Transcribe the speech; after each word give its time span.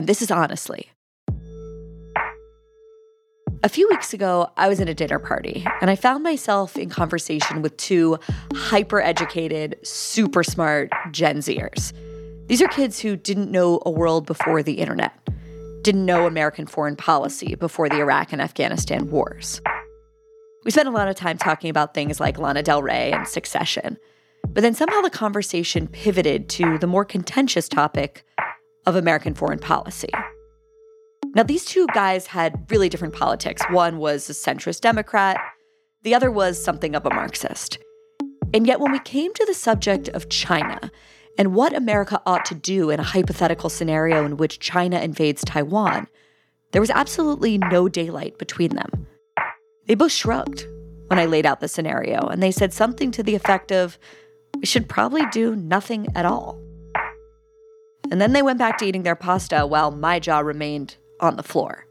and 0.00 0.08
this 0.08 0.22
is 0.22 0.30
Honestly. 0.30 0.88
A 3.62 3.68
few 3.68 3.86
weeks 3.90 4.14
ago, 4.14 4.50
I 4.56 4.66
was 4.66 4.80
at 4.80 4.88
a 4.88 4.94
dinner 4.94 5.18
party 5.18 5.66
and 5.82 5.90
I 5.90 5.94
found 5.94 6.24
myself 6.24 6.78
in 6.78 6.88
conversation 6.88 7.60
with 7.60 7.76
two 7.76 8.18
hyper 8.54 9.02
educated, 9.02 9.76
super 9.82 10.42
smart 10.42 10.88
Gen 11.10 11.40
Zers. 11.40 11.92
These 12.46 12.62
are 12.62 12.68
kids 12.68 12.98
who 12.98 13.14
didn't 13.14 13.50
know 13.50 13.82
a 13.84 13.90
world 13.90 14.24
before 14.24 14.62
the 14.62 14.78
internet, 14.78 15.12
didn't 15.82 16.06
know 16.06 16.26
American 16.26 16.66
foreign 16.66 16.96
policy 16.96 17.54
before 17.54 17.90
the 17.90 17.98
Iraq 17.98 18.32
and 18.32 18.40
Afghanistan 18.40 19.10
wars. 19.10 19.60
We 20.64 20.70
spent 20.70 20.88
a 20.88 20.92
lot 20.92 21.08
of 21.08 21.16
time 21.16 21.36
talking 21.36 21.68
about 21.68 21.92
things 21.92 22.20
like 22.20 22.38
Lana 22.38 22.62
Del 22.62 22.82
Rey 22.82 23.12
and 23.12 23.28
succession, 23.28 23.98
but 24.48 24.62
then 24.62 24.72
somehow 24.74 25.02
the 25.02 25.10
conversation 25.10 25.86
pivoted 25.88 26.48
to 26.48 26.78
the 26.78 26.86
more 26.86 27.04
contentious 27.04 27.68
topic 27.68 28.24
of 28.90 28.96
American 28.96 29.34
foreign 29.34 29.58
policy. 29.58 30.10
Now, 31.34 31.44
these 31.44 31.64
two 31.64 31.86
guys 31.94 32.26
had 32.26 32.66
really 32.70 32.88
different 32.88 33.14
politics. 33.14 33.62
One 33.70 33.98
was 33.98 34.28
a 34.28 34.32
centrist 34.32 34.80
Democrat, 34.80 35.40
the 36.02 36.14
other 36.14 36.30
was 36.30 36.62
something 36.62 36.94
of 36.94 37.06
a 37.06 37.14
Marxist. 37.14 37.78
And 38.52 38.66
yet, 38.66 38.80
when 38.80 38.90
we 38.90 38.98
came 39.00 39.32
to 39.34 39.44
the 39.46 39.54
subject 39.54 40.08
of 40.08 40.28
China 40.28 40.90
and 41.38 41.54
what 41.54 41.74
America 41.74 42.20
ought 42.26 42.44
to 42.46 42.54
do 42.54 42.90
in 42.90 42.98
a 42.98 43.04
hypothetical 43.04 43.70
scenario 43.70 44.24
in 44.24 44.36
which 44.36 44.58
China 44.58 44.98
invades 44.98 45.42
Taiwan, 45.44 46.08
there 46.72 46.80
was 46.80 46.90
absolutely 46.90 47.58
no 47.58 47.88
daylight 47.88 48.38
between 48.38 48.74
them. 48.74 49.06
They 49.86 49.94
both 49.94 50.12
shrugged 50.12 50.66
when 51.08 51.18
I 51.18 51.26
laid 51.26 51.46
out 51.46 51.60
the 51.60 51.68
scenario, 51.68 52.26
and 52.28 52.42
they 52.42 52.52
said 52.52 52.72
something 52.72 53.10
to 53.12 53.22
the 53.22 53.34
effect 53.34 53.72
of, 53.72 53.98
we 54.56 54.66
should 54.66 54.88
probably 54.88 55.26
do 55.32 55.56
nothing 55.56 56.06
at 56.16 56.24
all. 56.24 56.60
And 58.10 58.20
then 58.20 58.32
they 58.32 58.42
went 58.42 58.58
back 58.58 58.78
to 58.78 58.84
eating 58.84 59.04
their 59.04 59.14
pasta 59.14 59.66
while 59.66 59.90
my 59.90 60.18
jaw 60.18 60.40
remained 60.40 60.96
on 61.20 61.36
the 61.36 61.42
floor. 61.42 61.86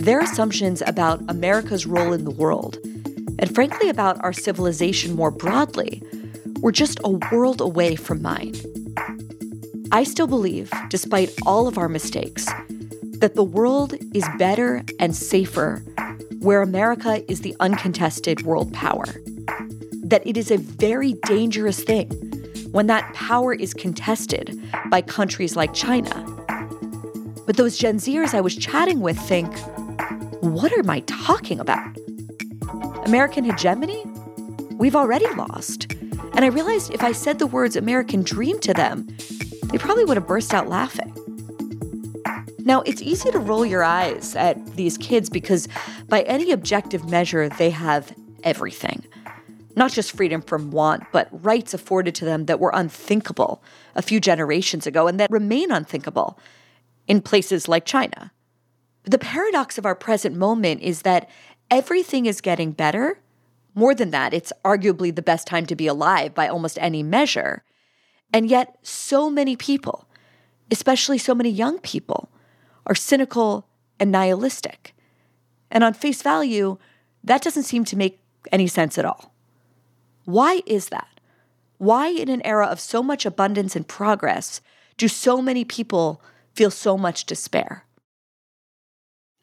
Their 0.00 0.20
assumptions 0.20 0.82
about 0.86 1.22
America's 1.28 1.86
role 1.86 2.12
in 2.12 2.24
the 2.24 2.30
world, 2.30 2.78
and 3.38 3.54
frankly 3.54 3.88
about 3.88 4.22
our 4.22 4.32
civilization 4.32 5.14
more 5.14 5.30
broadly, 5.30 6.02
were 6.60 6.72
just 6.72 7.00
a 7.04 7.18
world 7.32 7.60
away 7.60 7.96
from 7.96 8.20
mine. 8.20 8.54
I 9.92 10.04
still 10.04 10.26
believe, 10.26 10.70
despite 10.88 11.30
all 11.46 11.66
of 11.66 11.78
our 11.78 11.88
mistakes, 11.88 12.46
that 13.20 13.34
the 13.34 13.44
world 13.44 13.94
is 14.14 14.24
better 14.38 14.82
and 14.98 15.14
safer 15.14 15.82
where 16.40 16.62
America 16.62 17.22
is 17.30 17.42
the 17.42 17.54
uncontested 17.60 18.42
world 18.42 18.72
power. 18.72 19.04
That 20.02 20.26
it 20.26 20.36
is 20.36 20.50
a 20.50 20.56
very 20.56 21.14
dangerous 21.26 21.82
thing 21.84 22.29
when 22.72 22.86
that 22.86 23.12
power 23.14 23.52
is 23.52 23.74
contested 23.74 24.60
by 24.90 25.02
countries 25.02 25.56
like 25.56 25.74
China. 25.74 26.24
But 27.46 27.56
those 27.56 27.76
Gen 27.76 27.96
Zers 27.96 28.34
I 28.34 28.40
was 28.40 28.54
chatting 28.54 29.00
with 29.00 29.18
think, 29.18 29.58
what 30.40 30.72
am 30.72 30.88
I 30.88 31.00
talking 31.00 31.58
about? 31.58 31.96
American 33.06 33.44
hegemony? 33.44 34.04
We've 34.72 34.96
already 34.96 35.26
lost. 35.34 35.92
And 36.34 36.44
I 36.44 36.48
realized 36.48 36.92
if 36.94 37.02
I 37.02 37.12
said 37.12 37.38
the 37.38 37.46
words 37.46 37.76
American 37.76 38.22
dream 38.22 38.58
to 38.60 38.72
them, 38.72 39.08
they 39.70 39.78
probably 39.78 40.04
would 40.04 40.16
have 40.16 40.26
burst 40.26 40.54
out 40.54 40.68
laughing. 40.68 41.14
Now, 42.60 42.82
it's 42.82 43.02
easy 43.02 43.30
to 43.30 43.38
roll 43.38 43.66
your 43.66 43.82
eyes 43.82 44.36
at 44.36 44.76
these 44.76 44.96
kids 44.98 45.28
because, 45.28 45.66
by 46.08 46.22
any 46.22 46.52
objective 46.52 47.08
measure, 47.10 47.48
they 47.48 47.70
have 47.70 48.14
everything 48.44 49.02
not 49.80 49.90
just 49.90 50.12
freedom 50.12 50.42
from 50.42 50.70
want, 50.70 51.04
but 51.10 51.26
rights 51.32 51.72
afforded 51.72 52.14
to 52.14 52.26
them 52.26 52.44
that 52.44 52.60
were 52.60 52.70
unthinkable 52.74 53.62
a 53.94 54.02
few 54.02 54.20
generations 54.20 54.86
ago 54.86 55.08
and 55.08 55.18
that 55.18 55.30
remain 55.30 55.70
unthinkable 55.70 56.38
in 57.08 57.22
places 57.22 57.66
like 57.66 57.86
China. 57.86 58.30
The 59.04 59.18
paradox 59.18 59.78
of 59.78 59.86
our 59.86 59.94
present 59.94 60.36
moment 60.36 60.82
is 60.82 61.00
that 61.02 61.30
everything 61.70 62.26
is 62.26 62.42
getting 62.42 62.72
better. 62.72 63.20
More 63.74 63.94
than 63.94 64.10
that, 64.10 64.34
it's 64.34 64.52
arguably 64.66 65.14
the 65.16 65.22
best 65.22 65.46
time 65.46 65.64
to 65.64 65.74
be 65.74 65.86
alive 65.86 66.34
by 66.34 66.46
almost 66.46 66.76
any 66.78 67.02
measure. 67.02 67.64
And 68.34 68.50
yet, 68.50 68.76
so 68.82 69.30
many 69.30 69.56
people, 69.56 70.06
especially 70.70 71.16
so 71.16 71.34
many 71.34 71.48
young 71.48 71.78
people, 71.78 72.28
are 72.84 72.94
cynical 72.94 73.66
and 73.98 74.12
nihilistic. 74.12 74.94
And 75.70 75.82
on 75.82 75.94
face 75.94 76.20
value, 76.20 76.76
that 77.24 77.40
doesn't 77.40 77.62
seem 77.62 77.86
to 77.86 77.96
make 77.96 78.20
any 78.52 78.66
sense 78.66 78.98
at 78.98 79.06
all. 79.06 79.32
Why 80.24 80.62
is 80.66 80.88
that? 80.88 81.20
Why, 81.78 82.08
in 82.08 82.28
an 82.28 82.44
era 82.44 82.66
of 82.66 82.78
so 82.78 83.02
much 83.02 83.24
abundance 83.24 83.74
and 83.74 83.88
progress, 83.88 84.60
do 84.96 85.08
so 85.08 85.40
many 85.40 85.64
people 85.64 86.22
feel 86.54 86.70
so 86.70 86.98
much 86.98 87.24
despair? 87.24 87.84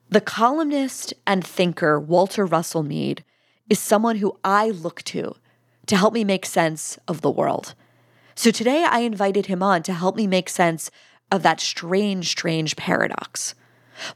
The 0.09 0.21
columnist 0.21 1.13
and 1.25 1.45
thinker 1.45 1.99
Walter 1.99 2.45
Russell 2.45 2.83
Mead 2.83 3.23
is 3.69 3.79
someone 3.79 4.17
who 4.17 4.37
I 4.43 4.69
look 4.69 5.03
to 5.03 5.35
to 5.87 5.97
help 5.97 6.13
me 6.13 6.23
make 6.23 6.45
sense 6.45 6.97
of 7.07 7.21
the 7.21 7.31
world. 7.31 7.73
So 8.35 8.51
today 8.51 8.85
I 8.87 8.99
invited 8.99 9.47
him 9.47 9.63
on 9.63 9.83
to 9.83 9.93
help 9.93 10.15
me 10.15 10.27
make 10.27 10.47
sense 10.47 10.91
of 11.31 11.43
that 11.43 11.59
strange, 11.59 12.29
strange 12.29 12.75
paradox. 12.75 13.55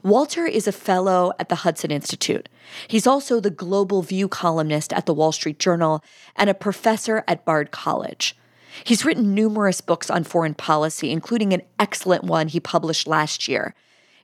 Walter 0.02 0.46
is 0.46 0.66
a 0.66 0.72
fellow 0.72 1.32
at 1.38 1.48
the 1.48 1.56
Hudson 1.56 1.90
Institute. 1.90 2.48
He's 2.88 3.06
also 3.06 3.40
the 3.40 3.50
Global 3.50 4.02
View 4.02 4.28
columnist 4.28 4.92
at 4.92 5.06
the 5.06 5.14
Wall 5.14 5.32
Street 5.32 5.58
Journal 5.58 6.02
and 6.36 6.48
a 6.48 6.54
professor 6.54 7.24
at 7.26 7.44
Bard 7.44 7.70
College. 7.70 8.36
He's 8.84 9.04
written 9.04 9.34
numerous 9.34 9.80
books 9.80 10.10
on 10.10 10.24
foreign 10.24 10.54
policy, 10.54 11.10
including 11.10 11.52
an 11.52 11.62
excellent 11.78 12.24
one 12.24 12.48
he 12.48 12.60
published 12.60 13.06
last 13.06 13.46
year. 13.48 13.74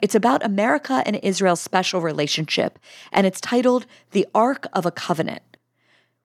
It's 0.01 0.15
about 0.15 0.45
America 0.45 1.03
and 1.05 1.17
Israel's 1.17 1.61
special 1.61 2.01
relationship, 2.01 2.79
and 3.13 3.27
it's 3.27 3.41
titled 3.41 3.87
The 4.13 4.27
Arc 4.35 4.67
of 4.73 4.87
a 4.87 4.91
Covenant. 4.91 5.43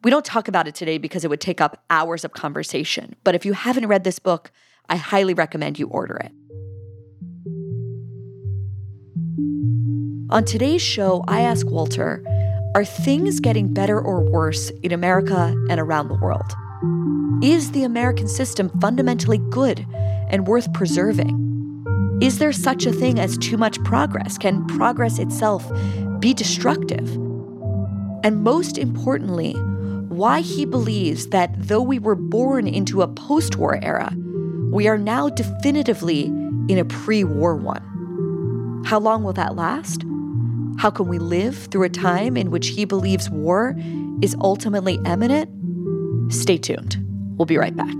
We 0.03 0.11
don't 0.11 0.25
talk 0.25 0.47
about 0.47 0.67
it 0.67 0.75
today 0.75 0.97
because 0.97 1.23
it 1.23 1.29
would 1.29 1.41
take 1.41 1.59
up 1.61 1.83
hours 1.89 2.23
of 2.23 2.33
conversation, 2.33 3.15
but 3.23 3.35
if 3.35 3.45
you 3.45 3.53
haven't 3.53 3.87
read 3.87 4.03
this 4.03 4.19
book, 4.19 4.51
I 4.89 4.97
highly 4.97 5.33
recommend 5.33 5.79
you 5.79 5.87
order 5.87 6.17
it. 6.17 6.31
On 10.33 10.43
today's 10.43 10.81
show, 10.81 11.23
I 11.27 11.41
ask 11.41 11.69
Walter 11.69 12.23
Are 12.73 12.83
things 12.83 13.39
getting 13.39 13.71
better 13.71 14.01
or 14.01 14.19
worse 14.19 14.71
in 14.81 14.91
America 14.91 15.55
and 15.69 15.79
around 15.79 16.07
the 16.07 16.15
world? 16.15 16.51
Is 17.43 17.69
the 17.69 17.83
American 17.83 18.27
system 18.27 18.71
fundamentally 18.81 19.37
good 19.37 19.85
and 20.31 20.47
worth 20.47 20.73
preserving? 20.73 21.37
Is 22.19 22.39
there 22.39 22.51
such 22.51 22.87
a 22.87 22.91
thing 22.91 23.19
as 23.19 23.37
too 23.37 23.57
much 23.57 23.77
progress? 23.83 24.39
Can 24.39 24.65
progress 24.65 25.19
itself 25.19 25.71
be 26.19 26.33
destructive? 26.33 27.07
And 28.23 28.41
most 28.43 28.79
importantly, 28.79 29.53
why 29.53 30.41
he 30.41 30.65
believes 30.65 31.27
that 31.27 31.53
though 31.55 31.83
we 31.83 31.99
were 31.99 32.15
born 32.15 32.67
into 32.67 33.03
a 33.03 33.07
post 33.07 33.57
war 33.57 33.77
era, 33.83 34.11
we 34.71 34.87
are 34.87 34.97
now 34.97 35.29
definitively 35.29 36.23
in 36.23 36.79
a 36.79 36.85
pre 36.85 37.23
war 37.23 37.55
one. 37.55 38.83
How 38.87 38.99
long 38.99 39.23
will 39.23 39.33
that 39.33 39.55
last? 39.55 40.03
How 40.77 40.89
can 40.89 41.07
we 41.07 41.19
live 41.19 41.57
through 41.71 41.83
a 41.83 41.89
time 41.89 42.35
in 42.35 42.51
which 42.51 42.67
he 42.69 42.85
believes 42.85 43.29
war 43.29 43.75
is 44.21 44.35
ultimately 44.41 44.99
imminent? 45.05 45.49
Stay 46.33 46.57
tuned. 46.57 46.97
We'll 47.37 47.45
be 47.45 47.57
right 47.57 47.75
back. 47.75 47.95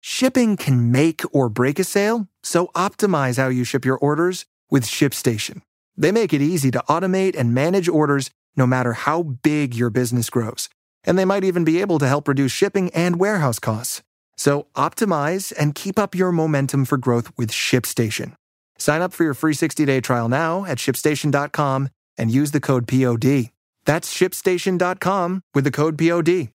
Shipping 0.00 0.56
can 0.56 0.90
make 0.90 1.22
or 1.32 1.48
break 1.48 1.78
a 1.78 1.84
sale, 1.84 2.26
so 2.42 2.68
optimize 2.74 3.36
how 3.36 3.48
you 3.48 3.62
ship 3.62 3.84
your 3.84 3.96
orders 3.98 4.46
with 4.68 4.84
ShipStation. 4.84 5.62
They 5.96 6.10
make 6.10 6.34
it 6.34 6.42
easy 6.42 6.72
to 6.72 6.82
automate 6.88 7.36
and 7.38 7.54
manage 7.54 7.88
orders 7.88 8.30
no 8.56 8.66
matter 8.66 8.94
how 8.94 9.22
big 9.22 9.76
your 9.76 9.90
business 9.90 10.28
grows 10.28 10.68
and 11.08 11.18
they 11.18 11.24
might 11.24 11.42
even 11.42 11.64
be 11.64 11.80
able 11.80 11.98
to 11.98 12.06
help 12.06 12.28
reduce 12.28 12.52
shipping 12.52 12.90
and 12.90 13.18
warehouse 13.18 13.58
costs. 13.58 14.02
So 14.36 14.66
optimize 14.76 15.52
and 15.58 15.74
keep 15.74 15.98
up 15.98 16.14
your 16.14 16.30
momentum 16.30 16.84
for 16.84 16.98
growth 16.98 17.32
with 17.36 17.50
ShipStation. 17.50 18.34
Sign 18.78 19.02
up 19.02 19.12
for 19.12 19.24
your 19.24 19.34
free 19.34 19.54
60-day 19.54 20.02
trial 20.02 20.28
now 20.28 20.64
at 20.66 20.78
shipstation.com 20.78 21.88
and 22.18 22.30
use 22.30 22.52
the 22.52 22.60
code 22.60 22.86
POD. 22.86 23.50
That's 23.86 24.14
shipstation.com 24.14 25.42
with 25.54 25.64
the 25.64 25.70
code 25.70 25.98
POD. 25.98 26.50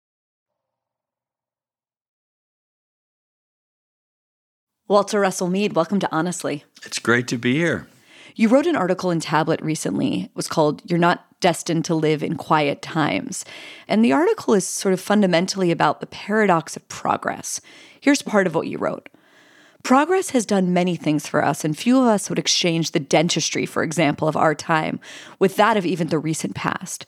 Walter 4.88 5.22
Russell 5.22 5.48
Mead, 5.48 5.74
welcome 5.74 6.02
to 6.02 6.10
Honestly. 6.12 6.66
It's 6.84 7.00
great 7.00 7.30
to 7.30 7.38
be 7.38 7.56
here. 7.56 7.88
You 8.36 8.48
wrote 8.48 8.68
an 8.68 8.76
article 8.76 9.12
in 9.12 9.20
Tablet 9.20 9.62
recently. 9.62 10.24
It 10.24 10.32
was 10.34 10.48
called 10.48 10.82
You're 10.90 11.00
Not 11.00 11.26
Destined 11.40 11.86
to 11.86 11.96
Live 11.96 12.24
in 12.24 12.36
Quiet 12.36 12.82
Times. 12.82 13.46
And 13.88 14.04
the 14.04 14.14
article 14.14 14.54
is 14.54 14.66
sort 14.66 14.94
of 14.94 15.02
fundamentally 15.02 15.72
about 15.72 16.00
the 16.00 16.08
paradox 16.08 16.76
of 16.76 16.88
progress. 16.88 17.60
Here's 18.00 18.22
part 18.22 18.48
of 18.48 18.56
what 18.56 18.68
you 18.68 18.78
wrote. 18.78 19.10
Progress 19.84 20.30
has 20.30 20.46
done 20.46 20.74
many 20.74 20.96
things 20.96 21.28
for 21.28 21.44
us, 21.44 21.66
and 21.66 21.78
few 21.78 22.00
of 22.00 22.06
us 22.06 22.30
would 22.30 22.38
exchange 22.38 22.92
the 22.92 23.00
dentistry, 23.00 23.66
for 23.66 23.82
example, 23.82 24.28
of 24.28 24.38
our 24.38 24.54
time 24.54 25.00
with 25.40 25.56
that 25.56 25.76
of 25.76 25.86
even 25.86 26.08
the 26.08 26.20
recent 26.20 26.56
past. 26.56 27.06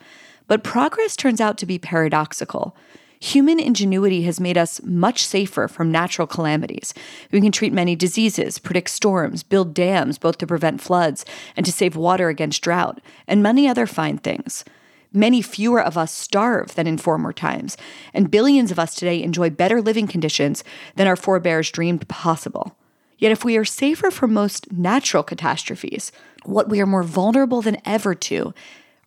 But 0.47 0.63
progress 0.63 1.15
turns 1.15 1.39
out 1.39 1.57
to 1.59 1.67
be 1.67 1.77
paradoxical. 1.77 2.75
Human 3.23 3.57
ingenuity 3.57 4.23
has 4.23 4.41
made 4.41 4.57
us 4.57 4.83
much 4.83 5.25
safer 5.25 5.69
from 5.69 5.89
natural 5.89 6.27
calamities. 6.27 6.93
We 7.31 7.39
can 7.39 7.53
treat 7.53 7.71
many 7.71 7.95
diseases, 7.95 8.59
predict 8.59 8.89
storms, 8.89 9.43
build 9.43 9.73
dams 9.73 10.17
both 10.17 10.37
to 10.39 10.45
prevent 10.45 10.81
floods 10.81 11.23
and 11.55 11.65
to 11.65 11.71
save 11.71 11.95
water 11.95 12.27
against 12.27 12.61
drought, 12.61 12.99
and 13.25 13.41
many 13.41 13.65
other 13.65 13.87
fine 13.87 14.17
things. 14.17 14.65
Many 15.13 15.41
fewer 15.41 15.81
of 15.81 15.97
us 15.97 16.11
starve 16.11 16.75
than 16.75 16.85
in 16.85 16.97
former 16.97 17.31
times, 17.31 17.77
and 18.13 18.29
billions 18.29 18.71
of 18.71 18.79
us 18.79 18.93
today 18.93 19.23
enjoy 19.23 19.49
better 19.49 19.81
living 19.81 20.05
conditions 20.05 20.65
than 20.97 21.07
our 21.07 21.15
forebears 21.15 21.71
dreamed 21.71 22.05
possible. 22.09 22.75
Yet, 23.19 23.31
if 23.31 23.45
we 23.45 23.55
are 23.55 23.63
safer 23.63 24.11
from 24.11 24.33
most 24.33 24.69
natural 24.73 25.23
catastrophes, 25.23 26.11
what 26.43 26.67
we 26.67 26.81
are 26.81 26.85
more 26.85 27.03
vulnerable 27.03 27.61
than 27.61 27.77
ever 27.85 28.15
to 28.15 28.53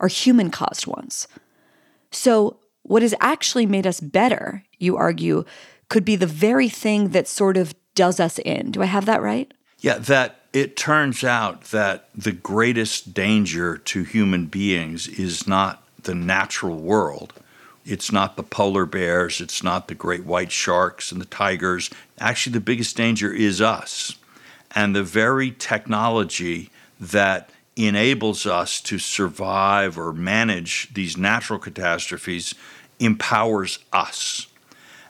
are 0.01 0.09
human 0.09 0.51
caused 0.51 0.87
ones. 0.87 1.29
So, 2.11 2.57
what 2.87 3.03
has 3.03 3.15
actually 3.21 3.67
made 3.67 3.87
us 3.87 4.01
better, 4.01 4.65
you 4.79 4.97
argue, 4.97 5.45
could 5.89 6.05
be 6.05 6.17
the 6.17 6.27
very 6.27 6.69
thing 6.69 7.09
that 7.11 7.29
sort 7.29 7.57
of 7.57 7.75
does 7.95 8.21
us 8.21 8.39
in. 8.41 8.71
Do 8.71 8.83
I 8.83 8.87
have 8.87 9.07
that 9.07 9.23
right? 9.23 9.53
Yeah, 9.81 9.99
that 9.99 10.41
it 10.53 10.77
turns 10.77 11.23
out 11.23 11.65
that 11.65 12.09
the 12.15 12.33
greatest 12.33 13.13
danger 13.13 13.77
to 13.77 14.05
human 14.05 14.47
beings 14.47 15.07
is 15.09 15.47
not 15.47 15.83
the 16.03 16.15
natural 16.15 16.77
world. 16.77 17.35
It's 17.85 18.11
not 18.11 18.37
the 18.37 18.43
polar 18.43 18.87
bears, 18.87 19.41
it's 19.41 19.63
not 19.63 19.89
the 19.89 19.95
great 19.95 20.25
white 20.25 20.51
sharks 20.51 21.13
and 21.13 21.21
the 21.21 21.27
tigers. 21.27 21.91
Actually, 22.19 22.55
the 22.55 22.61
biggest 22.61 22.97
danger 22.97 23.33
is 23.33 23.61
us. 23.61 24.17
And 24.75 24.95
the 24.95 25.05
very 25.05 25.53
technology 25.53 26.71
that 26.99 27.51
enables 27.77 28.47
us 28.47 28.81
to 28.81 28.99
survive 28.99 29.99
or 29.99 30.13
manage 30.13 30.93
these 30.95 31.17
natural 31.17 31.59
catastrophes 31.59 32.55
empowers 32.99 33.79
us. 33.93 34.47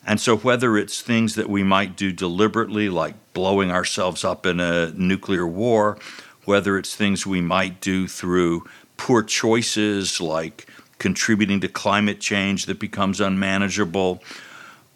And 0.07 0.21
so, 0.21 0.37
whether 0.37 0.79
it's 0.79 1.01
things 1.01 1.35
that 1.35 1.51
we 1.51 1.65
might 1.65 1.97
do 1.97 2.13
deliberately, 2.13 2.89
like 2.89 3.15
blowing 3.33 3.71
ourselves 3.73 4.25
up 4.25 4.47
in 4.47 4.61
a 4.61 4.93
nuclear 4.93 5.47
war, 5.47 5.99
whether 6.45 6.79
it's 6.79 6.95
things 6.95 7.27
we 7.27 7.41
might 7.41 7.81
do 7.81 8.07
through 8.07 8.65
poor 8.97 9.23
choices, 9.23 10.21
like 10.21 10.69
contributing 10.99 11.61
to 11.61 11.69
climate 11.69 12.21
change 12.21 12.67
that 12.67 12.79
becomes 12.79 13.21
unmanageable, 13.21 14.23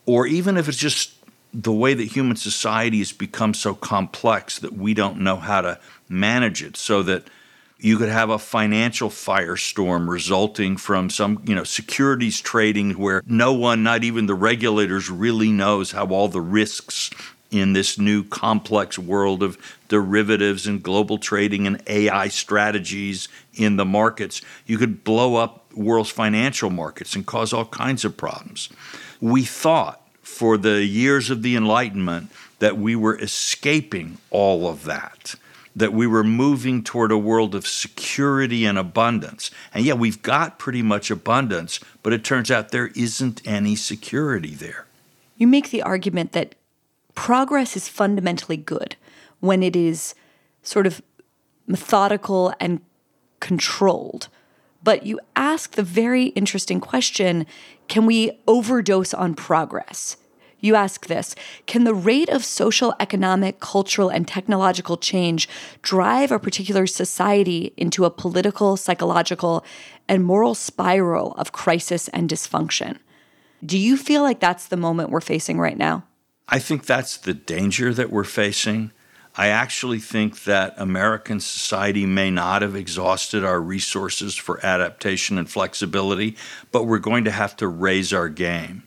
or 0.06 0.26
even 0.26 0.56
if 0.56 0.68
it's 0.68 0.78
just 0.78 1.14
the 1.52 1.72
way 1.72 1.92
that 1.92 2.04
human 2.04 2.36
society 2.36 2.98
has 2.98 3.12
become 3.12 3.52
so 3.52 3.74
complex 3.74 4.60
that 4.60 4.72
we 4.72 4.94
don't 4.94 5.18
know 5.18 5.36
how 5.36 5.60
to 5.60 5.78
manage 6.08 6.62
it, 6.62 6.76
so 6.76 7.02
that 7.02 7.24
you 7.80 7.96
could 7.96 8.08
have 8.08 8.30
a 8.30 8.38
financial 8.38 9.08
firestorm 9.08 10.08
resulting 10.08 10.76
from 10.76 11.10
some, 11.10 11.42
you 11.46 11.54
know, 11.54 11.64
securities 11.64 12.40
trading 12.40 12.92
where 12.98 13.22
no 13.26 13.52
one, 13.52 13.82
not 13.82 14.04
even 14.04 14.26
the 14.26 14.34
regulators, 14.34 15.10
really 15.10 15.50
knows 15.50 15.92
how 15.92 16.06
all 16.08 16.28
the 16.28 16.40
risks 16.40 17.10
in 17.50 17.72
this 17.72 17.98
new 17.98 18.22
complex 18.22 18.98
world 18.98 19.42
of 19.42 19.58
derivatives 19.88 20.66
and 20.66 20.82
global 20.82 21.18
trading 21.18 21.66
and 21.66 21.82
AI 21.86 22.28
strategies 22.28 23.28
in 23.54 23.76
the 23.76 23.84
markets. 23.84 24.40
You 24.66 24.78
could 24.78 25.02
blow 25.02 25.36
up 25.36 25.72
world's 25.74 26.10
financial 26.10 26.70
markets 26.70 27.14
and 27.14 27.26
cause 27.26 27.52
all 27.52 27.64
kinds 27.64 28.04
of 28.04 28.16
problems. 28.16 28.68
We 29.20 29.44
thought 29.44 30.00
for 30.22 30.56
the 30.56 30.84
years 30.84 31.30
of 31.30 31.42
the 31.42 31.56
Enlightenment 31.56 32.30
that 32.60 32.76
we 32.76 32.94
were 32.94 33.18
escaping 33.18 34.18
all 34.30 34.68
of 34.68 34.84
that, 34.84 35.34
that 35.74 35.92
we 35.92 36.06
were 36.06 36.24
moving 36.24 36.82
toward 36.82 37.12
a 37.12 37.18
world 37.18 37.54
of 37.54 37.66
security 37.66 38.64
and 38.64 38.78
abundance. 38.78 39.50
And 39.72 39.84
yeah, 39.84 39.94
we've 39.94 40.20
got 40.22 40.58
pretty 40.58 40.82
much 40.82 41.10
abundance, 41.10 41.80
but 42.02 42.12
it 42.12 42.24
turns 42.24 42.50
out 42.50 42.70
there 42.70 42.88
isn't 42.88 43.40
any 43.46 43.76
security 43.76 44.54
there. 44.54 44.86
You 45.36 45.46
make 45.46 45.70
the 45.70 45.82
argument 45.82 46.32
that 46.32 46.54
progress 47.14 47.76
is 47.76 47.88
fundamentally 47.88 48.56
good 48.56 48.96
when 49.40 49.62
it 49.62 49.76
is 49.76 50.14
sort 50.62 50.86
of 50.86 51.00
methodical 51.66 52.52
and 52.60 52.80
controlled. 53.38 54.28
But 54.82 55.06
you 55.06 55.20
ask 55.36 55.72
the 55.72 55.82
very 55.82 56.26
interesting 56.26 56.80
question 56.80 57.46
can 57.88 58.06
we 58.06 58.38
overdose 58.46 59.12
on 59.12 59.34
progress? 59.34 60.16
You 60.60 60.74
ask 60.74 61.06
this 61.06 61.34
Can 61.66 61.84
the 61.84 61.94
rate 61.94 62.28
of 62.28 62.44
social, 62.44 62.94
economic, 63.00 63.60
cultural, 63.60 64.08
and 64.08 64.26
technological 64.26 64.96
change 64.96 65.48
drive 65.82 66.30
a 66.30 66.38
particular 66.38 66.86
society 66.86 67.72
into 67.76 68.04
a 68.04 68.10
political, 68.10 68.76
psychological, 68.76 69.64
and 70.08 70.24
moral 70.24 70.54
spiral 70.54 71.32
of 71.32 71.52
crisis 71.52 72.08
and 72.08 72.28
dysfunction? 72.28 72.98
Do 73.64 73.78
you 73.78 73.96
feel 73.96 74.22
like 74.22 74.40
that's 74.40 74.68
the 74.68 74.76
moment 74.76 75.10
we're 75.10 75.20
facing 75.20 75.58
right 75.58 75.76
now? 75.76 76.04
I 76.48 76.58
think 76.58 76.86
that's 76.86 77.16
the 77.16 77.34
danger 77.34 77.94
that 77.94 78.10
we're 78.10 78.24
facing. 78.24 78.90
I 79.36 79.48
actually 79.48 80.00
think 80.00 80.44
that 80.44 80.74
American 80.76 81.38
society 81.38 82.04
may 82.04 82.30
not 82.30 82.62
have 82.62 82.74
exhausted 82.74 83.44
our 83.44 83.60
resources 83.60 84.34
for 84.34 84.64
adaptation 84.66 85.38
and 85.38 85.48
flexibility, 85.48 86.36
but 86.72 86.84
we're 86.84 86.98
going 86.98 87.24
to 87.24 87.30
have 87.30 87.56
to 87.56 87.68
raise 87.68 88.12
our 88.12 88.28
game. 88.28 88.82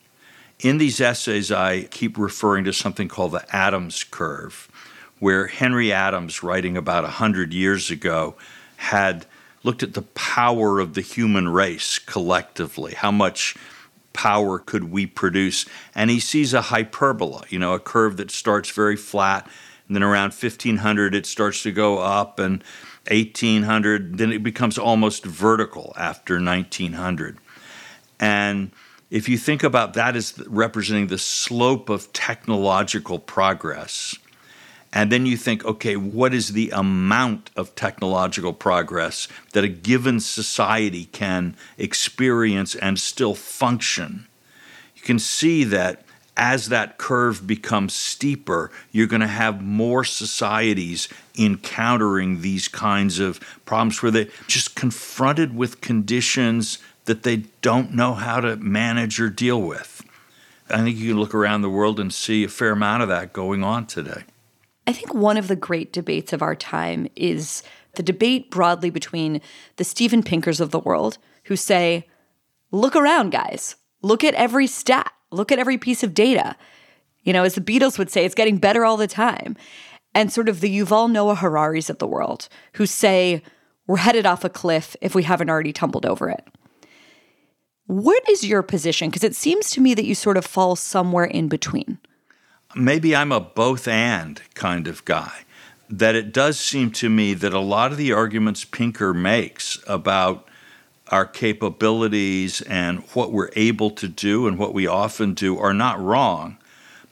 In 0.64 0.78
these 0.78 1.02
essays, 1.02 1.52
I 1.52 1.84
keep 1.84 2.18
referring 2.18 2.64
to 2.64 2.74
something 2.74 3.10
called 3.10 3.34
the 3.34 3.46
Adams 3.54 4.06
curve, 4.06 4.70
where 5.20 5.48
Henry 5.48 5.92
Adams, 5.92 6.42
writing 6.42 6.78
about 6.78 7.04
100 7.04 7.54
years 7.54 7.92
ago, 7.92 8.36
had 8.78 9.26
looked 9.64 9.84
at 9.84 9.94
the 9.94 10.04
power 10.04 10.80
of 10.80 10.94
the 10.94 11.02
human 11.02 11.50
race 11.50 12.00
collectively, 12.00 12.94
how 12.94 13.12
much 13.12 13.58
power 14.14 14.58
could 14.58 14.86
we 14.86 15.06
produce? 15.06 15.66
And 15.94 16.10
he 16.10 16.22
sees 16.22 16.54
a 16.54 16.62
hyperbola, 16.62 17.44
you 17.50 17.60
know, 17.60 17.74
a 17.74 17.80
curve 17.80 18.16
that 18.18 18.32
starts 18.32 18.70
very 18.70 18.96
flat 18.96 19.50
and 19.88 19.96
then 19.96 20.04
around 20.04 20.32
1500 20.32 21.14
it 21.14 21.26
starts 21.26 21.62
to 21.64 21.72
go 21.72 22.00
up 22.00 22.40
and 22.40 22.64
1800 23.12 24.18
then 24.18 24.32
it 24.32 24.42
becomes 24.42 24.78
almost 24.78 25.26
vertical 25.26 25.94
after 25.98 26.36
1900 26.42 27.38
and 28.18 28.72
if 29.14 29.30
you 29.30 29.38
think 29.38 29.62
about 29.62 29.94
that 29.94 30.16
as 30.16 30.36
representing 30.48 31.06
the 31.06 31.20
slope 31.20 31.88
of 31.88 32.12
technological 32.14 33.20
progress 33.20 34.18
and 34.92 35.12
then 35.12 35.26
you 35.28 35.38
think 35.38 35.64
okay 35.64 35.96
what 35.96 36.34
is 36.34 36.54
the 36.54 36.72
amount 36.72 37.52
of 37.56 37.76
technological 37.76 38.54
progress 38.54 39.28
that 39.54 39.64
a 39.64 39.70
given 39.70 40.20
society 40.20 41.06
can 41.06 41.56
experience 41.78 42.74
and 42.74 43.00
still 43.00 43.36
function 43.36 44.28
you 44.96 45.04
can 45.04 45.20
see 45.20 45.64
that 45.64 46.04
as 46.36 46.70
that 46.70 46.98
curve 46.98 47.46
becomes 47.46 47.94
steeper, 47.94 48.72
you're 48.92 49.06
going 49.06 49.22
to 49.22 49.28
have 49.28 49.62
more 49.62 50.04
societies 50.04 51.08
encountering 51.38 52.42
these 52.42 52.68
kinds 52.68 53.20
of 53.20 53.40
problems 53.66 54.02
where 54.02 54.12
they're 54.12 54.28
just 54.48 54.76
confronted 54.76 55.56
with 55.56 55.80
conditions 55.80 56.80
that 57.06 57.24
they 57.24 57.38
don't 57.62 57.94
know 57.94 58.14
how 58.14 58.40
to 58.40 58.56
manage 58.58 59.20
or 59.20 59.30
deal 59.30 59.62
with. 59.62 60.04
I 60.70 60.82
think 60.82 60.98
you 60.98 61.10
can 61.12 61.20
look 61.20 61.36
around 61.36 61.62
the 61.62 61.70
world 61.70 62.00
and 62.00 62.14
see 62.14 62.44
a 62.44 62.50
fair 62.50 62.72
amount 62.72 63.04
of 63.04 63.10
that 63.10 63.34
going 63.34 63.64
on 63.64 63.86
today. 63.86 64.24
I 64.88 64.94
think 64.94 65.14
one 65.14 65.38
of 65.38 65.48
the 65.48 65.56
great 65.56 65.94
debates 65.94 66.34
of 66.34 66.42
our 66.42 66.56
time 66.56 67.08
is 67.16 67.64
the 67.96 68.04
debate 68.04 68.50
broadly 68.50 68.90
between 68.90 69.42
the 69.76 69.84
Steven 69.84 70.24
Pinkers 70.24 70.60
of 70.60 70.72
the 70.72 70.80
world 70.80 71.18
who 71.46 71.56
say, 71.56 72.08
look 72.72 72.96
around, 72.96 73.32
guys, 73.32 73.76
look 74.02 74.24
at 74.24 74.34
every 74.34 74.68
stat 74.68 75.12
Look 75.34 75.52
at 75.52 75.60
every 75.60 75.78
piece 75.78 76.04
of 76.04 76.14
data. 76.14 76.56
You 77.24 77.34
know, 77.34 77.44
as 77.44 77.56
the 77.56 77.62
Beatles 77.62 77.98
would 77.98 78.10
say, 78.10 78.24
it's 78.24 78.36
getting 78.36 78.58
better 78.58 78.86
all 78.86 78.98
the 78.98 79.08
time. 79.08 79.58
And 80.14 80.32
sort 80.32 80.48
of 80.48 80.62
the 80.62 80.78
Yuval 80.78 81.12
Noah 81.12 81.36
Hararis 81.36 81.90
of 81.90 81.98
the 81.98 82.08
world 82.08 82.48
who 82.74 82.86
say, 82.86 83.42
we're 83.88 83.98
headed 83.98 84.26
off 84.26 84.44
a 84.44 84.50
cliff 84.50 84.96
if 85.02 85.16
we 85.16 85.24
haven't 85.24 85.50
already 85.50 85.74
tumbled 85.74 86.06
over 86.06 86.30
it. 86.30 86.48
What 87.88 88.28
is 88.30 88.46
your 88.46 88.64
position? 88.64 89.10
Because 89.10 89.24
it 89.24 89.36
seems 89.36 89.70
to 89.72 89.82
me 89.82 89.94
that 89.94 90.06
you 90.06 90.16
sort 90.16 90.38
of 90.38 90.46
fall 90.46 90.76
somewhere 90.76 91.26
in 91.26 91.48
between. 91.50 92.00
Maybe 92.76 93.16
I'm 93.16 93.32
a 93.32 93.40
both 93.40 93.88
and 93.88 94.42
kind 94.56 94.88
of 94.88 95.04
guy. 95.06 95.44
that 95.90 96.16
it 96.16 96.34
does 96.34 96.60
seem 96.60 96.90
to 96.92 97.10
me 97.10 97.34
that 97.36 97.54
a 97.54 97.60
lot 97.60 97.92
of 97.92 97.98
the 97.98 98.12
arguments 98.12 98.66
Pinker 98.66 99.14
makes 99.14 99.78
about 99.88 100.48
our 101.10 101.26
capabilities 101.26 102.62
and 102.62 103.00
what 103.14 103.32
we're 103.32 103.52
able 103.56 103.92
to 103.92 104.08
do 104.08 104.48
and 104.48 104.58
what 104.58 104.74
we 104.74 104.88
often 104.88 105.34
do 105.34 105.60
are 105.60 105.74
not 105.74 106.02
wrong. 106.02 106.58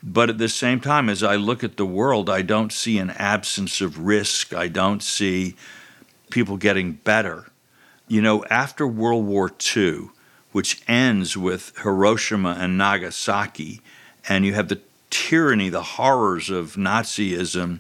But 0.02 0.30
at 0.32 0.40
the 0.40 0.50
same 0.50 0.80
time, 0.80 1.10
as 1.10 1.22
I 1.22 1.36
look 1.36 1.64
at 1.64 1.78
the 1.78 1.86
world, 1.86 2.28
I 2.28 2.42
don't 2.42 2.72
see 2.74 2.98
an 2.98 3.12
absence 3.12 3.82
of 3.82 4.00
risk. 4.00 4.52
I 4.54 4.68
don't 4.68 5.04
see 5.04 5.56
people 6.32 6.58
getting 6.58 6.94
better. 6.94 7.48
You 8.08 8.22
know, 8.22 8.44
after 8.46 8.88
World 8.88 9.26
War 9.26 9.52
II, 9.76 10.10
which 10.52 10.82
ends 10.88 11.38
with 11.38 11.74
Hiroshima 11.82 12.58
and 12.60 12.78
Nagasaki, 12.78 13.82
and 14.28 14.46
you 14.46 14.54
have 14.54 14.68
the 14.68 14.82
tyranny, 15.10 15.70
the 15.70 15.84
horrors 15.84 16.50
of 16.50 16.76
Nazism, 16.76 17.80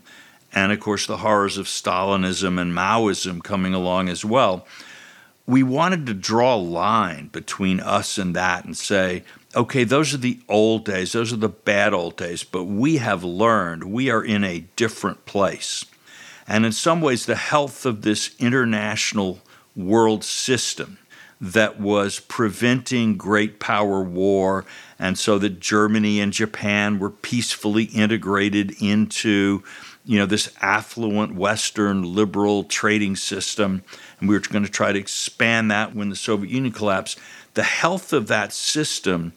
and 0.53 0.71
of 0.71 0.79
course 0.79 1.07
the 1.07 1.17
horrors 1.17 1.57
of 1.57 1.65
Stalinism 1.67 2.59
and 2.59 2.73
Maoism 2.73 3.43
coming 3.43 3.73
along 3.73 4.09
as 4.09 4.23
well. 4.23 4.65
We 5.47 5.63
wanted 5.63 6.05
to 6.05 6.13
draw 6.13 6.55
a 6.55 6.57
line 6.57 7.27
between 7.27 7.79
us 7.79 8.17
and 8.17 8.35
that 8.35 8.63
and 8.65 8.77
say, 8.77 9.23
okay, 9.55 9.83
those 9.83 10.13
are 10.13 10.17
the 10.17 10.39
old 10.47 10.85
days, 10.85 11.11
those 11.11 11.33
are 11.33 11.37
the 11.37 11.49
bad 11.49 11.93
old 11.93 12.15
days, 12.15 12.43
but 12.43 12.65
we 12.65 12.97
have 12.97 13.23
learned 13.23 13.85
we 13.85 14.09
are 14.09 14.23
in 14.23 14.43
a 14.43 14.65
different 14.75 15.25
place. 15.25 15.85
And 16.47 16.65
in 16.65 16.71
some 16.71 17.01
ways, 17.01 17.25
the 17.25 17.35
health 17.35 17.85
of 17.85 18.01
this 18.01 18.35
international 18.39 19.39
world 19.75 20.23
system 20.23 20.97
that 21.41 21.79
was 21.79 22.19
preventing 22.19 23.17
great 23.17 23.59
power 23.59 24.01
war, 24.01 24.63
and 24.99 25.17
so 25.17 25.39
that 25.39 25.59
Germany 25.59 26.21
and 26.21 26.31
Japan 26.31 26.99
were 26.99 27.09
peacefully 27.09 27.85
integrated 27.85 28.79
into 28.79 29.63
you 30.05 30.19
know 30.19 30.27
this 30.27 30.53
affluent 30.61 31.35
western 31.35 32.15
liberal 32.15 32.63
trading 32.63 33.15
system. 33.15 33.83
And 34.19 34.29
we 34.29 34.35
were 34.35 34.41
going 34.41 34.65
to 34.65 34.71
try 34.71 34.91
to 34.91 34.99
expand 34.99 35.71
that 35.71 35.95
when 35.95 36.09
the 36.09 36.15
soviet 36.15 36.51
union 36.51 36.73
collapsed. 36.73 37.19
The 37.55 37.63
health 37.63 38.13
of 38.13 38.27
that 38.27 38.53
system 38.53 39.33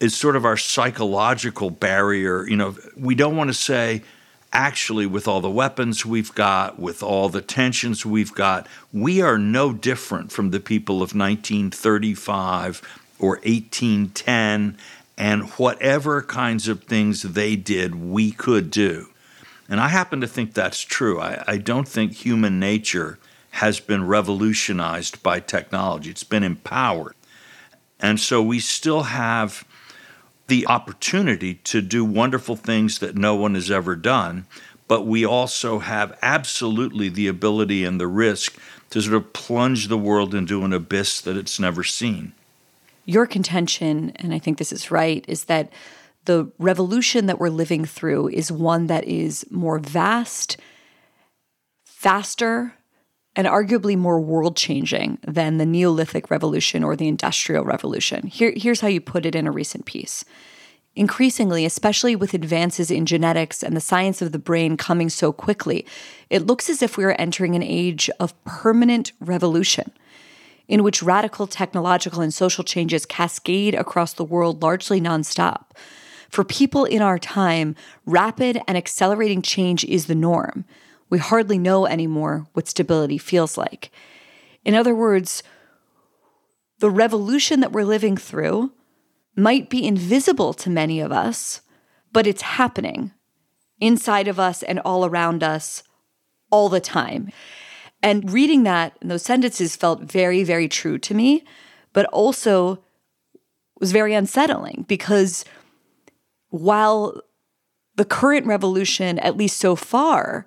is 0.00 0.16
sort 0.16 0.36
of 0.36 0.44
our 0.44 0.56
psychological 0.56 1.70
barrier. 1.70 2.46
You 2.48 2.56
know 2.56 2.76
we 2.96 3.16
don't 3.16 3.36
want 3.36 3.50
to 3.50 3.54
say 3.54 4.02
actually, 4.52 5.06
with 5.06 5.28
all 5.28 5.40
the 5.40 5.50
weapons 5.50 6.06
we've 6.06 6.34
got, 6.34 6.78
with 6.78 7.02
all 7.02 7.28
the 7.28 7.42
tensions 7.42 8.04
we've 8.06 8.34
got, 8.34 8.66
we 8.92 9.20
are 9.20 9.38
no 9.38 9.72
different 9.72 10.32
from 10.32 10.50
the 10.50 10.60
people 10.60 10.96
of 10.96 11.14
1935 11.14 12.82
or 13.18 13.30
1810 13.44 14.76
and 15.16 15.42
whatever 15.50 16.22
kinds 16.22 16.68
of 16.68 16.84
things 16.84 17.22
they 17.22 17.56
did, 17.56 17.94
we 17.96 18.30
could 18.30 18.70
do. 18.70 19.08
And 19.68 19.80
I 19.80 19.88
happen 19.88 20.20
to 20.20 20.28
think 20.28 20.54
that's 20.54 20.80
true. 20.80 21.20
I, 21.20 21.42
I 21.46 21.56
don't 21.58 21.88
think 21.88 22.12
human 22.12 22.60
nature 22.60 23.18
has 23.50 23.80
been 23.80 24.06
revolutionized 24.06 25.22
by 25.22 25.40
technology, 25.40 26.10
it's 26.10 26.24
been 26.24 26.44
empowered. 26.44 27.14
And 28.00 28.20
so 28.20 28.40
we 28.40 28.60
still 28.60 29.02
have 29.02 29.64
the 30.48 30.66
opportunity 30.66 31.54
to 31.54 31.80
do 31.80 32.04
wonderful 32.04 32.56
things 32.56 32.98
that 32.98 33.14
no 33.14 33.34
one 33.34 33.54
has 33.54 33.70
ever 33.70 33.94
done, 33.94 34.46
but 34.88 35.06
we 35.06 35.24
also 35.24 35.78
have 35.78 36.18
absolutely 36.22 37.08
the 37.08 37.28
ability 37.28 37.84
and 37.84 38.00
the 38.00 38.06
risk 38.06 38.58
to 38.90 39.02
sort 39.02 39.14
of 39.14 39.32
plunge 39.32 39.88
the 39.88 39.98
world 39.98 40.34
into 40.34 40.64
an 40.64 40.72
abyss 40.72 41.20
that 41.20 41.36
it's 41.36 41.60
never 41.60 41.84
seen. 41.84 42.32
Your 43.04 43.26
contention, 43.26 44.12
and 44.16 44.34
I 44.34 44.38
think 44.38 44.58
this 44.58 44.72
is 44.72 44.90
right, 44.90 45.24
is 45.28 45.44
that 45.44 45.70
the 46.24 46.50
revolution 46.58 47.26
that 47.26 47.38
we're 47.38 47.48
living 47.48 47.84
through 47.84 48.28
is 48.28 48.50
one 48.50 48.86
that 48.86 49.04
is 49.04 49.46
more 49.50 49.78
vast, 49.78 50.56
faster, 51.84 52.74
and 53.36 53.46
arguably 53.46 53.96
more 53.96 54.20
world 54.20 54.56
changing 54.56 55.18
than 55.26 55.58
the 55.58 55.66
Neolithic 55.66 56.30
Revolution 56.30 56.82
or 56.82 56.96
the 56.96 57.08
Industrial 57.08 57.64
Revolution. 57.64 58.26
Here, 58.26 58.52
here's 58.56 58.80
how 58.80 58.88
you 58.88 59.00
put 59.00 59.26
it 59.26 59.34
in 59.34 59.46
a 59.46 59.52
recent 59.52 59.84
piece. 59.84 60.24
Increasingly, 60.96 61.64
especially 61.64 62.16
with 62.16 62.34
advances 62.34 62.90
in 62.90 63.06
genetics 63.06 63.62
and 63.62 63.76
the 63.76 63.80
science 63.80 64.20
of 64.20 64.32
the 64.32 64.38
brain 64.38 64.76
coming 64.76 65.08
so 65.08 65.32
quickly, 65.32 65.86
it 66.28 66.46
looks 66.46 66.68
as 66.68 66.82
if 66.82 66.96
we 66.96 67.04
are 67.04 67.14
entering 67.18 67.54
an 67.54 67.62
age 67.62 68.10
of 68.18 68.34
permanent 68.44 69.12
revolution, 69.20 69.92
in 70.66 70.82
which 70.82 71.02
radical 71.02 71.46
technological 71.46 72.20
and 72.20 72.34
social 72.34 72.64
changes 72.64 73.06
cascade 73.06 73.76
across 73.76 74.12
the 74.12 74.24
world 74.24 74.60
largely 74.60 75.00
nonstop. 75.00 75.66
For 76.28 76.42
people 76.42 76.84
in 76.84 77.00
our 77.00 77.18
time, 77.18 77.76
rapid 78.04 78.60
and 78.66 78.76
accelerating 78.76 79.40
change 79.40 79.84
is 79.84 80.06
the 80.06 80.16
norm 80.16 80.64
we 81.10 81.18
hardly 81.18 81.58
know 81.58 81.86
anymore 81.86 82.46
what 82.52 82.68
stability 82.68 83.18
feels 83.18 83.56
like. 83.56 83.90
In 84.64 84.74
other 84.74 84.94
words, 84.94 85.42
the 86.78 86.90
revolution 86.90 87.60
that 87.60 87.72
we're 87.72 87.84
living 87.84 88.16
through 88.16 88.72
might 89.36 89.70
be 89.70 89.86
invisible 89.86 90.52
to 90.54 90.70
many 90.70 91.00
of 91.00 91.12
us, 91.12 91.60
but 92.12 92.26
it's 92.26 92.42
happening 92.42 93.12
inside 93.80 94.28
of 94.28 94.40
us 94.40 94.62
and 94.62 94.80
all 94.80 95.04
around 95.04 95.42
us 95.42 95.82
all 96.50 96.68
the 96.68 96.80
time. 96.80 97.30
And 98.02 98.30
reading 98.30 98.62
that, 98.64 98.96
and 99.00 99.10
those 99.10 99.22
sentences 99.22 99.76
felt 99.76 100.02
very, 100.02 100.42
very 100.44 100.68
true 100.68 100.98
to 100.98 101.14
me, 101.14 101.44
but 101.92 102.06
also 102.06 102.82
was 103.80 103.92
very 103.92 104.14
unsettling 104.14 104.84
because 104.88 105.44
while 106.50 107.20
the 107.96 108.04
current 108.04 108.46
revolution, 108.46 109.18
at 109.18 109.36
least 109.36 109.58
so 109.58 109.74
far, 109.76 110.46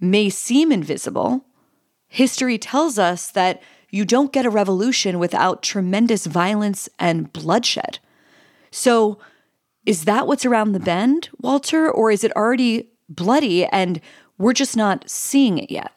may 0.00 0.28
seem 0.28 0.72
invisible, 0.72 1.44
history 2.08 2.58
tells 2.58 2.98
us 2.98 3.30
that 3.30 3.62
you 3.90 4.04
don't 4.04 4.32
get 4.32 4.46
a 4.46 4.50
revolution 4.50 5.18
without 5.18 5.62
tremendous 5.62 6.26
violence 6.26 6.88
and 6.98 7.32
bloodshed. 7.32 7.98
So, 8.70 9.18
is 9.86 10.04
that 10.06 10.26
what's 10.26 10.46
around 10.46 10.72
the 10.72 10.80
bend, 10.80 11.28
Walter, 11.40 11.90
or 11.90 12.10
is 12.10 12.24
it 12.24 12.34
already 12.34 12.88
bloody 13.08 13.66
and 13.66 14.00
we're 14.38 14.52
just 14.52 14.76
not 14.76 15.08
seeing 15.08 15.58
it 15.58 15.70
yet? 15.70 15.92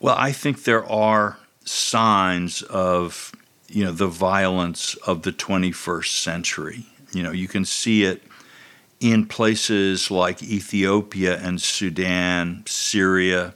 Well, 0.00 0.16
I 0.16 0.32
think 0.32 0.64
there 0.64 0.84
are 0.90 1.38
signs 1.64 2.62
of, 2.62 3.32
you 3.68 3.84
know, 3.84 3.92
the 3.92 4.06
violence 4.06 4.94
of 5.06 5.22
the 5.22 5.32
21st 5.32 6.22
century. 6.22 6.86
You 7.12 7.22
know, 7.22 7.32
you 7.32 7.48
can 7.48 7.64
see 7.64 8.04
it 8.04 8.22
in 9.02 9.26
places 9.26 10.12
like 10.12 10.42
Ethiopia 10.42 11.36
and 11.38 11.60
Sudan, 11.60 12.62
Syria, 12.66 13.52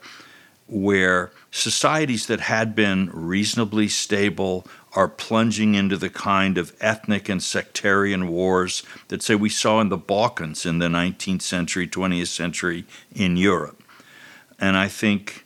where 0.67 1.31
societies 1.53 2.26
that 2.26 2.41
had 2.41 2.75
been 2.75 3.09
reasonably 3.12 3.87
stable 3.87 4.67
are 4.97 5.07
plunging 5.07 5.76
into 5.76 5.97
the 5.97 6.11
kind 6.11 6.59
of 6.59 6.75
ethnic 6.81 7.29
and 7.29 7.41
sectarian 7.41 8.26
wars 8.26 8.83
that, 9.07 9.23
say, 9.23 9.37
we 9.37 9.49
saw 9.49 9.81
in 9.81 9.88
the 9.88 9.97
Balkans 9.97 10.67
in 10.67 10.81
the 10.81 10.88
19th 10.88 11.43
century, 11.43 11.87
20th 11.87 12.26
century 12.26 12.85
in 13.15 13.37
Europe. 13.37 13.81
And 14.59 14.76
I 14.76 14.88
think 14.88 15.46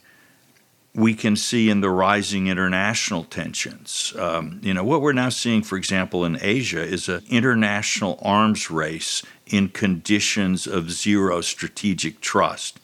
we 1.01 1.15
can 1.15 1.35
see 1.35 1.71
in 1.71 1.81
the 1.81 1.91
rising 1.91 2.47
international 2.47 3.25
tensions. 3.25 4.13
Um, 4.19 4.61
you 4.63 4.75
know, 4.75 4.85
what 4.85 5.01
we're 5.01 5.13
now 5.15 5.31
seeing, 5.31 5.63
for 5.63 5.77
example, 5.79 6.25
in 6.25 6.39
Asia 6.41 6.83
is 6.83 7.09
an 7.09 7.23
international 7.29 8.19
arms 8.23 8.71
race 8.71 9.23
in 9.47 9.71
conditions 9.71 10.67
of 10.67 10.91
zero 10.91 11.41
strategic 11.41 12.21
trust. 12.21 12.79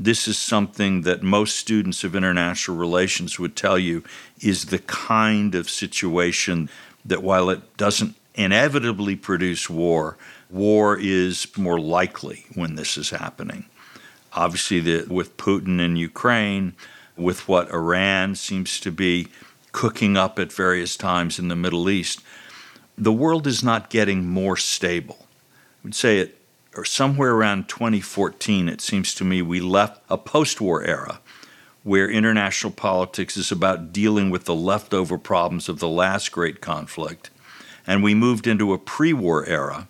This 0.00 0.26
is 0.26 0.36
something 0.36 1.02
that 1.02 1.22
most 1.22 1.56
students 1.56 2.02
of 2.02 2.16
international 2.16 2.76
relations 2.76 3.38
would 3.38 3.54
tell 3.54 3.78
you 3.78 4.02
is 4.40 4.66
the 4.66 4.80
kind 4.80 5.54
of 5.54 5.70
situation 5.70 6.68
that, 7.04 7.22
while 7.22 7.48
it 7.48 7.76
doesn't 7.76 8.16
inevitably 8.34 9.14
produce 9.14 9.70
war, 9.70 10.16
war 10.50 10.98
is 10.98 11.46
more 11.56 11.78
likely 11.78 12.46
when 12.54 12.74
this 12.74 12.96
is 12.96 13.10
happening. 13.10 13.66
Obviously, 14.32 14.80
the, 14.80 15.06
with 15.08 15.36
Putin 15.36 15.80
in 15.80 15.94
Ukraine, 15.96 16.74
with 17.16 17.48
what 17.48 17.72
Iran 17.72 18.34
seems 18.34 18.80
to 18.80 18.90
be 18.90 19.28
cooking 19.72 20.16
up 20.16 20.38
at 20.38 20.52
various 20.52 20.96
times 20.96 21.38
in 21.38 21.48
the 21.48 21.56
Middle 21.56 21.88
East, 21.88 22.20
the 22.96 23.12
world 23.12 23.46
is 23.46 23.62
not 23.62 23.90
getting 23.90 24.26
more 24.26 24.56
stable. 24.56 25.26
I 25.26 25.84
would 25.84 25.94
say 25.94 26.18
it 26.18 26.38
or 26.74 26.84
somewhere 26.84 27.32
around 27.32 27.68
2014, 27.68 28.68
it 28.68 28.80
seems 28.80 29.14
to 29.14 29.24
me, 29.24 29.42
we 29.42 29.60
left 29.60 30.02
a 30.08 30.16
post 30.16 30.60
war 30.60 30.82
era 30.84 31.20
where 31.82 32.08
international 32.08 32.72
politics 32.72 33.36
is 33.36 33.50
about 33.50 33.92
dealing 33.92 34.30
with 34.30 34.44
the 34.44 34.54
leftover 34.54 35.18
problems 35.18 35.68
of 35.68 35.80
the 35.80 35.88
last 35.88 36.30
great 36.30 36.60
conflict. 36.60 37.30
And 37.86 38.02
we 38.02 38.14
moved 38.14 38.46
into 38.46 38.72
a 38.72 38.78
pre 38.78 39.12
war 39.12 39.44
era 39.46 39.88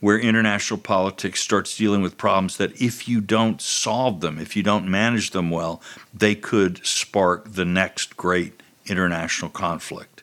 where 0.00 0.18
international 0.18 0.80
politics 0.80 1.40
starts 1.40 1.76
dealing 1.76 2.02
with 2.02 2.16
problems 2.16 2.56
that 2.56 2.80
if 2.80 3.06
you 3.06 3.20
don't 3.20 3.60
solve 3.60 4.20
them, 4.20 4.38
if 4.38 4.56
you 4.56 4.62
don't 4.62 4.88
manage 4.88 5.30
them 5.30 5.50
well, 5.50 5.80
they 6.12 6.34
could 6.34 6.84
spark 6.84 7.52
the 7.52 7.64
next 7.64 8.16
great 8.16 8.62
international 8.86 9.50
conflict. 9.50 10.22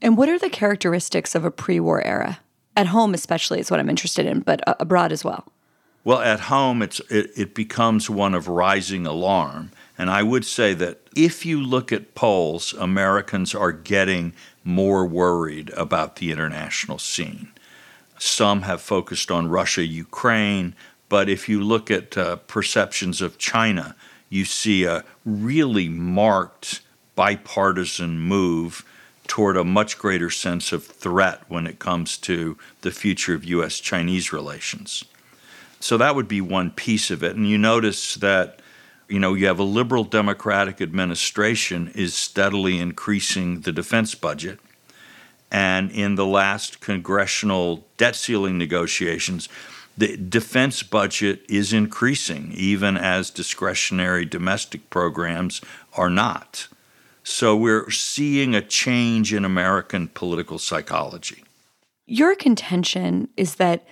And 0.00 0.16
what 0.16 0.28
are 0.28 0.38
the 0.38 0.50
characteristics 0.50 1.34
of 1.34 1.44
a 1.44 1.50
pre 1.50 1.78
war 1.80 2.02
era? 2.02 2.40
At 2.76 2.88
home, 2.88 3.12
especially, 3.12 3.60
is 3.60 3.70
what 3.70 3.80
I'm 3.80 3.90
interested 3.90 4.24
in, 4.24 4.40
but 4.40 4.66
uh, 4.66 4.74
abroad 4.78 5.12
as 5.12 5.24
well. 5.24 5.52
Well, 6.04 6.20
at 6.20 6.40
home, 6.40 6.80
it's, 6.80 7.00
it, 7.10 7.32
it 7.36 7.54
becomes 7.54 8.08
one 8.08 8.34
of 8.34 8.48
rising 8.48 9.04
alarm. 9.04 9.72
And 9.98 10.08
I 10.08 10.22
would 10.22 10.46
say 10.46 10.72
that 10.74 11.00
if 11.16 11.44
you 11.44 11.60
look 11.60 11.92
at 11.92 12.14
polls, 12.14 12.72
Americans 12.74 13.54
are 13.54 13.72
getting 13.72 14.32
more 14.62 15.04
worried 15.04 15.70
about 15.70 16.16
the 16.16 16.30
international 16.30 16.98
scene. 16.98 17.48
Some 18.18 18.62
have 18.62 18.80
focused 18.80 19.30
on 19.30 19.48
Russia, 19.48 19.84
Ukraine, 19.84 20.74
but 21.08 21.28
if 21.28 21.48
you 21.48 21.62
look 21.62 21.90
at 21.90 22.16
uh, 22.18 22.36
perceptions 22.36 23.20
of 23.20 23.38
China, 23.38 23.94
you 24.28 24.44
see 24.44 24.84
a 24.84 25.04
really 25.24 25.88
marked 25.88 26.80
bipartisan 27.14 28.18
move 28.18 28.84
toward 29.26 29.56
a 29.56 29.64
much 29.64 29.98
greater 29.98 30.30
sense 30.30 30.72
of 30.72 30.84
threat 30.84 31.42
when 31.48 31.66
it 31.66 31.78
comes 31.78 32.16
to 32.16 32.58
the 32.80 32.90
future 32.90 33.34
of 33.34 33.44
U.S. 33.44 33.78
Chinese 33.78 34.32
relations. 34.32 35.04
So 35.80 35.96
that 35.98 36.14
would 36.14 36.28
be 36.28 36.40
one 36.40 36.70
piece 36.70 37.10
of 37.10 37.22
it. 37.22 37.36
And 37.36 37.48
you 37.48 37.58
notice 37.58 38.16
that, 38.16 38.60
you 39.08 39.18
know, 39.18 39.34
you 39.34 39.46
have 39.46 39.58
a 39.58 39.64
liberal 39.64 40.04
democratic 40.04 40.80
administration 40.80 41.92
is 41.94 42.14
steadily 42.14 42.78
increasing 42.78 43.60
the 43.60 43.72
defense 43.72 44.14
budget. 44.14 44.58
And 45.50 45.90
in 45.90 46.14
the 46.16 46.26
last 46.26 46.80
congressional 46.80 47.86
debt 47.96 48.16
ceiling 48.16 48.58
negotiations, 48.58 49.48
the 49.96 50.16
defense 50.16 50.82
budget 50.82 51.42
is 51.48 51.72
increasing, 51.72 52.52
even 52.52 52.96
as 52.96 53.30
discretionary 53.30 54.24
domestic 54.24 54.88
programs 54.90 55.60
are 55.96 56.10
not. 56.10 56.68
So 57.24 57.56
we're 57.56 57.90
seeing 57.90 58.54
a 58.54 58.62
change 58.62 59.34
in 59.34 59.44
American 59.44 60.08
political 60.08 60.58
psychology. 60.58 61.44
Your 62.06 62.34
contention 62.34 63.28
is 63.36 63.56
that 63.56 63.86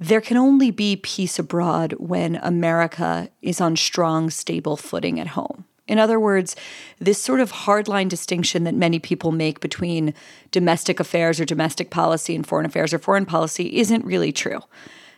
there 0.00 0.20
can 0.20 0.36
only 0.36 0.70
be 0.70 0.96
peace 0.96 1.38
abroad 1.38 1.94
when 1.98 2.36
America 2.36 3.28
is 3.40 3.60
on 3.60 3.76
strong, 3.76 4.30
stable 4.30 4.76
footing 4.76 5.20
at 5.20 5.28
home. 5.28 5.64
In 5.88 5.98
other 5.98 6.20
words, 6.20 6.54
this 6.98 7.22
sort 7.22 7.40
of 7.40 7.52
hardline 7.52 8.08
distinction 8.08 8.64
that 8.64 8.74
many 8.74 8.98
people 8.98 9.32
make 9.32 9.60
between 9.60 10.14
domestic 10.50 11.00
affairs 11.00 11.40
or 11.40 11.44
domestic 11.44 11.90
policy 11.90 12.34
and 12.34 12.46
foreign 12.46 12.66
affairs 12.66 12.94
or 12.94 12.98
foreign 12.98 13.26
policy 13.26 13.78
isn't 13.78 14.04
really 14.04 14.32
true. 14.32 14.60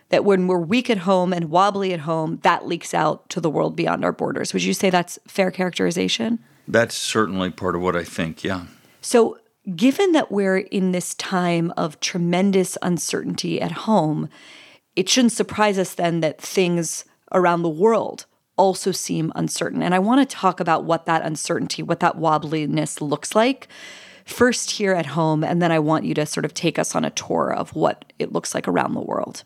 That 0.09 0.25
when 0.25 0.47
we're 0.47 0.59
weak 0.59 0.89
at 0.89 0.99
home 0.99 1.33
and 1.33 1.49
wobbly 1.49 1.93
at 1.93 2.01
home, 2.01 2.39
that 2.43 2.67
leaks 2.67 2.93
out 2.93 3.29
to 3.29 3.41
the 3.41 3.49
world 3.49 3.75
beyond 3.75 4.03
our 4.03 4.11
borders. 4.11 4.53
Would 4.53 4.63
you 4.63 4.73
say 4.73 4.89
that's 4.89 5.19
fair 5.27 5.51
characterization? 5.51 6.39
That's 6.67 6.95
certainly 6.95 7.51
part 7.51 7.75
of 7.75 7.81
what 7.81 7.95
I 7.95 8.03
think, 8.03 8.43
yeah. 8.43 8.65
So, 9.01 9.37
given 9.75 10.11
that 10.11 10.31
we're 10.31 10.57
in 10.57 10.91
this 10.91 11.15
time 11.15 11.73
of 11.75 11.99
tremendous 11.99 12.77
uncertainty 12.81 13.59
at 13.59 13.71
home, 13.71 14.29
it 14.95 15.09
shouldn't 15.09 15.31
surprise 15.31 15.77
us 15.77 15.95
then 15.95 16.21
that 16.21 16.39
things 16.39 17.05
around 17.31 17.63
the 17.63 17.69
world 17.69 18.25
also 18.57 18.91
seem 18.91 19.31
uncertain. 19.35 19.83
And 19.83 19.93
I 19.93 19.99
want 19.99 20.27
to 20.27 20.35
talk 20.35 20.59
about 20.59 20.85
what 20.85 21.05
that 21.05 21.25
uncertainty, 21.25 21.83
what 21.83 21.99
that 21.99 22.17
wobbliness 22.17 23.01
looks 23.01 23.35
like. 23.35 23.67
First, 24.25 24.71
here 24.71 24.93
at 24.93 25.07
home, 25.07 25.43
and 25.43 25.61
then 25.61 25.71
I 25.71 25.79
want 25.79 26.05
you 26.05 26.13
to 26.15 26.25
sort 26.25 26.45
of 26.45 26.53
take 26.53 26.79
us 26.79 26.95
on 26.95 27.05
a 27.05 27.11
tour 27.11 27.53
of 27.53 27.75
what 27.75 28.11
it 28.17 28.31
looks 28.31 28.55
like 28.55 28.67
around 28.67 28.93
the 28.93 29.01
world. 29.01 29.43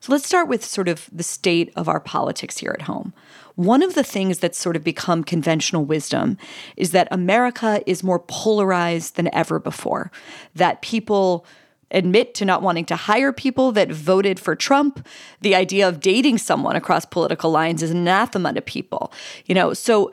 So 0.00 0.12
let's 0.12 0.26
start 0.26 0.48
with 0.48 0.62
sort 0.62 0.88
of 0.88 1.08
the 1.10 1.22
state 1.22 1.72
of 1.76 1.88
our 1.88 2.00
politics 2.00 2.58
here 2.58 2.76
at 2.78 2.82
home. 2.82 3.14
One 3.54 3.82
of 3.82 3.94
the 3.94 4.04
things 4.04 4.38
that's 4.38 4.58
sort 4.58 4.76
of 4.76 4.84
become 4.84 5.24
conventional 5.24 5.86
wisdom 5.86 6.36
is 6.76 6.90
that 6.90 7.08
America 7.10 7.80
is 7.86 8.02
more 8.02 8.18
polarized 8.18 9.16
than 9.16 9.32
ever 9.34 9.58
before, 9.58 10.12
that 10.54 10.82
people 10.82 11.46
admit 11.94 12.34
to 12.34 12.44
not 12.44 12.60
wanting 12.60 12.84
to 12.86 12.96
hire 12.96 13.32
people 13.32 13.72
that 13.72 13.90
voted 13.90 14.38
for 14.38 14.54
Trump. 14.54 15.06
The 15.40 15.54
idea 15.54 15.88
of 15.88 16.00
dating 16.00 16.38
someone 16.38 16.76
across 16.76 17.04
political 17.04 17.50
lines 17.50 17.82
is 17.82 17.90
anathema 17.90 18.52
to 18.52 18.60
people. 18.60 19.12
You 19.46 19.54
know, 19.54 19.72
so 19.72 20.12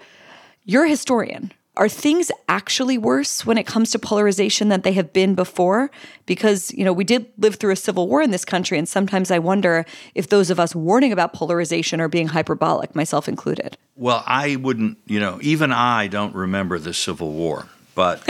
you're 0.63 0.85
a 0.85 0.89
historian, 0.89 1.51
are 1.77 1.87
things 1.87 2.31
actually 2.49 2.97
worse 2.97 3.45
when 3.45 3.57
it 3.57 3.65
comes 3.65 3.91
to 3.91 3.99
polarization 3.99 4.67
than 4.67 4.81
they 4.81 4.91
have 4.93 5.13
been 5.13 5.35
before? 5.35 5.89
Because, 6.25 6.71
you 6.73 6.83
know, 6.83 6.91
we 6.91 7.05
did 7.05 7.27
live 7.37 7.55
through 7.55 7.71
a 7.71 7.77
civil 7.77 8.07
war 8.07 8.21
in 8.21 8.31
this 8.31 8.43
country, 8.43 8.77
and 8.77 8.87
sometimes 8.87 9.31
I 9.31 9.39
wonder 9.39 9.85
if 10.13 10.27
those 10.27 10.49
of 10.49 10.59
us 10.59 10.75
warning 10.75 11.13
about 11.13 11.33
polarization 11.33 12.01
are 12.01 12.09
being 12.09 12.27
hyperbolic, 12.27 12.93
myself 12.93 13.29
included. 13.29 13.77
Well, 13.95 14.21
I 14.27 14.57
wouldn't, 14.57 14.97
you 15.05 15.19
know, 15.19 15.39
even 15.41 15.71
I 15.71 16.07
don't 16.07 16.35
remember 16.35 16.77
the 16.77 16.93
Civil 16.93 17.31
War, 17.31 17.67
but 17.95 18.21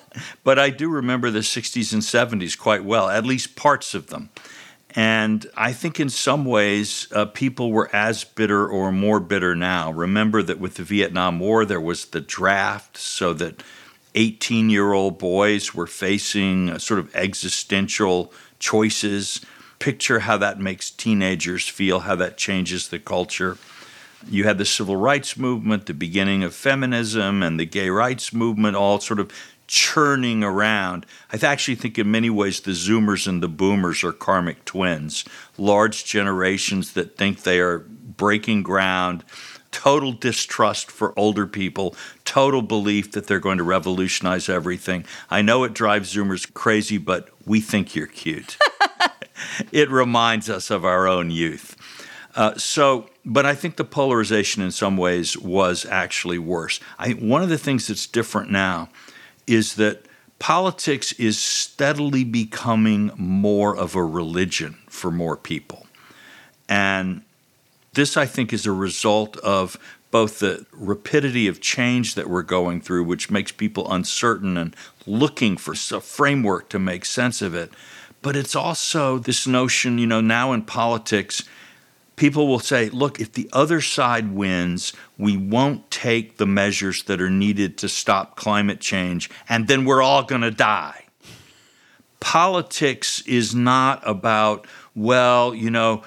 but 0.44 0.58
I 0.58 0.70
do 0.70 0.88
remember 0.88 1.30
the 1.30 1.40
60s 1.40 1.92
and 1.92 2.02
70s 2.02 2.58
quite 2.58 2.84
well, 2.84 3.08
at 3.08 3.24
least 3.24 3.56
parts 3.56 3.94
of 3.94 4.08
them. 4.08 4.30
And 4.96 5.46
I 5.54 5.74
think 5.74 6.00
in 6.00 6.08
some 6.08 6.46
ways, 6.46 7.06
uh, 7.12 7.26
people 7.26 7.70
were 7.70 7.94
as 7.94 8.24
bitter 8.24 8.66
or 8.66 8.90
more 8.90 9.20
bitter 9.20 9.54
now. 9.54 9.92
Remember 9.92 10.42
that 10.42 10.58
with 10.58 10.76
the 10.76 10.84
Vietnam 10.84 11.38
War, 11.38 11.66
there 11.66 11.80
was 11.80 12.06
the 12.06 12.22
draft, 12.22 12.96
so 12.96 13.34
that 13.34 13.62
18 14.14 14.70
year 14.70 14.92
old 14.92 15.18
boys 15.18 15.74
were 15.74 15.86
facing 15.86 16.78
sort 16.78 16.98
of 16.98 17.14
existential 17.14 18.32
choices. 18.58 19.42
Picture 19.78 20.20
how 20.20 20.38
that 20.38 20.58
makes 20.58 20.90
teenagers 20.90 21.68
feel, 21.68 22.00
how 22.00 22.16
that 22.16 22.38
changes 22.38 22.88
the 22.88 22.98
culture. 22.98 23.58
You 24.28 24.44
had 24.44 24.56
the 24.56 24.64
civil 24.64 24.96
rights 24.96 25.36
movement, 25.36 25.84
the 25.84 25.92
beginning 25.94 26.42
of 26.42 26.54
feminism, 26.54 27.42
and 27.42 27.60
the 27.60 27.66
gay 27.66 27.90
rights 27.90 28.32
movement 28.32 28.74
all 28.74 28.98
sort 28.98 29.20
of 29.20 29.30
churning 29.66 30.44
around. 30.44 31.06
I 31.32 31.44
actually 31.44 31.74
think 31.74 31.98
in 31.98 32.10
many 32.10 32.30
ways 32.30 32.60
the 32.60 32.72
Zoomers 32.72 33.26
and 33.26 33.42
the 33.42 33.48
Boomers 33.48 34.04
are 34.04 34.12
karmic 34.12 34.64
twins, 34.64 35.24
large 35.58 36.04
generations 36.04 36.92
that 36.92 37.16
think 37.16 37.42
they 37.42 37.60
are 37.60 37.78
breaking 37.78 38.62
ground. 38.62 39.24
Total 39.72 40.12
distrust 40.12 40.90
for 40.90 41.12
older 41.18 41.46
people, 41.46 41.94
total 42.24 42.62
belief 42.62 43.12
that 43.12 43.26
they're 43.26 43.40
going 43.40 43.58
to 43.58 43.64
revolutionize 43.64 44.48
everything. 44.48 45.04
I 45.28 45.42
know 45.42 45.64
it 45.64 45.74
drives 45.74 46.14
Zoomers 46.14 46.52
crazy, 46.54 46.96
but 46.96 47.28
we 47.44 47.60
think 47.60 47.94
you're 47.94 48.06
cute. 48.06 48.56
it 49.72 49.90
reminds 49.90 50.48
us 50.48 50.70
of 50.70 50.84
our 50.84 51.06
own 51.06 51.30
youth. 51.30 51.76
Uh, 52.34 52.54
so, 52.56 53.08
but 53.24 53.44
I 53.44 53.54
think 53.54 53.76
the 53.76 53.84
polarization 53.84 54.62
in 54.62 54.70
some 54.70 54.96
ways 54.96 55.36
was 55.36 55.84
actually 55.86 56.38
worse. 56.38 56.80
I 56.98 57.12
one 57.12 57.42
of 57.42 57.48
the 57.48 57.58
things 57.58 57.88
that's 57.88 58.06
different 58.06 58.50
now 58.50 58.88
is 59.46 59.74
that 59.74 60.06
politics 60.38 61.12
is 61.12 61.38
steadily 61.38 62.24
becoming 62.24 63.10
more 63.16 63.76
of 63.76 63.94
a 63.94 64.04
religion 64.04 64.78
for 64.88 65.10
more 65.10 65.36
people. 65.36 65.86
And 66.68 67.22
this, 67.94 68.16
I 68.16 68.26
think, 68.26 68.52
is 68.52 68.66
a 68.66 68.72
result 68.72 69.36
of 69.38 69.78
both 70.10 70.38
the 70.38 70.66
rapidity 70.72 71.48
of 71.48 71.60
change 71.60 72.14
that 72.14 72.28
we're 72.28 72.42
going 72.42 72.80
through, 72.80 73.04
which 73.04 73.30
makes 73.30 73.52
people 73.52 73.90
uncertain 73.92 74.56
and 74.56 74.74
looking 75.06 75.56
for 75.56 75.72
a 75.72 76.00
framework 76.00 76.68
to 76.70 76.78
make 76.78 77.04
sense 77.04 77.42
of 77.42 77.54
it. 77.54 77.70
But 78.22 78.36
it's 78.36 78.56
also 78.56 79.18
this 79.18 79.46
notion, 79.46 79.98
you 79.98 80.06
know, 80.06 80.20
now 80.20 80.52
in 80.52 80.62
politics, 80.62 81.44
people 82.16 82.48
will 82.48 82.58
say, 82.58 82.88
look, 82.88 83.20
if 83.20 83.32
the 83.32 83.48
other 83.52 83.80
side 83.80 84.32
wins, 84.34 84.92
we 85.18 85.36
won't 85.36 85.90
take 85.90 86.38
the 86.38 86.46
measures 86.46 87.02
that 87.04 87.20
are 87.20 87.30
needed 87.30 87.78
to 87.78 87.88
stop 87.88 88.36
climate 88.36 88.80
change, 88.80 89.30
and 89.48 89.68
then 89.68 89.84
we're 89.84 90.02
all 90.02 90.22
going 90.22 90.40
to 90.40 90.50
die. 90.50 91.04
Politics 92.20 93.20
is 93.26 93.54
not 93.54 94.02
about, 94.04 94.66
well, 94.94 95.54
you 95.54 95.70
know, 95.70 96.02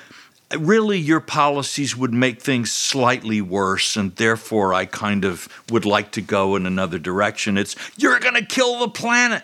really 0.57 0.97
your 0.97 1.19
policies 1.19 1.95
would 1.95 2.11
make 2.11 2.41
things 2.41 2.71
slightly 2.71 3.39
worse, 3.39 3.95
and 3.95 4.15
therefore 4.15 4.73
I 4.73 4.85
kind 4.85 5.23
of 5.23 5.47
would 5.69 5.85
like 5.85 6.11
to 6.13 6.21
go 6.21 6.55
in 6.55 6.65
another 6.65 6.97
direction. 6.97 7.57
It's, 7.57 7.75
you're 7.97 8.19
going 8.19 8.33
to 8.33 8.45
kill 8.45 8.79
the 8.79 8.89
planet. 8.89 9.43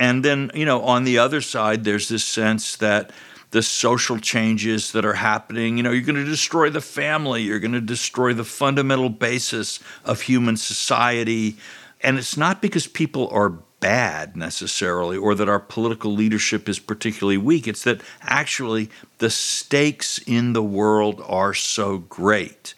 And 0.00 0.24
then, 0.24 0.50
you 0.54 0.64
know, 0.64 0.82
on 0.82 1.04
the 1.04 1.18
other 1.18 1.40
side, 1.40 1.84
there's 1.84 2.08
this 2.08 2.24
sense 2.24 2.76
that, 2.76 3.12
the 3.50 3.62
social 3.62 4.18
changes 4.18 4.92
that 4.92 5.04
are 5.04 5.14
happening. 5.14 5.76
You 5.76 5.82
know, 5.82 5.90
you're 5.90 6.02
going 6.02 6.16
to 6.16 6.24
destroy 6.24 6.70
the 6.70 6.80
family, 6.80 7.42
you're 7.42 7.58
going 7.58 7.72
to 7.72 7.80
destroy 7.80 8.32
the 8.32 8.44
fundamental 8.44 9.08
basis 9.08 9.80
of 10.04 10.22
human 10.22 10.56
society. 10.56 11.56
And 12.00 12.18
it's 12.18 12.36
not 12.36 12.62
because 12.62 12.86
people 12.86 13.28
are 13.28 13.54
bad 13.80 14.36
necessarily 14.36 15.16
or 15.16 15.34
that 15.34 15.48
our 15.48 15.58
political 15.58 16.12
leadership 16.12 16.68
is 16.68 16.78
particularly 16.78 17.38
weak. 17.38 17.66
It's 17.66 17.84
that 17.84 18.02
actually 18.22 18.90
the 19.18 19.30
stakes 19.30 20.18
in 20.18 20.52
the 20.52 20.62
world 20.62 21.22
are 21.26 21.54
so 21.54 21.98
great 21.98 22.74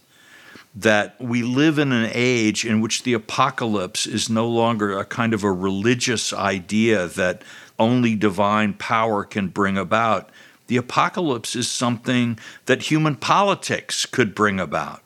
that 0.74 1.20
we 1.20 1.42
live 1.42 1.78
in 1.78 1.92
an 1.92 2.10
age 2.14 2.64
in 2.64 2.80
which 2.80 3.02
the 3.02 3.12
apocalypse 3.12 4.06
is 4.06 4.30
no 4.30 4.48
longer 4.48 4.98
a 4.98 5.04
kind 5.04 5.34
of 5.34 5.44
a 5.44 5.52
religious 5.52 6.32
idea 6.32 7.08
that 7.08 7.42
only 7.78 8.14
divine 8.14 8.72
power 8.72 9.24
can 9.24 9.48
bring 9.48 9.76
about. 9.76 10.30
The 10.72 10.78
apocalypse 10.78 11.54
is 11.54 11.70
something 11.70 12.38
that 12.64 12.84
human 12.90 13.16
politics 13.16 14.06
could 14.06 14.34
bring 14.34 14.58
about 14.58 15.02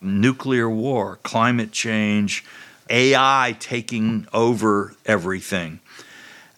nuclear 0.00 0.70
war, 0.70 1.18
climate 1.24 1.72
change, 1.72 2.44
AI 2.88 3.56
taking 3.58 4.28
over 4.32 4.94
everything. 5.04 5.80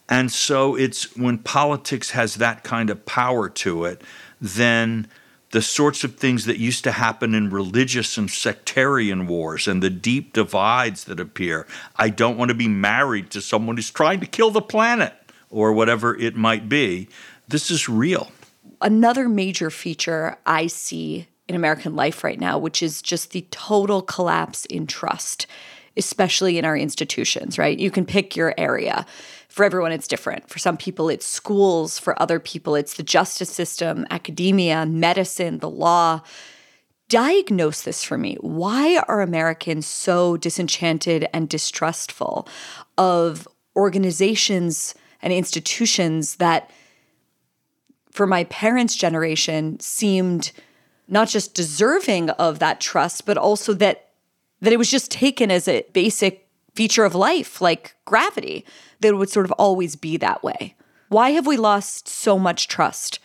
And 0.07 0.31
so 0.31 0.75
it's 0.75 1.17
when 1.17 1.39
politics 1.39 2.11
has 2.11 2.35
that 2.35 2.63
kind 2.63 2.91
of 2.91 3.07
power 3.07 3.49
to 3.49 3.85
it, 3.85 4.03
then 4.39 5.07
the 5.49 5.63
sorts 5.63 6.03
of 6.03 6.17
things 6.17 6.45
that 6.45 6.59
used 6.59 6.83
to 6.83 6.91
happen 6.91 7.33
in 7.33 7.49
religious 7.49 8.15
and 8.15 8.29
sectarian 8.29 9.25
wars 9.25 9.67
and 9.67 9.81
the 9.81 9.89
deep 9.89 10.33
divides 10.33 11.05
that 11.05 11.19
appear. 11.19 11.65
I 11.95 12.09
don't 12.09 12.37
want 12.37 12.49
to 12.49 12.55
be 12.55 12.67
married 12.67 13.31
to 13.31 13.41
someone 13.41 13.77
who's 13.77 13.89
trying 13.89 14.19
to 14.19 14.27
kill 14.27 14.51
the 14.51 14.61
planet 14.61 15.15
or 15.49 15.73
whatever 15.73 16.15
it 16.15 16.35
might 16.35 16.69
be. 16.69 17.07
This 17.47 17.69
is 17.69 17.87
real. 17.87 18.31
Another 18.85 19.27
major 19.27 19.71
feature 19.71 20.37
I 20.45 20.67
see 20.67 21.27
in 21.47 21.55
American 21.55 21.95
life 21.95 22.23
right 22.23 22.39
now, 22.39 22.59
which 22.59 22.83
is 22.83 23.01
just 23.01 23.31
the 23.31 23.47
total 23.49 24.03
collapse 24.03 24.65
in 24.65 24.85
trust, 24.85 25.47
especially 25.97 26.59
in 26.59 26.65
our 26.65 26.77
institutions, 26.77 27.57
right? 27.57 27.79
You 27.79 27.89
can 27.89 28.05
pick 28.05 28.35
your 28.35 28.53
area. 28.59 29.07
For 29.49 29.65
everyone, 29.65 29.91
it's 29.91 30.07
different. 30.07 30.51
For 30.51 30.59
some 30.59 30.77
people, 30.77 31.09
it's 31.09 31.25
schools. 31.25 31.97
For 31.97 32.21
other 32.21 32.39
people, 32.39 32.75
it's 32.75 32.93
the 32.93 33.01
justice 33.01 33.49
system, 33.49 34.05
academia, 34.11 34.85
medicine, 34.85 35.57
the 35.57 35.69
law. 35.69 36.21
Diagnose 37.09 37.81
this 37.81 38.03
for 38.03 38.19
me. 38.19 38.37
Why 38.41 39.03
are 39.07 39.21
Americans 39.21 39.87
so 39.87 40.37
disenchanted 40.37 41.27
and 41.33 41.49
distrustful 41.49 42.47
of 42.99 43.47
organizations 43.75 44.93
and 45.23 45.33
institutions 45.33 46.35
that, 46.35 46.69
for 48.15 48.25
my 48.25 48.45
parents' 48.45 48.95
generation, 48.95 49.77
seemed 49.81 50.53
not 51.09 51.27
just 51.27 51.53
deserving 51.53 52.29
of 52.31 52.59
that 52.59 52.79
trust, 52.79 53.25
but 53.25 53.37
also 53.37 53.73
that 53.73 54.09
that 54.61 54.71
it 54.71 54.77
was 54.77 54.89
just 54.89 55.11
taken 55.11 55.51
as 55.51 55.67
a 55.67 55.85
basic 55.91 56.47
feature 56.75 57.03
of 57.03 57.13
life, 57.13 57.59
like 57.59 57.93
gravity, 58.05 58.65
that 59.01 59.09
it 59.09 59.17
would 59.17 59.29
sort 59.29 59.45
of 59.45 59.51
always 59.53 59.97
be 59.97 60.15
that 60.15 60.41
way. 60.43 60.75
Why 61.09 61.31
have 61.31 61.45
we 61.45 61.57
lost 61.57 62.07
so 62.07 62.39
much 62.39 62.69
trust 62.69 63.19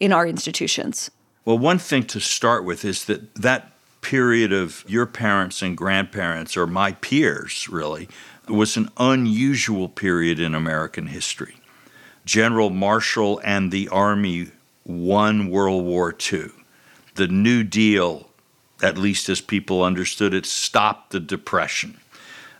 in 0.00 0.12
our 0.12 0.26
institutions? 0.26 1.08
Well, 1.44 1.56
one 1.56 1.78
thing 1.78 2.02
to 2.08 2.20
start 2.20 2.64
with 2.64 2.84
is 2.84 3.04
that 3.04 3.36
that 3.36 3.72
period 4.00 4.52
of 4.52 4.84
your 4.88 5.06
parents 5.06 5.62
and 5.62 5.76
grandparents, 5.76 6.56
or 6.56 6.66
my 6.66 6.92
peers 6.92 7.68
really, 7.68 8.08
was 8.48 8.76
an 8.76 8.90
unusual 8.96 9.88
period 9.88 10.40
in 10.40 10.52
American 10.52 11.06
history. 11.06 11.54
General 12.26 12.68
Marshall 12.68 13.40
and 13.42 13.72
the 13.72 13.88
Army 13.88 14.48
won 14.84 15.48
World 15.48 15.84
War 15.84 16.14
II 16.32 16.50
the 17.16 17.26
New 17.26 17.64
Deal, 17.64 18.28
at 18.82 18.96
least 18.96 19.28
as 19.28 19.40
people 19.40 19.82
understood 19.82 20.32
it, 20.32 20.46
stopped 20.46 21.10
the 21.10 21.20
Depression. 21.20 21.98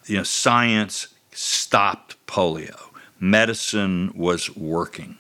You 0.07 0.19
know, 0.19 0.23
science 0.23 1.09
stopped 1.31 2.17
polio. 2.27 2.91
Medicine 3.21 4.13
was 4.15 4.55
working. 4.57 5.17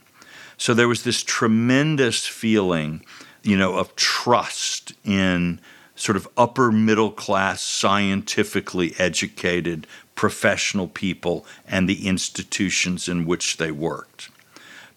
So 0.59 0.75
there 0.75 0.89
was 0.89 1.05
this 1.05 1.23
tremendous 1.23 2.27
feeling, 2.27 3.05
you 3.43 3.57
know, 3.57 3.77
of 3.77 3.95
trust 3.95 4.95
in 5.05 5.61
sort 5.95 6.17
of 6.17 6.29
upper 6.37 6.73
middle 6.73 7.11
class, 7.11 7.63
scientifically 7.63 8.95
educated 8.99 9.87
professional 10.15 10.89
people 10.89 11.45
and 11.67 11.89
the 11.89 12.07
institutions 12.07 13.09
in 13.09 13.27
which 13.27 13.59
they 13.59 13.71
worked. 13.71 14.31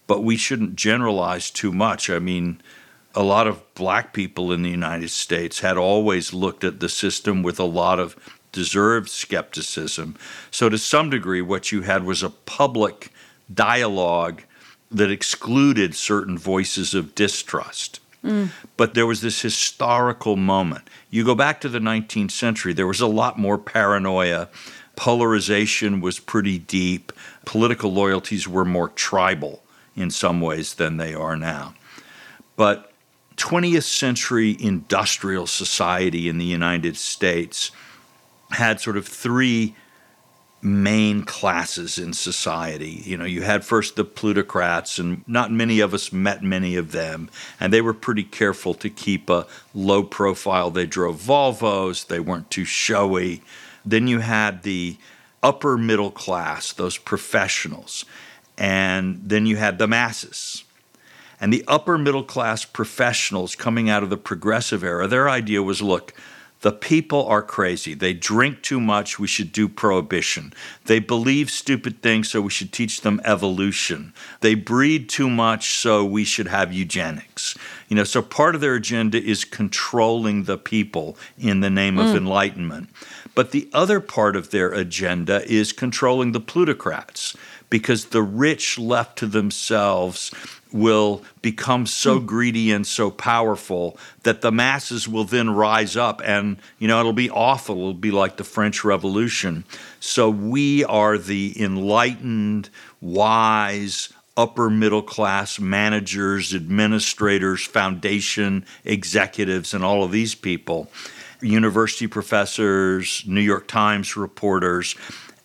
But 0.10 0.24
we 0.24 0.38
shouldn't 0.38 0.76
generalize 0.76 1.52
too 1.52 1.72
much. 1.72 2.10
I 2.10 2.18
mean, 2.18 2.62
a 3.14 3.22
lot 3.22 3.46
of 3.46 3.62
black 3.76 4.12
people 4.12 4.52
in 4.52 4.64
the 4.64 4.70
United 4.72 5.12
States 5.12 5.60
had 5.60 5.78
always 5.78 6.34
looked 6.34 6.64
at 6.64 6.80
the 6.80 6.90
system 6.90 7.44
with 7.44 7.60
a 7.60 7.64
lot 7.64 8.00
of 8.00 8.16
deserved 8.52 9.08
skepticism. 9.08 10.18
So, 10.50 10.68
to 10.68 10.80
some 10.80 11.12
degree, 11.12 11.44
what 11.44 11.72
you 11.72 11.84
had 11.84 12.06
was 12.06 12.24
a 12.24 12.32
public 12.32 13.14
dialogue 13.54 14.42
that 14.90 15.12
excluded 15.12 15.94
certain 15.94 16.40
voices 16.40 16.96
of 16.96 17.14
distrust. 17.14 18.00
Mm. 18.26 18.50
But 18.78 18.96
there 18.96 19.06
was 19.06 19.22
this 19.22 19.44
historical 19.44 20.38
moment. 20.38 20.90
You 21.12 21.24
go 21.24 21.36
back 21.36 21.62
to 21.62 21.70
the 21.70 21.78
19th 21.78 22.32
century, 22.32 22.74
there 22.74 22.88
was 22.88 23.00
a 23.00 23.06
lot 23.06 23.38
more 23.38 23.60
paranoia. 23.60 24.50
Polarization 24.96 26.02
was 26.02 26.18
pretty 26.18 26.58
deep. 26.58 27.12
Political 27.46 27.94
loyalties 27.94 28.48
were 28.48 28.66
more 28.66 28.90
tribal 28.90 29.62
in 29.96 30.10
some 30.12 30.42
ways 30.42 30.76
than 30.76 30.98
they 30.98 31.14
are 31.14 31.36
now. 31.36 31.74
But 32.56 32.92
20th 33.38 33.84
century 33.84 34.58
industrial 34.60 35.48
society 35.48 36.28
in 36.28 36.38
the 36.38 36.46
United 36.46 36.98
States 36.98 37.72
had 38.52 38.82
sort 38.82 38.98
of 38.98 39.08
three 39.08 39.76
main 40.62 41.24
classes 41.24 41.98
in 41.98 42.12
society. 42.12 43.02
You 43.06 43.18
know, 43.18 43.26
you 43.26 43.42
had 43.42 43.64
first 43.64 43.96
the 43.96 44.04
plutocrats, 44.04 45.00
and 45.00 45.24
not 45.28 45.52
many 45.52 45.80
of 45.80 45.94
us 45.94 46.12
met 46.12 46.44
many 46.44 46.76
of 46.76 46.92
them, 46.92 47.30
and 47.60 47.72
they 47.72 47.82
were 47.82 47.94
pretty 47.94 48.24
careful 48.24 48.74
to 48.76 48.90
keep 48.90 49.30
a 49.30 49.48
low 49.74 50.04
profile. 50.04 50.70
They 50.70 50.86
drove 50.86 51.22
Volvos, 51.22 52.06
they 52.06 52.20
weren't 52.20 52.52
too 52.52 52.66
showy. 52.66 53.42
Then 53.86 54.08
you 54.08 54.20
had 54.20 54.64
the 54.64 54.98
upper 55.42 55.78
middle 55.78 56.12
class, 56.12 56.74
those 56.74 56.98
professionals, 56.98 58.04
and 58.60 59.22
then 59.26 59.48
you 59.48 59.56
had 59.56 59.80
the 59.80 59.88
masses 59.88 60.64
and 61.42 61.54
the 61.54 61.64
upper 61.68 61.98
middle 61.98 62.24
class 62.24 62.66
professionals 62.66 63.56
coming 63.56 63.90
out 63.90 64.04
of 64.04 64.10
the 64.10 64.18
progressive 64.18 64.84
era, 64.84 65.08
their 65.08 65.30
idea 65.30 65.64
was 65.64 65.82
look, 65.82 66.14
the 66.62 66.74
people 66.74 67.26
are 67.28 67.42
crazy. 67.42 67.94
They 67.94 68.12
drink 68.12 68.62
too 68.62 68.82
much. 68.82 69.18
We 69.18 69.28
should 69.28 69.54
do 69.54 69.70
prohibition. 69.70 70.52
They 70.88 71.00
believe 71.00 71.50
stupid 71.50 72.02
things, 72.02 72.30
so 72.30 72.42
we 72.42 72.50
should 72.50 72.74
teach 72.74 73.00
them 73.00 73.22
evolution. 73.24 74.14
They 74.42 74.56
breed 74.56 75.08
too 75.08 75.30
much, 75.30 75.76
so 75.76 76.04
we 76.04 76.26
should 76.26 76.48
have 76.48 76.74
eugenics. 76.74 77.58
You 77.88 77.96
know, 77.96 78.04
so 78.04 78.22
part 78.22 78.56
of 78.56 78.62
their 78.62 78.76
agenda 78.76 79.24
is 79.24 79.46
controlling 79.46 80.44
the 80.44 80.58
people 80.58 81.16
in 81.38 81.62
the 81.62 81.70
name 81.70 81.96
mm. 81.96 82.10
of 82.10 82.14
enlightenment. 82.14 82.90
But 83.36 83.52
the 83.52 83.70
other 83.72 84.02
part 84.02 84.36
of 84.36 84.52
their 84.52 84.70
agenda 84.74 85.50
is 85.50 85.72
controlling 85.72 86.34
the 86.34 86.42
plutocrats 86.42 87.38
because 87.70 88.06
the 88.06 88.22
rich 88.22 88.80
left 88.80 89.18
to 89.20 89.28
themselves 89.28 90.32
will 90.72 91.24
become 91.42 91.86
so 91.86 92.20
hmm. 92.20 92.26
greedy 92.26 92.72
and 92.72 92.86
so 92.86 93.10
powerful 93.10 93.98
that 94.24 94.42
the 94.42 94.52
masses 94.52 95.08
will 95.08 95.24
then 95.24 95.50
rise 95.50 95.96
up 95.96 96.22
and 96.24 96.58
you 96.78 96.88
know 96.88 97.00
it'll 97.00 97.14
be 97.14 97.30
awful. 97.30 97.76
It'll 97.76 97.94
be 97.94 98.12
like 98.12 98.38
the 98.38 98.44
french 98.44 98.84
revolution. 98.84 99.64
So 100.00 100.30
we 100.30 100.84
are 100.86 101.18
the 101.18 101.60
enlightened 101.62 102.70
wise 103.02 104.14
upper 104.38 104.70
middle 104.70 105.02
class 105.02 105.60
managers 105.60 106.54
administrators 106.54 107.66
foundation 107.66 108.66
executives 108.86 109.74
and 109.74 109.84
all 109.84 110.04
of 110.04 110.12
these 110.12 110.36
people. 110.36 110.90
University 111.42 112.06
professors 112.06 113.24
new 113.26 113.42
york 113.42 113.68
times 113.68 114.18
reporters 114.18 114.96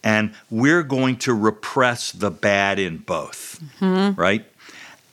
and 0.05 0.33
we're 0.51 0.85
going 0.85 1.17
to 1.17 1.35
repress 1.35 2.13
the 2.13 2.31
bad 2.31 2.79
in 2.79 2.99
both 2.99 3.61
mm-hmm. 3.81 4.21
right 4.21 4.47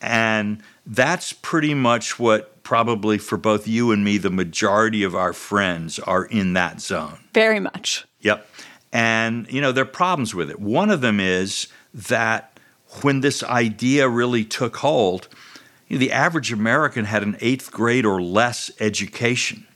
and 0.01 0.61
that's 0.85 1.33
pretty 1.33 1.73
much 1.73 2.19
what 2.19 2.51
probably 2.63 3.17
for 3.17 3.37
both 3.37 3.67
you 3.67 3.91
and 3.91 4.03
me, 4.03 4.17
the 4.17 4.29
majority 4.29 5.03
of 5.03 5.15
our 5.15 5.33
friends 5.33 5.99
are 5.99 6.25
in 6.25 6.53
that 6.53 6.79
zone. 6.79 7.17
Very 7.33 7.59
much. 7.59 8.05
Yep. 8.21 8.47
And, 8.93 9.51
you 9.51 9.61
know, 9.61 9.71
there 9.71 9.83
are 9.83 9.85
problems 9.85 10.35
with 10.35 10.49
it. 10.49 10.59
One 10.59 10.89
of 10.89 11.01
them 11.01 11.19
is 11.19 11.67
that 11.93 12.57
when 13.01 13.21
this 13.21 13.43
idea 13.43 14.07
really 14.07 14.43
took 14.43 14.77
hold, 14.77 15.27
you 15.87 15.97
know, 15.97 15.99
the 15.99 16.11
average 16.11 16.51
American 16.51 17.05
had 17.05 17.23
an 17.23 17.37
eighth 17.41 17.71
grade 17.71 18.05
or 18.05 18.21
less 18.21 18.71
education. 18.79 19.67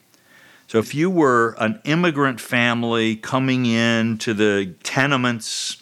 So 0.76 0.80
if 0.80 0.94
you 0.94 1.10
were 1.10 1.56
an 1.58 1.80
immigrant 1.86 2.42
family 2.42 3.16
coming 3.16 3.66
in 3.66 4.18
to 4.18 4.34
the 4.34 4.76
tenements 4.84 5.78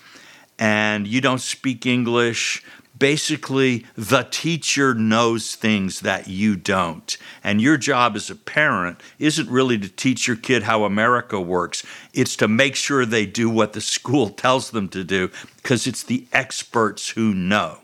and 0.59 1.07
you 1.07 1.19
don't 1.19 1.41
speak 1.41 1.87
English, 1.87 2.63
basically 2.99 3.87
the 3.95 4.27
teacher 4.29 4.93
knows 4.93 5.55
things 5.55 6.01
that 6.01 6.27
you 6.27 6.55
don't. 6.55 7.17
And 7.43 7.59
your 7.59 7.75
job 7.75 8.15
as 8.15 8.29
a 8.29 8.35
parent 8.35 9.01
isn't 9.17 9.49
really 9.49 9.79
to 9.79 9.89
teach 9.89 10.27
your 10.27 10.37
kid 10.37 10.61
how 10.61 10.83
America 10.83 11.41
works, 11.41 11.83
it's 12.13 12.35
to 12.35 12.47
make 12.47 12.75
sure 12.75 13.03
they 13.03 13.25
do 13.25 13.49
what 13.49 13.73
the 13.73 13.81
school 13.81 14.29
tells 14.45 14.69
them 14.69 14.89
to 14.89 15.03
do 15.03 15.31
because 15.55 15.87
it's 15.87 16.03
the 16.03 16.27
experts 16.31 17.09
who 17.09 17.33
know. 17.33 17.82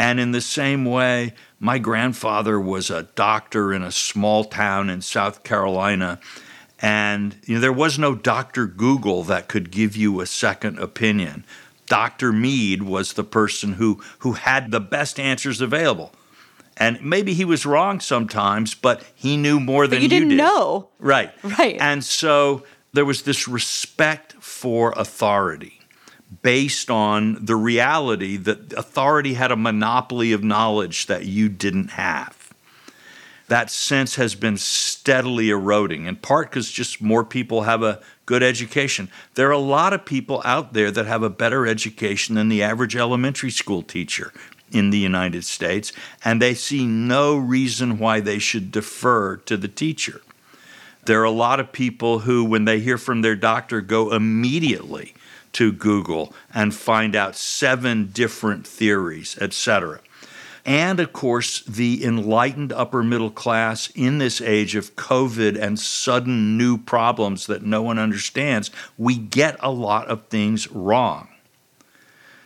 And 0.00 0.18
in 0.18 0.32
the 0.32 0.40
same 0.40 0.86
way, 0.86 1.34
my 1.58 1.76
grandfather 1.76 2.58
was 2.58 2.88
a 2.88 3.02
doctor 3.02 3.70
in 3.70 3.82
a 3.82 3.92
small 3.92 4.44
town 4.44 4.88
in 4.88 5.02
South 5.02 5.44
Carolina. 5.44 6.18
And 6.80 7.36
you 7.44 7.56
know, 7.56 7.60
there 7.60 7.70
was 7.70 7.98
no 7.98 8.14
Dr. 8.14 8.66
Google 8.66 9.24
that 9.24 9.46
could 9.46 9.70
give 9.70 9.96
you 9.96 10.22
a 10.22 10.26
second 10.26 10.78
opinion. 10.78 11.44
Dr. 11.86 12.32
Mead 12.32 12.84
was 12.84 13.12
the 13.12 13.24
person 13.24 13.74
who, 13.74 14.00
who 14.20 14.32
had 14.32 14.70
the 14.70 14.80
best 14.80 15.20
answers 15.20 15.60
available. 15.60 16.12
And 16.78 16.98
maybe 17.02 17.34
he 17.34 17.44
was 17.44 17.66
wrong 17.66 18.00
sometimes, 18.00 18.74
but 18.74 19.04
he 19.14 19.36
knew 19.36 19.60
more 19.60 19.82
but 19.82 19.90
than 19.90 20.02
you, 20.02 20.08
didn't 20.08 20.30
did. 20.30 20.38
know. 20.38 20.88
Right. 20.98 21.30
Right. 21.42 21.76
And 21.78 22.02
so 22.02 22.64
there 22.94 23.04
was 23.04 23.20
this 23.24 23.46
respect 23.46 24.32
for 24.40 24.94
authority 24.96 25.79
based 26.42 26.90
on 26.90 27.44
the 27.44 27.56
reality 27.56 28.36
that 28.36 28.72
authority 28.74 29.34
had 29.34 29.50
a 29.50 29.56
monopoly 29.56 30.32
of 30.32 30.44
knowledge 30.44 31.06
that 31.06 31.24
you 31.26 31.48
didn't 31.48 31.90
have. 31.90 32.36
that 33.50 33.68
sense 33.68 34.14
has 34.14 34.36
been 34.36 34.56
steadily 34.56 35.50
eroding, 35.50 36.06
in 36.06 36.14
part 36.14 36.48
because 36.48 36.70
just 36.70 37.02
more 37.02 37.24
people 37.24 37.62
have 37.62 37.82
a 37.82 38.00
good 38.24 38.44
education. 38.44 39.10
There 39.34 39.48
are 39.48 39.50
a 39.50 39.58
lot 39.58 39.92
of 39.92 40.04
people 40.04 40.40
out 40.44 40.72
there 40.72 40.92
that 40.92 41.06
have 41.06 41.24
a 41.24 41.28
better 41.28 41.66
education 41.66 42.36
than 42.36 42.48
the 42.48 42.62
average 42.62 42.94
elementary 42.94 43.50
school 43.50 43.82
teacher 43.82 44.32
in 44.70 44.90
the 44.90 44.98
United 44.98 45.44
States, 45.44 45.92
and 46.24 46.40
they 46.40 46.54
see 46.54 46.86
no 46.86 47.36
reason 47.36 47.98
why 47.98 48.20
they 48.20 48.38
should 48.38 48.70
defer 48.70 49.36
to 49.38 49.56
the 49.56 49.66
teacher. 49.66 50.20
There 51.06 51.20
are 51.20 51.24
a 51.24 51.32
lot 51.32 51.58
of 51.58 51.72
people 51.72 52.20
who, 52.20 52.44
when 52.44 52.66
they 52.66 52.78
hear 52.78 52.98
from 52.98 53.22
their 53.22 53.34
doctor, 53.34 53.80
go 53.80 54.12
immediately 54.12 55.12
to 55.52 55.72
Google 55.72 56.32
and 56.52 56.74
find 56.74 57.14
out 57.16 57.36
seven 57.36 58.10
different 58.12 58.66
theories, 58.66 59.36
etc. 59.40 60.00
And 60.64 61.00
of 61.00 61.12
course, 61.12 61.60
the 61.62 62.04
enlightened 62.04 62.72
upper 62.72 63.02
middle 63.02 63.30
class 63.30 63.90
in 63.94 64.18
this 64.18 64.40
age 64.40 64.74
of 64.74 64.94
COVID 64.96 65.60
and 65.60 65.78
sudden 65.78 66.56
new 66.58 66.76
problems 66.76 67.46
that 67.46 67.62
no 67.62 67.82
one 67.82 67.98
understands, 67.98 68.70
we 68.98 69.16
get 69.16 69.56
a 69.60 69.70
lot 69.70 70.08
of 70.08 70.26
things 70.26 70.70
wrong. 70.70 71.28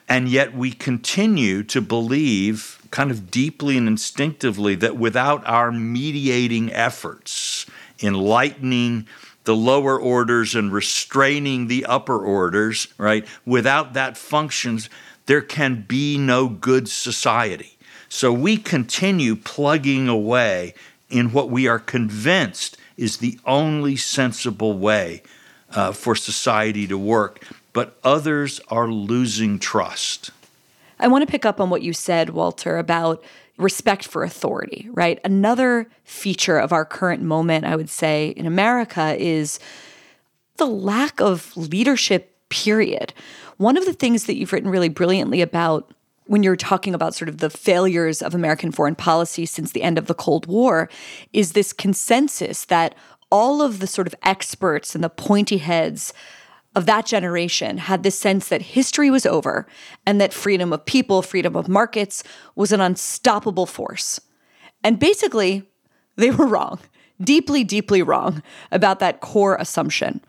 And 0.09 0.29
yet 0.29 0.55
we 0.55 0.71
continue 0.71 1.63
to 1.65 1.81
believe, 1.81 2.79
kind 2.91 3.11
of 3.11 3.31
deeply 3.31 3.77
and 3.77 3.89
instinctively, 3.89 4.75
that 4.77 4.97
without 4.97 5.45
our 5.47 5.73
mediating 5.73 6.73
efforts, 6.73 7.67
enlightening 8.03 9.09
the 9.45 9.57
lower 9.57 9.99
orders 9.99 10.55
and 10.55 10.73
restraining 10.73 11.67
the 11.67 11.85
upper 11.87 12.19
orders, 12.19 12.89
right, 12.99 13.27
without 13.45 13.93
that 13.95 14.17
functions, 14.17 14.89
there 15.27 15.43
can 15.43 15.85
be 15.87 16.19
no 16.19 16.49
good 16.49 16.89
society. 16.89 17.77
So 18.09 18.33
we 18.33 18.57
continue 18.57 19.37
plugging 19.37 20.09
away 20.09 20.75
in 21.11 21.33
what 21.33 21.51
we 21.51 21.69
are 21.69 21.79
convinced 21.79 22.77
is 22.97 23.19
the 23.19 23.39
only 23.45 23.97
sensible 23.97 24.79
way 24.79 25.23
uh, 25.71 25.93
for 25.93 26.15
society 26.15 26.87
to 26.87 26.97
work 26.97 27.45
but 27.75 27.99
others 28.03 28.61
are 28.69 28.89
losing 28.89 29.59
trust. 29.59 30.31
I 30.99 31.09
want 31.09 31.27
to 31.27 31.31
pick 31.31 31.45
up 31.45 31.61
on 31.61 31.69
what 31.69 31.83
you 31.83 31.93
said, 31.93 32.31
Walter, 32.31 32.79
about 32.79 33.23
respect 33.57 34.05
for 34.05 34.25
authority, 34.25 34.89
right? 34.93 35.21
Another 35.25 35.89
feature 36.05 36.59
of 36.59 36.73
our 36.73 36.85
current 36.85 37.23
moment, 37.23 37.65
I 37.65 37.77
would 37.77 37.91
say, 37.91 38.29
in 38.31 38.47
America 38.47 39.17
is 39.19 39.61
the 40.57 40.67
lack 40.67 41.21
of 41.21 41.57
leadership, 41.57 42.37
period. 42.49 43.13
One 43.57 43.77
of 43.77 43.85
the 43.85 43.93
things 43.93 44.25
that 44.25 44.37
you've 44.37 44.53
written 44.53 44.71
really 44.71 44.89
brilliantly 44.89 45.41
about 45.41 45.93
when 46.27 46.43
you're 46.43 46.57
talking 46.57 46.95
about 46.95 47.15
sort 47.15 47.29
of 47.29 47.39
the 47.39 47.51
failures 47.51 48.23
of 48.23 48.35
American 48.35 48.73
foreign 48.73 48.95
policy 48.95 49.47
since 49.47 49.73
the 49.73 49.83
end 49.83 49.99
of 49.99 50.07
the 50.07 50.15
Cold 50.15 50.47
War 50.47 50.89
is 51.33 51.53
this 51.53 51.73
consensus 51.73 52.65
that 52.65 52.95
all 53.31 53.63
of 53.63 53.79
the 53.79 53.87
sort 53.87 54.07
of 54.07 54.15
experts 54.23 54.95
and 54.95 55.05
the 55.05 55.11
pointy 55.11 55.59
heads 55.59 56.13
of 56.75 56.87
that 56.87 57.07
generation 57.07 57.79
had 57.79 58.03
this 58.03 58.19
sense 58.19 58.49
that 58.49 58.63
history 58.63 59.11
was 59.11 59.27
over 59.27 59.67
and 60.07 60.21
that 60.21 60.33
freedom 60.33 60.73
of 60.73 60.85
people, 60.85 61.23
freedom 61.23 61.55
of 61.57 61.69
markets 61.69 62.25
was 62.55 62.73
an 62.73 62.81
unstoppable 62.81 63.67
force. 63.67 64.21
And 64.83 64.99
basically, 64.99 65.69
they 66.17 66.31
were 66.31 66.47
wrong, 66.47 66.81
deeply, 67.21 67.65
deeply 67.65 68.03
wrong 68.03 68.43
about 68.71 68.99
that 68.99 69.21
core 69.21 69.57
assumption. 69.57 70.21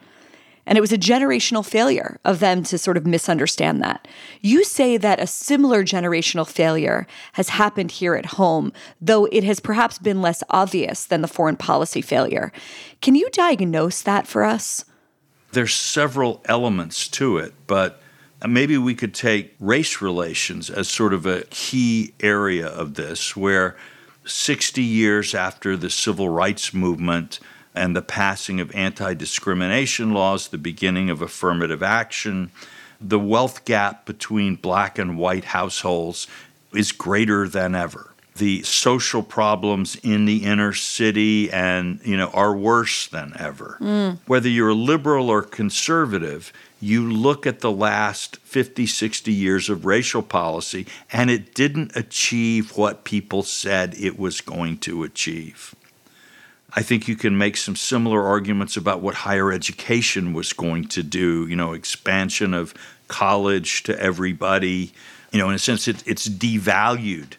And 0.68 0.78
it 0.78 0.82
was 0.82 0.92
a 0.92 0.98
generational 0.98 1.64
failure 1.64 2.20
of 2.26 2.40
them 2.40 2.64
to 2.64 2.78
sort 2.78 2.98
of 2.98 3.06
misunderstand 3.06 3.84
that. 3.84 4.08
You 4.42 4.64
say 4.64 4.98
that 4.98 5.20
a 5.20 5.28
similar 5.28 5.84
generational 5.84 6.48
failure 6.48 7.06
has 7.34 7.50
happened 7.50 7.92
here 7.92 8.16
at 8.16 8.26
home, 8.26 8.74
though 9.00 9.26
it 9.26 9.44
has 9.44 9.60
perhaps 9.60 10.00
been 10.00 10.22
less 10.22 10.42
obvious 10.50 11.06
than 11.06 11.22
the 11.22 11.28
foreign 11.28 11.56
policy 11.56 12.02
failure. 12.02 12.52
Can 13.02 13.14
you 13.14 13.30
diagnose 13.30 14.02
that 14.02 14.26
for 14.26 14.44
us? 14.44 14.86
There's 15.56 15.74
several 15.74 16.42
elements 16.46 17.08
to 17.08 17.38
it, 17.38 17.54
but 17.66 18.02
uh, 18.42 18.48
maybe 18.48 18.78
we 18.78 18.94
could 18.94 19.14
take 19.14 19.56
race 19.60 20.02
relations 20.02 20.70
as 20.70 20.88
sort 20.88 21.14
of 21.14 21.26
a 21.26 21.44
key 21.50 22.14
area 22.20 22.68
of 22.68 22.96
this, 22.96 23.36
where 23.36 23.76
60 24.26 24.84
years 24.84 25.34
after 25.34 25.78
the 25.78 25.90
civil 25.90 26.30
rights 26.30 26.74
movement 26.74 27.40
and 27.74 27.96
the 27.96 28.02
passing 28.02 28.60
of 28.60 28.74
anti 28.76 29.14
discrimination 29.14 30.14
laws, 30.14 30.50
the 30.50 30.58
beginning 30.58 31.10
of 31.10 31.22
affirmative 31.22 31.82
action, 31.82 32.52
the 33.00 33.20
wealth 33.20 33.64
gap 33.66 34.06
between 34.06 34.56
black 34.56 35.00
and 35.00 35.18
white 35.18 35.46
households 35.46 36.28
is 36.74 36.92
greater 36.92 37.48
than 37.48 37.76
ever 37.76 38.15
the 38.36 38.62
social 38.64 39.24
problems 39.24 39.96
in 40.04 40.26
the 40.26 40.44
inner 40.44 40.74
city 40.74 41.52
and 41.52 42.00
you 42.04 42.18
know 42.18 42.30
are 42.30 42.56
worse 42.56 43.08
than 43.08 43.34
ever 43.38 43.78
mm. 43.80 44.18
whether 44.28 44.50
you're 44.50 44.74
liberal 44.74 45.30
or 45.30 45.42
conservative 45.42 46.52
you 46.82 47.10
look 47.10 47.48
at 47.48 47.62
the 47.62 47.72
last 47.72 48.38
50 48.38 48.86
60 48.86 49.32
years 49.32 49.70
of 49.70 49.86
racial 49.86 50.22
policy 50.22 50.86
and 51.12 51.30
it 51.30 51.54
didn't 51.54 51.96
achieve 51.96 52.76
what 52.78 53.04
people 53.04 53.44
said 53.44 53.96
it 53.98 54.20
was 54.20 54.42
going 54.42 54.78
to 54.80 55.04
achieve 55.04 55.74
I 56.78 56.82
think 56.82 57.08
you 57.08 57.16
can 57.16 57.38
make 57.38 57.56
some 57.56 57.78
similar 57.78 58.22
arguments 58.22 58.76
about 58.76 59.00
what 59.00 59.16
higher 59.16 59.50
education 59.50 60.34
was 60.34 60.52
going 60.52 60.90
to 60.90 61.04
do, 61.04 61.48
you 61.48 61.56
know, 61.56 61.72
expansion 61.72 62.54
of 62.54 62.74
college 63.08 63.84
to 63.84 63.98
everybody. 63.98 64.92
You 65.32 65.40
know, 65.40 65.48
in 65.48 65.56
a 65.56 65.60
sense, 65.60 65.88
it, 65.88 66.04
it's 66.06 66.28
devalued 66.28 67.36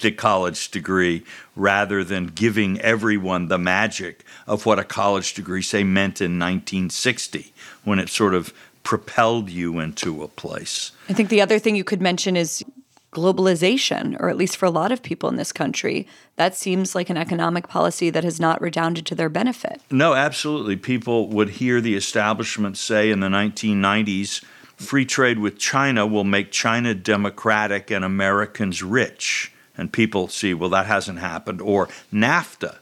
the 0.00 0.12
college 0.12 0.70
degree 0.70 1.24
rather 1.54 2.04
than 2.04 2.26
giving 2.26 2.80
everyone 2.80 3.48
the 3.48 3.58
magic 3.58 4.24
of 4.46 4.66
what 4.66 4.78
a 4.78 4.84
college 4.84 5.34
degree, 5.34 5.62
say, 5.62 5.84
meant 5.84 6.20
in 6.20 6.38
1960 6.38 7.52
when 7.84 7.98
it 7.98 8.08
sort 8.08 8.34
of 8.34 8.52
propelled 8.82 9.50
you 9.50 9.80
into 9.80 10.22
a 10.22 10.28
place. 10.28 10.92
I 11.08 11.12
think 11.12 11.28
the 11.28 11.40
other 11.40 11.58
thing 11.58 11.74
you 11.74 11.84
could 11.84 12.00
mention 12.00 12.36
is 12.36 12.64
globalization, 13.12 14.14
or 14.20 14.28
at 14.28 14.36
least 14.36 14.56
for 14.56 14.66
a 14.66 14.70
lot 14.70 14.92
of 14.92 15.02
people 15.02 15.28
in 15.28 15.36
this 15.36 15.52
country. 15.52 16.06
That 16.36 16.54
seems 16.54 16.94
like 16.94 17.08
an 17.08 17.16
economic 17.16 17.66
policy 17.66 18.10
that 18.10 18.24
has 18.24 18.38
not 18.38 18.60
redounded 18.60 19.06
to 19.06 19.14
their 19.14 19.30
benefit. 19.30 19.80
No, 19.90 20.12
absolutely. 20.14 20.76
People 20.76 21.28
would 21.28 21.48
hear 21.48 21.80
the 21.80 21.96
establishment 21.96 22.76
say 22.76 23.10
in 23.10 23.20
the 23.20 23.28
1990s 23.28 24.44
free 24.76 25.06
trade 25.06 25.38
with 25.38 25.58
China 25.58 26.06
will 26.06 26.24
make 26.24 26.52
China 26.52 26.94
democratic 26.94 27.90
and 27.90 28.04
Americans 28.04 28.82
rich 28.82 29.50
and 29.76 29.92
people 29.92 30.28
see, 30.28 30.54
well, 30.54 30.70
that 30.70 30.86
hasn't 30.86 31.18
happened. 31.18 31.60
Or 31.60 31.88
NAFTA, 32.12 32.78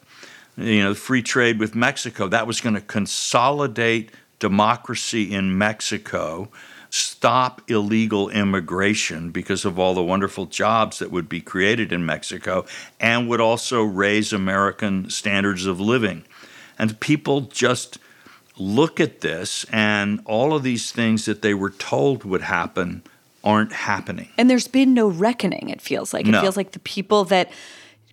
you 0.57 0.83
know, 0.83 0.94
free 0.94 1.22
trade 1.22 1.59
with 1.59 1.74
Mexico, 1.74 2.28
that 2.28 2.46
was 2.46 2.61
going 2.61 2.74
to 2.74 2.80
consolidate 2.80 4.11
democracy 4.38 5.33
in 5.33 5.57
Mexico, 5.57 6.48
stop 6.90 7.62
illegal 7.68 8.28
immigration 8.30 9.30
because 9.30 9.64
of 9.64 9.78
all 9.78 9.94
the 9.94 10.02
wonderful 10.02 10.46
jobs 10.46 10.98
that 10.98 11.11
would 11.11 11.28
be 11.28 11.40
created 11.40 11.92
in 11.92 12.07
Mexico, 12.07 12.64
and 13.00 13.28
would 13.28 13.40
also 13.40 13.83
raise 13.83 14.33
American 14.33 15.11
standards 15.11 15.66
of 15.66 15.80
living. 15.80 16.24
And 16.78 17.00
people 17.00 17.42
just 17.42 17.98
look 18.57 19.00
at 19.00 19.20
this, 19.20 19.64
and 19.72 20.20
all 20.24 20.54
of 20.54 20.62
these 20.62 20.92
things 20.92 21.24
that 21.24 21.42
they 21.42 21.54
were 21.54 21.70
told 21.70 22.22
would 22.24 22.42
happen 22.42 23.02
aren't 23.44 23.72
happening. 23.72 24.28
And 24.37 24.50
there's 24.50 24.66
been 24.66 24.94
no 24.94 25.07
reckoning, 25.07 25.68
it 25.68 25.80
feels 25.80 26.12
like. 26.12 26.26
It 26.26 26.33
no. 26.33 26.40
feels 26.40 26.57
like 26.57 26.72
the 26.72 26.80
people 26.80 27.24
that 27.26 27.52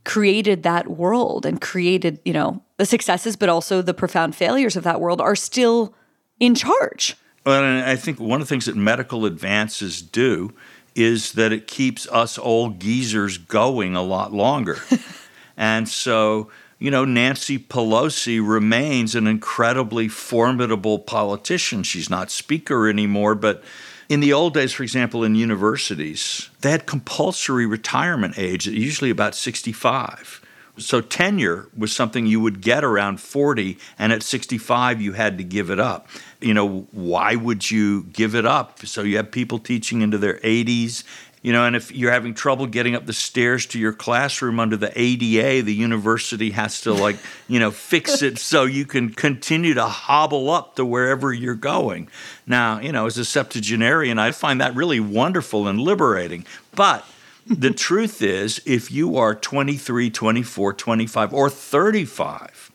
created 0.03 0.63
that 0.63 0.89
world 0.89 1.45
and 1.45 1.61
created, 1.61 2.19
you 2.25 2.33
know, 2.33 2.61
the 2.77 2.85
successes, 2.85 3.35
but 3.35 3.49
also 3.49 3.81
the 3.81 3.93
profound 3.93 4.35
failures 4.35 4.75
of 4.75 4.83
that 4.83 4.99
world 4.99 5.21
are 5.21 5.35
still 5.35 5.95
in 6.39 6.55
charge. 6.55 7.15
Well, 7.45 7.63
and 7.63 7.83
I 7.83 7.95
think 7.95 8.19
one 8.19 8.41
of 8.41 8.47
the 8.47 8.49
things 8.49 8.65
that 8.65 8.75
medical 8.75 9.25
advances 9.25 10.01
do 10.01 10.53
is 10.93 11.33
that 11.33 11.51
it 11.51 11.67
keeps 11.67 12.07
us 12.09 12.37
old 12.37 12.79
geezers 12.79 13.37
going 13.37 13.95
a 13.95 14.01
lot 14.01 14.33
longer. 14.33 14.79
and 15.57 15.87
so, 15.87 16.51
you 16.79 16.91
know, 16.91 17.05
Nancy 17.05 17.57
Pelosi 17.57 18.45
remains 18.45 19.15
an 19.15 19.27
incredibly 19.27 20.07
formidable 20.07 20.99
politician. 20.99 21.83
She's 21.83 22.09
not 22.09 22.29
speaker 22.29 22.89
anymore, 22.89 23.35
but 23.35 23.63
in 24.11 24.19
the 24.19 24.33
old 24.33 24.53
days, 24.53 24.73
for 24.73 24.83
example, 24.83 25.23
in 25.23 25.35
universities, 25.35 26.49
they 26.59 26.71
had 26.71 26.85
compulsory 26.85 27.65
retirement 27.65 28.37
age, 28.37 28.67
usually 28.67 29.09
about 29.09 29.35
65. 29.35 30.41
So 30.77 30.99
tenure 30.99 31.69
was 31.77 31.93
something 31.93 32.25
you 32.25 32.41
would 32.41 32.59
get 32.59 32.83
around 32.83 33.21
40, 33.21 33.77
and 33.97 34.11
at 34.11 34.21
65, 34.21 35.01
you 35.01 35.13
had 35.13 35.37
to 35.37 35.45
give 35.45 35.69
it 35.69 35.79
up. 35.79 36.09
You 36.41 36.53
know, 36.53 36.87
why 36.91 37.35
would 37.35 37.71
you 37.71 38.03
give 38.03 38.35
it 38.35 38.45
up? 38.45 38.85
So 38.85 39.01
you 39.03 39.15
have 39.15 39.31
people 39.31 39.59
teaching 39.59 40.01
into 40.01 40.17
their 40.17 40.39
80s 40.39 41.05
you 41.41 41.51
know, 41.51 41.65
and 41.65 41.75
if 41.75 41.91
you're 41.91 42.11
having 42.11 42.35
trouble 42.35 42.67
getting 42.67 42.93
up 42.93 43.07
the 43.07 43.13
stairs 43.13 43.65
to 43.67 43.79
your 43.79 43.93
classroom 43.93 44.59
under 44.59 44.77
the 44.77 44.91
ADA, 44.95 45.63
the 45.63 45.73
university 45.73 46.51
has 46.51 46.81
to 46.81 46.93
like, 46.93 47.17
you 47.47 47.59
know, 47.59 47.71
fix 47.71 48.21
it 48.21 48.37
so 48.37 48.65
you 48.65 48.85
can 48.85 49.09
continue 49.09 49.73
to 49.73 49.85
hobble 49.85 50.51
up 50.51 50.75
to 50.75 50.85
wherever 50.85 51.33
you're 51.33 51.55
going. 51.55 52.09
Now, 52.45 52.79
you 52.79 52.91
know, 52.91 53.07
as 53.07 53.17
a 53.17 53.25
septuagenarian, 53.25 54.19
I 54.19 54.31
find 54.31 54.61
that 54.61 54.75
really 54.75 54.99
wonderful 54.99 55.67
and 55.67 55.79
liberating. 55.79 56.45
But 56.75 57.07
the 57.47 57.71
truth 57.71 58.21
is, 58.21 58.61
if 58.65 58.91
you 58.91 59.17
are 59.17 59.33
23, 59.33 60.11
24, 60.11 60.73
25, 60.73 61.33
or 61.33 61.49
35, 61.49 62.71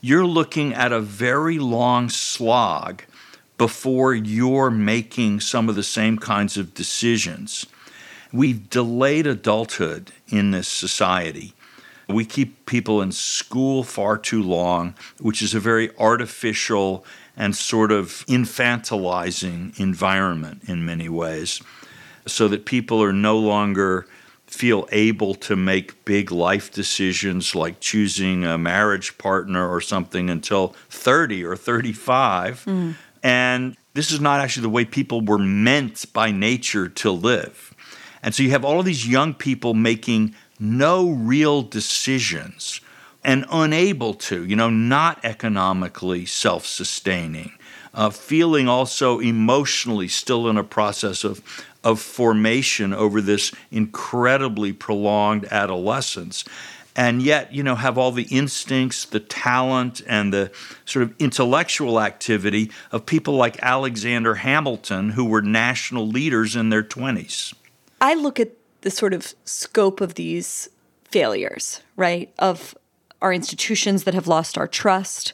you're 0.00 0.24
looking 0.24 0.72
at 0.72 0.92
a 0.92 1.00
very 1.00 1.58
long 1.58 2.08
slog 2.08 3.02
before 3.56 4.14
you're 4.14 4.70
making 4.70 5.40
some 5.40 5.68
of 5.68 5.74
the 5.74 5.82
same 5.82 6.16
kinds 6.16 6.56
of 6.56 6.74
decisions. 6.74 7.66
We've 8.32 8.68
delayed 8.68 9.26
adulthood 9.26 10.12
in 10.28 10.50
this 10.50 10.68
society. 10.68 11.54
We 12.08 12.24
keep 12.24 12.66
people 12.66 13.02
in 13.02 13.12
school 13.12 13.84
far 13.84 14.16
too 14.16 14.42
long, 14.42 14.94
which 15.20 15.42
is 15.42 15.54
a 15.54 15.60
very 15.60 15.90
artificial 15.98 17.04
and 17.36 17.54
sort 17.54 17.92
of 17.92 18.24
infantilizing 18.26 19.78
environment 19.78 20.62
in 20.66 20.84
many 20.84 21.08
ways, 21.08 21.60
so 22.26 22.48
that 22.48 22.64
people 22.64 23.02
are 23.02 23.12
no 23.12 23.38
longer 23.38 24.06
feel 24.46 24.88
able 24.92 25.34
to 25.34 25.54
make 25.54 26.04
big 26.06 26.30
life 26.30 26.72
decisions 26.72 27.54
like 27.54 27.80
choosing 27.80 28.44
a 28.44 28.56
marriage 28.56 29.18
partner 29.18 29.68
or 29.68 29.80
something 29.80 30.30
until 30.30 30.68
30 30.88 31.44
or 31.44 31.54
35. 31.54 32.64
Mm. 32.64 32.94
And 33.22 33.76
this 33.92 34.10
is 34.10 34.20
not 34.20 34.40
actually 34.40 34.62
the 34.62 34.70
way 34.70 34.86
people 34.86 35.20
were 35.20 35.38
meant 35.38 36.06
by 36.14 36.30
nature 36.30 36.88
to 36.88 37.10
live. 37.10 37.74
And 38.22 38.34
so 38.34 38.42
you 38.42 38.50
have 38.50 38.64
all 38.64 38.80
of 38.80 38.86
these 38.86 39.06
young 39.06 39.34
people 39.34 39.74
making 39.74 40.34
no 40.58 41.10
real 41.10 41.62
decisions 41.62 42.80
and 43.24 43.44
unable 43.50 44.14
to, 44.14 44.44
you 44.44 44.56
know, 44.56 44.70
not 44.70 45.24
economically 45.24 46.24
self 46.26 46.66
sustaining, 46.66 47.52
uh, 47.94 48.10
feeling 48.10 48.68
also 48.68 49.18
emotionally 49.18 50.08
still 50.08 50.48
in 50.48 50.56
a 50.56 50.64
process 50.64 51.24
of, 51.24 51.42
of 51.84 52.00
formation 52.00 52.92
over 52.92 53.20
this 53.20 53.52
incredibly 53.70 54.72
prolonged 54.72 55.46
adolescence. 55.50 56.44
And 56.96 57.22
yet, 57.22 57.52
you 57.54 57.62
know, 57.62 57.76
have 57.76 57.96
all 57.96 58.10
the 58.10 58.24
instincts, 58.24 59.04
the 59.04 59.20
talent, 59.20 60.02
and 60.08 60.32
the 60.32 60.50
sort 60.84 61.04
of 61.04 61.14
intellectual 61.20 62.00
activity 62.00 62.72
of 62.90 63.06
people 63.06 63.34
like 63.34 63.62
Alexander 63.62 64.34
Hamilton, 64.34 65.10
who 65.10 65.24
were 65.24 65.40
national 65.40 66.08
leaders 66.08 66.56
in 66.56 66.70
their 66.70 66.82
20s. 66.82 67.54
I 68.00 68.14
look 68.14 68.38
at 68.38 68.52
the 68.82 68.90
sort 68.90 69.12
of 69.12 69.34
scope 69.44 70.00
of 70.00 70.14
these 70.14 70.68
failures, 71.04 71.82
right? 71.96 72.32
Of 72.38 72.76
our 73.20 73.32
institutions 73.32 74.04
that 74.04 74.14
have 74.14 74.28
lost 74.28 74.56
our 74.56 74.68
trust, 74.68 75.32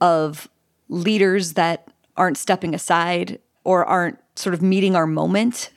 of 0.00 0.48
leaders 0.88 1.52
that 1.54 1.88
aren't 2.16 2.38
stepping 2.38 2.74
aside 2.74 3.38
or 3.64 3.84
aren't 3.84 4.18
sort 4.34 4.54
of 4.54 4.62
meeting 4.62 4.96
our 4.96 5.06
moment. 5.06 5.70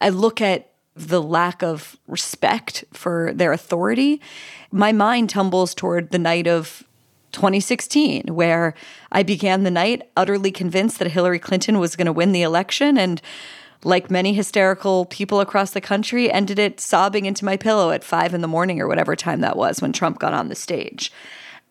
I 0.00 0.08
look 0.10 0.40
at 0.40 0.70
the 0.94 1.22
lack 1.22 1.62
of 1.62 1.96
respect 2.06 2.84
for 2.92 3.32
their 3.34 3.52
authority. 3.52 4.20
My 4.70 4.92
mind 4.92 5.30
tumbles 5.30 5.74
toward 5.74 6.10
the 6.10 6.18
night 6.18 6.46
of 6.46 6.84
2016, 7.32 8.34
where 8.34 8.74
I 9.10 9.22
began 9.22 9.62
the 9.62 9.70
night 9.70 10.10
utterly 10.16 10.50
convinced 10.50 10.98
that 10.98 11.10
Hillary 11.10 11.38
Clinton 11.38 11.78
was 11.78 11.96
going 11.96 12.06
to 12.06 12.12
win 12.12 12.32
the 12.32 12.42
election 12.42 12.98
and 12.98 13.22
like 13.84 14.10
many 14.10 14.32
hysterical 14.32 15.06
people 15.06 15.40
across 15.40 15.72
the 15.72 15.80
country, 15.80 16.30
ended 16.30 16.58
it 16.58 16.80
sobbing 16.80 17.26
into 17.26 17.44
my 17.44 17.56
pillow 17.56 17.90
at 17.90 18.04
five 18.04 18.34
in 18.34 18.40
the 18.40 18.48
morning 18.48 18.80
or 18.80 18.88
whatever 18.88 19.16
time 19.16 19.40
that 19.40 19.56
was 19.56 19.82
when 19.82 19.92
Trump 19.92 20.18
got 20.18 20.32
on 20.34 20.48
the 20.48 20.54
stage. 20.54 21.12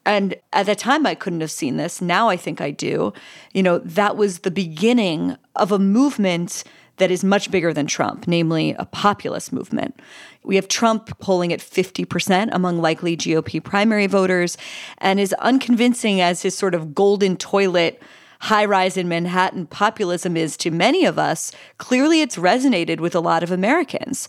And 0.05 0.35
at 0.51 0.65
the 0.65 0.75
time, 0.75 1.05
I 1.05 1.15
couldn't 1.15 1.41
have 1.41 1.51
seen 1.51 1.77
this. 1.77 2.01
Now 2.01 2.27
I 2.27 2.37
think 2.37 2.59
I 2.59 2.71
do. 2.71 3.13
You 3.53 3.63
know, 3.63 3.77
that 3.79 4.17
was 4.17 4.39
the 4.39 4.51
beginning 4.51 5.37
of 5.55 5.71
a 5.71 5.79
movement 5.79 6.63
that 6.97 7.11
is 7.11 7.23
much 7.23 7.49
bigger 7.49 7.73
than 7.73 7.87
Trump, 7.87 8.27
namely 8.27 8.75
a 8.77 8.85
populist 8.85 9.53
movement. 9.53 9.99
We 10.43 10.55
have 10.55 10.67
Trump 10.67 11.17
polling 11.19 11.53
at 11.53 11.59
50% 11.59 12.49
among 12.51 12.79
likely 12.79 13.15
GOP 13.15 13.63
primary 13.63 14.07
voters, 14.07 14.57
and 14.97 15.19
as 15.19 15.33
unconvincing 15.33 16.21
as 16.21 16.41
his 16.41 16.57
sort 16.57 16.75
of 16.75 16.93
golden 16.93 17.37
toilet 17.37 18.01
high 18.41 18.65
rise 18.65 18.97
in 18.97 19.07
Manhattan 19.07 19.67
populism 19.67 20.35
is 20.35 20.57
to 20.57 20.71
many 20.71 21.05
of 21.05 21.19
us, 21.19 21.51
clearly 21.77 22.21
it's 22.21 22.37
resonated 22.37 22.99
with 22.99 23.13
a 23.13 23.19
lot 23.19 23.43
of 23.43 23.51
Americans. 23.51 24.27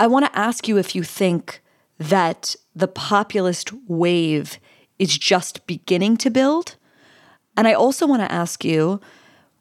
I 0.00 0.06
want 0.06 0.24
to 0.24 0.38
ask 0.38 0.66
you 0.66 0.78
if 0.78 0.94
you 0.94 1.02
think 1.02 1.60
that 1.98 2.56
the 2.74 2.88
populist 2.88 3.70
wave 3.86 4.58
is 4.98 5.18
just 5.18 5.66
beginning 5.66 6.16
to 6.18 6.30
build. 6.30 6.76
And 7.54 7.68
I 7.68 7.74
also 7.74 8.06
want 8.06 8.22
to 8.22 8.32
ask 8.32 8.64
you 8.64 9.02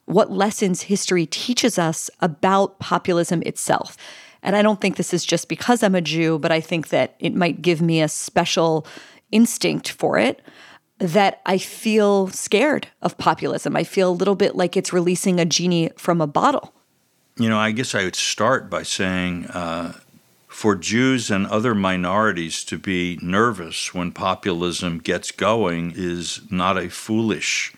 what 0.06 0.32
lessons 0.32 0.84
history 0.84 1.26
teaches 1.26 1.78
us 1.78 2.10
about 2.22 2.80
populism 2.80 3.44
itself. 3.46 3.98
And 4.42 4.56
I 4.56 4.62
don't 4.62 4.80
think 4.80 4.96
this 4.96 5.14
is 5.14 5.26
just 5.26 5.50
because 5.50 5.84
I'm 5.84 5.96
a 5.96 6.02
Jew, 6.02 6.40
but 6.40 6.52
I 6.52 6.62
think 6.62 6.88
that 6.90 7.16
it 7.20 7.36
might 7.36 7.62
give 7.62 7.82
me 7.82 8.02
a 8.02 8.08
special 8.08 8.88
instinct 9.32 9.92
for 9.92 10.18
it 10.18 10.42
that 11.02 11.42
I 11.48 11.58
feel 11.58 12.28
scared 12.28 12.88
of 13.02 13.18
populism. 13.18 13.76
I 13.76 13.84
feel 13.84 14.12
a 14.12 14.14
little 14.14 14.36
bit 14.36 14.56
like 14.56 14.78
it's 14.78 14.94
releasing 14.94 15.40
a 15.40 15.46
genie 15.46 15.90
from 15.98 16.22
a 16.22 16.28
bottle. 16.28 16.74
You 17.38 17.50
know, 17.50 17.58
I 17.58 17.72
guess 17.72 17.96
I 17.96 18.04
would 18.04 18.16
start 18.16 18.70
by 18.70 18.84
saying 18.84 19.48
uh, 19.48 19.94
for 20.48 20.76
Jews 20.76 21.32
and 21.32 21.48
other 21.48 21.74
minorities 21.74 22.64
to 22.66 22.78
be 22.78 23.18
nervous 23.20 23.96
when 23.96 24.12
populism 24.12 25.00
gets 25.00 25.32
going 25.32 25.92
is 25.96 26.42
not 26.52 26.78
a 26.78 26.90
foolish 26.90 27.74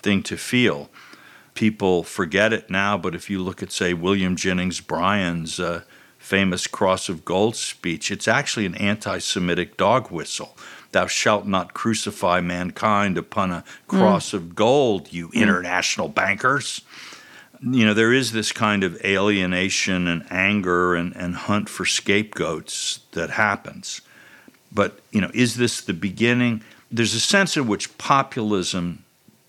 thing 0.00 0.22
to 0.24 0.36
feel. 0.36 0.88
People 1.54 2.04
forget 2.04 2.52
it 2.52 2.70
now, 2.70 2.96
but 2.96 3.16
if 3.16 3.28
you 3.28 3.42
look 3.42 3.60
at, 3.60 3.72
say, 3.72 3.92
William 3.92 4.36
Jennings 4.36 4.80
Bryan's 4.80 5.58
uh, 5.58 5.82
famous 6.16 6.68
Cross 6.68 7.08
of 7.08 7.24
Gold 7.24 7.56
speech, 7.56 8.12
it's 8.12 8.28
actually 8.28 8.66
an 8.66 8.76
anti 8.76 9.18
Semitic 9.18 9.76
dog 9.76 10.12
whistle 10.12 10.56
Thou 10.92 11.06
shalt 11.06 11.46
not 11.46 11.74
crucify 11.74 12.40
mankind 12.40 13.18
upon 13.18 13.50
a 13.50 13.64
cross 13.86 14.30
mm. 14.30 14.34
of 14.34 14.54
gold, 14.54 15.12
you 15.12 15.28
mm. 15.28 15.34
international 15.34 16.08
bankers. 16.08 16.80
You 17.60 17.86
know, 17.86 17.94
there 17.94 18.12
is 18.12 18.32
this 18.32 18.52
kind 18.52 18.84
of 18.84 19.00
alienation 19.04 20.06
and 20.06 20.24
anger 20.30 20.94
and, 20.94 21.14
and 21.16 21.34
hunt 21.34 21.68
for 21.68 21.84
scapegoats 21.84 23.00
that 23.12 23.30
happens. 23.30 24.00
But, 24.72 25.00
you 25.10 25.20
know, 25.20 25.30
is 25.34 25.56
this 25.56 25.80
the 25.80 25.94
beginning? 25.94 26.62
There's 26.90 27.14
a 27.14 27.20
sense 27.20 27.56
in 27.56 27.66
which 27.66 27.96
populism, 27.98 29.04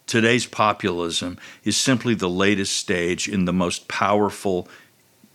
today's 0.07 0.45
populism, 0.45 1.37
is 1.63 1.77
simply 1.77 2.15
the 2.15 2.29
latest 2.29 2.75
stage 2.75 3.27
in 3.27 3.45
the 3.45 3.53
most 3.53 3.87
powerful 3.87 4.67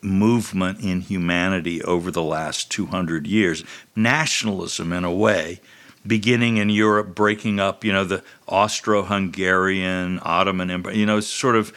movement 0.03 0.81
in 0.81 1.01
humanity 1.01 1.83
over 1.83 2.11
the 2.11 2.23
last 2.23 2.71
200 2.71 3.27
years. 3.27 3.64
Nationalism, 3.97 4.93
in 4.93 5.05
a 5.05 5.12
way, 5.12 5.61
beginning 6.07 6.59
in 6.59 6.71
Europe, 6.71 7.14
breaking 7.14 7.61
up, 7.61 7.85
you 7.85 7.93
know, 7.93 8.05
the 8.05 8.23
Austro 8.47 9.03
Hungarian, 9.03 10.21
Ottoman 10.23 10.71
Empire, 10.71 10.95
you 10.95 11.07
know, 11.07 11.21
sort 11.21 11.57
of. 11.57 11.73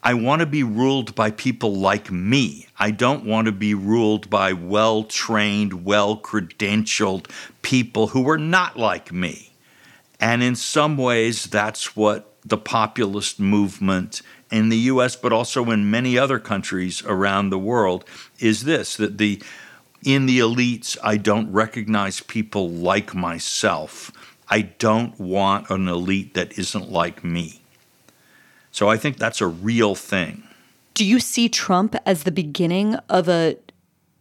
I 0.00 0.14
want 0.14 0.40
to 0.40 0.46
be 0.46 0.62
ruled 0.62 1.16
by 1.16 1.32
people 1.32 1.74
like 1.74 2.10
me. 2.10 2.68
I 2.78 2.92
don't 2.92 3.24
want 3.24 3.46
to 3.46 3.52
be 3.52 3.74
ruled 3.74 4.30
by 4.30 4.52
well 4.52 5.02
trained, 5.02 5.84
well 5.84 6.16
credentialed 6.16 7.28
people 7.62 8.08
who 8.08 8.28
are 8.30 8.38
not 8.38 8.78
like 8.78 9.12
me. 9.12 9.50
And 10.20 10.42
in 10.42 10.54
some 10.54 10.96
ways, 10.96 11.44
that's 11.44 11.96
what 11.96 12.32
the 12.44 12.56
populist 12.56 13.40
movement 13.40 14.22
in 14.50 14.68
the 14.68 14.78
US, 14.92 15.16
but 15.16 15.32
also 15.32 15.70
in 15.70 15.90
many 15.90 16.18
other 16.18 16.38
countries 16.38 17.02
around 17.04 17.50
the 17.50 17.58
world, 17.58 18.04
is 18.38 18.64
this 18.64 18.96
that 18.96 19.18
the 19.18 19.42
in 20.04 20.26
the 20.26 20.38
elites, 20.38 20.96
I 21.02 21.16
don't 21.16 21.50
recognize 21.52 22.20
people 22.20 22.70
like 22.70 23.14
myself. 23.14 24.12
I 24.48 24.62
don't 24.62 25.18
want 25.18 25.70
an 25.70 25.88
elite 25.88 26.34
that 26.34 26.58
isn't 26.58 26.90
like 26.90 27.22
me. 27.22 27.60
So 28.70 28.88
I 28.88 28.96
think 28.96 29.16
that's 29.16 29.40
a 29.40 29.46
real 29.46 29.94
thing. 29.94 30.44
Do 30.94 31.04
you 31.04 31.20
see 31.20 31.48
Trump 31.48 31.96
as 32.06 32.22
the 32.22 32.32
beginning 32.32 32.94
of 33.08 33.28
a 33.28 33.56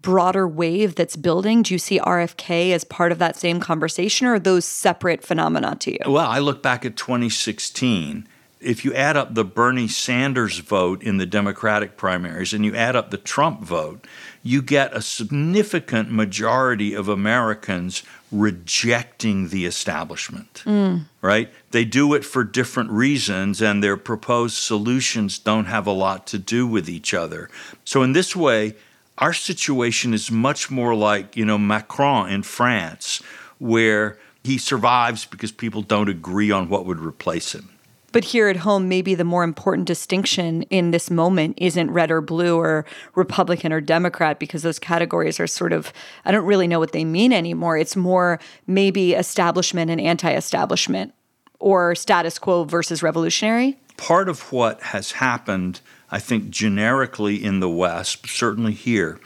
broader 0.01 0.47
wave 0.47 0.95
that's 0.95 1.15
building? 1.15 1.63
Do 1.63 1.73
you 1.73 1.79
see 1.79 1.99
RFK 1.99 2.71
as 2.71 2.83
part 2.83 3.11
of 3.11 3.19
that 3.19 3.35
same 3.35 3.59
conversation 3.59 4.27
or 4.27 4.35
are 4.35 4.39
those 4.39 4.65
separate 4.65 5.23
phenomena 5.23 5.75
to 5.81 5.91
you? 5.91 5.99
Well, 6.05 6.27
I 6.27 6.39
look 6.39 6.61
back 6.63 6.85
at 6.85 6.95
2016 6.95 8.27
if 8.59 8.83
you 8.83 8.93
add 8.93 9.15
up 9.17 9.33
the 9.33 9.43
Bernie 9.43 9.87
Sanders 9.87 10.59
vote 10.59 11.03
in 11.03 11.17
the 11.17 11.25
Democratic 11.25 11.97
primaries 11.97 12.53
and 12.53 12.65
you 12.65 12.75
add 12.75 12.95
up 12.95 13.11
the 13.11 13.17
Trump 13.17 13.61
vote, 13.61 14.05
you 14.41 14.61
get 14.61 14.95
a 14.95 15.01
significant 15.01 16.11
majority 16.11 16.93
of 16.93 17.07
Americans 17.07 18.03
rejecting 18.31 19.49
the 19.49 19.65
establishment. 19.65 20.63
Mm. 20.65 21.05
Right? 21.21 21.51
They 21.71 21.85
do 21.85 22.13
it 22.13 22.25
for 22.25 22.43
different 22.43 22.89
reasons, 22.91 23.61
and 23.61 23.83
their 23.83 23.97
proposed 23.97 24.55
solutions 24.55 25.37
don't 25.39 25.65
have 25.65 25.85
a 25.85 25.91
lot 25.91 26.27
to 26.27 26.37
do 26.37 26.65
with 26.65 26.89
each 26.89 27.13
other. 27.13 27.49
So, 27.83 28.03
in 28.03 28.13
this 28.13 28.35
way, 28.35 28.75
our 29.17 29.33
situation 29.33 30.13
is 30.13 30.31
much 30.31 30.69
more 30.69 30.95
like, 30.95 31.35
you 31.35 31.45
know, 31.45 31.57
Macron 31.57 32.29
in 32.29 32.43
France, 32.43 33.21
where 33.57 34.17
he 34.43 34.57
survives 34.57 35.25
because 35.25 35.51
people 35.51 35.81
don't 35.81 36.09
agree 36.09 36.51
on 36.51 36.69
what 36.69 36.85
would 36.85 36.99
replace 36.99 37.53
him. 37.53 37.69
But 38.17 38.25
here 38.25 38.47
at 38.47 38.57
home, 38.57 38.89
maybe 38.89 39.13
the 39.13 39.23
more 39.23 39.43
important 39.43 39.85
distinction 39.85 40.63
in 40.71 40.89
this 40.89 41.11
moment 41.11 41.53
isn't 41.61 41.91
red 41.91 42.09
or 42.09 42.19
blue 42.19 42.57
or 42.57 42.83
Republican 43.13 43.71
or 43.71 43.79
Democrat 43.79 44.39
because 44.39 44.63
those 44.63 44.79
categories 44.79 45.39
are 45.39 45.45
sort 45.45 45.71
of, 45.71 45.93
I 46.25 46.31
don't 46.31 46.47
really 46.47 46.67
know 46.67 46.79
what 46.79 46.93
they 46.93 47.05
mean 47.05 47.31
anymore. 47.31 47.77
It's 47.77 47.95
more 47.95 48.39
maybe 48.65 49.13
establishment 49.13 49.91
and 49.91 50.01
anti 50.01 50.33
establishment 50.33 51.13
or 51.59 51.93
status 51.93 52.39
quo 52.39 52.63
versus 52.63 53.03
revolutionary. 53.03 53.77
Part 53.97 54.29
of 54.29 54.51
what 54.51 54.81
has 54.81 55.11
happened, 55.11 55.81
I 56.09 56.17
think, 56.17 56.49
generically 56.49 57.43
in 57.43 57.59
the 57.59 57.69
West, 57.69 58.27
certainly 58.27 58.73
here, 58.73 59.19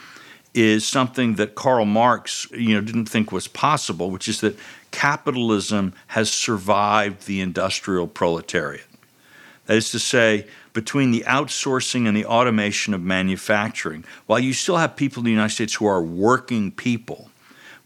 is 0.54 0.86
something 0.86 1.36
that 1.36 1.56
Karl 1.56 1.86
Marx, 1.86 2.46
you 2.52 2.76
know, 2.76 2.82
didn't 2.82 3.06
think 3.06 3.32
was 3.32 3.48
possible, 3.48 4.12
which 4.12 4.28
is 4.28 4.42
that 4.42 4.58
capitalism 4.92 5.94
has 6.08 6.32
survived 6.32 7.26
the 7.26 7.42
industrial 7.42 8.08
proletariat. 8.08 8.86
That 9.66 9.78
is 9.78 9.92
to 9.92 10.00
say, 10.00 10.48
between 10.74 11.12
the 11.12 11.24
outsourcing 11.28 12.08
and 12.08 12.16
the 12.16 12.26
automation 12.26 12.94
of 12.94 13.02
manufacturing, 13.02 14.04
while 14.26 14.40
you 14.40 14.54
still 14.54 14.78
have 14.78 14.96
people 14.96 15.22
in 15.22 15.26
the 15.26 15.32
United 15.32 15.54
States 15.54 15.76
who 15.76 15.86
are 15.86 16.02
working 16.02 16.72
people, 16.72 17.30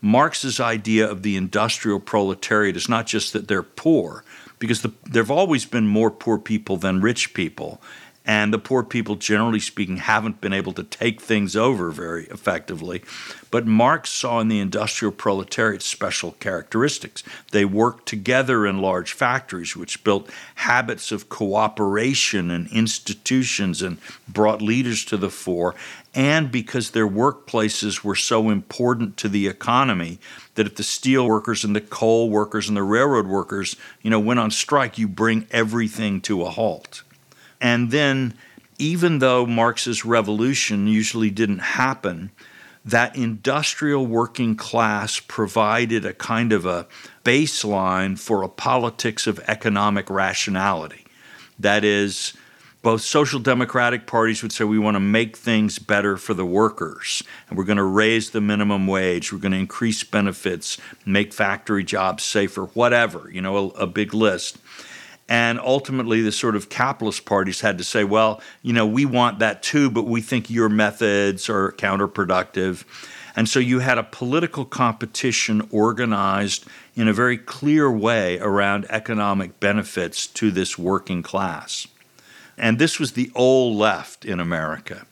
Marx's 0.02 0.60
idea 0.60 1.10
of 1.10 1.24
the 1.24 1.36
industrial 1.36 2.00
proletariat 2.00 2.78
is 2.78 2.88
not 2.88 3.08
just 3.08 3.34
that 3.34 3.48
they're 3.48 3.64
poor, 3.64 4.24
because 4.60 4.82
the, 4.82 4.94
there 5.04 5.24
have 5.24 5.32
always 5.32 5.66
been 5.66 5.88
more 5.88 6.12
poor 6.12 6.38
people 6.38 6.78
than 6.78 7.02
rich 7.02 7.34
people. 7.34 7.82
And 8.28 8.52
the 8.52 8.60
poor 8.60 8.82
people, 8.82 9.16
generally 9.16 9.60
speaking, 9.60 9.98
haven't 9.98 10.42
been 10.42 10.54
able 10.54 10.74
to 10.74 10.84
take 10.84 11.22
things 11.22 11.56
over 11.56 11.92
very 11.92 12.26
effectively. 12.26 13.04
But 13.52 13.68
Marx 13.68 14.10
saw 14.10 14.40
in 14.40 14.48
the 14.48 14.60
industrial 14.60 15.12
proletariat 15.12 15.84
special 15.84 16.32
characteristics. 16.34 17.24
They 17.52 17.66
worked 17.66 18.08
together 18.08 18.66
in 18.66 18.82
large 18.82 19.14
factories, 19.14 19.76
which 19.76 20.04
built 20.04 20.30
habits 20.56 21.12
of 21.12 21.30
cooperation 21.30 22.50
and 22.50 22.68
institutions 22.72 23.84
and 23.84 23.98
brought 24.28 24.62
leaders 24.62 25.06
to 25.06 25.18
the 25.18 25.30
fore. 25.30 25.76
And 26.16 26.52
because 26.52 26.92
their 26.92 27.08
workplaces 27.08 28.04
were 28.04 28.16
so 28.16 28.50
important 28.50 29.18
to 29.18 29.30
the 29.30 29.48
economy, 29.48 30.20
that 30.56 30.66
if 30.66 30.76
the 30.76 30.84
steel 30.84 31.28
workers 31.28 31.64
and 31.64 31.76
the 31.76 31.82
coal 31.82 32.30
workers 32.30 32.68
and 32.68 32.76
the 32.76 32.84
railroad 32.84 33.28
workers, 33.28 33.76
you 34.02 34.10
know, 34.10 34.20
went 34.20 34.40
on 34.40 34.50
strike, 34.50 34.98
you 34.98 35.08
bring 35.08 35.46
everything 35.52 36.22
to 36.22 36.42
a 36.44 36.50
halt. 36.50 37.04
And 37.62 37.92
then, 37.92 38.34
even 38.78 39.20
though 39.20 39.46
Marx's 39.46 40.06
revolution 40.06 40.88
usually 40.88 41.30
didn't 41.30 41.60
happen, 41.60 42.32
that 42.84 43.16
industrial 43.16 44.06
working 44.06 44.56
class 44.56 45.20
provided 45.20 46.06
a 46.06 46.14
kind 46.14 46.54
of 46.54 46.66
a 46.66 46.88
baseline 47.24 48.18
for 48.18 48.44
a 48.44 48.50
politics 48.50 49.26
of 49.26 49.40
economic 49.48 50.10
rationality. 50.10 51.06
That 51.58 51.84
is, 51.84 52.34
both 52.86 53.02
social 53.02 53.40
democratic 53.40 54.06
parties 54.06 54.44
would 54.44 54.52
say 54.52 54.64
we 54.64 54.78
want 54.78 54.94
to 54.94 55.00
make 55.00 55.36
things 55.36 55.80
better 55.80 56.18
for 56.18 56.36
the 56.36 56.46
workers 56.46 57.24
and 57.50 57.58
we're 57.58 57.64
going 57.64 57.78
to 57.78 57.84
raise 57.84 58.30
the 58.30 58.40
minimum 58.40 58.86
wage 58.86 59.34
we're 59.34 59.40
going 59.40 59.54
to 59.54 59.58
increase 59.58 60.04
benefits 60.04 60.78
make 61.04 61.34
factory 61.34 61.84
jobs 61.84 62.24
safer 62.24 62.66
whatever 62.76 63.28
you 63.32 63.42
know 63.42 63.58
a, 63.58 63.68
a 63.70 63.88
big 63.88 64.14
list 64.14 64.60
and 65.28 65.60
ultimately, 65.60 66.22
the 66.22 66.32
sort 66.32 66.56
of 66.56 66.70
capitalist 66.70 67.26
parties 67.26 67.62
had 67.62 67.80
to 67.80 67.84
say, 67.84 68.04
well, 68.04 68.42
you 68.62 68.74
know, 68.74 68.86
we 68.86 69.06
want 69.06 69.40
that 69.40 69.64
too, 69.64 69.90
but 69.90 70.04
we 70.04 70.22
think 70.22 70.52
your 70.52 70.70
methods 70.70 71.50
are 71.50 71.72
counterproductive. 71.72 72.84
And 73.36 73.50
so 73.50 73.60
you 73.60 73.80
had 73.80 73.98
a 73.98 74.04
political 74.04 74.66
competition 74.66 75.68
organized 75.72 76.66
in 76.96 77.08
a 77.08 77.14
very 77.14 77.38
clear 77.38 77.92
way 77.92 78.38
around 78.40 78.86
economic 78.90 79.60
benefits 79.60 80.28
to 80.28 80.52
this 80.52 80.78
working 80.78 81.24
class. 81.24 81.88
And 82.56 82.78
this 82.78 83.00
was 83.00 83.14
the 83.14 83.32
old 83.34 83.76
left 83.78 84.26
in 84.26 84.40
America. 84.40 85.08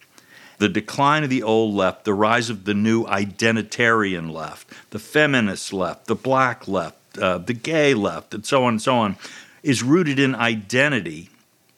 The 0.60 0.70
decline 0.70 1.24
of 1.24 1.32
the 1.32 1.44
old 1.44 1.74
left, 1.74 2.06
the 2.06 2.14
rise 2.14 2.52
of 2.52 2.66
the 2.66 2.76
new 2.76 3.04
identitarian 3.06 4.32
left, 4.32 4.72
the 4.92 5.00
feminist 5.00 5.74
left, 5.74 6.06
the 6.06 6.16
black 6.16 6.68
left, 6.68 7.18
uh, 7.18 7.40
the 7.40 7.54
gay 7.54 7.94
left, 7.94 8.34
and 8.34 8.46
so 8.46 8.64
on 8.64 8.76
and 8.76 8.82
so 8.82 8.96
on 8.96 9.18
is 9.64 9.82
rooted 9.82 10.20
in 10.20 10.36
identity 10.36 11.30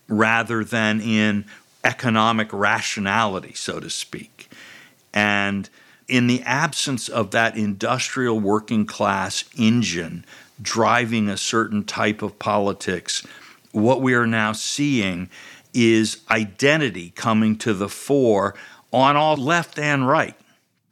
rather 0.08 0.64
than 0.64 1.00
in 1.00 1.46
economic 1.84 2.52
rationality, 2.52 3.54
so 3.54 3.80
to 3.80 3.90
speak. 3.90 4.50
And 5.14 5.70
in 6.08 6.28
the 6.28 6.42
absence 6.44 7.08
of 7.08 7.32
that 7.32 7.56
industrial 7.56 8.40
working 8.40 8.86
class 8.86 9.46
engine 9.58 10.26
driving 10.62 11.30
a 11.30 11.38
certain 11.38 11.84
type 11.84 12.22
of 12.22 12.38
politics, 12.40 13.26
what 13.72 14.02
we 14.02 14.14
are 14.14 14.28
now 14.28 14.52
seeing 14.52 15.30
is 15.74 16.22
identity 16.30 17.12
coming 17.16 17.58
to 17.58 17.74
the 17.74 17.90
fore 17.90 18.56
on 18.94 19.16
all 19.16 19.36
left 19.36 19.78
and 19.78 20.08
right. 20.08 20.36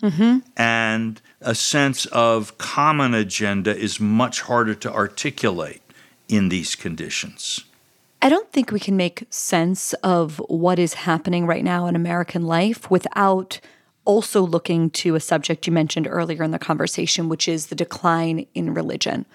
Mm-hmm. 0.02 0.40
And 0.58 1.22
a 1.40 1.56
sense 1.56 2.06
of 2.08 2.58
common 2.58 3.14
agenda 3.14 3.76
is 3.76 4.00
much 4.00 4.42
harder 4.42 4.76
to 4.76 4.92
articulate 4.92 5.83
in 6.28 6.50
these 6.50 6.76
conditions. 6.76 7.66
I 8.22 8.30
don't 8.30 8.52
think 8.52 8.72
we 8.72 8.80
can 8.80 8.96
make 8.96 9.26
sense 9.30 9.94
of 9.96 10.38
what 10.48 10.80
is 10.80 10.94
happening 10.94 11.46
right 11.46 11.64
now 11.64 11.88
in 11.88 11.96
American 11.96 12.44
life 12.44 12.90
without 12.90 13.60
also 14.06 14.42
looking 14.42 14.90
to 14.92 15.16
a 15.16 15.20
subject 15.20 15.68
you 15.68 15.74
mentioned 15.74 16.08
earlier 16.10 16.44
in 16.44 16.52
the 16.52 16.60
conversation, 16.60 17.30
which 17.30 17.48
is 17.48 17.68
the 17.68 17.76
decline 17.76 18.46
in 18.54 18.74
religion. 18.74 19.26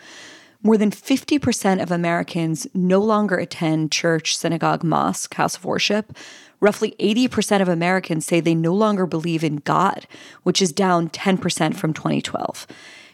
More 0.62 0.76
than 0.76 0.91
50% 0.91 1.82
of 1.82 1.91
Americans 1.91 2.66
no 2.74 2.99
longer 2.99 3.36
attend 3.36 3.93
church, 3.93 4.36
synagogue, 4.36 4.82
mosque, 4.82 5.34
house 5.34 5.57
of 5.57 5.64
worship. 5.64 6.16
Roughly 6.61 6.97
80% 6.99 7.62
of 7.62 7.68
Americans 7.68 8.26
say 8.26 8.41
they 8.41 8.55
no 8.55 8.74
longer 8.74 9.07
believe 9.07 9.45
in 9.45 9.57
God, 9.57 10.07
which 10.43 10.61
is 10.61 10.72
down 10.72 11.11
10% 11.11 11.76
from 11.76 11.93
2012. 11.93 12.66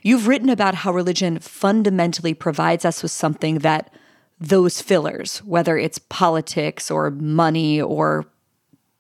You've 0.07 0.28
written 0.28 0.50
about 0.50 0.74
how 0.74 0.92
religion 0.92 1.38
fundamentally 1.38 2.34
provides 2.34 2.84
us 2.84 3.02
with 3.02 3.11
something 3.11 3.61
that 3.61 3.90
those 4.38 4.82
fillers, 4.82 5.38
whether 5.38 5.78
it's 5.78 5.98
politics 5.98 6.90
or 6.90 7.11
money 7.11 7.80
or 7.80 8.26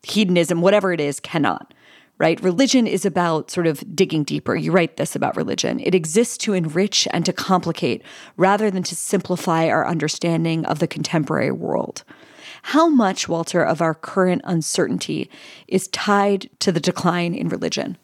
hedonism, 0.02 0.62
whatever 0.62 0.94
it 0.94 1.00
is, 1.02 1.20
cannot. 1.20 1.74
Right? 2.16 2.42
Religion 2.42 2.86
is 2.86 3.04
about 3.04 3.50
sort 3.50 3.66
of 3.66 3.84
digging 3.94 4.24
deeper. 4.24 4.56
You 4.56 4.72
write 4.72 4.96
this 4.96 5.14
about 5.14 5.36
religion. 5.36 5.78
It 5.80 5.94
exists 5.94 6.38
to 6.38 6.54
enrich 6.54 7.06
and 7.10 7.26
to 7.26 7.34
complicate 7.34 8.02
rather 8.38 8.70
than 8.70 8.84
to 8.84 8.96
simplify 8.96 9.68
our 9.68 9.86
understanding 9.86 10.64
of 10.64 10.78
the 10.78 10.86
contemporary 10.86 11.50
world. 11.50 12.02
How 12.62 12.88
much, 12.88 13.28
Walter, 13.28 13.62
of 13.62 13.82
our 13.82 13.94
current 13.94 14.40
uncertainty 14.44 15.28
is 15.68 15.88
tied 15.88 16.48
to 16.60 16.72
the 16.72 16.80
decline 16.80 17.34
in 17.34 17.50
religion? 17.50 17.98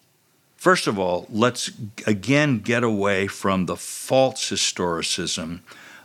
First 0.60 0.86
of 0.86 0.98
all, 0.98 1.26
let's 1.30 1.70
again 2.06 2.58
get 2.58 2.84
away 2.84 3.26
from 3.28 3.64
the 3.64 3.76
false 3.76 4.50
historicism 4.50 5.60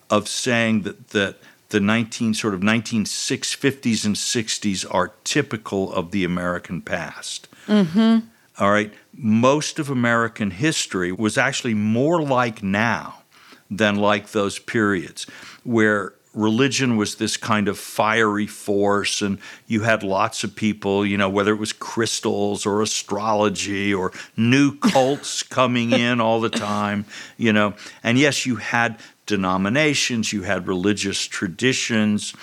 of 0.10 0.30
saying 0.30 0.84
that, 0.84 1.10
that 1.10 1.40
the 1.70 1.82
19 1.82 2.34
sort 2.34 2.54
of 2.54 2.62
1950s 2.62 4.06
and 4.06 4.16
60s 4.16 4.86
are 4.94 5.12
typical 5.26 5.92
of 5.92 6.12
the 6.12 6.24
American 6.24 6.82
past. 6.82 7.50
Mm-hmm. 7.68 8.28
All 8.58 8.72
right, 8.72 8.94
most 9.14 9.78
of 9.78 9.90
American 9.90 10.52
history 10.52 11.12
was 11.12 11.38
actually 11.38 11.74
more 11.74 12.22
like 12.22 12.64
now 12.64 13.24
than 13.70 13.98
like 13.98 14.30
those 14.30 14.58
periods 14.58 15.26
where 15.66 16.14
religion 16.36 16.98
was 16.98 17.16
this 17.16 17.38
kind 17.38 17.68
of 17.68 17.80
fiery 17.80 18.48
force, 18.48 19.22
and 19.22 19.40
you 19.68 19.82
had 19.82 20.04
lots 20.04 20.44
of 20.44 20.56
people, 20.56 21.06
you 21.06 21.18
know, 21.18 21.30
whether 21.30 21.52
it 21.52 21.60
was 21.60 21.74
crystals 21.74 22.66
or 22.66 22.82
astrology 22.82 23.94
or 23.94 24.12
new 24.38 24.78
cults 24.78 25.42
coming 25.58 25.92
in 25.92 26.20
all 26.22 26.42
the 26.42 26.50
time, 26.50 27.06
you 27.38 27.54
know. 27.54 27.74
And 28.04 28.20
yes, 28.20 28.46
you 28.46 28.58
had 28.58 29.00
denominations, 29.26 30.34
you 30.34 30.44
had 30.44 30.68
religious 30.68 31.26
traditions. 31.26 32.34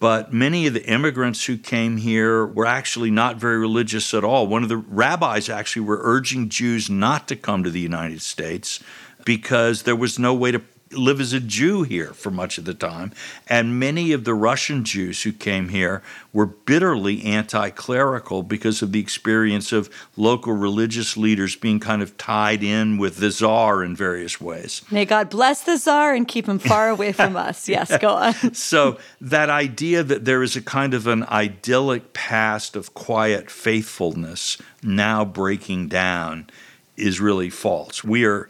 But 0.00 0.32
many 0.32 0.68
of 0.68 0.74
the 0.74 0.86
immigrants 0.86 1.46
who 1.46 1.56
came 1.58 1.96
here 1.96 2.46
were 2.46 2.66
actually 2.66 3.10
not 3.10 3.36
very 3.36 3.58
religious 3.58 4.14
at 4.14 4.22
all. 4.22 4.46
One 4.46 4.62
of 4.62 4.68
the 4.68 4.76
rabbis 4.76 5.48
actually 5.48 5.82
were 5.82 5.98
urging 6.02 6.48
Jews 6.48 6.88
not 6.88 7.26
to 7.28 7.36
come 7.36 7.64
to 7.64 7.70
the 7.70 7.80
United 7.80 8.22
States 8.22 8.78
because 9.24 9.82
there 9.82 9.96
was 9.96 10.18
no 10.18 10.32
way 10.34 10.52
to 10.52 10.62
live 10.92 11.20
as 11.20 11.32
a 11.32 11.40
Jew 11.40 11.82
here 11.82 12.12
for 12.12 12.30
much 12.30 12.58
of 12.58 12.64
the 12.64 12.74
time. 12.74 13.12
And 13.48 13.78
many 13.78 14.12
of 14.12 14.24
the 14.24 14.34
Russian 14.34 14.84
Jews 14.84 15.22
who 15.22 15.32
came 15.32 15.68
here 15.68 16.02
were 16.32 16.46
bitterly 16.46 17.24
anti 17.24 17.70
clerical 17.70 18.42
because 18.42 18.82
of 18.82 18.92
the 18.92 19.00
experience 19.00 19.72
of 19.72 19.90
local 20.16 20.52
religious 20.52 21.16
leaders 21.16 21.56
being 21.56 21.80
kind 21.80 22.02
of 22.02 22.16
tied 22.16 22.62
in 22.62 22.98
with 22.98 23.16
the 23.16 23.30
czar 23.30 23.82
in 23.82 23.94
various 23.94 24.40
ways. 24.40 24.82
May 24.90 25.04
God 25.04 25.30
bless 25.30 25.62
the 25.62 25.76
czar 25.76 26.14
and 26.14 26.26
keep 26.26 26.46
him 26.46 26.58
far 26.58 26.88
away 26.88 27.12
from 27.12 27.36
us. 27.48 27.68
Yes, 27.68 27.96
go 27.98 28.10
on. 28.10 28.34
so, 28.54 28.98
that 29.20 29.50
idea 29.50 30.02
that 30.02 30.24
there 30.24 30.42
is 30.42 30.56
a 30.56 30.62
kind 30.62 30.94
of 30.94 31.06
an 31.06 31.24
idyllic 31.24 32.12
past 32.12 32.76
of 32.76 32.94
quiet 32.94 33.50
faithfulness 33.50 34.58
now 34.82 35.24
breaking 35.24 35.88
down 35.88 36.48
is 36.96 37.20
really 37.20 37.50
false. 37.50 38.02
We 38.02 38.24
are 38.24 38.48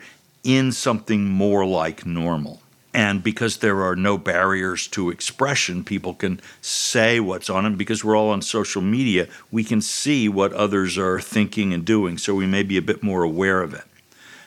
in 0.49 0.72
something 0.72 1.26
more 1.26 1.66
like 1.66 2.07
normal. 2.07 2.62
And 2.94 3.22
because 3.22 3.59
there 3.59 3.82
are 3.82 3.94
no 3.94 4.16
barriers 4.16 4.86
to 4.88 5.11
expression, 5.11 5.84
people 5.84 6.14
can 6.14 6.40
say 6.62 7.20
what's 7.20 7.51
on 7.51 7.64
them. 7.64 7.76
Because 7.76 8.03
we're 8.03 8.16
all 8.16 8.30
on 8.30 8.40
social 8.40 8.80
media, 8.80 9.28
we 9.51 9.62
can 9.62 9.82
see 9.82 10.26
what 10.26 10.55
others 10.55 10.96
are 10.96 11.20
thinking 11.20 11.74
and 11.74 11.84
doing, 11.84 12.16
so 12.16 12.34
we 12.34 12.46
may 12.46 12.62
be 12.62 12.78
a 12.78 12.82
bit 12.82 13.03
more 13.03 13.22
aware 13.22 13.61
of 13.61 13.74
it. 13.74 13.84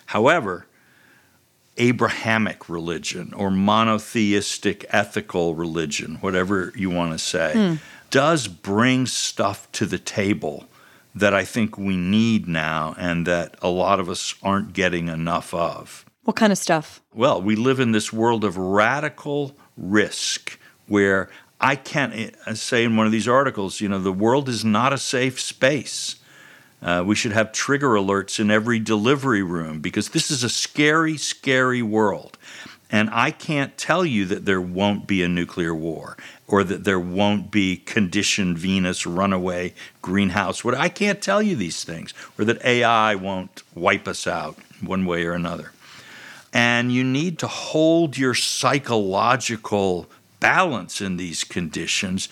However, 0.08 0.66
Abrahamic 1.78 2.68
religion 2.68 3.32
or 3.36 3.52
monotheistic 3.52 4.86
ethical 4.90 5.54
religion, 5.54 6.16
whatever 6.16 6.74
you 6.76 6.90
want 6.90 7.12
to 7.12 7.20
say, 7.20 7.54
mm. 7.56 7.80
does 8.10 8.48
bring 8.48 9.06
stuff 9.06 9.72
to 9.74 9.86
the 9.86 10.00
table 10.00 10.66
that 11.14 11.34
I 11.34 11.44
think 11.44 11.78
we 11.78 11.98
need 11.98 12.48
now 12.48 12.96
and 12.98 13.26
that 13.28 13.56
a 13.62 13.70
lot 13.70 14.00
of 14.00 14.10
us 14.10 14.36
aren't 14.42 14.74
getting 14.74 15.08
enough 15.08 15.54
of. 15.54 16.06
What 16.24 16.36
kind 16.36 16.52
of 16.52 16.58
stuff? 16.58 17.02
Well, 17.14 17.42
we 17.42 17.56
live 17.56 17.80
in 17.80 17.92
this 17.92 18.14
world 18.14 18.44
of 18.44 18.58
radical 18.58 19.56
risk 19.76 20.60
where 20.88 21.30
I 21.60 21.76
can't 21.76 22.14
eh, 22.14 22.54
say 22.54 22.84
in 22.84 22.96
one 22.96 23.06
of 23.06 23.12
these 23.12 23.28
articles, 23.28 23.82
you 23.82 23.90
know, 23.90 24.00
the 24.00 24.12
world 24.12 24.48
is 24.48 24.64
not 24.64 24.94
a 24.94 24.98
safe 24.98 25.40
space. 25.40 26.18
Uh, 26.82 27.04
we 27.06 27.16
should 27.16 27.32
have 27.32 27.52
trigger 27.52 27.90
alerts 27.90 28.40
in 28.40 28.50
every 28.50 28.80
delivery 28.80 29.44
room 29.44 29.80
because 29.80 30.10
this 30.10 30.32
is 30.32 30.44
a 30.44 30.50
scary, 30.50 31.16
scary 31.18 31.82
world. 31.82 32.38
And 32.92 33.10
I 33.12 33.32
can't 33.32 33.78
tell 33.78 34.06
you 34.06 34.26
that 34.26 34.46
there 34.46 34.60
won't 34.60 35.08
be 35.08 35.24
a 35.24 35.30
nuclear 35.30 35.74
war 35.74 36.18
or 36.48 36.64
that 36.66 36.84
there 36.84 37.00
won't 37.00 37.50
be 37.50 37.78
conditioned 37.78 38.58
Venus, 38.58 39.06
runaway, 39.06 39.74
greenhouse. 40.02 40.66
What 40.66 40.76
I 40.76 40.90
can't 40.90 41.22
tell 41.22 41.42
you 41.42 41.56
these 41.56 41.86
things, 41.86 42.14
or 42.38 42.44
that 42.44 42.64
AI 42.66 43.16
won't 43.16 43.64
wipe 43.74 44.08
us 44.08 44.28
out 44.28 44.58
one 44.82 45.06
way 45.06 45.26
or 45.26 45.32
another. 45.32 45.72
And 46.54 46.92
you 46.92 47.06
need 47.06 47.40
to 47.40 47.48
hold 47.48 48.18
your 48.18 48.34
psychological 48.34 50.10
balance 50.42 51.00
in 51.00 51.16
these 51.16 51.46
conditions. 51.46 52.28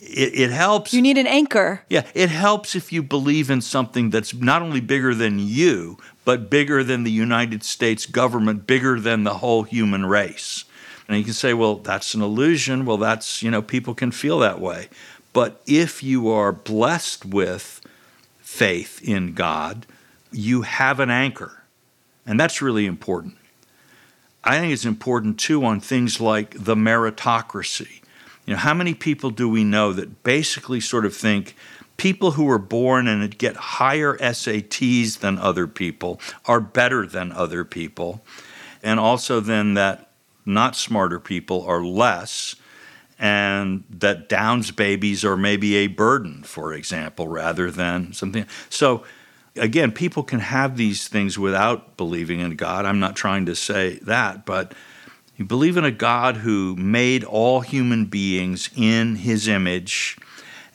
It, 0.00 0.38
it, 0.38 0.50
helps. 0.50 0.94
You 0.94 1.02
need 1.02 1.18
an 1.18 1.26
anchor. 1.26 1.82
Yeah, 1.88 2.06
it 2.14 2.30
helps 2.30 2.76
if 2.76 2.92
you 2.92 3.02
believe 3.02 3.50
in 3.50 3.60
something 3.60 4.10
that's 4.10 4.32
not 4.32 4.62
only 4.62 4.80
bigger 4.80 5.14
than 5.14 5.40
you, 5.40 5.98
but 6.24 6.50
bigger 6.50 6.84
than 6.84 7.04
the 7.04 7.10
United 7.10 7.62
States 7.62 8.06
government, 8.06 8.66
bigger 8.66 9.00
than 9.00 9.24
the 9.24 9.34
whole 9.34 9.62
human 9.62 10.06
race. 10.06 10.64
And 11.08 11.18
you 11.18 11.24
can 11.24 11.32
say, 11.32 11.54
well, 11.54 11.76
that's 11.76 12.14
an 12.14 12.22
illusion. 12.22 12.84
Well, 12.84 12.96
that's, 12.96 13.42
you 13.42 13.50
know, 13.50 13.62
people 13.62 13.94
can 13.94 14.12
feel 14.12 14.38
that 14.40 14.60
way. 14.60 14.88
But 15.32 15.60
if 15.66 16.02
you 16.02 16.28
are 16.28 16.52
blessed 16.52 17.24
with 17.24 17.80
faith 18.40 19.00
in 19.02 19.34
God, 19.34 19.86
you 20.30 20.62
have 20.62 21.00
an 21.00 21.10
anchor. 21.10 21.62
And 22.26 22.38
that's 22.38 22.62
really 22.62 22.86
important. 22.86 23.36
I 24.44 24.58
think 24.58 24.72
it's 24.72 24.84
important 24.84 25.38
too 25.38 25.64
on 25.64 25.80
things 25.80 26.20
like 26.20 26.54
the 26.56 26.74
meritocracy. 26.74 28.02
You 28.46 28.54
know, 28.54 28.60
how 28.60 28.74
many 28.74 28.94
people 28.94 29.30
do 29.30 29.48
we 29.48 29.64
know 29.64 29.92
that 29.92 30.22
basically 30.22 30.80
sort 30.80 31.04
of 31.04 31.14
think 31.14 31.54
people 32.00 32.30
who 32.30 32.48
are 32.48 32.58
born 32.58 33.06
and 33.06 33.36
get 33.36 33.54
higher 33.56 34.16
SATs 34.16 35.18
than 35.18 35.36
other 35.36 35.66
people 35.66 36.18
are 36.46 36.58
better 36.58 37.06
than 37.06 37.30
other 37.30 37.62
people? 37.62 38.22
And 38.82 38.98
also 38.98 39.38
then 39.38 39.74
that 39.74 40.10
not 40.46 40.76
smarter 40.76 41.20
people 41.20 41.62
are 41.66 41.84
less 41.84 42.56
and 43.18 43.84
that 43.90 44.30
Downs 44.30 44.70
babies 44.70 45.26
are 45.26 45.36
maybe 45.36 45.76
a 45.76 45.88
burden, 45.88 46.42
for 46.42 46.72
example, 46.72 47.28
rather 47.28 47.70
than 47.70 48.14
something. 48.14 48.46
So 48.70 49.04
again, 49.54 49.92
people 49.92 50.22
can 50.22 50.40
have 50.40 50.78
these 50.78 51.06
things 51.06 51.38
without 51.38 51.98
believing 51.98 52.40
in 52.40 52.56
God. 52.56 52.86
I'm 52.86 52.98
not 52.98 53.14
trying 53.14 53.44
to 53.44 53.54
say 53.54 53.98
that, 54.04 54.46
but 54.46 54.72
you 55.36 55.44
believe 55.44 55.76
in 55.76 55.84
a 55.84 55.90
God 55.90 56.38
who 56.38 56.76
made 56.76 57.24
all 57.24 57.60
human 57.60 58.06
beings 58.06 58.70
in 58.74 59.16
his 59.16 59.48
image. 59.48 60.16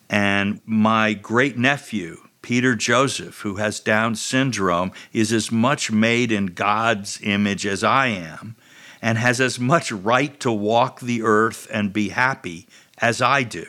And 0.10 0.62
my 0.66 1.14
great 1.14 1.58
nephew, 1.58 2.28
Peter 2.42 2.76
Joseph, 2.76 3.40
who 3.40 3.56
has 3.56 3.80
Down 3.80 4.16
syndrome, 4.16 4.92
is 5.14 5.34
as 5.34 5.52
much 5.52 5.92
made 5.92 6.32
in 6.32 6.48
God's 6.48 7.20
image 7.24 7.66
as 7.66 7.84
I 7.84 8.08
am 8.08 8.56
and 9.02 9.18
has 9.18 9.42
as 9.42 9.60
much 9.60 9.92
right 9.92 10.40
to 10.40 10.52
walk 10.52 11.00
the 11.00 11.22
earth 11.22 11.68
and 11.72 11.94
be 11.94 12.10
happy 12.10 12.68
as 12.98 13.22
I 13.22 13.44
do. 13.44 13.66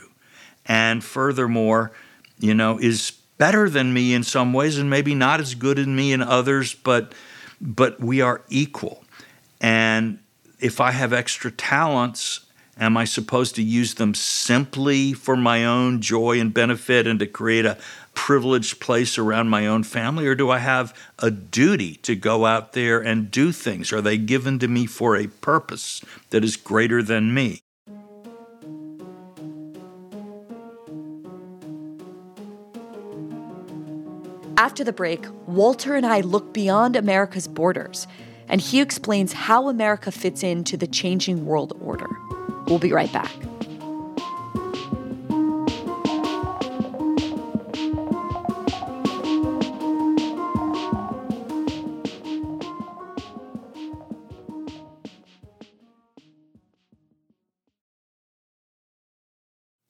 And 0.66 1.02
furthermore, 1.02 1.92
you 2.38 2.54
know, 2.54 2.78
is 2.78 3.12
better 3.38 3.68
than 3.68 3.92
me 3.92 4.14
in 4.14 4.22
some 4.22 4.52
ways 4.52 4.78
and 4.78 4.88
maybe 4.88 5.14
not 5.14 5.40
as 5.40 5.54
good 5.54 5.78
in 5.78 5.94
me 5.94 6.12
in 6.12 6.22
others, 6.22 6.74
but 6.74 7.14
but 7.60 8.00
we 8.00 8.20
are 8.20 8.42
equal. 8.48 9.04
And 9.60 10.18
if 10.60 10.80
I 10.80 10.90
have 10.90 11.12
extra 11.12 11.50
talents, 11.50 12.45
am 12.78 12.96
I 12.96 13.04
supposed 13.04 13.54
to 13.56 13.62
use 13.62 13.94
them 13.94 14.14
simply 14.14 15.12
for 15.12 15.36
my 15.36 15.64
own 15.64 16.00
joy 16.00 16.40
and 16.40 16.52
benefit 16.52 17.06
and 17.06 17.18
to 17.20 17.26
create 17.26 17.64
a 17.64 17.78
privileged 18.14 18.80
place 18.80 19.18
around 19.18 19.48
my 19.48 19.66
own 19.66 19.82
family? 19.82 20.26
Or 20.26 20.34
do 20.34 20.50
I 20.50 20.58
have 20.58 20.94
a 21.18 21.30
duty 21.30 21.96
to 21.96 22.14
go 22.14 22.46
out 22.46 22.72
there 22.72 23.00
and 23.00 23.30
do 23.30 23.52
things? 23.52 23.92
Are 23.92 24.00
they 24.00 24.18
given 24.18 24.58
to 24.58 24.68
me 24.68 24.86
for 24.86 25.16
a 25.16 25.26
purpose 25.26 26.02
that 26.30 26.44
is 26.44 26.56
greater 26.56 27.02
than 27.02 27.32
me? 27.32 27.60
After 34.58 34.82
the 34.82 34.92
break, 34.92 35.26
Walter 35.46 35.94
and 35.94 36.06
I 36.06 36.22
look 36.22 36.52
beyond 36.52 36.96
America's 36.96 37.46
borders, 37.46 38.06
and 38.48 38.60
he 38.60 38.80
explains 38.80 39.32
how 39.32 39.68
America 39.68 40.10
fits 40.10 40.42
into 40.42 40.76
the 40.78 40.86
changing 40.86 41.44
world 41.44 41.76
order. 41.80 42.08
We'll 42.66 42.78
be 42.78 42.92
right 42.92 43.12
back. 43.12 43.32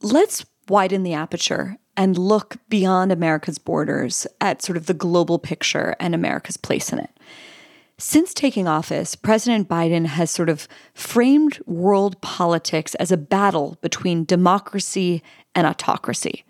Let's 0.03 0.47
widen 0.69 1.03
the 1.03 1.15
aperture 1.15 1.79
and 1.97 2.17
look 2.17 2.57
beyond 2.69 3.11
America's 3.11 3.59
borders 3.59 4.27
at 4.41 4.63
sort 4.63 4.77
of 4.77 4.87
the 4.87 4.95
global 4.95 5.39
picture 5.39 5.97
and 5.99 6.15
America's 6.15 6.57
place 6.57 6.93
in 6.93 6.99
it. 7.01 7.11
Since 7.99 8.35
taking 8.35 8.69
office, 8.69 9.17
President 9.17 9.71
Biden 9.71 10.05
has 10.05 10.31
sort 10.31 10.51
of 10.51 10.69
framed 10.93 11.59
world 11.65 12.21
politics 12.21 12.95
as 12.97 13.11
a 13.11 13.17
battle 13.17 13.79
between 13.81 14.27
democracy 14.27 15.23
and 15.55 15.67
autocracy. 15.67 16.45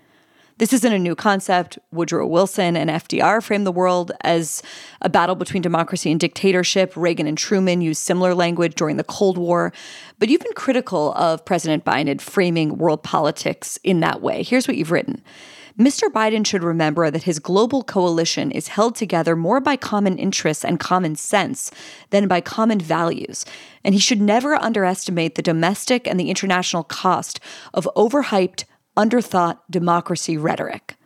This 0.58 0.72
isn't 0.72 0.92
a 0.92 0.98
new 0.98 1.14
concept. 1.14 1.78
Woodrow 1.92 2.26
Wilson 2.26 2.76
and 2.76 2.90
FDR 2.90 3.40
framed 3.40 3.64
the 3.64 3.70
world 3.70 4.10
as 4.22 4.60
a 5.02 5.08
battle 5.08 5.36
between 5.36 5.62
democracy 5.62 6.10
and 6.10 6.18
dictatorship. 6.18 6.96
Reagan 6.96 7.28
and 7.28 7.38
Truman 7.38 7.80
used 7.80 8.02
similar 8.02 8.34
language 8.34 8.74
during 8.74 8.96
the 8.96 9.04
Cold 9.04 9.38
War. 9.38 9.72
But 10.18 10.30
you've 10.30 10.40
been 10.40 10.52
critical 10.54 11.12
of 11.12 11.44
President 11.44 11.84
Biden 11.84 12.20
framing 12.20 12.76
world 12.76 13.04
politics 13.04 13.78
in 13.84 14.00
that 14.00 14.20
way. 14.20 14.42
Here's 14.42 14.66
what 14.66 14.78
you've 14.78 14.90
written. 14.90 15.22
Mr. 15.78 16.08
Biden 16.08 16.46
should 16.46 16.62
remember 16.62 17.10
that 17.10 17.24
his 17.24 17.38
global 17.38 17.82
coalition 17.82 18.50
is 18.50 18.68
held 18.68 18.94
together 18.96 19.36
more 19.36 19.60
by 19.60 19.76
common 19.76 20.16
interests 20.16 20.64
and 20.64 20.80
common 20.80 21.14
sense 21.14 21.70
than 22.08 22.26
by 22.26 22.40
common 22.40 22.80
values, 22.80 23.44
and 23.84 23.94
he 23.94 24.00
should 24.00 24.20
never 24.20 24.54
underestimate 24.54 25.34
the 25.34 25.42
domestic 25.42 26.08
and 26.08 26.18
the 26.18 26.30
international 26.30 26.82
cost 26.82 27.40
of 27.74 27.86
overhyped, 27.94 28.64
underthought 28.96 29.58
democracy 29.68 30.38
rhetoric. 30.38 30.96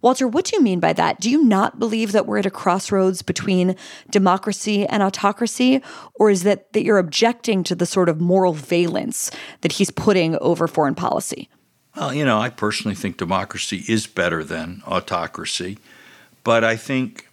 Walter, 0.00 0.26
what 0.26 0.46
do 0.46 0.56
you 0.56 0.62
mean 0.62 0.80
by 0.80 0.94
that? 0.94 1.20
Do 1.20 1.28
you 1.28 1.44
not 1.44 1.78
believe 1.78 2.12
that 2.12 2.24
we're 2.24 2.38
at 2.38 2.46
a 2.46 2.50
crossroads 2.50 3.20
between 3.20 3.76
democracy 4.10 4.86
and 4.86 5.02
autocracy? 5.02 5.82
Or 6.14 6.30
is 6.30 6.42
that 6.44 6.72
that 6.72 6.84
you're 6.84 6.96
objecting 6.96 7.62
to 7.64 7.74
the 7.74 7.84
sort 7.84 8.08
of 8.08 8.18
moral 8.18 8.54
valence 8.54 9.30
that 9.60 9.72
he's 9.72 9.90
putting 9.90 10.38
over 10.38 10.66
foreign 10.66 10.94
policy? 10.94 11.50
Well, 11.96 12.14
you 12.14 12.24
know, 12.24 12.38
I 12.38 12.50
personally 12.50 12.94
think 12.94 13.16
democracy 13.16 13.84
is 13.88 14.06
better 14.06 14.44
than 14.44 14.82
autocracy. 14.86 15.78
But 16.44 16.64
I 16.64 16.76
think 16.76 17.28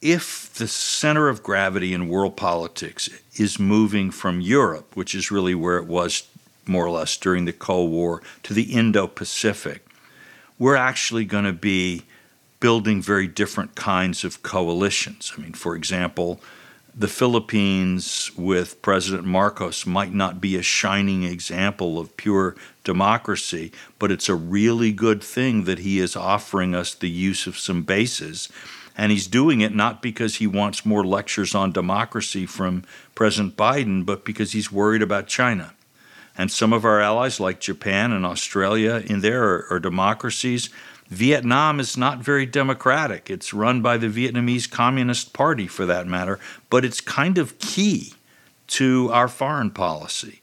if 0.00 0.52
the 0.54 0.68
center 0.68 1.28
of 1.28 1.42
gravity 1.42 1.92
in 1.92 2.08
world 2.08 2.36
politics 2.36 3.08
is 3.34 3.58
moving 3.58 4.10
from 4.10 4.40
Europe, 4.40 4.96
which 4.96 5.14
is 5.14 5.30
really 5.30 5.54
where 5.54 5.78
it 5.78 5.86
was 5.86 6.28
more 6.66 6.84
or 6.84 6.90
less 6.90 7.16
during 7.16 7.44
the 7.44 7.52
Cold 7.52 7.90
War, 7.90 8.22
to 8.42 8.54
the 8.54 8.74
Indo 8.74 9.06
Pacific, 9.06 9.86
we're 10.58 10.76
actually 10.76 11.24
going 11.24 11.44
to 11.44 11.52
be 11.52 12.02
building 12.60 13.02
very 13.02 13.26
different 13.26 13.74
kinds 13.74 14.24
of 14.24 14.42
coalitions. 14.42 15.32
I 15.36 15.42
mean, 15.42 15.52
for 15.52 15.76
example, 15.76 16.40
the 16.98 17.08
Philippines 17.08 18.30
with 18.36 18.80
President 18.80 19.26
Marcos 19.26 19.84
might 19.84 20.14
not 20.14 20.40
be 20.40 20.56
a 20.56 20.62
shining 20.62 21.24
example 21.24 21.98
of 21.98 22.16
pure 22.16 22.56
democracy, 22.84 23.70
but 23.98 24.10
it's 24.10 24.30
a 24.30 24.34
really 24.34 24.92
good 24.92 25.22
thing 25.22 25.64
that 25.64 25.80
he 25.80 25.98
is 25.98 26.16
offering 26.16 26.74
us 26.74 26.94
the 26.94 27.10
use 27.10 27.46
of 27.46 27.58
some 27.58 27.82
bases 27.82 28.48
And 28.96 29.12
he's 29.12 29.26
doing 29.26 29.60
it 29.60 29.74
not 29.74 30.00
because 30.00 30.36
he 30.36 30.46
wants 30.46 30.86
more 30.86 31.04
lectures 31.04 31.54
on 31.54 31.70
democracy 31.70 32.46
from 32.46 32.84
President 33.14 33.56
Biden, 33.56 34.06
but 34.06 34.24
because 34.24 34.52
he's 34.52 34.72
worried 34.72 35.02
about 35.02 35.26
China. 35.26 35.74
And 36.38 36.50
some 36.50 36.72
of 36.72 36.84
our 36.84 37.00
allies, 37.00 37.38
like 37.38 37.60
Japan 37.60 38.12
and 38.12 38.24
Australia, 38.24 39.02
in 39.04 39.20
there 39.20 39.44
are, 39.44 39.66
are 39.70 39.80
democracies. 39.80 40.70
Vietnam 41.08 41.78
is 41.78 41.96
not 41.96 42.18
very 42.18 42.46
democratic. 42.46 43.30
It's 43.30 43.54
run 43.54 43.80
by 43.80 43.96
the 43.96 44.08
Vietnamese 44.08 44.70
Communist 44.70 45.32
Party, 45.32 45.66
for 45.66 45.86
that 45.86 46.06
matter, 46.06 46.38
but 46.68 46.84
it's 46.84 47.00
kind 47.00 47.38
of 47.38 47.58
key 47.58 48.14
to 48.68 49.10
our 49.12 49.28
foreign 49.28 49.70
policy. 49.70 50.40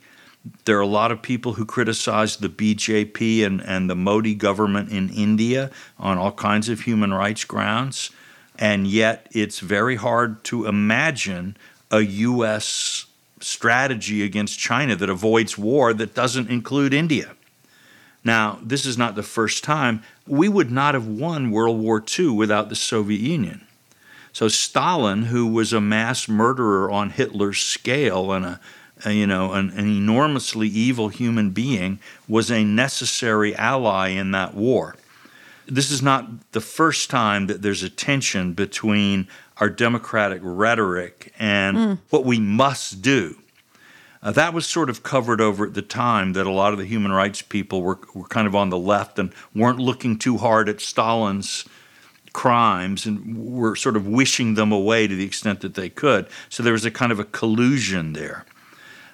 There 0.66 0.78
are 0.78 0.82
a 0.82 0.88
lot 0.88 1.12
of 1.12 1.22
people 1.22 1.54
who 1.54 1.66
criticize 1.66 2.38
the 2.38 2.50
BJP 2.50 3.46
and, 3.46 3.62
and 3.62 3.90
the 3.90 3.96
Modi 3.96 4.36
government 4.36 4.92
in 4.92 5.10
India 5.10 5.72
on 5.98 6.18
all 6.18 6.32
kinds 6.32 6.70
of 6.70 6.82
human 6.82 7.14
rights 7.14 7.46
grounds. 7.46 8.12
And 8.60 8.86
yet, 8.88 9.28
it's 9.32 9.60
very 9.60 9.96
hard 9.96 10.44
to 10.46 10.68
imagine 10.68 11.58
a 11.92 12.02
U.S. 12.02 13.06
strategy 13.40 14.24
against 14.24 14.60
China 14.60 14.96
that 14.96 15.10
avoids 15.10 15.58
war 15.58 15.94
that 15.94 16.14
doesn't 16.14 16.50
include 16.50 16.94
India. 16.94 17.36
Now, 18.24 18.60
this 18.62 18.86
is 18.86 18.98
not 18.98 19.16
the 19.16 19.24
first 19.24 19.64
time. 19.64 20.04
We 20.28 20.48
would 20.48 20.72
not 20.72 20.94
have 20.94 21.08
won 21.08 21.52
World 21.52 21.80
War 21.80 22.04
II 22.18 22.30
without 22.30 22.70
the 22.70 22.76
Soviet 22.76 23.20
Union. 23.20 23.68
So 24.32 24.48
Stalin, 24.48 25.24
who 25.24 25.48
was 25.48 25.74
a 25.74 25.82
mass 25.82 26.28
murderer 26.28 26.90
on 26.90 27.12
Hitler's 27.12 27.60
scale 27.60 28.32
and 28.32 28.46
a, 28.46 28.60
a 29.06 29.12
you 29.12 29.28
know 29.28 29.54
an, 29.54 29.70
an 29.72 29.86
enormously 29.86 30.68
evil 30.68 31.10
human 31.10 31.52
being, 31.52 32.00
was 32.28 32.50
a 32.50 32.64
necessary 32.64 33.56
ally 33.56 34.10
in 34.10 34.32
that 34.32 34.56
war. 34.56 34.96
This 35.68 35.92
is 35.92 36.02
not 36.02 36.52
the 36.52 36.62
first 36.62 37.10
time 37.10 37.48
that 37.48 37.62
there's 37.62 37.84
a 37.84 37.90
tension 37.90 38.54
between 38.54 39.28
our 39.58 39.70
democratic 39.70 40.40
rhetoric 40.44 41.34
and 41.38 41.78
mm. 41.78 42.00
what 42.10 42.26
we 42.26 42.40
must 42.40 43.02
do. 43.02 43.38
Uh, 44.24 44.32
that 44.32 44.54
was 44.54 44.66
sort 44.66 44.90
of 44.90 45.04
covered 45.04 45.42
over 45.42 45.66
at 45.66 45.74
the 45.74 45.82
time 45.82 46.32
that 46.32 46.48
a 46.48 46.52
lot 46.52 46.72
of 46.72 46.80
the 46.80 46.86
human 46.86 47.12
rights 47.12 47.42
people 47.42 47.82
were, 47.82 48.00
were 48.14 48.28
kind 48.28 48.48
of 48.48 48.56
on 48.56 48.70
the 48.70 48.78
left 48.78 49.20
and 49.20 49.34
weren't 49.54 49.80
looking 49.80 50.18
too 50.18 50.38
hard 50.38 50.70
at 50.70 50.80
Stalin's 50.80 51.66
crimes 52.32 53.06
and 53.06 53.38
were 53.38 53.76
sort 53.76 53.98
of 53.98 54.08
wishing 54.08 54.54
them 54.54 54.72
away 54.72 55.08
to 55.08 55.16
the 55.16 55.26
extent 55.26 55.60
that 55.60 55.74
they 55.74 55.90
could. 55.90 56.26
So 56.48 56.64
there 56.64 56.72
was 56.72 56.86
a 56.86 56.92
kind 56.92 57.12
of 57.12 57.20
a 57.20 57.26
collusion 57.26 58.14
there. 58.14 58.46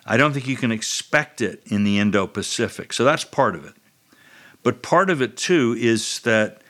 I 0.05 0.15
don't 0.15 0.31
think 0.31 0.47
you 0.47 0.55
can 0.55 0.71
expect 0.71 1.41
it 1.41 1.63
in 1.65 1.83
the 1.83 1.97
Indo 1.97 2.27
Pacific. 2.27 2.93
So 2.93 3.03
that's 3.03 3.25
part 3.25 3.55
of 3.55 3.65
it. 3.65 3.73
But 4.61 4.83
part 4.83 5.09
of 5.09 5.21
it, 5.21 5.37
too, 5.37 5.75
is 5.77 6.19
that 6.19 6.61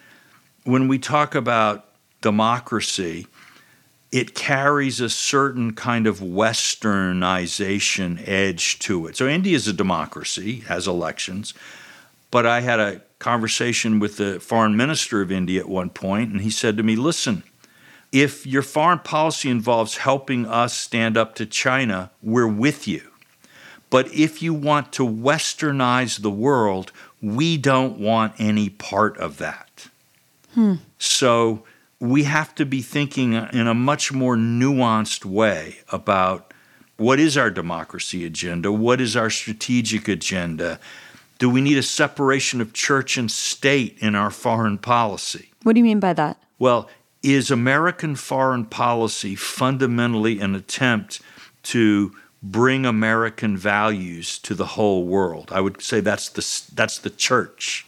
when 0.63 0.87
we 0.87 0.97
talk 0.97 1.35
about 1.35 1.89
democracy, 2.21 3.27
it 4.11 4.33
carries 4.33 4.99
a 4.99 5.09
certain 5.09 5.73
kind 5.73 6.07
of 6.07 6.19
westernization 6.19 8.27
edge 8.27 8.79
to 8.79 9.07
it. 9.07 9.15
So 9.15 9.27
India 9.27 9.55
is 9.55 9.67
a 9.67 9.73
democracy, 9.73 10.61
has 10.61 10.87
elections, 10.87 11.53
but 12.31 12.45
I 12.45 12.61
had 12.61 12.79
a 12.79 13.01
conversation 13.19 13.99
with 13.99 14.17
the 14.17 14.39
foreign 14.39 14.75
minister 14.75 15.21
of 15.21 15.31
India 15.31 15.59
at 15.59 15.69
one 15.69 15.89
point, 15.89 16.31
and 16.31 16.41
he 16.41 16.49
said 16.49 16.77
to 16.77 16.83
me, 16.83 16.95
Listen, 16.95 17.43
if 18.11 18.47
your 18.47 18.63
foreign 18.63 18.99
policy 18.99 19.49
involves 19.49 19.97
helping 19.97 20.45
us 20.45 20.73
stand 20.73 21.17
up 21.17 21.35
to 21.35 21.45
China, 21.45 22.09
we're 22.23 22.47
with 22.47 22.87
you. 22.87 23.03
But 23.91 24.11
if 24.13 24.41
you 24.41 24.53
want 24.53 24.91
to 24.93 25.07
westernize 25.07 26.21
the 26.21 26.31
world, 26.31 26.91
we 27.21 27.57
don't 27.57 27.99
want 27.99 28.33
any 28.39 28.69
part 28.69 29.17
of 29.17 29.37
that. 29.37 29.89
Hmm. 30.53 30.75
So 30.97 31.63
we 31.99 32.23
have 32.23 32.55
to 32.55 32.65
be 32.65 32.81
thinking 32.81 33.33
in 33.33 33.67
a 33.67 33.73
much 33.73 34.11
more 34.11 34.35
nuanced 34.35 35.25
way 35.25 35.79
about 35.89 36.53
what 36.97 37.19
is 37.19 37.37
our 37.37 37.49
democracy 37.49 38.25
agenda? 38.25 38.71
What 38.71 39.01
is 39.01 39.15
our 39.15 39.29
strategic 39.29 40.07
agenda? 40.07 40.79
Do 41.39 41.49
we 41.49 41.61
need 41.61 41.77
a 41.77 41.83
separation 41.83 42.61
of 42.61 42.73
church 42.73 43.17
and 43.17 43.31
state 43.31 43.97
in 43.99 44.15
our 44.15 44.31
foreign 44.31 44.77
policy? 44.77 45.51
What 45.63 45.73
do 45.73 45.79
you 45.79 45.85
mean 45.85 45.99
by 45.99 46.13
that? 46.13 46.41
Well, 46.57 46.89
is 47.21 47.51
American 47.51 48.15
foreign 48.15 48.65
policy 48.65 49.35
fundamentally 49.35 50.39
an 50.39 50.55
attempt 50.55 51.21
to 51.63 52.15
bring 52.41 52.85
American 52.85 53.57
values 53.57 54.39
to 54.39 54.55
the 54.55 54.65
whole 54.65 55.05
world? 55.05 55.51
I 55.53 55.59
would 55.59 55.81
say 55.81 55.99
that's 55.99 56.29
the, 56.29 56.73
that's 56.73 56.97
the 56.97 57.09
church. 57.09 57.85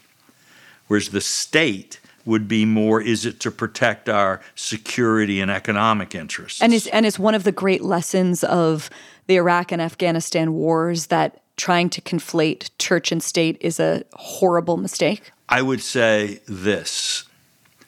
Whereas 0.88 1.09
the 1.09 1.22
state 1.22 2.01
would 2.26 2.47
be 2.47 2.65
more 2.65 3.01
is 3.01 3.26
it 3.26 3.39
to 3.41 3.51
protect 3.51 4.09
our 4.09 4.41
security 4.55 5.39
and 5.41 5.51
economic 5.51 6.15
interests? 6.15 6.61
And 6.61 6.74
it's 6.74 6.88
and 6.88 7.05
it's 7.05 7.19
one 7.19 7.36
of 7.36 7.43
the 7.43 7.51
great 7.51 7.84
lessons 7.84 8.43
of 8.43 8.89
the 9.28 9.36
Iraq 9.36 9.72
and 9.72 9.82
Afghanistan 9.82 10.53
wars 10.53 11.07
that 11.07 11.41
trying 11.57 11.89
to 11.91 12.01
conflate 12.01 12.69
church 12.80 13.11
and 13.11 13.22
state 13.22 13.57
is 13.61 13.80
a 13.80 14.03
horrible 14.13 14.78
mistake? 14.78 15.32
I 15.49 15.61
would 15.61 15.82
say 15.82 16.41
this. 16.47 17.26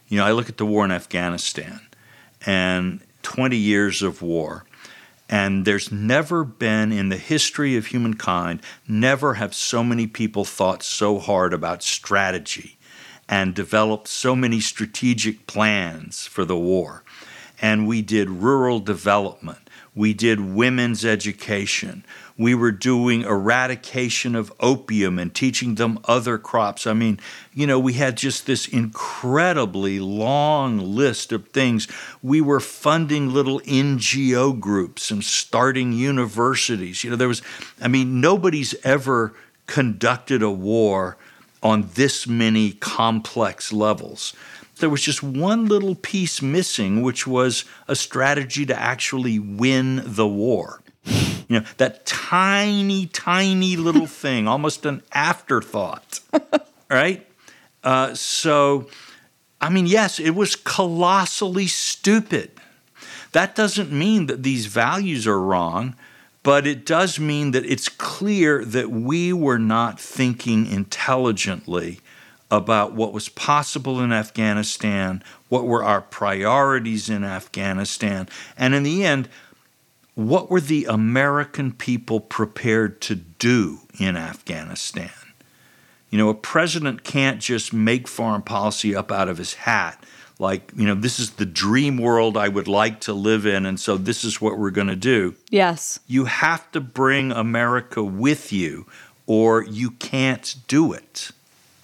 You 0.07 0.17
know 0.17 0.25
I 0.25 0.31
look 0.31 0.49
at 0.49 0.57
the 0.57 0.65
war 0.65 0.85
in 0.85 0.91
Afghanistan 0.91 1.79
and 2.45 2.99
20 3.23 3.55
years 3.55 4.01
of 4.01 4.21
war 4.21 4.65
and 5.29 5.65
there's 5.65 5.91
never 5.91 6.43
been 6.43 6.91
in 6.91 7.09
the 7.09 7.17
history 7.17 7.77
of 7.77 7.87
humankind, 7.87 8.61
never 8.87 9.35
have 9.35 9.55
so 9.55 9.83
many 9.83 10.05
people 10.05 10.45
thought 10.45 10.83
so 10.83 11.17
hard 11.17 11.53
about 11.53 11.81
strategy 11.81 12.72
and 13.27 13.55
developed 13.55 14.07
so 14.07 14.35
many 14.35 14.59
strategic 14.59 15.47
plans 15.47 16.27
for 16.27 16.45
the 16.45 16.57
war. 16.57 17.03
And 17.61 17.87
we 17.87 18.01
did 18.01 18.29
rural 18.29 18.79
development, 18.79 19.69
we 19.95 20.13
did 20.13 20.39
women's 20.39 21.05
education, 21.05 22.03
we 22.37 22.55
were 22.55 22.71
doing 22.71 23.21
eradication 23.21 24.35
of 24.35 24.51
opium 24.59 25.19
and 25.19 25.33
teaching 25.33 25.75
them 25.75 25.99
other 26.05 26.37
crops. 26.37 26.87
I 26.87 26.93
mean, 26.93 27.19
you 27.53 27.67
know, 27.67 27.79
we 27.79 27.93
had 27.93 28.17
just 28.17 28.47
this 28.47 28.67
incredibly 28.67 29.99
long 29.99 30.79
list 30.79 31.31
of 31.31 31.47
things. 31.49 31.87
We 32.23 32.41
were 32.41 32.59
funding 32.59 33.31
little 33.31 33.59
NGO 33.61 34.59
groups 34.59 35.11
and 35.11 35.23
starting 35.23 35.93
universities. 35.93 37.03
You 37.03 37.11
know, 37.11 37.15
there 37.15 37.27
was, 37.27 37.43
I 37.79 37.87
mean, 37.87 38.19
nobody's 38.19 38.73
ever 38.83 39.33
conducted 39.67 40.41
a 40.41 40.51
war 40.51 41.17
on 41.63 41.89
this 41.95 42.27
many 42.27 42.73
complex 42.73 43.73
levels. 43.73 44.33
There 44.77 44.89
was 44.89 45.01
just 45.01 45.23
one 45.23 45.67
little 45.67 45.95
piece 45.95 46.41
missing, 46.41 47.01
which 47.01 47.25
was 47.25 47.65
a 47.87 47.95
strategy 47.95 48.65
to 48.65 48.79
actually 48.79 49.39
win 49.39 50.01
the 50.05 50.27
war. 50.27 50.81
You 51.05 51.59
know, 51.59 51.65
that 51.77 52.05
tiny, 52.05 53.07
tiny 53.07 53.75
little 53.75 54.07
thing, 54.21 54.47
almost 54.47 54.85
an 54.85 55.03
afterthought, 55.13 56.19
right? 56.89 57.27
Uh, 57.83 58.13
so, 58.13 58.87
I 59.61 59.69
mean, 59.69 59.85
yes, 59.85 60.19
it 60.19 60.31
was 60.31 60.55
colossally 60.55 61.67
stupid. 61.67 62.51
That 63.33 63.55
doesn't 63.55 63.91
mean 63.91 64.27
that 64.27 64.43
these 64.43 64.67
values 64.67 65.27
are 65.27 65.39
wrong. 65.39 65.95
But 66.43 66.67
it 66.67 66.85
does 66.85 67.19
mean 67.19 67.51
that 67.51 67.65
it's 67.65 67.87
clear 67.87 68.63
that 68.65 68.91
we 68.91 69.31
were 69.31 69.59
not 69.59 69.99
thinking 69.99 70.67
intelligently 70.67 72.01
about 72.51 72.93
what 72.93 73.13
was 73.13 73.29
possible 73.29 73.99
in 74.01 74.11
Afghanistan, 74.11 75.23
what 75.49 75.65
were 75.65 75.83
our 75.83 76.01
priorities 76.01 77.09
in 77.09 77.23
Afghanistan, 77.23 78.27
and 78.57 78.75
in 78.75 78.83
the 78.83 79.03
end, 79.03 79.27
what 80.15 80.51
were 80.51 80.61
the 80.61 80.85
American 80.85 81.71
people 81.71 82.19
prepared 82.19 83.01
to 83.01 83.15
do 83.15 83.79
in 83.97 84.15
Afghanistan? 84.15 85.09
You 86.11 86.19
know, 86.19 86.29
a 86.29 86.35
president 86.35 87.03
can't 87.03 87.41
just 87.41 87.73
make 87.73 88.07
foreign 88.07 88.43
policy 88.43 88.95
up 88.95 89.11
out 89.11 89.29
of 89.29 89.39
his 89.39 89.55
hat 89.55 90.03
like 90.43 90.71
you 90.75 90.85
know 90.85 90.93
this 90.93 91.19
is 91.19 91.31
the 91.31 91.45
dream 91.45 91.97
world 91.97 92.37
i 92.37 92.47
would 92.47 92.67
like 92.67 92.99
to 92.99 93.13
live 93.13 93.45
in 93.47 93.65
and 93.65 93.79
so 93.79 93.97
this 93.97 94.23
is 94.23 94.39
what 94.39 94.59
we're 94.59 94.69
going 94.69 94.87
to 94.87 94.95
do. 94.95 95.35
Yes. 95.49 95.99
You 96.05 96.25
have 96.25 96.71
to 96.73 96.81
bring 96.81 97.31
america 97.31 98.03
with 98.03 98.53
you 98.53 98.85
or 99.25 99.63
you 99.63 99.91
can't 99.91 100.55
do 100.67 100.93
it. 100.93 101.31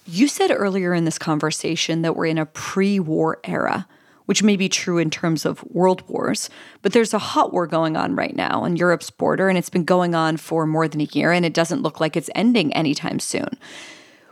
You 0.05 0.27
said 0.27 0.51
earlier 0.51 0.93
in 0.93 1.05
this 1.05 1.17
conversation 1.17 2.01
that 2.03 2.15
we're 2.15 2.25
in 2.25 2.37
a 2.37 2.45
pre-war 2.45 3.39
era 3.43 3.87
which 4.29 4.43
may 4.43 4.55
be 4.55 4.69
true 4.69 4.99
in 4.99 5.09
terms 5.09 5.43
of 5.43 5.63
world 5.71 6.07
wars, 6.07 6.51
but 6.83 6.93
there's 6.93 7.15
a 7.15 7.17
hot 7.17 7.51
war 7.51 7.65
going 7.65 7.97
on 7.97 8.15
right 8.15 8.35
now 8.35 8.61
on 8.61 8.75
Europe's 8.75 9.09
border, 9.09 9.49
and 9.49 9.57
it's 9.57 9.71
been 9.71 9.83
going 9.83 10.13
on 10.13 10.37
for 10.37 10.67
more 10.67 10.87
than 10.87 11.01
a 11.01 11.05
year, 11.05 11.31
and 11.31 11.47
it 11.47 11.53
doesn't 11.55 11.81
look 11.81 11.99
like 11.99 12.15
it's 12.15 12.29
ending 12.35 12.71
anytime 12.73 13.19
soon. 13.19 13.49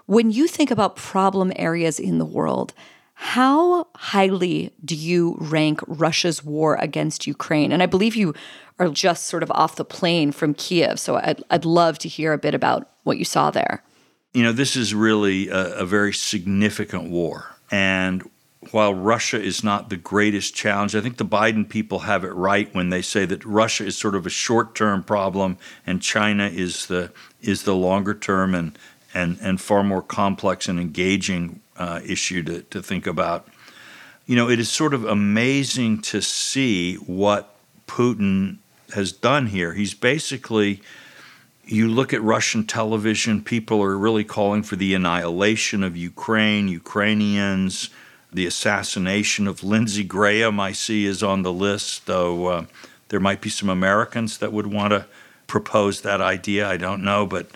When 0.06 0.30
you 0.30 0.46
think 0.48 0.70
about 0.70 0.98
problem 0.98 1.52
areas 1.56 2.00
in 2.00 2.20
the 2.20 2.26
world, 2.26 2.76
how 3.20 3.88
highly 3.96 4.72
do 4.86 4.96
you 4.96 5.38
rank 5.40 5.80
Russia's 5.88 6.44
war 6.44 6.76
against 6.76 7.26
Ukraine? 7.26 7.72
And 7.72 7.82
I 7.82 7.88
believe 7.88 8.16
you 8.16 8.36
are 8.78 8.90
just 8.90 9.24
sort 9.24 9.42
of 9.42 9.50
off 9.50 9.76
the 9.76 9.84
plane 9.84 10.32
from 10.32 10.54
Kiev. 10.54 11.00
So 11.00 11.16
I'd, 11.16 11.44
I'd 11.50 11.66
love 11.66 11.98
to 12.00 12.08
hear 12.08 12.32
a 12.32 12.38
bit 12.38 12.54
about 12.54 12.88
what 13.06 13.18
you 13.18 13.26
saw 13.26 13.50
there. 13.50 13.82
You 14.34 14.44
know, 14.44 14.52
this 14.52 14.76
is 14.76 14.94
really 14.94 15.50
a, 15.50 15.80
a 15.80 15.86
very 15.86 16.14
significant 16.14 17.10
war. 17.10 17.56
And 17.72 18.30
while 18.70 18.94
Russia 18.94 19.42
is 19.42 19.64
not 19.64 19.90
the 19.90 19.98
greatest 19.98 20.54
challenge, 20.54 20.96
I 20.96 21.02
think 21.02 21.18
the 21.18 21.26
Biden 21.26 21.68
people 21.68 22.00
have 22.00 22.24
it 22.24 22.34
right 22.34 22.72
when 22.76 22.90
they 22.90 23.02
say 23.02 23.26
that 23.26 23.44
Russia 23.44 23.84
is 23.88 23.98
sort 23.98 24.14
of 24.14 24.28
a 24.28 24.30
short-term 24.30 25.02
problem 25.04 25.58
and 25.88 26.04
China 26.04 26.48
is 26.48 26.86
the 26.86 27.12
is 27.42 27.64
the 27.64 27.76
longer 27.76 28.14
term 28.14 28.54
and 28.54 28.78
and 29.12 29.40
and 29.42 29.60
far 29.60 29.84
more 29.84 30.04
complex 30.04 30.68
and 30.68 30.80
engaging 30.80 31.62
uh, 31.78 32.00
issue 32.06 32.44
to, 32.44 32.62
to 32.64 32.82
think 32.82 33.08
about. 33.08 33.48
You 34.26 34.36
know, 34.36 34.50
it 34.50 34.60
is 34.60 34.70
sort 34.70 34.94
of 34.94 35.06
amazing 35.06 36.02
to 36.04 36.22
see 36.22 36.96
what 36.96 37.56
Putin 37.88 38.58
has 38.94 39.12
done 39.12 39.48
here. 39.48 39.74
He's 39.74 39.94
basically 39.94 40.82
you 41.66 41.90
look 41.90 42.14
at 42.14 42.22
Russian 42.22 42.66
television, 42.66 43.44
people 43.44 43.84
are 43.84 43.98
really 43.98 44.24
calling 44.24 44.64
for 44.64 44.78
the 44.78 44.94
annihilation 44.94 45.84
of 45.84 45.98
Ukraine, 45.98 46.70
Ukrainians 46.70 47.90
the 48.32 48.46
assassination 48.46 49.48
of 49.48 49.64
Lindsey 49.64 50.04
Graham, 50.04 50.60
I 50.60 50.72
see, 50.72 51.06
is 51.06 51.24
on 51.24 51.44
the 51.44 51.54
list, 51.54 52.06
though 52.06 52.48
uh, 52.48 52.66
there 53.10 53.20
might 53.20 53.42
be 53.42 53.50
some 53.50 53.70
Americans 53.70 54.38
that 54.40 54.52
would 54.52 54.68
want 54.68 54.92
to 54.92 55.06
propose 55.48 56.02
that 56.02 56.22
idea. 56.22 56.68
I 56.68 56.78
don't 56.78 57.04
know. 57.04 57.26
But, 57.26 57.50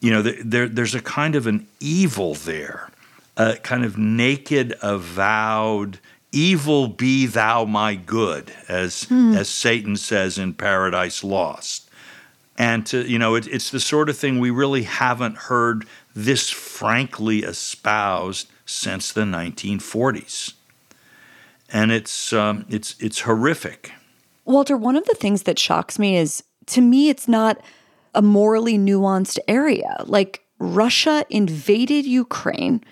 you 0.00 0.10
know, 0.10 0.22
there, 0.22 0.68
there's 0.68 0.94
a 0.94 1.02
kind 1.02 1.36
of 1.36 1.46
an 1.46 1.66
evil 1.80 2.34
there, 2.34 2.90
a 3.36 3.56
kind 3.56 3.84
of 3.84 3.96
naked, 3.96 4.74
avowed, 4.82 5.98
evil 6.32 6.88
be 6.88 7.26
thou 7.26 7.64
my 7.64 7.94
good, 7.94 8.52
as, 8.68 9.04
hmm. 9.04 9.34
as 9.34 9.48
Satan 9.48 9.96
says 9.96 10.38
in 10.38 10.54
Paradise 10.54 11.24
Lost. 11.24 11.88
And 12.58 12.84
to, 12.86 13.08
you 13.08 13.18
know, 13.18 13.34
it, 13.36 13.46
it's 13.46 13.70
the 13.70 13.80
sort 13.80 14.08
of 14.08 14.18
thing 14.18 14.38
we 14.38 14.50
really 14.50 14.82
haven't 14.82 15.36
heard 15.36 15.86
this 16.14 16.50
frankly 16.50 17.38
espoused 17.38 18.50
since 18.66 19.12
the 19.12 19.22
1940s. 19.22 20.52
And 21.72 21.90
it's, 21.90 22.32
um, 22.32 22.66
it's, 22.68 22.96
it's 23.00 23.20
horrific. 23.20 23.92
Walter, 24.44 24.76
one 24.76 24.96
of 24.96 25.04
the 25.06 25.14
things 25.14 25.44
that 25.44 25.58
shocks 25.58 25.98
me 25.98 26.16
is 26.16 26.42
to 26.66 26.80
me, 26.80 27.08
it's 27.08 27.28
not 27.28 27.60
a 28.14 28.22
morally 28.22 28.78
nuanced 28.78 29.38
area. 29.48 29.96
Like 30.06 30.44
Russia 30.58 31.24
invaded 31.30 32.04
Ukraine, 32.04 32.82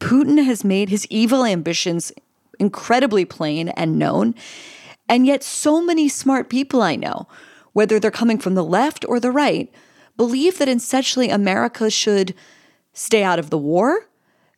Putin 0.00 0.44
has 0.44 0.64
made 0.64 0.88
his 0.88 1.06
evil 1.10 1.44
ambitions 1.44 2.12
incredibly 2.58 3.24
plain 3.24 3.68
and 3.70 3.98
known. 3.98 4.34
And 5.08 5.26
yet, 5.26 5.42
so 5.42 5.82
many 5.82 6.08
smart 6.08 6.50
people 6.50 6.82
I 6.82 6.96
know, 6.96 7.26
whether 7.72 7.98
they're 7.98 8.10
coming 8.10 8.38
from 8.38 8.54
the 8.54 8.64
left 8.64 9.04
or 9.08 9.18
the 9.18 9.30
right, 9.30 9.72
believe 10.16 10.58
that 10.58 10.68
essentially 10.68 11.30
America 11.30 11.90
should 11.90 12.34
stay 12.92 13.22
out 13.22 13.38
of 13.38 13.50
the 13.50 13.58
war, 13.58 14.08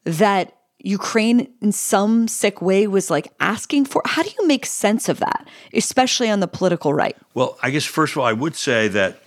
that 0.05 0.57
Ukraine 0.79 1.53
in 1.61 1.73
some 1.73 2.27
sick 2.27 2.63
way 2.63 2.87
was 2.87 3.11
like 3.11 3.33
asking 3.39 3.85
for. 3.85 4.03
How 4.07 4.23
do 4.23 4.31
you 4.39 4.47
make 4.47 4.65
sense 4.65 5.09
of 5.09 5.21
that, 5.21 5.47
especially 5.75 6.31
on 6.31 6.41
the 6.41 6.49
political 6.49 6.95
right? 6.95 7.17
Well, 7.35 7.59
I 7.63 7.71
guess 7.71 7.85
first 7.85 8.15
of 8.15 8.19
all, 8.19 8.25
I 8.25 8.33
would 8.33 8.57
say 8.57 8.89
that 8.89 9.23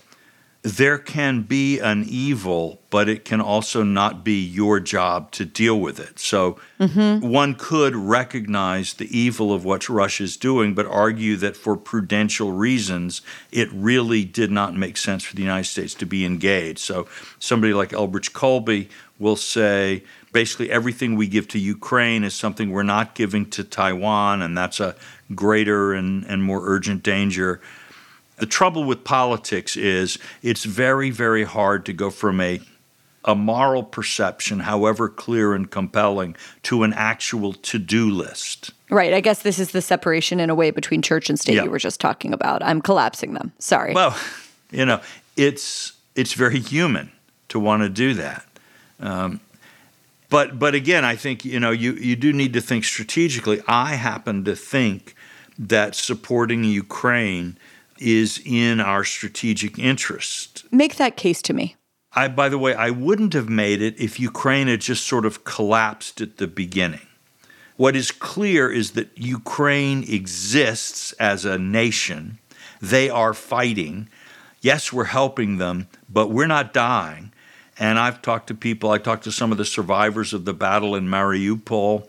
there 0.64 0.96
can 0.96 1.42
be 1.42 1.78
an 1.78 2.06
evil, 2.08 2.80
but 2.88 3.06
it 3.06 3.26
can 3.26 3.38
also 3.38 3.82
not 3.82 4.24
be 4.24 4.42
your 4.42 4.80
job 4.80 5.30
to 5.32 5.44
deal 5.44 5.78
with 5.78 6.00
it. 6.00 6.18
So 6.18 6.58
mm-hmm. 6.80 7.28
one 7.28 7.54
could 7.54 7.94
recognize 7.94 8.94
the 8.94 9.16
evil 9.16 9.52
of 9.52 9.66
what 9.66 9.90
Russia 9.90 10.22
is 10.22 10.38
doing, 10.38 10.72
but 10.72 10.86
argue 10.86 11.36
that 11.36 11.54
for 11.54 11.76
prudential 11.76 12.50
reasons, 12.52 13.20
it 13.52 13.68
really 13.72 14.24
did 14.24 14.50
not 14.50 14.74
make 14.74 14.96
sense 14.96 15.22
for 15.22 15.36
the 15.36 15.42
United 15.42 15.68
States 15.68 15.92
to 15.96 16.06
be 16.06 16.24
engaged. 16.24 16.78
So 16.78 17.08
somebody 17.38 17.74
like 17.74 17.90
Elbridge 17.90 18.32
Colby 18.32 18.88
will 19.18 19.36
say, 19.36 20.02
basically 20.32 20.70
everything 20.70 21.14
we 21.14 21.28
give 21.28 21.46
to 21.48 21.58
Ukraine 21.58 22.24
is 22.24 22.32
something 22.32 22.70
we're 22.70 22.82
not 22.84 23.14
giving 23.14 23.50
to 23.50 23.64
Taiwan, 23.64 24.40
and 24.40 24.56
that's 24.56 24.80
a 24.80 24.96
greater 25.34 25.92
and, 25.92 26.24
and 26.24 26.42
more 26.42 26.62
urgent 26.64 27.02
danger. 27.02 27.60
The 28.44 28.50
trouble 28.50 28.84
with 28.84 29.04
politics 29.04 29.74
is 29.74 30.18
it's 30.42 30.64
very, 30.64 31.08
very 31.08 31.44
hard 31.44 31.86
to 31.86 31.94
go 31.94 32.10
from 32.10 32.42
a 32.42 32.60
a 33.24 33.34
moral 33.34 33.82
perception, 33.82 34.60
however 34.60 35.08
clear 35.08 35.54
and 35.54 35.70
compelling, 35.70 36.36
to 36.64 36.82
an 36.82 36.92
actual 36.92 37.54
to 37.54 37.78
do 37.78 38.10
list. 38.10 38.72
Right. 38.90 39.14
I 39.14 39.22
guess 39.22 39.40
this 39.40 39.58
is 39.58 39.70
the 39.70 39.80
separation 39.80 40.40
in 40.40 40.50
a 40.50 40.54
way 40.54 40.70
between 40.72 41.00
church 41.00 41.30
and 41.30 41.40
state 41.40 41.54
you 41.54 41.70
were 41.70 41.78
just 41.78 42.00
talking 42.00 42.34
about. 42.34 42.62
I'm 42.62 42.82
collapsing 42.82 43.32
them. 43.32 43.50
Sorry. 43.60 43.94
Well, 43.94 44.14
you 44.70 44.84
know, 44.84 45.00
it's 45.38 45.94
it's 46.14 46.34
very 46.34 46.60
human 46.60 47.10
to 47.48 47.58
want 47.58 47.82
to 47.82 47.88
do 47.88 48.12
that. 48.12 48.44
Um, 49.00 49.40
but 50.28 50.58
but 50.58 50.74
again, 50.74 51.02
I 51.02 51.16
think 51.16 51.46
you 51.46 51.58
know 51.58 51.70
you 51.70 51.94
you 51.94 52.14
do 52.14 52.30
need 52.30 52.52
to 52.52 52.60
think 52.60 52.84
strategically. 52.84 53.62
I 53.66 53.94
happen 53.94 54.44
to 54.44 54.54
think 54.54 55.14
that 55.58 55.94
supporting 55.94 56.62
Ukraine 56.62 57.56
is 57.98 58.40
in 58.44 58.80
our 58.80 59.04
strategic 59.04 59.78
interest. 59.78 60.64
Make 60.70 60.96
that 60.96 61.16
case 61.16 61.42
to 61.42 61.52
me. 61.52 61.76
I 62.12 62.28
by 62.28 62.48
the 62.48 62.58
way, 62.58 62.74
I 62.74 62.90
wouldn't 62.90 63.32
have 63.32 63.48
made 63.48 63.82
it 63.82 63.98
if 64.00 64.20
Ukraine 64.20 64.68
had 64.68 64.80
just 64.80 65.06
sort 65.06 65.26
of 65.26 65.44
collapsed 65.44 66.20
at 66.20 66.36
the 66.36 66.46
beginning. 66.46 67.06
What 67.76 67.96
is 67.96 68.12
clear 68.12 68.70
is 68.70 68.92
that 68.92 69.16
Ukraine 69.16 70.04
exists 70.08 71.12
as 71.14 71.44
a 71.44 71.58
nation. 71.58 72.38
They 72.80 73.10
are 73.10 73.34
fighting. 73.34 74.08
Yes, 74.60 74.92
we're 74.92 75.04
helping 75.04 75.58
them, 75.58 75.88
but 76.08 76.30
we're 76.30 76.46
not 76.46 76.72
dying. 76.72 77.32
And 77.76 77.98
I've 77.98 78.22
talked 78.22 78.46
to 78.48 78.54
people, 78.54 78.90
I 78.90 78.98
talked 78.98 79.24
to 79.24 79.32
some 79.32 79.50
of 79.50 79.58
the 79.58 79.64
survivors 79.64 80.32
of 80.32 80.44
the 80.44 80.54
battle 80.54 80.94
in 80.94 81.08
Mariupol 81.08 82.08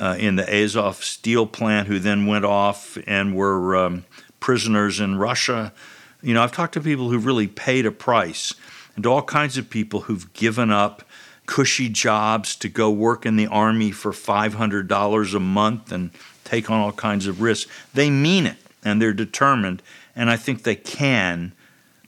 uh, 0.00 0.16
in 0.18 0.36
the 0.36 0.64
Azov 0.64 1.04
steel 1.04 1.46
plant 1.46 1.88
who 1.88 1.98
then 1.98 2.26
went 2.26 2.46
off 2.46 2.96
and 3.06 3.34
were 3.34 3.76
um, 3.76 4.04
prisoners 4.42 4.98
in 5.00 5.16
Russia. 5.16 5.72
You 6.20 6.34
know, 6.34 6.42
I've 6.42 6.52
talked 6.52 6.74
to 6.74 6.80
people 6.80 7.08
who've 7.08 7.24
really 7.24 7.46
paid 7.46 7.86
a 7.86 7.92
price 7.92 8.54
and 8.96 9.06
all 9.06 9.22
kinds 9.22 9.56
of 9.56 9.70
people 9.70 10.00
who've 10.02 10.30
given 10.34 10.70
up 10.70 11.04
cushy 11.46 11.88
jobs 11.88 12.56
to 12.56 12.68
go 12.68 12.90
work 12.90 13.24
in 13.24 13.36
the 13.36 13.46
army 13.46 13.92
for 13.92 14.10
$500 14.10 15.34
a 15.34 15.40
month 15.40 15.92
and 15.92 16.10
take 16.44 16.70
on 16.70 16.80
all 16.80 16.92
kinds 16.92 17.26
of 17.26 17.40
risks. 17.40 17.70
They 17.94 18.10
mean 18.10 18.46
it 18.46 18.56
and 18.84 19.00
they're 19.00 19.12
determined. 19.12 19.80
And 20.16 20.28
I 20.28 20.36
think 20.36 20.64
they 20.64 20.74
can, 20.74 21.52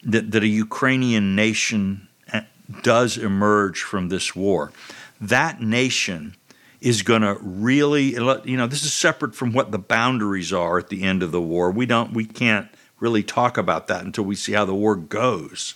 that, 0.02 0.32
that 0.32 0.42
a 0.42 0.48
Ukrainian 0.48 1.36
nation 1.36 2.08
eh, 2.32 2.42
does 2.82 3.16
emerge 3.16 3.80
from 3.80 4.08
this 4.08 4.34
war, 4.34 4.72
that 5.20 5.62
nation 5.62 6.34
is 6.84 7.00
going 7.00 7.22
to 7.22 7.36
really 7.40 8.12
you 8.12 8.56
know 8.56 8.66
this 8.66 8.84
is 8.84 8.92
separate 8.92 9.34
from 9.34 9.52
what 9.52 9.72
the 9.72 9.78
boundaries 9.78 10.52
are 10.52 10.78
at 10.78 10.90
the 10.90 11.02
end 11.02 11.22
of 11.22 11.32
the 11.32 11.40
war 11.40 11.70
we 11.70 11.86
don't 11.86 12.12
we 12.12 12.26
can't 12.26 12.68
really 13.00 13.22
talk 13.22 13.56
about 13.56 13.88
that 13.88 14.04
until 14.04 14.24
we 14.24 14.36
see 14.36 14.52
how 14.52 14.66
the 14.66 14.74
war 14.74 14.94
goes 14.94 15.74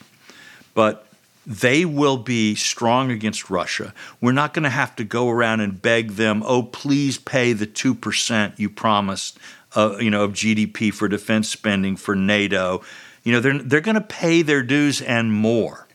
but 0.74 1.06
they 1.46 1.86
will 1.86 2.18
be 2.18 2.54
strong 2.54 3.10
against 3.10 3.48
Russia. 3.48 3.94
We're 4.20 4.32
not 4.32 4.52
going 4.52 4.64
to 4.64 4.68
have 4.68 4.94
to 4.96 5.04
go 5.04 5.30
around 5.30 5.60
and 5.60 5.80
beg 5.80 6.12
them, 6.12 6.42
"Oh, 6.44 6.62
please 6.62 7.16
pay 7.16 7.54
the 7.54 7.66
2% 7.66 8.58
you 8.58 8.68
promised 8.68 9.38
uh, 9.74 9.96
you 9.98 10.10
know 10.10 10.24
of 10.24 10.34
GDP 10.34 10.92
for 10.92 11.08
defense 11.08 11.48
spending 11.48 11.96
for 11.96 12.14
NATO." 12.14 12.82
You 13.24 13.32
know, 13.32 13.40
they're 13.40 13.58
they're 13.58 13.80
going 13.80 13.94
to 13.94 14.02
pay 14.02 14.42
their 14.42 14.62
dues 14.62 15.00
and 15.00 15.32
more 15.32 15.87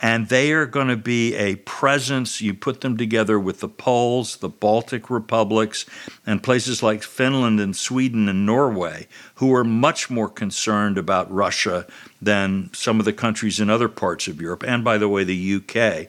and 0.00 0.28
they 0.28 0.52
are 0.52 0.66
going 0.66 0.88
to 0.88 0.96
be 0.96 1.34
a 1.34 1.56
presence. 1.56 2.40
You 2.40 2.54
put 2.54 2.80
them 2.80 2.96
together 2.96 3.38
with 3.38 3.60
the 3.60 3.68
Poles, 3.68 4.36
the 4.36 4.48
Baltic 4.48 5.10
republics, 5.10 5.84
and 6.26 6.42
places 6.42 6.82
like 6.82 7.02
Finland 7.02 7.60
and 7.60 7.76
Sweden 7.76 8.28
and 8.28 8.46
Norway, 8.46 9.08
who 9.36 9.54
are 9.54 9.64
much 9.64 10.08
more 10.08 10.28
concerned 10.28 10.96
about 10.96 11.30
Russia 11.30 11.86
than 12.20 12.70
some 12.72 12.98
of 12.98 13.04
the 13.04 13.12
countries 13.12 13.60
in 13.60 13.68
other 13.68 13.88
parts 13.88 14.26
of 14.26 14.40
Europe, 14.40 14.64
and 14.66 14.82
by 14.82 14.96
the 14.96 15.08
way, 15.08 15.24
the 15.24 15.56
UK. 15.56 16.08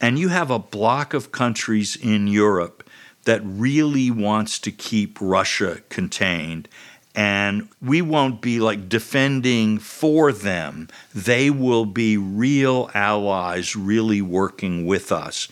And 0.00 0.18
you 0.18 0.28
have 0.28 0.50
a 0.50 0.58
block 0.58 1.14
of 1.14 1.32
countries 1.32 1.96
in 1.96 2.26
Europe 2.26 2.88
that 3.24 3.40
really 3.44 4.10
wants 4.10 4.58
to 4.60 4.70
keep 4.72 5.18
Russia 5.20 5.82
contained 5.90 6.68
and 7.18 7.68
we 7.82 8.00
won't 8.00 8.40
be 8.40 8.60
like 8.60 8.88
defending 8.88 9.76
for 9.76 10.30
them. 10.30 10.88
They 11.12 11.50
will 11.50 11.84
be 11.84 12.16
real 12.16 12.92
allies, 12.94 13.74
really 13.74 14.22
working 14.22 14.86
with 14.86 15.10
us. 15.10 15.48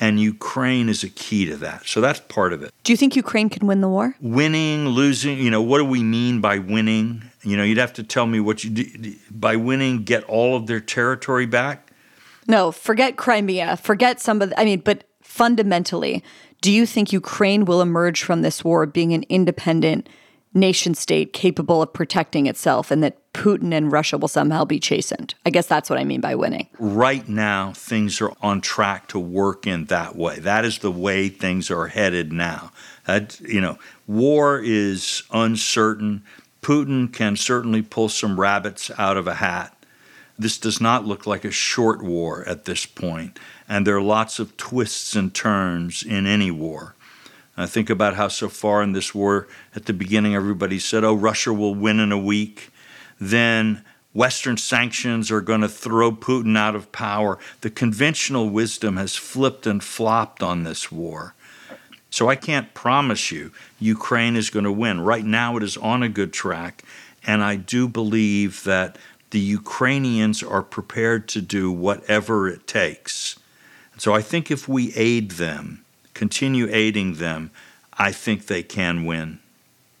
And 0.00 0.18
Ukraine 0.18 0.88
is 0.88 1.04
a 1.04 1.10
key 1.10 1.44
to 1.44 1.56
that. 1.58 1.86
So 1.86 2.00
that's 2.00 2.20
part 2.20 2.54
of 2.54 2.62
it. 2.62 2.72
Do 2.84 2.92
you 2.94 2.96
think 2.96 3.16
Ukraine 3.16 3.50
can 3.50 3.66
win 3.66 3.82
the 3.82 3.88
war? 3.88 4.16
Winning, 4.22 4.88
losing, 4.88 5.36
you 5.36 5.50
know, 5.50 5.60
what 5.60 5.76
do 5.76 5.84
we 5.84 6.02
mean 6.02 6.40
by 6.40 6.56
winning? 6.56 7.22
You 7.42 7.58
know, 7.58 7.64
you'd 7.64 7.76
have 7.76 7.92
to 7.94 8.02
tell 8.02 8.24
me 8.24 8.40
what 8.40 8.64
you 8.64 8.70
do. 8.70 9.14
By 9.30 9.56
winning, 9.56 10.04
get 10.04 10.24
all 10.24 10.56
of 10.56 10.68
their 10.68 10.80
territory 10.80 11.44
back? 11.44 11.92
No, 12.48 12.72
forget 12.72 13.18
Crimea, 13.18 13.76
forget 13.76 14.20
some 14.20 14.40
of 14.40 14.48
the, 14.48 14.58
I 14.58 14.64
mean, 14.64 14.80
but 14.80 15.04
fundamentally, 15.20 16.24
do 16.62 16.72
you 16.72 16.86
think 16.86 17.12
Ukraine 17.12 17.66
will 17.66 17.82
emerge 17.82 18.22
from 18.22 18.40
this 18.40 18.64
war 18.64 18.86
being 18.86 19.12
an 19.12 19.24
independent 19.28 20.08
nation 20.52 20.94
state 20.94 21.32
capable 21.32 21.80
of 21.80 21.92
protecting 21.92 22.46
itself 22.46 22.90
and 22.90 23.02
that 23.02 23.16
Putin 23.32 23.72
and 23.72 23.92
Russia 23.92 24.18
will 24.18 24.28
somehow 24.28 24.64
be 24.64 24.80
chastened. 24.80 25.34
I 25.46 25.50
guess 25.50 25.66
that's 25.66 25.88
what 25.88 25.98
I 25.98 26.04
mean 26.04 26.20
by 26.20 26.34
winning. 26.34 26.66
Right 26.78 27.28
now, 27.28 27.72
things 27.72 28.20
are 28.20 28.32
on 28.42 28.60
track 28.60 29.06
to 29.08 29.18
work 29.18 29.66
in 29.66 29.84
that 29.86 30.16
way. 30.16 30.40
That 30.40 30.64
is 30.64 30.78
the 30.78 30.90
way 30.90 31.28
things 31.28 31.70
are 31.70 31.86
headed 31.86 32.32
now. 32.32 32.72
That, 33.06 33.38
you 33.40 33.60
know, 33.60 33.78
war 34.06 34.60
is 34.62 35.22
uncertain. 35.32 36.24
Putin 36.62 37.12
can 37.12 37.36
certainly 37.36 37.82
pull 37.82 38.08
some 38.08 38.40
rabbits 38.40 38.90
out 38.98 39.16
of 39.16 39.28
a 39.28 39.34
hat. 39.34 39.76
This 40.36 40.58
does 40.58 40.80
not 40.80 41.04
look 41.04 41.26
like 41.26 41.44
a 41.44 41.50
short 41.50 42.02
war 42.02 42.44
at 42.48 42.64
this 42.64 42.86
point, 42.86 43.38
and 43.68 43.86
there 43.86 43.96
are 43.96 44.02
lots 44.02 44.38
of 44.38 44.56
twists 44.56 45.14
and 45.14 45.34
turns 45.34 46.02
in 46.02 46.26
any 46.26 46.50
war. 46.50 46.94
I 47.56 47.66
think 47.66 47.90
about 47.90 48.14
how 48.14 48.28
so 48.28 48.48
far 48.48 48.82
in 48.82 48.92
this 48.92 49.14
war, 49.14 49.46
at 49.74 49.86
the 49.86 49.92
beginning, 49.92 50.34
everybody 50.34 50.78
said, 50.78 51.04
oh, 51.04 51.14
Russia 51.14 51.52
will 51.52 51.74
win 51.74 52.00
in 52.00 52.12
a 52.12 52.18
week. 52.18 52.70
Then 53.20 53.84
Western 54.14 54.56
sanctions 54.56 55.30
are 55.30 55.40
going 55.40 55.60
to 55.60 55.68
throw 55.68 56.10
Putin 56.10 56.56
out 56.56 56.74
of 56.74 56.90
power. 56.90 57.38
The 57.60 57.70
conventional 57.70 58.48
wisdom 58.48 58.96
has 58.96 59.14
flipped 59.14 59.66
and 59.66 59.82
flopped 59.82 60.42
on 60.42 60.64
this 60.64 60.90
war. 60.90 61.34
So 62.08 62.28
I 62.28 62.34
can't 62.34 62.74
promise 62.74 63.30
you 63.30 63.52
Ukraine 63.78 64.36
is 64.36 64.50
going 64.50 64.64
to 64.64 64.72
win. 64.72 65.00
Right 65.00 65.24
now, 65.24 65.56
it 65.56 65.62
is 65.62 65.76
on 65.76 66.02
a 66.02 66.08
good 66.08 66.32
track. 66.32 66.82
And 67.26 67.42
I 67.42 67.56
do 67.56 67.86
believe 67.86 68.64
that 68.64 68.96
the 69.30 69.38
Ukrainians 69.38 70.42
are 70.42 70.62
prepared 70.62 71.28
to 71.28 71.40
do 71.40 71.70
whatever 71.70 72.48
it 72.48 72.66
takes. 72.66 73.38
So 73.96 74.12
I 74.12 74.22
think 74.22 74.50
if 74.50 74.66
we 74.66 74.92
aid 74.94 75.32
them, 75.32 75.84
continue 76.20 76.68
aiding 76.70 77.14
them, 77.14 77.50
I 77.94 78.12
think 78.12 78.46
they 78.46 78.62
can 78.62 79.06
win. 79.06 79.38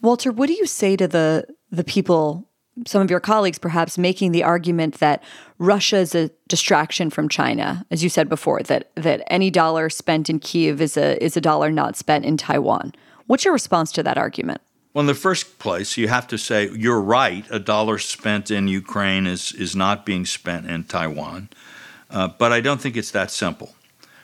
Walter, 0.02 0.30
what 0.30 0.48
do 0.48 0.52
you 0.52 0.66
say 0.66 0.94
to 0.94 1.08
the 1.08 1.46
the 1.72 1.82
people, 1.82 2.46
some 2.86 3.00
of 3.00 3.10
your 3.10 3.20
colleagues 3.20 3.58
perhaps, 3.58 3.96
making 3.96 4.32
the 4.32 4.44
argument 4.44 4.98
that 4.98 5.22
Russia 5.58 5.96
is 5.96 6.14
a 6.14 6.30
distraction 6.46 7.08
from 7.08 7.26
China, 7.30 7.86
as 7.90 8.02
you 8.04 8.10
said 8.10 8.28
before, 8.28 8.60
that 8.64 8.90
that 8.96 9.22
any 9.28 9.50
dollar 9.50 9.88
spent 9.88 10.28
in 10.28 10.38
Kiev 10.40 10.82
is 10.82 10.98
a 10.98 11.08
is 11.24 11.38
a 11.38 11.40
dollar 11.40 11.70
not 11.70 11.96
spent 11.96 12.26
in 12.26 12.36
Taiwan. 12.36 12.92
What's 13.26 13.46
your 13.46 13.54
response 13.54 13.90
to 13.92 14.02
that 14.02 14.18
argument? 14.18 14.60
Well, 14.92 15.00
in 15.00 15.06
the 15.06 15.14
first 15.28 15.58
place, 15.58 15.96
you 15.96 16.08
have 16.08 16.26
to 16.28 16.36
say 16.36 16.68
you're 16.84 17.00
right. 17.00 17.46
A 17.50 17.60
dollar 17.74 17.96
spent 17.96 18.50
in 18.50 18.68
Ukraine 18.68 19.26
is 19.26 19.52
is 19.64 19.74
not 19.74 20.04
being 20.04 20.26
spent 20.26 20.68
in 20.68 20.84
Taiwan, 20.84 21.48
uh, 22.10 22.28
but 22.40 22.52
I 22.52 22.60
don't 22.60 22.80
think 22.82 22.96
it's 22.98 23.12
that 23.12 23.30
simple. 23.30 23.70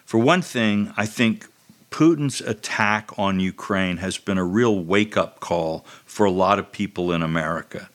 For 0.05 0.19
one 0.19 0.43
thing, 0.43 0.93
I 1.05 1.07
think 1.07 1.47
Putin's 1.97 2.43
attack 2.43 3.11
on 3.19 3.41
Ukraine 3.41 3.97
has 3.97 4.19
been 4.19 4.37
a 4.37 4.45
real 4.45 4.79
wake 4.79 5.17
up 5.17 5.41
call 5.41 5.83
for 6.05 6.27
a 6.27 6.31
lot 6.31 6.59
of 6.59 6.71
people 6.71 7.11
in 7.11 7.23
America. 7.23 7.89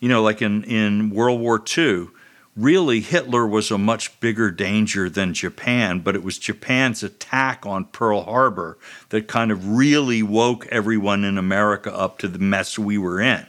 You 0.00 0.08
know, 0.08 0.20
like 0.20 0.42
in, 0.42 0.64
in 0.64 1.10
World 1.10 1.40
War 1.40 1.62
II, 1.78 2.08
really 2.56 2.98
Hitler 2.98 3.46
was 3.46 3.70
a 3.70 3.78
much 3.78 4.18
bigger 4.18 4.50
danger 4.50 5.08
than 5.08 5.32
Japan, 5.32 6.00
but 6.00 6.16
it 6.16 6.24
was 6.24 6.38
Japan's 6.38 7.04
attack 7.04 7.64
on 7.64 7.84
Pearl 7.84 8.22
Harbor 8.22 8.76
that 9.10 9.28
kind 9.28 9.52
of 9.52 9.76
really 9.76 10.24
woke 10.24 10.66
everyone 10.66 11.22
in 11.22 11.38
America 11.38 11.96
up 11.96 12.18
to 12.18 12.26
the 12.26 12.40
mess 12.40 12.80
we 12.80 12.98
were 12.98 13.20
in. 13.20 13.46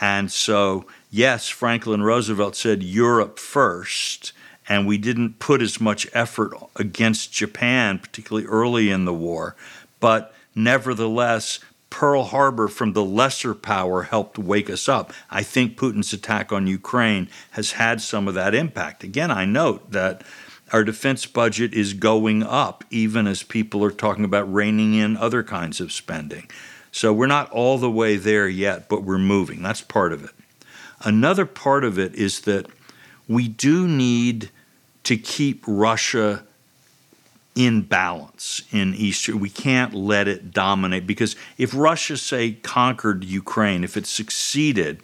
And 0.00 0.30
so, 0.30 0.86
yes, 1.10 1.48
Franklin 1.48 2.04
Roosevelt 2.04 2.54
said 2.54 2.84
Europe 2.84 3.40
first 3.40 4.32
and 4.68 4.86
we 4.86 4.98
didn't 4.98 5.38
put 5.38 5.62
as 5.62 5.80
much 5.80 6.06
effort 6.12 6.52
against 6.76 7.32
Japan, 7.32 7.98
particularly 7.98 8.46
early 8.46 8.90
in 8.90 9.04
the 9.04 9.14
war. 9.14 9.56
But 10.00 10.34
nevertheless, 10.54 11.60
Pearl 11.90 12.24
Harbor 12.24 12.68
from 12.68 12.92
the 12.92 13.04
lesser 13.04 13.54
power 13.54 14.02
helped 14.02 14.38
wake 14.38 14.68
us 14.68 14.88
up. 14.88 15.12
I 15.30 15.42
think 15.42 15.78
Putin's 15.78 16.12
attack 16.12 16.52
on 16.52 16.66
Ukraine 16.66 17.28
has 17.52 17.72
had 17.72 18.02
some 18.02 18.28
of 18.28 18.34
that 18.34 18.54
impact. 18.54 19.02
Again, 19.02 19.30
I 19.30 19.46
note 19.46 19.90
that 19.92 20.22
our 20.70 20.84
defense 20.84 21.24
budget 21.24 21.72
is 21.72 21.94
going 21.94 22.42
up, 22.42 22.84
even 22.90 23.26
as 23.26 23.42
people 23.42 23.82
are 23.84 23.90
talking 23.90 24.24
about 24.24 24.52
reining 24.52 24.94
in 24.94 25.16
other 25.16 25.42
kinds 25.42 25.80
of 25.80 25.92
spending. 25.92 26.50
So 26.92 27.12
we're 27.12 27.26
not 27.26 27.50
all 27.50 27.78
the 27.78 27.90
way 27.90 28.16
there 28.16 28.48
yet, 28.48 28.88
but 28.88 29.02
we're 29.02 29.18
moving. 29.18 29.62
That's 29.62 29.80
part 29.80 30.12
of 30.12 30.24
it. 30.24 30.30
Another 31.00 31.46
part 31.46 31.84
of 31.84 31.98
it 31.98 32.14
is 32.14 32.40
that 32.40 32.66
we 33.26 33.48
do 33.48 33.88
need 33.88 34.50
to 35.08 35.16
keep 35.16 35.64
Russia 35.66 36.44
in 37.54 37.80
balance 37.80 38.62
in 38.70 38.92
Eastern. 38.94 39.40
We 39.40 39.48
can't 39.48 39.94
let 39.94 40.28
it 40.28 40.50
dominate 40.50 41.06
because 41.06 41.34
if 41.56 41.74
Russia, 41.74 42.18
say, 42.18 42.52
conquered 42.52 43.24
Ukraine, 43.24 43.84
if 43.84 43.96
it 43.96 44.04
succeeded, 44.04 45.00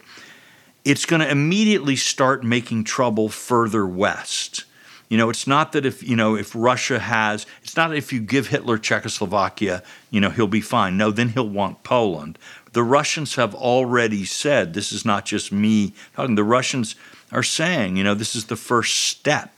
it's 0.83 1.07
going 1.07 1.21
to 1.21 1.27
immediately 1.27 1.95
start 1.95 2.43
making 2.43 2.83
trouble 2.83 3.29
further 3.29 3.87
west. 3.87 4.65
You 5.09 5.17
know, 5.17 5.31
it's 5.31 5.47
not 5.47 5.71
that 5.71 5.87
if 5.87 6.03
you 6.03 6.15
know 6.15 6.35
if 6.35 6.53
Russia 6.53 6.99
has, 6.99 7.47
it's 7.63 7.75
not 7.75 7.95
if 7.95 8.13
you 8.13 8.19
give 8.19 8.49
Hitler 8.49 8.77
Czechoslovakia, 8.77 9.81
you 10.11 10.21
know, 10.21 10.29
he'll 10.29 10.45
be 10.45 10.61
fine. 10.61 10.97
No, 10.97 11.09
then 11.09 11.29
he'll 11.29 11.49
want 11.49 11.81
Poland. 11.81 12.37
The 12.73 12.83
Russians 12.83 13.35
have 13.35 13.55
already 13.55 14.23
said 14.23 14.75
this 14.75 14.91
is 14.91 15.03
not 15.03 15.25
just 15.25 15.51
me 15.51 15.93
talking. 16.15 16.35
The 16.35 16.43
Russians 16.43 16.95
are 17.31 17.43
saying, 17.43 17.97
you 17.97 18.03
know, 18.03 18.13
this 18.13 18.35
is 18.35 18.45
the 18.45 18.55
first 18.55 18.99
step 18.99 19.54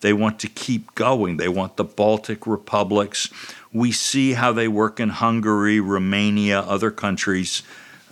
they 0.00 0.12
want 0.12 0.38
to 0.40 0.48
keep 0.48 0.94
going. 0.94 1.36
They 1.36 1.48
want 1.48 1.76
the 1.76 1.84
Baltic 1.84 2.46
republics. 2.46 3.28
We 3.72 3.92
see 3.92 4.32
how 4.32 4.52
they 4.52 4.68
work 4.68 4.98
in 4.98 5.10
Hungary, 5.10 5.80
Romania, 5.80 6.60
other 6.60 6.90
countries. 6.90 7.62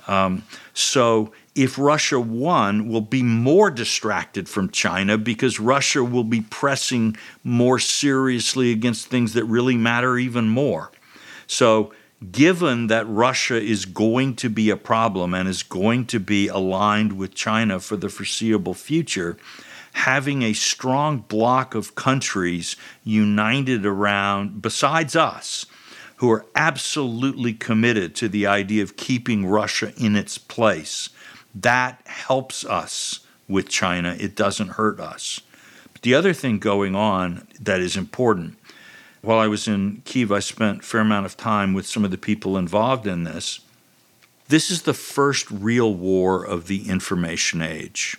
Um, 0.06 0.42
so 0.74 1.32
if 1.58 1.76
Russia 1.76 2.20
won, 2.20 2.88
we'll 2.88 3.00
be 3.00 3.24
more 3.24 3.68
distracted 3.68 4.48
from 4.48 4.70
China 4.70 5.18
because 5.18 5.58
Russia 5.58 6.04
will 6.04 6.22
be 6.22 6.42
pressing 6.42 7.16
more 7.42 7.80
seriously 7.80 8.70
against 8.70 9.08
things 9.08 9.32
that 9.32 9.44
really 9.44 9.76
matter 9.76 10.16
even 10.18 10.48
more. 10.48 10.92
So, 11.48 11.92
given 12.30 12.86
that 12.88 13.08
Russia 13.08 13.60
is 13.60 13.86
going 13.86 14.36
to 14.36 14.48
be 14.48 14.70
a 14.70 14.76
problem 14.76 15.34
and 15.34 15.48
is 15.48 15.64
going 15.64 16.06
to 16.06 16.20
be 16.20 16.46
aligned 16.46 17.14
with 17.14 17.34
China 17.34 17.80
for 17.80 17.96
the 17.96 18.08
foreseeable 18.08 18.74
future, 18.74 19.36
having 19.98 20.42
a 20.42 20.52
strong 20.52 21.18
block 21.18 21.74
of 21.74 21.96
countries 21.96 22.76
united 23.02 23.84
around, 23.84 24.62
besides 24.62 25.16
us, 25.16 25.66
who 26.16 26.30
are 26.30 26.46
absolutely 26.54 27.52
committed 27.52 28.14
to 28.14 28.28
the 28.28 28.46
idea 28.46 28.82
of 28.82 28.96
keeping 28.96 29.44
Russia 29.44 29.92
in 29.96 30.14
its 30.14 30.38
place. 30.38 31.10
That 31.52 32.00
helps 32.06 32.64
us 32.64 33.20
with 33.48 33.68
China. 33.68 34.16
It 34.20 34.36
doesn't 34.36 34.70
hurt 34.70 35.00
us. 35.00 35.40
But 35.92 36.02
the 36.02 36.14
other 36.14 36.32
thing 36.32 36.60
going 36.60 36.94
on 36.94 37.48
that 37.60 37.80
is 37.80 37.96
important 37.96 38.56
while 39.20 39.40
I 39.40 39.48
was 39.48 39.66
in 39.66 40.02
Kiev, 40.04 40.30
I 40.30 40.38
spent 40.38 40.80
a 40.80 40.82
fair 40.82 41.00
amount 41.00 41.26
of 41.26 41.36
time 41.36 41.74
with 41.74 41.86
some 41.86 42.04
of 42.04 42.12
the 42.12 42.18
people 42.18 42.56
involved 42.56 43.04
in 43.04 43.24
this. 43.24 43.60
This 44.46 44.70
is 44.70 44.82
the 44.82 44.94
first 44.94 45.50
real 45.50 45.92
war 45.92 46.44
of 46.44 46.68
the 46.68 46.88
information 46.88 47.60
age 47.60 48.16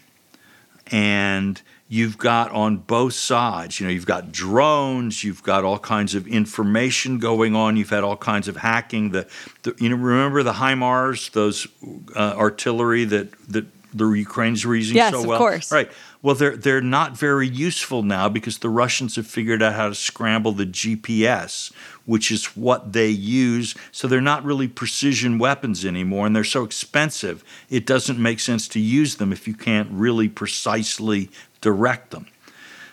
and 0.91 1.61
you've 1.91 2.19
got 2.19 2.51
on 2.51 2.77
both 2.77 3.13
sides 3.13 3.79
you 3.79 3.85
know 3.85 3.91
you've 3.91 4.05
got 4.05 4.31
drones 4.31 5.23
you've 5.23 5.43
got 5.43 5.65
all 5.65 5.79
kinds 5.79 6.15
of 6.15 6.27
information 6.27 7.17
going 7.17 7.55
on 7.55 7.75
you've 7.75 7.89
had 7.89 8.03
all 8.03 8.15
kinds 8.15 8.47
of 8.47 8.55
hacking 8.55 9.09
the, 9.09 9.27
the 9.63 9.75
you 9.79 9.89
know 9.89 9.95
remember 9.95 10.43
the 10.43 10.53
HIMARS 10.53 11.31
those 11.31 11.67
uh, 12.15 12.35
artillery 12.37 13.03
that 13.05 13.31
that 13.49 13.65
the 13.91 14.07
Ukrainians 14.11 14.63
were 14.67 14.75
using 14.75 14.95
yes, 14.97 15.11
so 15.11 15.23
well 15.23 15.29
Yes, 15.29 15.35
of 15.35 15.39
course. 15.39 15.71
right 15.71 15.91
well 16.21 16.35
they're 16.35 16.55
they're 16.55 16.79
not 16.79 17.17
very 17.17 17.47
useful 17.47 18.03
now 18.03 18.29
because 18.29 18.59
the 18.59 18.69
Russians 18.69 19.15
have 19.15 19.25
figured 19.25 19.63
out 19.63 19.73
how 19.73 19.89
to 19.89 19.95
scramble 19.95 20.51
the 20.51 20.67
GPS 20.67 21.71
which 22.09 22.31
is 22.31 22.57
what 22.57 22.91
they 22.93 23.07
use. 23.07 23.75
So 23.91 24.07
they're 24.07 24.19
not 24.19 24.43
really 24.43 24.67
precision 24.67 25.37
weapons 25.37 25.85
anymore, 25.85 26.25
and 26.25 26.35
they're 26.35 26.43
so 26.43 26.63
expensive, 26.63 27.43
it 27.69 27.85
doesn't 27.85 28.17
make 28.17 28.39
sense 28.39 28.67
to 28.69 28.79
use 28.79 29.17
them 29.17 29.31
if 29.31 29.47
you 29.47 29.53
can't 29.53 29.89
really 29.91 30.27
precisely 30.27 31.29
direct 31.61 32.11
them. 32.11 32.27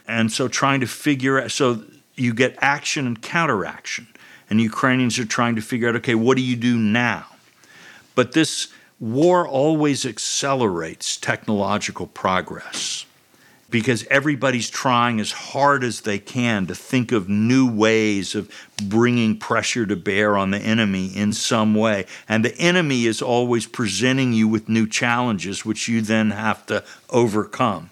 And 0.07 0.31
so 0.31 0.49
trying 0.49 0.81
to 0.81 0.87
figure 0.87 1.41
out, 1.41 1.51
so 1.51 1.83
you 2.15 2.33
get 2.35 2.57
action 2.61 3.07
and 3.07 3.21
counteraction. 3.21 4.07
And 4.49 4.61
Ukrainians 4.61 5.19
are 5.19 5.25
trying 5.25 5.57
to 5.57 5.63
figure 5.63 5.89
out, 5.89 5.97
okay, 5.97 6.15
what 6.15 6.37
do 6.37 6.43
you 6.43 6.57
do 6.57 6.77
now? 6.79 7.27
But 8.15 8.33
this 8.33 8.69
war 8.99 9.47
always 9.47 10.07
accelerates 10.07 11.17
technological 11.17 12.07
progress 12.07 13.05
because 13.69 14.07
everybody's 14.11 14.71
trying 14.71 15.19
as 15.21 15.33
hard 15.33 15.83
as 15.83 16.03
they 16.03 16.19
can 16.19 16.67
to 16.67 16.75
think 16.75 17.11
of 17.11 17.29
new 17.29 17.69
ways 17.69 18.35
of 18.35 18.49
bringing 18.85 19.37
pressure 19.37 19.85
to 19.85 19.97
bear 19.97 20.37
on 20.37 20.53
the 20.53 20.59
enemy 20.59 21.09
in 21.09 21.33
some 21.33 21.75
way. 21.75 22.07
And 22.29 22.45
the 22.45 22.57
enemy 22.57 23.07
is 23.07 23.21
always 23.21 23.67
presenting 23.67 24.33
you 24.33 24.47
with 24.47 24.69
new 24.69 24.87
challenges, 24.87 25.65
which 25.65 25.89
you 25.89 26.01
then 26.01 26.31
have 26.31 26.65
to 26.67 26.85
overcome. 27.11 27.91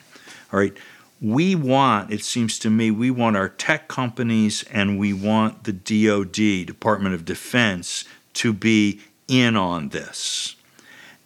All 0.54 0.60
right. 0.60 0.76
We 1.20 1.56
want, 1.56 2.12
it 2.12 2.22
seems 2.22 2.60
to 2.60 2.70
me, 2.70 2.92
we 2.92 3.10
want 3.10 3.36
our 3.36 3.48
tech 3.48 3.88
companies 3.88 4.62
and 4.70 5.00
we 5.00 5.12
want 5.12 5.64
the 5.64 5.72
DoD, 5.72 6.64
Department 6.64 7.16
of 7.16 7.24
Defense, 7.24 8.04
to 8.34 8.52
be 8.52 9.00
in 9.26 9.56
on 9.56 9.88
this. 9.88 10.54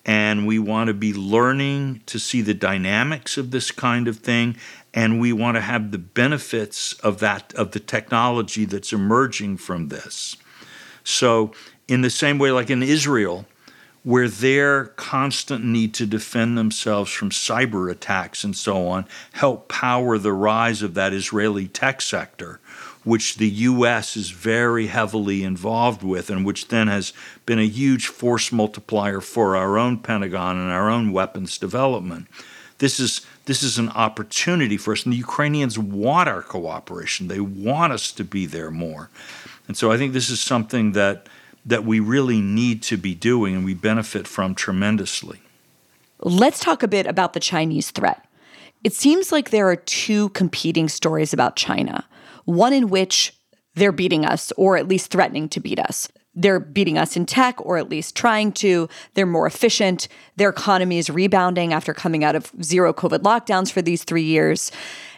and 0.07 0.47
we 0.47 0.59
want 0.59 0.89
to 0.89 0.95
be 0.95 1.13
learning 1.13 2.03
to 2.07 2.19
see 2.19 2.41
the 2.41 2.55
dynamics 2.55 3.37
of 3.37 3.51
this 3.51 3.71
kind 3.71 4.09
of 4.09 4.19
thing 4.19 4.57
and 4.95 5.21
we 5.21 5.33
want 5.33 5.57
to 5.57 5.61
have 5.61 5.91
the 5.91 5.99
benefits 5.99 6.95
of 6.95 7.19
that 7.21 7.53
of 7.55 7.73
the 7.73 7.81
technology 7.81 8.65
that's 8.65 8.93
emerging 8.93 9.57
from 9.59 9.89
this 9.89 10.37
so 11.05 11.53
in 11.89 12.01
the 12.01 12.11
same 12.11 12.39
way 12.39 12.51
like 12.53 12.71
in 12.71 12.83
israel 12.83 13.45
where 14.09 14.29
their 14.29 14.87
constant 14.97 15.63
need 15.63 15.93
to 15.93 16.07
defend 16.07 16.57
themselves 16.57 17.13
from 17.13 17.29
cyber 17.29 17.91
attacks 17.91 18.43
and 18.43 18.57
so 18.57 18.89
on 18.89 19.05
help 19.33 19.69
power 19.69 20.17
the 20.17 20.33
rise 20.33 20.81
of 20.81 20.95
that 20.95 21.13
israeli 21.13 21.69
tech 21.69 22.01
sector 22.01 22.59
which 23.09 23.37
the 23.37 23.49
US 23.49 24.17
is 24.19 24.31
very 24.31 24.89
heavily 24.89 25.43
involved 25.43 26.03
with, 26.03 26.29
and 26.29 26.45
which 26.45 26.69
then 26.69 26.89
has 26.89 27.15
been 27.47 27.59
a 27.59 27.67
huge 27.67 28.07
force 28.09 28.53
multiplier 28.53 29.23
for 29.23 29.57
our 29.57 29.79
own 29.79 29.99
Pentagon 29.99 30.59
and 30.59 30.71
our 30.71 30.91
own 30.91 31.11
weapons 31.11 31.57
development. 31.57 32.27
This 32.79 33.01
is 33.01 33.23
this 33.47 33.63
is 33.63 33.79
an 33.79 33.89
opportunity 33.91 34.77
for 34.77 34.93
us, 34.93 35.05
and 35.05 35.13
the 35.13 35.19
Ukrainians 35.19 35.79
want 35.79 36.29
our 36.29 36.43
cooperation. 36.43 37.29
They 37.29 37.41
want 37.41 37.95
us 37.95 38.13
to 38.13 38.25
be 38.25 38.45
there 38.45 38.71
more, 38.71 39.09
and 39.67 39.77
so 39.77 39.91
I 39.91 39.97
think 39.97 40.13
this 40.13 40.29
is 40.29 40.41
something 40.41 40.93
that 40.93 41.27
that 41.69 41.85
we 41.85 42.01
really 42.01 42.41
need 42.41 42.83
to 42.85 42.97
be 42.97 43.15
doing, 43.15 43.55
and 43.55 43.65
we 43.65 43.75
benefit 43.75 44.27
from 44.27 44.55
tremendously. 44.55 45.41
Let's 46.21 46.61
talk 46.61 46.83
a 46.83 46.89
bit 46.89 47.07
about 47.07 47.35
the 47.35 47.41
Chinese 47.41 47.91
threat. 47.91 48.27
It 48.83 48.93
seems 48.93 49.31
like 49.31 49.51
there 49.51 49.69
are 49.69 49.77
two 49.77 50.31
competing 50.31 50.89
stories 50.89 51.33
about 51.33 51.57
China 51.57 52.05
one 52.45 52.73
in 52.73 52.89
which 52.89 53.35
they're 53.75 53.93
beating 53.93 54.25
us 54.25 54.53
or 54.57 54.79
at 54.79 54.89
least 54.89 55.11
threatening 55.11 55.51
to 55.51 55.61
beat 55.61 55.79
us. 55.79 56.09
They're 56.35 56.61
beating 56.61 56.97
us 56.97 57.15
in 57.15 57.27
tech 57.27 57.61
or 57.61 57.77
at 57.77 57.91
least 57.91 58.17
trying 58.17 58.53
to. 58.53 58.89
They're 59.13 59.27
more 59.27 59.47
efficient. 59.47 60.09
Their 60.37 60.49
economy 60.49 60.97
is 60.97 61.11
rebounding 61.11 61.75
after 61.75 61.93
coming 61.93 62.25
out 62.25 62.35
of 62.35 62.51
zero 62.63 62.95
COVID 62.95 63.19
lockdowns 63.19 63.71
for 63.71 63.83
these 63.83 64.03
three 64.03 64.23
years. 64.23 64.73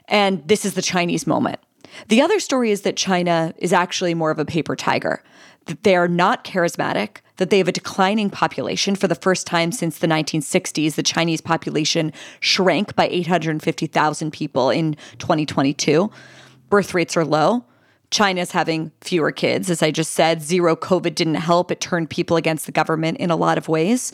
And 0.09 0.47
this 0.49 0.65
is 0.65 0.75
the 0.75 0.83
Chinese 0.83 1.25
moment. 1.25 1.61
The 2.09 2.21
other 2.21 2.41
story 2.41 2.71
is 2.71 2.83
that 2.83 2.97
China 2.97 3.55
is 3.59 3.73
actually 3.73 4.15
more 4.15 4.31
of 4.31 4.39
a 4.39 4.45
paper 4.45 4.75
tiger, 4.75 5.23
that 5.67 5.83
they 5.83 5.95
are 5.95 6.09
not 6.09 6.45
charismatic, 6.45 7.19
that 7.37 7.51
they 7.51 7.59
have 7.59 7.69
a 7.69 7.73
declining 7.73 8.31
population. 8.31 8.97
For 8.97 9.09
the 9.09 9.15
first 9.15 9.47
time 9.47 9.73
since 9.73 9.99
the 9.99 10.07
1960s, 10.07 10.95
the 10.95 11.03
Chinese 11.03 11.41
population 11.41 12.13
shrank 12.41 12.95
by 12.97 13.09
850,000 13.09 14.31
people 14.31 14.71
in 14.71 14.97
2022 15.19 16.11
birth 16.71 16.95
rates 16.95 17.17
are 17.17 17.25
low. 17.25 17.65
China's 18.11 18.53
having 18.53 18.91
fewer 19.03 19.31
kids. 19.31 19.69
As 19.69 19.83
I 19.83 19.91
just 19.91 20.13
said, 20.13 20.43
zero 20.43 20.75
COVID 20.75 21.15
didn't 21.15 21.35
help. 21.35 21.71
It 21.71 21.81
turned 21.81 22.09
people 22.09 22.37
against 22.37 22.67
the 22.67 22.73
government 22.73 23.19
in 23.19 23.31
a 23.31 23.37
lot 23.37 23.59
of 23.59 23.69
ways. 23.69 24.13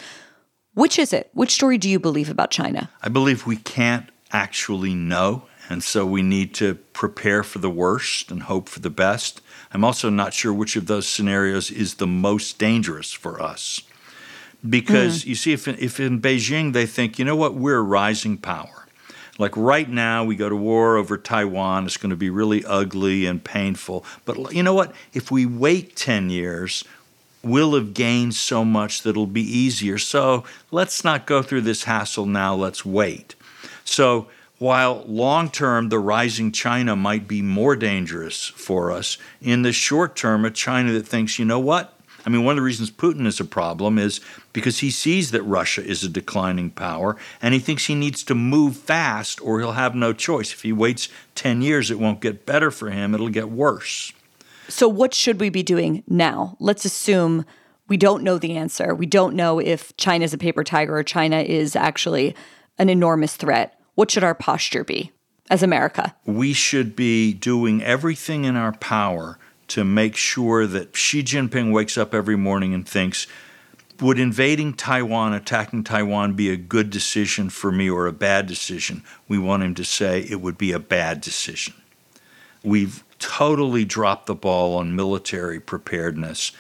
Which 0.75 0.99
is 0.99 1.13
it? 1.13 1.31
Which 1.33 1.53
story 1.53 1.79
do 1.79 1.89
you 1.89 1.99
believe 1.99 2.29
about 2.29 2.51
China? 2.51 2.91
I 3.03 3.09
believe 3.09 3.47
we 3.47 3.57
can't 3.57 4.11
actually 4.33 4.95
know. 4.95 5.45
And 5.71 5.83
so 5.83 6.05
we 6.05 6.23
need 6.23 6.55
to 6.57 6.75
prepare 6.93 7.43
for 7.43 7.59
the 7.59 7.71
worst 7.71 8.31
and 8.31 8.43
hope 8.43 8.69
for 8.69 8.81
the 8.81 8.91
best. 8.91 9.41
I'm 9.77 9.85
also 9.85 10.11
not 10.11 10.35
sure 10.35 10.53
which 10.53 10.75
of 10.75 10.87
those 10.87 11.07
scenarios 11.07 11.71
is 11.71 11.95
the 11.95 12.07
most 12.07 12.59
dangerous 12.59 13.13
for 13.13 13.41
us. 13.41 13.83
Because 14.69 15.23
mm. 15.23 15.27
you 15.27 15.35
see, 15.35 15.53
if, 15.53 15.69
if 15.69 16.01
in 16.01 16.21
Beijing 16.21 16.73
they 16.73 16.87
think, 16.87 17.19
you 17.19 17.25
know 17.25 17.37
what, 17.37 17.55
we're 17.55 17.79
a 17.79 17.83
rising 17.83 18.39
power 18.39 18.77
like 19.39 19.57
right 19.57 19.89
now, 19.89 20.25
we 20.25 20.37
go 20.37 20.49
to 20.49 20.57
war 20.57 20.97
over 20.97 21.19
Taiwan. 21.19 21.85
It's 21.87 21.97
going 21.97 22.11
to 22.11 22.17
be 22.17 22.31
really 22.31 22.65
ugly 22.65 23.27
and 23.27 23.43
painful. 23.43 24.05
But 24.25 24.55
you 24.55 24.63
know 24.63 24.75
what? 24.75 24.95
If 25.13 25.31
we 25.31 25.47
wait 25.47 25.97
10 25.97 26.31
years, 26.31 26.85
we'll 27.43 27.75
have 27.75 27.95
gained 27.95 28.35
so 28.35 28.65
much 28.65 29.03
that 29.03 29.11
it'll 29.11 29.27
be 29.27 29.43
easier. 29.43 29.99
So 29.99 30.45
let's 30.71 31.05
not 31.05 31.27
go 31.27 31.43
through 31.43 31.63
this 31.63 31.85
hassle 31.85 32.27
now. 32.27 32.55
Let's 32.55 32.85
wait. 32.85 33.35
So 33.85 34.29
while 34.59 35.05
long 35.07 35.51
term, 35.51 35.89
the 35.89 35.99
rising 35.99 36.53
China 36.53 36.97
might 36.97 37.29
be 37.29 37.43
more 37.43 37.77
dangerous 37.77 38.47
for 38.47 38.91
us, 38.91 39.19
in 39.41 39.63
the 39.63 39.73
short 39.73 40.17
term, 40.17 40.45
a 40.45 40.51
China 40.51 40.93
that 40.93 41.07
thinks, 41.07 41.39
you 41.39 41.45
know 41.45 41.61
what? 41.61 41.93
I 42.27 42.29
mean, 42.29 42.45
one 42.45 42.53
of 42.53 42.57
the 42.57 42.63
reasons 42.63 42.91
Putin 42.91 43.25
is 43.25 43.39
a 43.39 43.45
problem 43.45 43.99
is 43.99 44.21
because 44.53 44.81
he 44.81 44.91
sees 44.91 45.31
that 45.31 45.43
Russia 45.43 45.85
is 45.85 46.03
a 46.03 46.09
declining 46.09 46.71
power 46.71 47.17
and 47.41 47.55
he 47.55 47.61
thinks 47.61 47.87
he 47.87 47.95
needs 47.95 48.25
to 48.25 48.35
move 48.35 48.77
fast 48.77 49.41
or 49.41 49.61
he'll 49.61 49.73
have 49.73 49.95
no 49.95 50.13
choice. 50.13 50.53
If 50.53 50.63
he 50.63 50.73
waits 50.73 51.09
10 51.37 51.63
years, 51.63 51.89
it 51.89 52.01
won't 52.01 52.21
get 52.21 52.45
better 52.45 52.73
for 52.73 52.91
him, 52.91 53.15
it'll 53.15 53.29
get 53.29 53.51
worse. 53.51 54.13
So, 54.69 54.89
what 54.89 55.15
should 55.15 55.39
we 55.39 55.51
be 55.51 55.63
doing 55.63 56.03
now? 56.09 56.57
Let's 56.59 56.85
assume 56.85 57.45
we 57.87 57.97
don't 57.97 58.25
know 58.25 58.39
the 58.39 58.57
answer. 58.57 58.93
We 58.93 59.07
don't 59.07 59.37
know 59.37 59.61
if 59.61 59.97
China 59.97 60.25
is 60.25 60.35
a 60.35 60.39
paper 60.39 60.65
tiger 60.65 60.97
or 60.97 61.05
China 61.05 61.39
is 61.39 61.77
actually 61.77 62.35
an 62.77 62.89
enormous 62.89 63.37
threat. 63.37 63.76
What 63.97 64.11
should 64.11 64.23
our 64.23 64.35
posture 64.35 64.85
be 64.85 65.11
as 65.49 65.63
America? 65.63 66.15
We 66.27 66.53
should 66.53 66.95
be 66.95 67.33
doing 67.33 67.83
everything 67.83 68.45
in 68.45 68.55
our 68.55 68.73
power 68.73 69.39
to 69.69 69.85
make 69.85 70.17
sure 70.17 70.67
that 70.67 70.95
Xi 70.95 71.23
Jinping 71.23 71.73
wakes 71.73 71.97
up 71.97 72.15
every 72.15 72.37
morning 72.37 72.75
and 72.75 72.87
thinks, 72.87 73.27
would 73.99 74.19
invading 74.19 74.75
Taiwan, 74.75 75.33
attacking 75.33 75.85
Taiwan, 75.85 76.35
be 76.35 76.51
a 76.51 76.59
good 76.59 76.91
decision 76.91 77.49
for 77.49 77.73
me 77.73 77.89
or 77.89 78.07
a 78.07 78.13
bad 78.13 78.47
decision? 78.47 79.03
We 79.29 79.39
want 79.39 79.63
him 79.63 79.75
to 79.77 79.85
say 79.85 80.21
it 80.21 80.43
would 80.43 80.59
be 80.59 80.73
a 80.73 80.79
bad 80.79 81.23
decision. 81.23 81.73
We've 82.63 83.03
totally 83.19 83.87
dropped 83.87 84.27
the 84.27 84.35
ball 84.35 84.77
on 84.77 84.95
military 84.95 85.59
preparedness. 85.59 86.53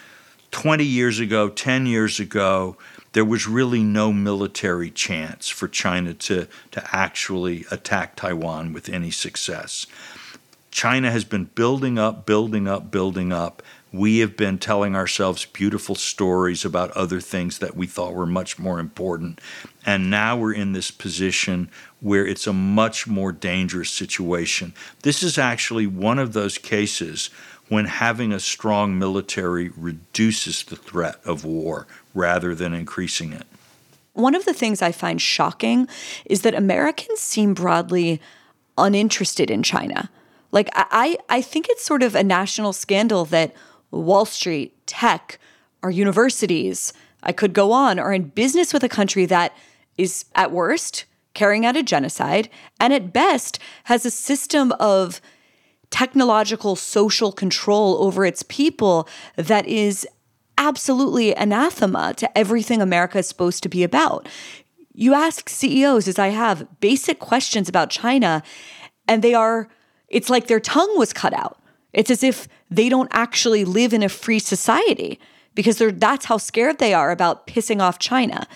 20 0.52 0.84
years 0.84 1.20
ago, 1.20 1.50
10 1.50 1.84
years 1.84 2.18
ago, 2.18 2.78
there 3.16 3.24
was 3.24 3.48
really 3.48 3.82
no 3.82 4.12
military 4.12 4.90
chance 4.90 5.48
for 5.48 5.66
China 5.68 6.12
to, 6.12 6.46
to 6.70 6.86
actually 6.94 7.64
attack 7.70 8.14
Taiwan 8.14 8.74
with 8.74 8.90
any 8.90 9.10
success. 9.10 9.86
China 10.70 11.10
has 11.10 11.24
been 11.24 11.44
building 11.44 11.98
up, 11.98 12.26
building 12.26 12.68
up, 12.68 12.90
building 12.90 13.32
up. 13.32 13.62
We 13.90 14.18
have 14.18 14.36
been 14.36 14.58
telling 14.58 14.94
ourselves 14.94 15.46
beautiful 15.46 15.94
stories 15.94 16.62
about 16.62 16.90
other 16.90 17.22
things 17.22 17.58
that 17.60 17.74
we 17.74 17.86
thought 17.86 18.12
were 18.12 18.26
much 18.26 18.58
more 18.58 18.78
important. 18.78 19.40
And 19.86 20.10
now 20.10 20.36
we're 20.36 20.52
in 20.52 20.74
this 20.74 20.90
position 20.90 21.70
where 22.00 22.26
it's 22.26 22.46
a 22.46 22.52
much 22.52 23.06
more 23.06 23.32
dangerous 23.32 23.88
situation. 23.88 24.74
This 25.04 25.22
is 25.22 25.38
actually 25.38 25.86
one 25.86 26.18
of 26.18 26.34
those 26.34 26.58
cases 26.58 27.30
when 27.68 27.86
having 27.86 28.32
a 28.32 28.40
strong 28.40 28.98
military 28.98 29.70
reduces 29.76 30.62
the 30.64 30.76
threat 30.76 31.16
of 31.24 31.44
war 31.44 31.86
rather 32.14 32.54
than 32.54 32.72
increasing 32.72 33.32
it. 33.32 33.46
One 34.12 34.34
of 34.34 34.44
the 34.44 34.54
things 34.54 34.80
I 34.80 34.92
find 34.92 35.20
shocking 35.20 35.88
is 36.24 36.42
that 36.42 36.54
Americans 36.54 37.20
seem 37.20 37.54
broadly 37.54 38.20
uninterested 38.78 39.50
in 39.50 39.62
China. 39.62 40.10
Like 40.52 40.70
I, 40.74 41.18
I 41.28 41.42
think 41.42 41.66
it's 41.68 41.84
sort 41.84 42.02
of 42.02 42.14
a 42.14 42.22
national 42.22 42.72
scandal 42.72 43.24
that 43.26 43.54
Wall 43.90 44.24
Street, 44.24 44.74
tech, 44.86 45.38
our 45.82 45.90
universities, 45.90 46.92
I 47.22 47.32
could 47.32 47.52
go 47.52 47.72
on, 47.72 47.98
are 47.98 48.12
in 48.12 48.24
business 48.24 48.72
with 48.72 48.84
a 48.84 48.88
country 48.88 49.26
that 49.26 49.54
is 49.98 50.24
at 50.34 50.52
worst 50.52 51.04
carrying 51.34 51.66
out 51.66 51.76
a 51.76 51.82
genocide 51.82 52.48
and 52.80 52.92
at 52.92 53.12
best 53.12 53.58
has 53.84 54.06
a 54.06 54.10
system 54.10 54.72
of 54.80 55.20
technological 55.90 56.76
social 56.76 57.32
control 57.32 58.02
over 58.02 58.24
its 58.24 58.42
people 58.44 59.08
that 59.36 59.66
is 59.66 60.06
absolutely 60.58 61.34
anathema 61.36 62.14
to 62.14 62.38
everything 62.38 62.80
America 62.80 63.18
is 63.18 63.28
supposed 63.28 63.62
to 63.62 63.68
be 63.68 63.82
about. 63.82 64.28
You 64.92 65.14
ask 65.14 65.48
CEOs, 65.48 66.08
as 66.08 66.18
I 66.18 66.28
have, 66.28 66.66
basic 66.80 67.18
questions 67.18 67.68
about 67.68 67.90
China, 67.90 68.42
and 69.06 69.22
they 69.22 69.34
are 69.34 69.68
it's 70.08 70.30
like 70.30 70.46
their 70.46 70.60
tongue 70.60 70.96
was 70.98 71.12
cut 71.12 71.34
out. 71.34 71.60
It's 71.92 72.10
as 72.10 72.22
if 72.22 72.46
they 72.70 72.88
don't 72.88 73.08
actually 73.12 73.64
live 73.64 73.92
in 73.92 74.02
a 74.02 74.08
free 74.08 74.38
society 74.38 75.18
because 75.54 75.78
that's 75.78 76.26
how 76.26 76.36
scared 76.36 76.78
they 76.78 76.94
are 76.94 77.10
about 77.10 77.46
pissing 77.46 77.80
off 77.80 77.98
China. 77.98 78.46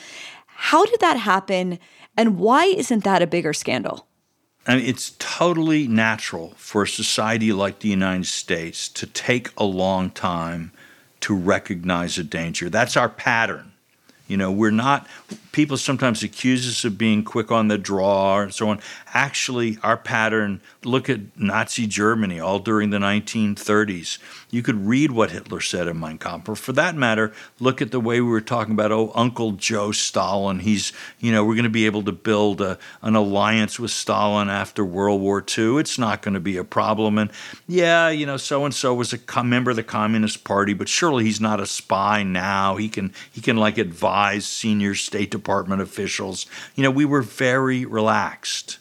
How 0.46 0.84
did 0.84 1.00
that 1.00 1.16
happen? 1.16 1.78
And 2.16 2.38
why 2.38 2.66
isn't 2.66 3.04
that 3.04 3.22
a 3.22 3.26
bigger 3.26 3.52
scandal? 3.52 4.06
Mean, 4.76 4.84
it's 4.86 5.12
totally 5.18 5.88
natural 5.88 6.54
for 6.56 6.82
a 6.82 6.88
society 6.88 7.52
like 7.52 7.80
the 7.80 7.88
United 7.88 8.26
States 8.26 8.88
to 8.90 9.06
take 9.06 9.50
a 9.56 9.64
long 9.64 10.10
time 10.10 10.72
to 11.20 11.34
recognize 11.34 12.18
a 12.18 12.24
danger. 12.24 12.70
That's 12.70 12.96
our 12.96 13.08
pattern. 13.08 13.72
You 14.28 14.36
know, 14.36 14.52
we're 14.52 14.70
not, 14.70 15.06
people 15.52 15.76
sometimes 15.76 16.22
accuse 16.22 16.68
us 16.68 16.84
of 16.84 16.96
being 16.96 17.24
quick 17.24 17.50
on 17.50 17.68
the 17.68 17.78
draw 17.78 18.40
and 18.40 18.54
so 18.54 18.68
on. 18.68 18.80
Actually, 19.12 19.78
our 19.82 19.96
pattern, 19.96 20.60
look 20.84 21.10
at 21.10 21.20
Nazi 21.36 21.86
Germany 21.86 22.38
all 22.38 22.60
during 22.60 22.90
the 22.90 22.98
1930s. 22.98 24.18
You 24.50 24.62
could 24.62 24.86
read 24.86 25.10
what 25.10 25.32
Hitler 25.32 25.60
said 25.60 25.88
in 25.88 25.98
Mein 25.98 26.18
Kampf, 26.18 26.48
or 26.48 26.56
for 26.56 26.72
that 26.72 26.94
matter, 26.94 27.32
look 27.58 27.82
at 27.82 27.90
the 27.90 28.00
way 28.00 28.20
we 28.20 28.30
were 28.30 28.40
talking 28.40 28.74
about, 28.74 28.92
oh, 28.92 29.12
Uncle 29.14 29.52
Joe 29.52 29.92
Stalin. 29.92 30.60
He's, 30.60 30.92
you 31.18 31.32
know, 31.32 31.44
we're 31.44 31.54
going 31.54 31.64
to 31.64 31.70
be 31.70 31.86
able 31.86 32.02
to 32.04 32.12
build 32.12 32.60
a, 32.60 32.78
an 33.02 33.16
alliance 33.16 33.80
with 33.80 33.90
Stalin 33.90 34.48
after 34.48 34.84
World 34.84 35.20
War 35.20 35.44
II. 35.46 35.78
It's 35.78 35.98
not 35.98 36.22
going 36.22 36.34
to 36.34 36.40
be 36.40 36.56
a 36.56 36.64
problem. 36.64 37.18
And 37.18 37.30
yeah, 37.66 38.08
you 38.08 38.26
know, 38.26 38.36
so 38.36 38.64
and 38.64 38.74
so 38.74 38.94
was 38.94 39.12
a 39.12 39.44
member 39.44 39.70
of 39.70 39.76
the 39.76 39.82
Communist 39.82 40.44
Party, 40.44 40.74
but 40.74 40.88
surely 40.88 41.24
he's 41.24 41.40
not 41.40 41.60
a 41.60 41.66
spy 41.66 42.22
now. 42.22 42.76
He 42.76 42.88
can, 42.88 43.12
he 43.30 43.40
can 43.40 43.56
like 43.56 43.78
advise 43.78 44.46
senior 44.46 44.94
State 44.94 45.30
Department 45.30 45.39
officials. 45.48 46.46
You 46.74 46.82
know, 46.82 46.90
we 46.90 47.04
were 47.04 47.22
very 47.22 47.84
relaxed. 47.84 48.78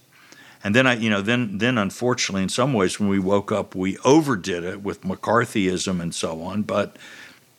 And 0.63 0.75
then 0.75 0.87
I, 0.87 0.95
you 0.95 1.09
know, 1.09 1.21
then 1.21 1.57
then 1.57 1.77
unfortunately, 1.77 2.43
in 2.43 2.49
some 2.49 2.73
ways, 2.73 2.99
when 2.99 3.09
we 3.09 3.19
woke 3.19 3.51
up, 3.51 3.75
we 3.75 3.97
overdid 3.99 4.63
it 4.63 4.83
with 4.83 5.01
McCarthyism 5.01 6.01
and 6.01 6.13
so 6.13 6.41
on. 6.41 6.63
But 6.63 6.97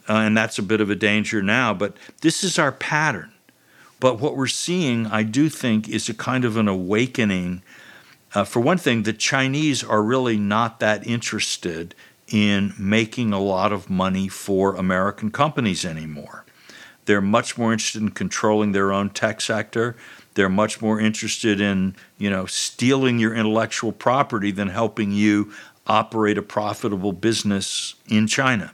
uh, 0.09 0.15
and 0.15 0.37
that's 0.37 0.59
a 0.59 0.63
bit 0.63 0.81
of 0.81 0.91
a 0.91 0.95
danger 0.95 1.43
now. 1.43 1.73
But 1.73 1.97
this 2.21 2.45
is 2.45 2.59
our 2.59 2.73
pattern. 2.73 3.33
But 4.01 4.19
what 4.19 4.37
we're 4.37 4.47
seeing, 4.47 5.07
I 5.07 5.23
do 5.23 5.49
think, 5.49 5.89
is 5.89 6.09
a 6.09 6.15
kind 6.15 6.45
of 6.45 6.57
an 6.57 6.69
awakening. 6.69 7.63
Uh, 8.35 8.45
for 8.45 8.61
one 8.61 8.79
thing, 8.79 9.03
the 9.03 9.13
Chinese 9.13 9.85
are 9.85 10.03
really 10.03 10.39
not 10.39 10.81
that 10.81 11.07
interested 11.07 11.95
in 12.29 12.73
making 12.79 13.33
a 13.33 13.41
lot 13.41 13.73
of 13.73 13.91
money 13.91 14.29
for 14.29 14.75
American 14.77 15.31
companies 15.31 15.85
anymore. 15.85 16.45
They're 17.11 17.21
much 17.21 17.59
more 17.59 17.73
interested 17.73 18.03
in 18.03 18.13
controlling 18.13 18.71
their 18.71 18.93
own 18.93 19.11
tech 19.11 19.41
sector. 19.41 19.97
They're 20.35 20.49
much 20.49 20.81
more 20.81 21.01
interested 21.01 21.61
in, 21.61 21.97
you 22.19 22.31
know, 22.31 22.47
stealing 22.47 23.19
your 23.19 23.35
intellectual 23.35 23.91
property 23.91 24.53
than 24.53 24.69
helping 24.69 25.11
you 25.11 25.53
operate 25.89 26.39
a 26.39 26.43
profitable 26.43 27.13
business 27.13 27.97
in 28.07 28.29
China. 28.29 28.73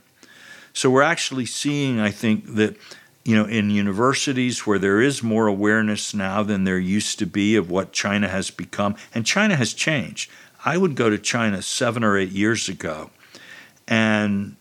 So 0.75 0.91
we're 0.91 1.01
actually 1.01 1.47
seeing, 1.47 1.99
I 1.99 2.11
think, 2.11 2.57
that 2.57 2.77
you 3.25 3.35
know, 3.35 3.47
in 3.47 3.71
universities 3.71 4.67
where 4.67 4.79
there 4.79 5.01
is 5.01 5.23
more 5.23 5.47
awareness 5.47 6.13
now 6.13 6.43
than 6.43 6.65
there 6.65 6.79
used 6.79 7.19
to 7.21 7.27
be 7.27 7.57
of 7.57 7.71
what 7.71 7.91
China 7.91 8.29
has 8.29 8.51
become, 8.51 8.97
and 9.15 9.25
China 9.25 9.57
has 9.57 9.73
changed. 9.73 10.31
I 10.63 10.77
would 10.77 10.95
go 10.95 11.09
to 11.09 11.17
China 11.17 11.63
seven 11.63 12.05
or 12.05 12.19
eight 12.19 12.33
years 12.33 12.69
ago 12.69 13.09
and 13.89 14.57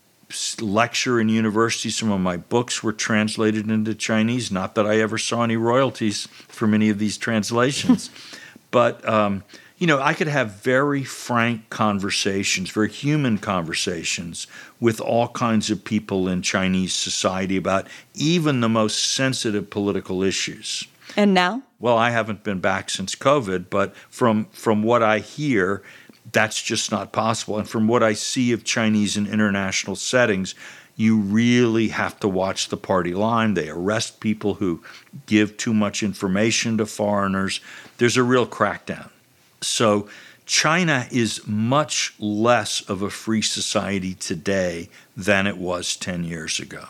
lecture 0.61 1.19
in 1.19 1.29
universities. 1.29 1.95
Some 1.95 2.11
of 2.11 2.19
my 2.19 2.37
books 2.37 2.83
were 2.83 2.93
translated 2.93 3.69
into 3.69 3.93
Chinese. 3.93 4.51
Not 4.51 4.75
that 4.75 4.85
I 4.85 4.99
ever 4.99 5.17
saw 5.17 5.43
any 5.43 5.57
royalties 5.57 6.27
from 6.47 6.73
any 6.73 6.89
of 6.89 6.99
these 6.99 7.17
translations, 7.17 8.09
but 8.71 9.07
um, 9.07 9.43
you 9.77 9.87
know, 9.87 10.01
I 10.01 10.13
could 10.13 10.27
have 10.27 10.63
very 10.63 11.03
frank 11.03 11.69
conversations, 11.69 12.69
very 12.69 12.89
human 12.89 13.37
conversations 13.37 14.47
with 14.79 15.01
all 15.01 15.27
kinds 15.29 15.69
of 15.69 15.83
people 15.83 16.27
in 16.29 16.41
Chinese 16.41 16.93
society 16.93 17.57
about 17.57 17.87
even 18.13 18.61
the 18.61 18.69
most 18.69 19.13
sensitive 19.13 19.69
political 19.69 20.23
issues. 20.23 20.87
And 21.17 21.33
now? 21.33 21.61
Well, 21.79 21.97
I 21.97 22.09
haven't 22.09 22.43
been 22.43 22.59
back 22.59 22.89
since 22.89 23.15
COVID, 23.15 23.69
but 23.69 23.95
from 24.09 24.45
from 24.51 24.81
what 24.81 25.03
I 25.03 25.19
hear, 25.19 25.83
that's 26.31 26.61
just 26.61 26.91
not 26.91 27.11
possible. 27.11 27.57
And 27.57 27.67
from 27.67 27.87
what 27.87 28.03
I 28.03 28.13
see 28.13 28.51
of 28.51 28.63
Chinese 28.63 29.17
in 29.17 29.27
international 29.27 29.95
settings, 29.95 30.55
you 30.95 31.17
really 31.17 31.89
have 31.89 32.19
to 32.21 32.27
watch 32.27 32.69
the 32.69 32.77
party 32.77 33.13
line. 33.13 33.53
They 33.53 33.69
arrest 33.69 34.19
people 34.19 34.55
who 34.55 34.81
give 35.25 35.57
too 35.57 35.73
much 35.73 36.01
information 36.01 36.77
to 36.77 36.85
foreigners. 36.85 37.59
There's 37.97 38.17
a 38.17 38.23
real 38.23 38.47
crackdown. 38.47 39.09
So, 39.61 40.07
China 40.45 41.07
is 41.11 41.45
much 41.47 42.13
less 42.19 42.81
of 42.81 43.01
a 43.01 43.09
free 43.09 43.41
society 43.41 44.13
today 44.13 44.89
than 45.17 45.47
it 45.47 45.57
was 45.57 45.95
10 45.95 46.23
years 46.23 46.59
ago. 46.59 46.85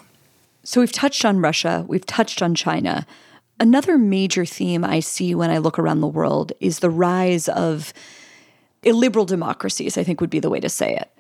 So, 0.64 0.82
we've 0.82 0.92
touched 0.92 1.26
on 1.26 1.40
Russia, 1.40 1.86
we've 1.88 2.06
touched 2.06 2.42
on 2.42 2.54
China. 2.54 3.08
Another 3.60 3.98
major 3.98 4.46
theme 4.46 4.84
I 4.84 5.00
see 5.00 5.34
when 5.34 5.50
I 5.50 5.60
look 5.60 5.80
around 5.80 6.02
the 6.02 6.08
world 6.08 6.52
is 6.60 6.80
the 6.80 6.90
rise 6.90 7.48
of 7.48 7.94
illiberal 8.86 9.26
democracies, 9.26 9.98
I 9.98 10.04
think 10.04 10.22
would 10.22 10.30
be 10.30 10.40
the 10.40 10.50
way 10.50 10.60
to 10.60 10.70
say 10.70 10.96
it. 10.96 11.12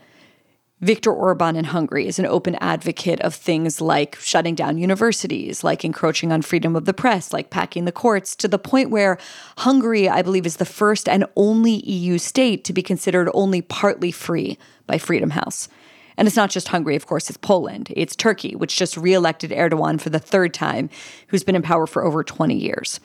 Viktor 0.82 1.12
Orban 1.12 1.56
in 1.56 1.66
Hungary 1.66 2.06
is 2.06 2.20
an 2.20 2.26
open 2.26 2.56
advocate 2.56 3.22
of 3.22 3.34
things 3.34 3.80
like 3.80 4.18
shutting 4.18 4.56
down 4.56 4.78
universities, 4.78 5.64
like 5.64 5.86
encroaching 5.86 6.34
on 6.34 6.42
freedom 6.42 6.76
of 6.76 6.84
the 6.84 6.94
press, 6.94 7.32
like 7.32 7.50
packing 7.50 7.86
the 7.86 7.94
courts, 7.94 8.36
to 8.36 8.48
the 8.50 8.60
point 8.60 8.90
where 8.90 9.18
Hungary, 9.60 10.10
I 10.10 10.22
believe, 10.22 10.46
is 10.46 10.58
the 10.58 10.66
first 10.66 11.08
and 11.08 11.26
only 11.38 11.76
EU 11.86 12.18
state 12.18 12.66
to 12.66 12.74
be 12.74 12.84
considered 12.84 13.30
only 13.34 13.62
partly 13.62 14.12
free 14.12 14.58
by 14.86 14.98
Freedom 14.98 15.30
House. 15.30 15.70
And 16.18 16.28
it's 16.28 16.38
not 16.38 16.50
just 16.50 16.68
Hungary, 16.68 16.98
of 16.98 17.08
course, 17.08 17.30
it's 17.30 17.38
Poland, 17.38 17.92
it's 17.96 18.16
Turkey, 18.16 18.56
which 18.56 18.78
just 18.78 18.98
re 18.98 19.14
elected 19.14 19.52
Erdogan 19.52 20.00
for 20.00 20.10
the 20.10 20.20
third 20.20 20.54
time, 20.54 20.90
who's 21.28 21.44
been 21.44 21.56
in 21.56 21.62
power 21.62 21.88
for 21.88 22.04
over 22.04 22.24
20 22.24 22.54
years. 22.54 23.00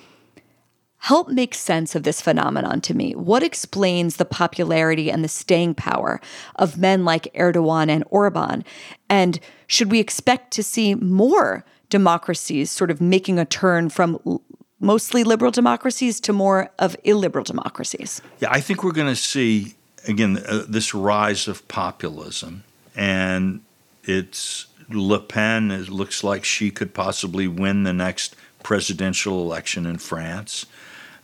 Help 1.00 1.28
make 1.28 1.54
sense 1.54 1.94
of 1.94 2.02
this 2.02 2.20
phenomenon 2.20 2.80
to 2.82 2.94
me. 2.94 3.12
What 3.14 3.42
explains 3.42 4.16
the 4.16 4.26
popularity 4.26 5.10
and 5.10 5.24
the 5.24 5.28
staying 5.28 5.74
power 5.74 6.20
of 6.56 6.76
men 6.76 7.04
like 7.06 7.32
Erdogan 7.34 7.88
and 7.88 8.04
Orban? 8.10 8.64
And 9.08 9.40
should 9.66 9.90
we 9.90 9.98
expect 9.98 10.52
to 10.52 10.62
see 10.62 10.94
more 10.94 11.64
democracies 11.88 12.70
sort 12.70 12.90
of 12.90 13.00
making 13.00 13.38
a 13.38 13.46
turn 13.46 13.88
from 13.88 14.40
mostly 14.78 15.24
liberal 15.24 15.50
democracies 15.50 16.20
to 16.20 16.34
more 16.34 16.70
of 16.78 16.94
illiberal 17.04 17.44
democracies? 17.44 18.20
Yeah, 18.38 18.50
I 18.50 18.60
think 18.60 18.84
we're 18.84 18.92
going 18.92 19.08
to 19.08 19.16
see, 19.16 19.74
again, 20.06 20.42
uh, 20.46 20.64
this 20.68 20.94
rise 20.94 21.48
of 21.48 21.66
populism. 21.66 22.62
And 22.94 23.62
it's 24.04 24.66
Le 24.90 25.18
Pen, 25.18 25.70
it 25.70 25.88
looks 25.88 26.22
like 26.22 26.44
she 26.44 26.70
could 26.70 26.92
possibly 26.92 27.48
win 27.48 27.84
the 27.84 27.92
next 27.92 28.36
presidential 28.62 29.40
election 29.42 29.86
in 29.86 29.96
France. 29.96 30.66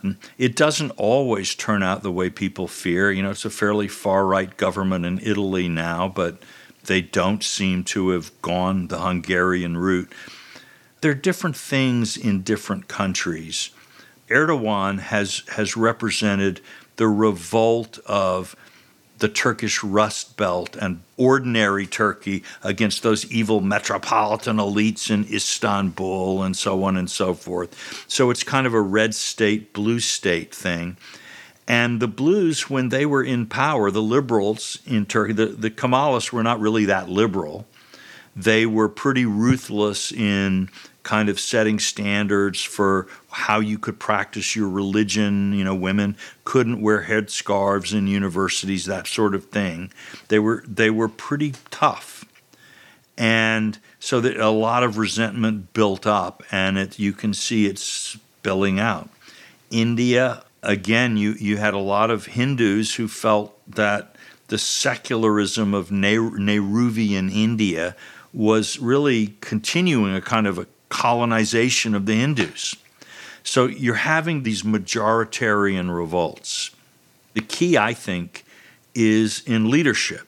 Mm. 0.02 0.16
It 0.38 0.56
doesn't 0.56 0.90
always 0.92 1.54
turn 1.54 1.82
out 1.82 2.02
the 2.02 2.12
way 2.12 2.30
people 2.30 2.68
fear. 2.68 3.10
You 3.10 3.22
know, 3.22 3.30
it's 3.30 3.44
a 3.44 3.50
fairly 3.50 3.88
far 3.88 4.26
right 4.26 4.56
government 4.56 5.04
in 5.04 5.18
Italy 5.20 5.68
now, 5.68 6.08
but 6.08 6.42
they 6.84 7.00
don't 7.00 7.42
seem 7.42 7.84
to 7.84 8.10
have 8.10 8.30
gone 8.42 8.88
the 8.88 9.00
Hungarian 9.00 9.76
route. 9.76 10.12
There 11.00 11.10
are 11.10 11.14
different 11.14 11.56
things 11.56 12.16
in 12.16 12.42
different 12.42 12.88
countries. 12.88 13.70
Erdogan 14.28 14.98
has 14.98 15.42
has 15.52 15.76
represented 15.76 16.60
the 16.96 17.08
revolt 17.08 17.98
of 18.06 18.56
the 19.18 19.28
Turkish 19.28 19.82
Rust 19.82 20.36
Belt 20.36 20.76
and 20.76 21.00
ordinary 21.16 21.86
Turkey 21.86 22.42
against 22.62 23.02
those 23.02 23.30
evil 23.32 23.60
metropolitan 23.60 24.56
elites 24.56 25.10
in 25.10 25.24
Istanbul 25.32 26.42
and 26.42 26.56
so 26.56 26.84
on 26.84 26.96
and 26.96 27.10
so 27.10 27.34
forth. 27.34 28.04
So 28.08 28.30
it's 28.30 28.42
kind 28.42 28.66
of 28.66 28.74
a 28.74 28.80
red 28.80 29.14
state, 29.14 29.72
blue 29.72 30.00
state 30.00 30.54
thing. 30.54 30.96
And 31.68 31.98
the 32.00 32.08
blues, 32.08 32.70
when 32.70 32.90
they 32.90 33.06
were 33.06 33.24
in 33.24 33.46
power, 33.46 33.90
the 33.90 34.02
liberals 34.02 34.78
in 34.86 35.06
Turkey, 35.06 35.32
the, 35.32 35.46
the 35.46 35.70
Kemalists 35.70 36.30
were 36.30 36.42
not 36.42 36.60
really 36.60 36.84
that 36.84 37.08
liberal. 37.08 37.66
They 38.36 38.66
were 38.66 38.88
pretty 38.88 39.24
ruthless 39.24 40.12
in 40.12 40.68
kind 41.02 41.28
of 41.28 41.40
setting 41.40 41.78
standards 41.78 42.62
for 42.62 43.08
how 43.36 43.60
you 43.60 43.78
could 43.78 44.00
practice 44.00 44.56
your 44.56 44.68
religion. 44.68 45.52
You 45.52 45.62
know, 45.62 45.74
women 45.74 46.16
couldn't 46.44 46.80
wear 46.80 47.02
headscarves 47.02 47.92
in 47.92 48.06
universities, 48.06 48.86
that 48.86 49.06
sort 49.06 49.34
of 49.34 49.44
thing. 49.50 49.92
They 50.28 50.38
were 50.38 50.64
they 50.66 50.88
were 50.88 51.08
pretty 51.08 51.52
tough, 51.70 52.24
and 53.18 53.78
so 54.00 54.20
that 54.22 54.38
a 54.38 54.48
lot 54.48 54.82
of 54.82 54.96
resentment 54.96 55.74
built 55.74 56.06
up, 56.06 56.42
and 56.50 56.78
it 56.78 56.98
you 56.98 57.12
can 57.12 57.34
see 57.34 57.66
it 57.66 57.78
spilling 57.78 58.80
out. 58.80 59.10
India, 59.70 60.42
again, 60.62 61.18
you 61.18 61.32
you 61.32 61.58
had 61.58 61.74
a 61.74 61.78
lot 61.78 62.10
of 62.10 62.24
Hindus 62.24 62.94
who 62.94 63.06
felt 63.06 63.54
that 63.70 64.16
the 64.48 64.56
secularism 64.56 65.74
of 65.74 65.90
Nehruvian 65.90 67.30
India 67.30 67.94
was 68.32 68.78
really 68.78 69.34
continuing 69.42 70.14
a 70.14 70.22
kind 70.22 70.46
of 70.46 70.56
a 70.58 70.66
colonization 70.88 71.94
of 71.94 72.06
the 72.06 72.14
Hindus. 72.14 72.76
So 73.46 73.66
you're 73.66 73.94
having 73.94 74.42
these 74.42 74.64
majoritarian 74.64 75.96
revolts. 75.96 76.72
The 77.34 77.40
key, 77.40 77.78
I 77.78 77.94
think, 77.94 78.44
is 78.92 79.40
in 79.46 79.70
leadership. 79.70 80.26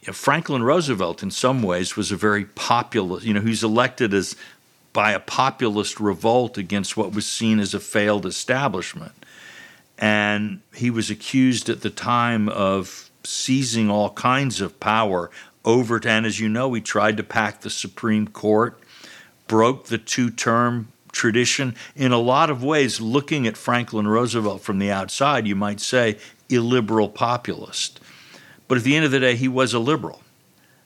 You 0.00 0.08
know, 0.08 0.12
Franklin 0.12 0.64
Roosevelt, 0.64 1.22
in 1.22 1.30
some 1.30 1.62
ways, 1.62 1.96
was 1.96 2.10
a 2.10 2.16
very 2.16 2.44
populist, 2.44 3.24
you 3.24 3.32
know, 3.32 3.40
he's 3.40 3.62
elected 3.62 4.12
as 4.12 4.34
by 4.92 5.12
a 5.12 5.20
populist 5.20 6.00
revolt 6.00 6.58
against 6.58 6.96
what 6.96 7.12
was 7.12 7.26
seen 7.26 7.60
as 7.60 7.74
a 7.74 7.80
failed 7.80 8.26
establishment. 8.26 9.12
And 9.96 10.62
he 10.74 10.90
was 10.90 11.10
accused 11.10 11.68
at 11.68 11.82
the 11.82 11.90
time 11.90 12.48
of 12.48 13.08
seizing 13.22 13.88
all 13.88 14.10
kinds 14.10 14.60
of 14.60 14.80
power 14.80 15.30
over, 15.64 16.00
and 16.04 16.26
as 16.26 16.40
you 16.40 16.48
know, 16.48 16.74
he 16.74 16.80
tried 16.80 17.16
to 17.18 17.22
pack 17.22 17.60
the 17.60 17.70
Supreme 17.70 18.26
Court 18.26 18.78
broke 19.46 19.86
the 19.86 19.98
two 19.98 20.30
term 20.30 20.88
tradition. 21.12 21.76
In 21.94 22.10
a 22.10 22.18
lot 22.18 22.50
of 22.50 22.64
ways, 22.64 23.00
looking 23.00 23.46
at 23.46 23.56
Franklin 23.56 24.08
Roosevelt 24.08 24.62
from 24.62 24.78
the 24.78 24.90
outside, 24.90 25.46
you 25.46 25.54
might 25.54 25.80
say 25.80 26.18
illiberal 26.48 27.08
populist. 27.08 28.00
But 28.66 28.78
at 28.78 28.84
the 28.84 28.96
end 28.96 29.04
of 29.04 29.10
the 29.10 29.20
day, 29.20 29.36
he 29.36 29.48
was 29.48 29.74
a 29.74 29.78
liberal. 29.78 30.22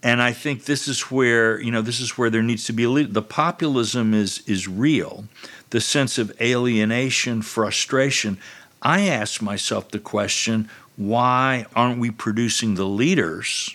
And 0.02 0.22
I 0.22 0.32
think 0.32 0.64
this 0.64 0.86
is 0.86 1.02
where, 1.10 1.60
you 1.60 1.70
know, 1.70 1.82
this 1.82 2.00
is 2.00 2.18
where 2.18 2.30
there 2.30 2.42
needs 2.42 2.64
to 2.66 2.72
be 2.72 2.84
a 2.84 2.90
lead. 2.90 3.14
The 3.14 3.22
populism 3.22 4.14
is 4.14 4.42
is 4.46 4.68
real. 4.68 5.24
The 5.70 5.80
sense 5.80 6.18
of 6.18 6.32
alienation, 6.40 7.42
frustration. 7.42 8.38
I 8.82 9.08
ask 9.08 9.42
myself 9.42 9.90
the 9.90 9.98
question, 9.98 10.68
why 10.96 11.66
aren't 11.74 11.98
we 11.98 12.10
producing 12.10 12.74
the 12.74 12.86
leaders 12.86 13.74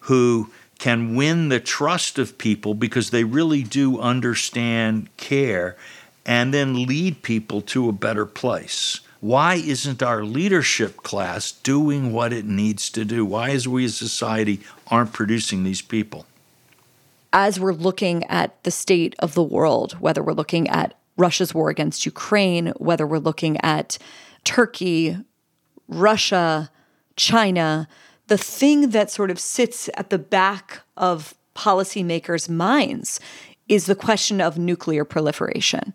who 0.00 0.50
can 0.78 1.16
win 1.16 1.48
the 1.48 1.60
trust 1.60 2.18
of 2.18 2.38
people 2.38 2.74
because 2.74 3.10
they 3.10 3.24
really 3.24 3.62
do 3.62 3.98
understand, 4.00 5.08
care, 5.16 5.76
and 6.24 6.52
then 6.52 6.86
lead 6.86 7.22
people 7.22 7.60
to 7.62 7.88
a 7.88 7.92
better 7.92 8.26
place. 8.26 9.00
Why 9.20 9.54
isn't 9.54 10.02
our 10.02 10.24
leadership 10.24 10.98
class 10.98 11.50
doing 11.50 12.12
what 12.12 12.32
it 12.32 12.44
needs 12.44 12.90
to 12.90 13.04
do? 13.04 13.24
Why, 13.24 13.50
as 13.50 13.66
we 13.66 13.84
as 13.84 13.96
society, 13.96 14.60
aren't 14.88 15.12
producing 15.12 15.64
these 15.64 15.82
people? 15.82 16.26
As 17.32 17.58
we're 17.58 17.72
looking 17.72 18.24
at 18.24 18.62
the 18.62 18.70
state 18.70 19.14
of 19.18 19.34
the 19.34 19.42
world, 19.42 19.94
whether 19.94 20.22
we're 20.22 20.32
looking 20.32 20.68
at 20.68 20.94
Russia's 21.16 21.54
war 21.54 21.70
against 21.70 22.04
Ukraine, 22.04 22.68
whether 22.76 23.06
we're 23.06 23.18
looking 23.18 23.58
at 23.62 23.98
Turkey, 24.44 25.18
Russia, 25.88 26.70
China, 27.16 27.88
the 28.28 28.38
thing 28.38 28.90
that 28.90 29.10
sort 29.10 29.30
of 29.30 29.38
sits 29.38 29.88
at 29.94 30.10
the 30.10 30.18
back 30.18 30.80
of 30.96 31.34
policymakers' 31.54 32.48
minds 32.48 33.20
is 33.68 33.86
the 33.86 33.94
question 33.94 34.40
of 34.40 34.58
nuclear 34.58 35.04
proliferation. 35.04 35.94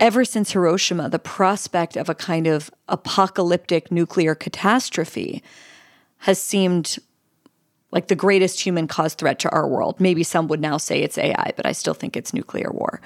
Ever 0.00 0.24
since 0.24 0.52
Hiroshima, 0.52 1.08
the 1.08 1.18
prospect 1.18 1.96
of 1.96 2.08
a 2.08 2.14
kind 2.14 2.46
of 2.46 2.70
apocalyptic 2.88 3.90
nuclear 3.90 4.34
catastrophe 4.34 5.42
has 6.18 6.40
seemed 6.40 6.98
like 7.90 8.08
the 8.08 8.14
greatest 8.14 8.60
human 8.60 8.86
caused 8.86 9.18
threat 9.18 9.38
to 9.40 9.50
our 9.50 9.66
world. 9.66 9.98
Maybe 9.98 10.22
some 10.22 10.46
would 10.48 10.60
now 10.60 10.76
say 10.76 11.00
it's 11.00 11.18
AI, 11.18 11.52
but 11.56 11.66
I 11.66 11.72
still 11.72 11.94
think 11.94 12.16
it's 12.16 12.34
nuclear 12.34 12.70
war. 12.70 13.00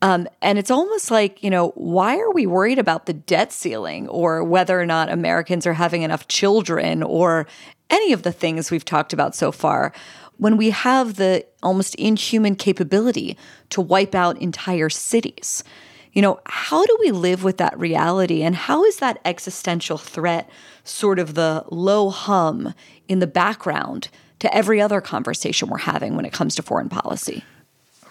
Um, 0.00 0.28
and 0.40 0.58
it's 0.58 0.70
almost 0.70 1.10
like, 1.10 1.42
you 1.42 1.50
know, 1.50 1.70
why 1.70 2.18
are 2.18 2.30
we 2.30 2.46
worried 2.46 2.78
about 2.78 3.06
the 3.06 3.12
debt 3.12 3.52
ceiling 3.52 4.08
or 4.08 4.44
whether 4.44 4.80
or 4.80 4.86
not 4.86 5.10
Americans 5.10 5.66
are 5.66 5.74
having 5.74 6.02
enough 6.02 6.28
children 6.28 7.02
or 7.02 7.46
any 7.90 8.12
of 8.12 8.22
the 8.22 8.32
things 8.32 8.70
we've 8.70 8.84
talked 8.84 9.12
about 9.12 9.34
so 9.34 9.50
far 9.50 9.92
when 10.36 10.56
we 10.56 10.70
have 10.70 11.14
the 11.14 11.44
almost 11.62 11.96
inhuman 11.96 12.54
capability 12.54 13.36
to 13.70 13.80
wipe 13.80 14.14
out 14.14 14.40
entire 14.40 14.88
cities? 14.88 15.64
You 16.12 16.22
know, 16.22 16.40
how 16.46 16.86
do 16.86 16.96
we 17.00 17.10
live 17.10 17.42
with 17.42 17.58
that 17.58 17.78
reality? 17.78 18.42
And 18.42 18.54
how 18.54 18.84
is 18.84 18.98
that 18.98 19.20
existential 19.24 19.98
threat 19.98 20.48
sort 20.84 21.18
of 21.18 21.34
the 21.34 21.64
low 21.70 22.10
hum 22.10 22.72
in 23.08 23.18
the 23.18 23.26
background 23.26 24.08
to 24.38 24.54
every 24.54 24.80
other 24.80 25.00
conversation 25.00 25.68
we're 25.68 25.78
having 25.78 26.14
when 26.14 26.24
it 26.24 26.32
comes 26.32 26.54
to 26.54 26.62
foreign 26.62 26.88
policy? 26.88 27.42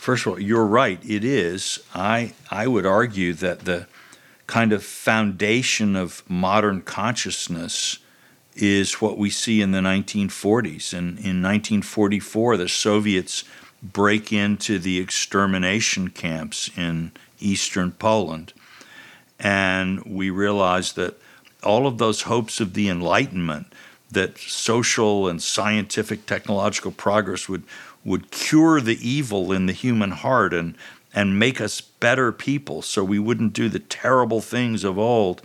First 0.07 0.25
of 0.25 0.31
all, 0.31 0.39
you're 0.39 0.65
right. 0.65 1.03
It 1.03 1.25
is. 1.25 1.81
I 1.93 2.31
I 2.49 2.65
would 2.65 2.85
argue 2.85 3.33
that 3.33 3.65
the 3.65 3.87
kind 4.45 4.71
of 4.71 4.81
foundation 4.81 5.97
of 5.97 6.23
modern 6.29 6.81
consciousness 6.81 7.97
is 8.55 9.01
what 9.01 9.17
we 9.17 9.29
see 9.29 9.61
in 9.61 9.71
the 9.71 9.81
1940s. 9.81 10.93
And 10.93 11.19
in 11.19 11.43
1944, 11.43 12.55
the 12.55 12.69
Soviets 12.69 13.43
break 13.83 14.31
into 14.31 14.79
the 14.79 14.97
extermination 14.97 16.09
camps 16.11 16.69
in 16.77 17.11
eastern 17.41 17.91
Poland. 17.91 18.53
And 19.37 20.01
we 20.05 20.29
realize 20.29 20.93
that 20.93 21.19
all 21.63 21.85
of 21.85 21.97
those 21.97 22.21
hopes 22.21 22.61
of 22.61 22.75
the 22.75 22.87
Enlightenment, 22.87 23.73
that 24.09 24.37
social 24.37 25.27
and 25.27 25.43
scientific 25.43 26.25
technological 26.25 26.91
progress 26.91 27.49
would 27.49 27.63
would 28.07 28.31
cure 28.31 28.79
the 28.79 28.97
evil 29.05 29.51
in 29.51 29.65
the 29.65 29.73
human 29.73 30.11
heart 30.11 30.53
and 30.53 30.75
and 31.13 31.37
make 31.37 31.59
us 31.59 31.81
better 31.81 32.31
people 32.31 32.81
so 32.81 33.03
we 33.03 33.19
wouldn't 33.19 33.51
do 33.51 33.67
the 33.67 33.79
terrible 33.79 34.39
things 34.39 34.83
of 34.83 34.97
old 34.97 35.41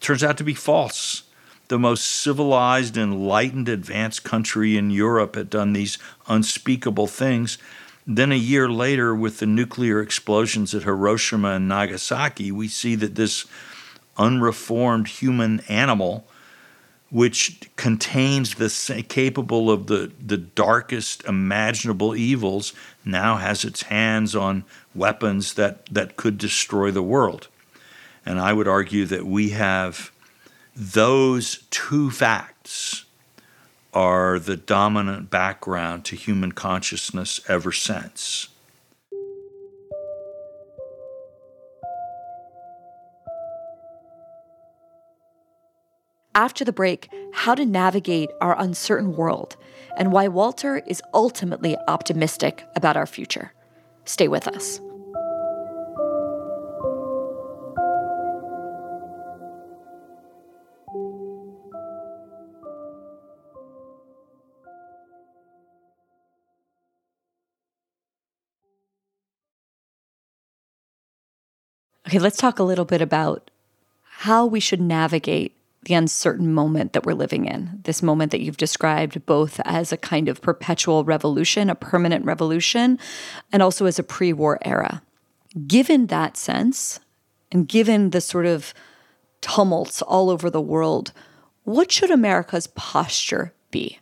turns 0.00 0.24
out 0.24 0.38
to 0.38 0.44
be 0.44 0.54
false. 0.54 1.24
The 1.68 1.78
most 1.78 2.06
civilized 2.06 2.96
enlightened 2.96 3.68
advanced 3.68 4.24
country 4.24 4.76
in 4.76 4.90
Europe 4.90 5.34
had 5.34 5.50
done 5.50 5.72
these 5.72 5.98
unspeakable 6.28 7.08
things. 7.08 7.58
Then 8.06 8.30
a 8.30 8.36
year 8.36 8.68
later 8.68 9.14
with 9.14 9.38
the 9.38 9.46
nuclear 9.46 10.00
explosions 10.00 10.74
at 10.74 10.84
Hiroshima 10.84 11.54
and 11.54 11.68
Nagasaki 11.68 12.50
we 12.50 12.68
see 12.68 12.94
that 12.94 13.16
this 13.16 13.46
unreformed 14.16 15.08
human 15.08 15.60
animal 15.68 16.26
which 17.16 17.58
contains 17.76 18.56
the 18.56 19.02
capable 19.08 19.70
of 19.70 19.86
the, 19.86 20.12
the 20.20 20.36
darkest 20.36 21.24
imaginable 21.24 22.14
evils, 22.14 22.74
now 23.06 23.36
has 23.36 23.64
its 23.64 23.84
hands 23.84 24.36
on 24.36 24.62
weapons 24.94 25.54
that, 25.54 25.86
that 25.86 26.16
could 26.16 26.36
destroy 26.36 26.90
the 26.90 27.02
world. 27.02 27.48
And 28.26 28.38
I 28.38 28.52
would 28.52 28.68
argue 28.68 29.06
that 29.06 29.24
we 29.24 29.48
have 29.50 30.12
those 30.76 31.64
two 31.70 32.10
facts 32.10 33.06
are 33.94 34.38
the 34.38 34.58
dominant 34.58 35.30
background 35.30 36.04
to 36.04 36.16
human 36.16 36.52
consciousness 36.52 37.40
ever 37.48 37.72
since. 37.72 38.48
After 46.36 46.66
the 46.66 46.72
break 46.72 47.08
how 47.32 47.54
to 47.54 47.64
navigate 47.64 48.30
our 48.42 48.60
uncertain 48.60 49.16
world 49.16 49.56
and 49.96 50.12
why 50.12 50.28
Walter 50.28 50.82
is 50.86 51.02
ultimately 51.14 51.76
optimistic 51.88 52.62
about 52.76 52.96
our 52.96 53.06
future. 53.06 53.52
Stay 54.04 54.28
with 54.28 54.46
us. 54.46 54.80
Okay, 72.06 72.20
let's 72.20 72.36
talk 72.36 72.58
a 72.58 72.62
little 72.62 72.84
bit 72.84 73.00
about 73.00 73.50
how 74.04 74.46
we 74.46 74.60
should 74.60 74.80
navigate 74.80 75.55
the 75.86 75.94
uncertain 75.94 76.52
moment 76.52 76.92
that 76.92 77.06
we're 77.06 77.14
living 77.14 77.44
in, 77.44 77.80
this 77.84 78.02
moment 78.02 78.32
that 78.32 78.40
you've 78.40 78.56
described 78.56 79.24
both 79.24 79.60
as 79.64 79.92
a 79.92 79.96
kind 79.96 80.28
of 80.28 80.42
perpetual 80.42 81.04
revolution, 81.04 81.70
a 81.70 81.76
permanent 81.76 82.24
revolution, 82.24 82.98
and 83.52 83.62
also 83.62 83.86
as 83.86 83.96
a 83.96 84.02
pre 84.02 84.32
war 84.32 84.58
era. 84.62 85.00
Given 85.66 86.08
that 86.08 86.36
sense, 86.36 86.98
and 87.52 87.68
given 87.68 88.10
the 88.10 88.20
sort 88.20 88.46
of 88.46 88.74
tumults 89.40 90.02
all 90.02 90.28
over 90.28 90.50
the 90.50 90.60
world, 90.60 91.12
what 91.62 91.92
should 91.92 92.10
America's 92.10 92.66
posture 92.66 93.54
be? 93.70 94.00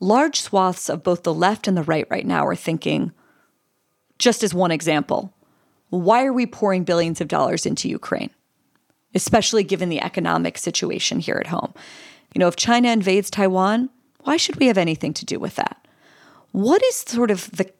Large 0.00 0.40
swaths 0.40 0.88
of 0.88 1.02
both 1.02 1.22
the 1.22 1.34
left 1.34 1.68
and 1.68 1.76
the 1.76 1.82
right 1.82 2.06
right 2.10 2.26
now 2.26 2.46
are 2.46 2.56
thinking, 2.56 3.12
just 4.18 4.42
as 4.42 4.54
one 4.54 4.70
example, 4.70 5.34
why 5.90 6.24
are 6.24 6.32
we 6.32 6.46
pouring 6.46 6.84
billions 6.84 7.20
of 7.20 7.28
dollars 7.28 7.66
into 7.66 7.90
Ukraine? 7.90 8.30
Especially 9.14 9.64
given 9.64 9.88
the 9.88 10.00
economic 10.00 10.58
situation 10.58 11.20
here 11.20 11.36
at 11.36 11.48
home. 11.48 11.74
You 12.34 12.38
know, 12.38 12.48
if 12.48 12.56
China 12.56 12.88
invades 12.88 13.30
Taiwan, 13.30 13.90
why 14.20 14.36
should 14.36 14.56
we 14.56 14.66
have 14.66 14.78
anything 14.78 15.12
to 15.14 15.24
do 15.24 15.38
with 15.38 15.56
that? 15.56 15.86
What 16.52 16.82
is 16.84 16.96
sort 16.96 17.30
of 17.30 17.50
the 17.50 17.70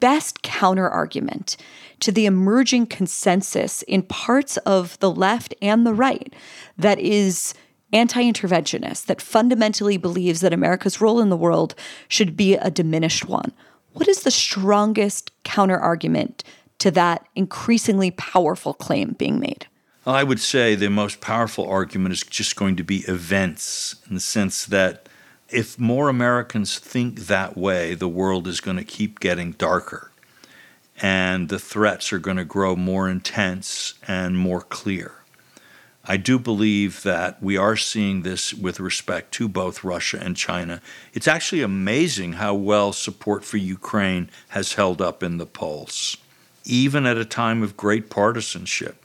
best 0.00 0.42
counter 0.42 0.88
argument 0.88 1.56
to 2.00 2.12
the 2.12 2.26
emerging 2.26 2.86
consensus 2.86 3.82
in 3.82 4.02
parts 4.02 4.56
of 4.58 4.98
the 5.00 5.10
left 5.10 5.54
and 5.62 5.86
the 5.86 5.94
right 5.94 6.34
that 6.76 6.98
is 6.98 7.54
anti 7.92 8.22
interventionist, 8.22 9.06
that 9.06 9.22
fundamentally 9.22 9.96
believes 9.96 10.40
that 10.40 10.52
America's 10.52 11.00
role 11.00 11.20
in 11.20 11.30
the 11.30 11.36
world 11.36 11.74
should 12.08 12.36
be 12.36 12.54
a 12.54 12.70
diminished 12.70 13.26
one? 13.26 13.52
What 13.92 14.08
is 14.08 14.22
the 14.22 14.30
strongest 14.30 15.30
counter 15.44 15.78
argument 15.78 16.44
to 16.78 16.90
that 16.90 17.26
increasingly 17.34 18.10
powerful 18.10 18.74
claim 18.74 19.12
being 19.12 19.38
made? 19.38 19.66
I 20.06 20.22
would 20.22 20.38
say 20.38 20.76
the 20.76 20.88
most 20.88 21.20
powerful 21.20 21.68
argument 21.68 22.12
is 22.12 22.22
just 22.22 22.54
going 22.54 22.76
to 22.76 22.84
be 22.84 22.98
events 23.08 23.96
in 24.08 24.14
the 24.14 24.20
sense 24.20 24.64
that 24.66 25.08
if 25.48 25.80
more 25.80 26.08
Americans 26.08 26.78
think 26.78 27.22
that 27.22 27.56
way, 27.56 27.94
the 27.94 28.06
world 28.06 28.46
is 28.46 28.60
going 28.60 28.76
to 28.76 28.84
keep 28.84 29.18
getting 29.18 29.52
darker 29.52 30.12
and 31.02 31.48
the 31.48 31.58
threats 31.58 32.12
are 32.12 32.20
going 32.20 32.36
to 32.36 32.44
grow 32.44 32.76
more 32.76 33.10
intense 33.10 33.94
and 34.06 34.38
more 34.38 34.60
clear. 34.60 35.12
I 36.04 36.16
do 36.16 36.38
believe 36.38 37.02
that 37.02 37.42
we 37.42 37.56
are 37.56 37.76
seeing 37.76 38.22
this 38.22 38.54
with 38.54 38.78
respect 38.78 39.32
to 39.34 39.48
both 39.48 39.82
Russia 39.82 40.20
and 40.22 40.36
China. 40.36 40.80
It's 41.14 41.26
actually 41.26 41.62
amazing 41.62 42.34
how 42.34 42.54
well 42.54 42.92
support 42.92 43.44
for 43.44 43.56
Ukraine 43.56 44.30
has 44.50 44.74
held 44.74 45.02
up 45.02 45.24
in 45.24 45.38
the 45.38 45.46
polls, 45.46 46.16
even 46.64 47.06
at 47.06 47.18
a 47.18 47.24
time 47.24 47.60
of 47.64 47.76
great 47.76 48.08
partisanship. 48.08 49.02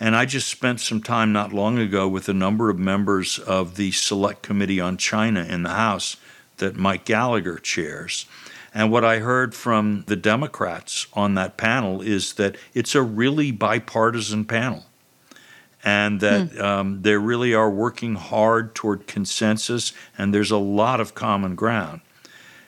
And 0.00 0.14
I 0.14 0.26
just 0.26 0.48
spent 0.48 0.80
some 0.80 1.02
time 1.02 1.32
not 1.32 1.52
long 1.52 1.78
ago 1.78 2.06
with 2.06 2.28
a 2.28 2.34
number 2.34 2.70
of 2.70 2.78
members 2.78 3.38
of 3.38 3.76
the 3.76 3.90
Select 3.90 4.42
Committee 4.42 4.80
on 4.80 4.96
China 4.96 5.42
in 5.42 5.64
the 5.64 5.70
House 5.70 6.16
that 6.58 6.76
Mike 6.76 7.04
Gallagher 7.04 7.58
chairs. 7.58 8.26
And 8.72 8.92
what 8.92 9.04
I 9.04 9.18
heard 9.18 9.54
from 9.54 10.04
the 10.06 10.16
Democrats 10.16 11.06
on 11.14 11.34
that 11.34 11.56
panel 11.56 12.00
is 12.00 12.34
that 12.34 12.56
it's 12.74 12.94
a 12.94 13.02
really 13.02 13.50
bipartisan 13.50 14.44
panel. 14.44 14.84
And 15.84 16.20
that 16.20 16.50
hmm. 16.50 16.60
um, 16.60 17.02
they 17.02 17.16
really 17.16 17.54
are 17.54 17.70
working 17.70 18.16
hard 18.16 18.74
toward 18.74 19.06
consensus, 19.06 19.92
and 20.16 20.34
there's 20.34 20.50
a 20.50 20.58
lot 20.58 21.00
of 21.00 21.14
common 21.14 21.54
ground. 21.54 22.00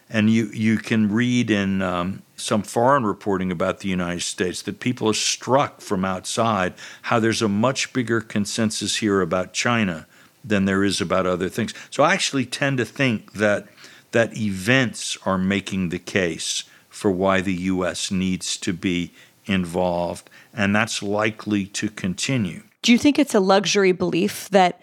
And 0.08 0.30
you, 0.30 0.46
you 0.46 0.78
can 0.78 1.12
read 1.12 1.50
in 1.50 1.82
um, 1.82 2.22
some 2.40 2.62
foreign 2.62 3.04
reporting 3.04 3.52
about 3.52 3.80
the 3.80 3.88
United 3.88 4.22
States 4.22 4.62
that 4.62 4.80
people 4.80 5.08
are 5.08 5.14
struck 5.14 5.80
from 5.80 6.04
outside 6.04 6.74
how 7.02 7.20
there's 7.20 7.42
a 7.42 7.48
much 7.48 7.92
bigger 7.92 8.20
consensus 8.20 8.96
here 8.96 9.20
about 9.20 9.52
China 9.52 10.06
than 10.44 10.64
there 10.64 10.82
is 10.84 11.00
about 11.00 11.26
other 11.26 11.48
things. 11.48 11.74
So 11.90 12.02
I 12.02 12.14
actually 12.14 12.46
tend 12.46 12.78
to 12.78 12.84
think 12.84 13.32
that 13.32 13.66
that 14.12 14.36
events 14.36 15.16
are 15.24 15.38
making 15.38 15.90
the 15.90 15.98
case 15.98 16.64
for 16.88 17.10
why 17.10 17.40
the 17.40 17.54
US 17.54 18.10
needs 18.10 18.56
to 18.58 18.72
be 18.72 19.12
involved 19.46 20.28
and 20.52 20.74
that's 20.74 21.02
likely 21.02 21.66
to 21.66 21.88
continue. 21.88 22.62
Do 22.82 22.92
you 22.92 22.98
think 22.98 23.18
it's 23.18 23.34
a 23.34 23.40
luxury 23.40 23.92
belief 23.92 24.48
that 24.50 24.80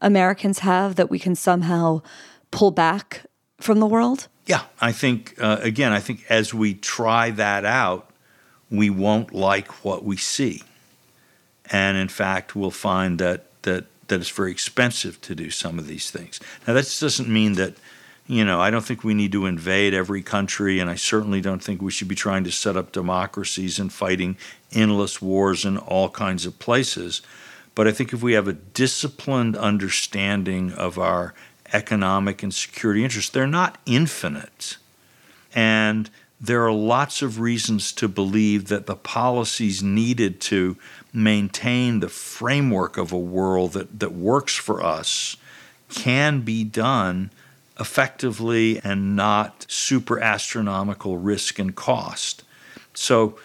Americans 0.00 0.60
have 0.60 0.96
that 0.96 1.10
we 1.10 1.18
can 1.18 1.34
somehow 1.34 2.02
pull 2.50 2.70
back 2.70 3.22
from 3.58 3.80
the 3.80 3.86
world? 3.86 4.28
Yeah, 4.48 4.62
I 4.80 4.92
think, 4.92 5.34
uh, 5.38 5.58
again, 5.60 5.92
I 5.92 6.00
think 6.00 6.24
as 6.30 6.54
we 6.54 6.72
try 6.72 7.30
that 7.32 7.66
out, 7.66 8.10
we 8.70 8.88
won't 8.88 9.34
like 9.34 9.84
what 9.84 10.04
we 10.04 10.16
see. 10.16 10.62
And 11.70 11.98
in 11.98 12.08
fact, 12.08 12.56
we'll 12.56 12.70
find 12.70 13.18
that, 13.18 13.44
that, 13.62 13.84
that 14.08 14.20
it's 14.20 14.30
very 14.30 14.50
expensive 14.50 15.20
to 15.20 15.34
do 15.34 15.50
some 15.50 15.78
of 15.78 15.86
these 15.86 16.10
things. 16.10 16.40
Now, 16.66 16.72
that 16.72 16.96
doesn't 16.98 17.28
mean 17.28 17.56
that, 17.56 17.74
you 18.26 18.42
know, 18.42 18.58
I 18.58 18.70
don't 18.70 18.84
think 18.84 19.04
we 19.04 19.12
need 19.12 19.32
to 19.32 19.44
invade 19.44 19.92
every 19.92 20.22
country, 20.22 20.80
and 20.80 20.88
I 20.88 20.94
certainly 20.94 21.42
don't 21.42 21.62
think 21.62 21.82
we 21.82 21.90
should 21.90 22.08
be 22.08 22.14
trying 22.14 22.44
to 22.44 22.50
set 22.50 22.74
up 22.74 22.90
democracies 22.90 23.78
and 23.78 23.92
fighting 23.92 24.38
endless 24.72 25.20
wars 25.20 25.66
in 25.66 25.76
all 25.76 26.08
kinds 26.08 26.46
of 26.46 26.58
places. 26.58 27.20
But 27.74 27.86
I 27.86 27.92
think 27.92 28.14
if 28.14 28.22
we 28.22 28.32
have 28.32 28.48
a 28.48 28.54
disciplined 28.54 29.56
understanding 29.56 30.72
of 30.72 30.98
our 30.98 31.34
economic 31.72 32.42
and 32.42 32.52
security 32.52 33.04
interests, 33.04 33.30
they're 33.30 33.46
not 33.46 33.78
infinite. 33.86 34.76
And 35.54 36.10
there 36.40 36.64
are 36.64 36.72
lots 36.72 37.20
of 37.20 37.40
reasons 37.40 37.92
to 37.92 38.08
believe 38.08 38.68
that 38.68 38.86
the 38.86 38.94
policies 38.94 39.82
needed 39.82 40.40
to 40.40 40.76
maintain 41.12 42.00
the 42.00 42.08
framework 42.08 42.96
of 42.96 43.12
a 43.12 43.18
world 43.18 43.72
that, 43.72 43.98
that 43.98 44.12
works 44.12 44.54
for 44.54 44.82
us 44.82 45.36
can 45.88 46.42
be 46.42 46.62
done 46.62 47.30
effectively 47.80 48.80
and 48.84 49.16
not 49.16 49.66
super 49.68 50.20
astronomical 50.20 51.16
risk 51.18 51.58
and 51.58 51.74
cost. 51.74 52.44
So, 52.94 53.38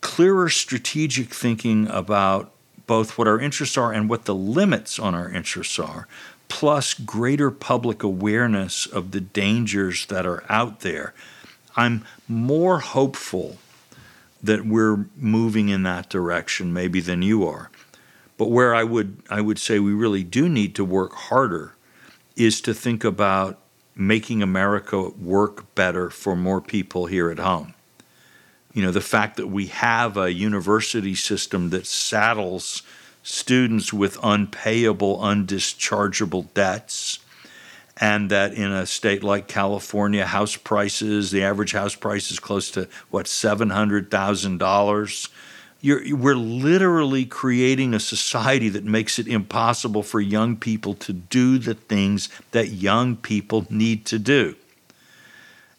clearer 0.00 0.48
strategic 0.48 1.32
thinking 1.32 1.88
about 1.88 2.52
both 2.86 3.18
what 3.18 3.26
our 3.26 3.40
interests 3.40 3.76
are 3.76 3.92
and 3.92 4.08
what 4.08 4.24
the 4.24 4.34
limits 4.34 4.98
on 4.98 5.14
our 5.14 5.28
interests 5.28 5.78
are, 5.78 6.06
plus 6.48 6.94
greater 6.94 7.50
public 7.50 8.02
awareness 8.02 8.86
of 8.86 9.10
the 9.10 9.20
dangers 9.20 10.06
that 10.06 10.26
are 10.26 10.44
out 10.48 10.80
there. 10.80 11.14
I'm 11.76 12.04
more 12.28 12.80
hopeful 12.80 13.58
that 14.42 14.64
we're 14.64 15.06
moving 15.16 15.68
in 15.68 15.82
that 15.82 16.08
direction 16.08 16.72
maybe 16.72 17.00
than 17.00 17.22
you 17.22 17.46
are. 17.46 17.70
But 18.38 18.50
where 18.50 18.74
I 18.74 18.84
would 18.84 19.22
I 19.30 19.40
would 19.40 19.58
say 19.58 19.78
we 19.78 19.92
really 19.92 20.22
do 20.22 20.48
need 20.48 20.74
to 20.76 20.84
work 20.84 21.12
harder 21.14 21.74
is 22.36 22.60
to 22.62 22.74
think 22.74 23.02
about 23.02 23.58
making 23.94 24.42
America 24.42 25.08
work 25.08 25.74
better 25.74 26.10
for 26.10 26.36
more 26.36 26.60
people 26.60 27.06
here 27.06 27.30
at 27.30 27.38
home 27.38 27.74
you 28.76 28.82
know, 28.82 28.90
the 28.90 29.00
fact 29.00 29.38
that 29.38 29.46
we 29.46 29.68
have 29.68 30.18
a 30.18 30.30
university 30.30 31.14
system 31.14 31.70
that 31.70 31.86
saddles 31.86 32.82
students 33.26 33.92
with 33.92 34.16
unpayable, 34.22 35.18
undischargeable 35.18 36.46
debts, 36.54 37.18
and 37.96 38.30
that 38.30 38.54
in 38.54 38.70
a 38.70 38.86
state 38.86 39.24
like 39.24 39.48
California, 39.48 40.24
house 40.24 40.54
prices, 40.54 41.32
the 41.32 41.42
average 41.42 41.72
house 41.72 41.96
price 41.96 42.30
is 42.30 42.38
close 42.38 42.70
to 42.70 42.86
what, 43.10 43.26
$700,000. 43.26 45.28
we're 46.14 46.36
literally 46.36 47.24
creating 47.24 47.94
a 47.94 48.00
society 48.00 48.68
that 48.68 48.84
makes 48.84 49.18
it 49.18 49.26
impossible 49.26 50.04
for 50.04 50.20
young 50.20 50.56
people 50.56 50.94
to 50.94 51.12
do 51.12 51.58
the 51.58 51.74
things 51.74 52.28
that 52.52 52.68
young 52.68 53.16
people 53.16 53.66
need 53.70 54.06
to 54.06 54.20
do 54.20 54.54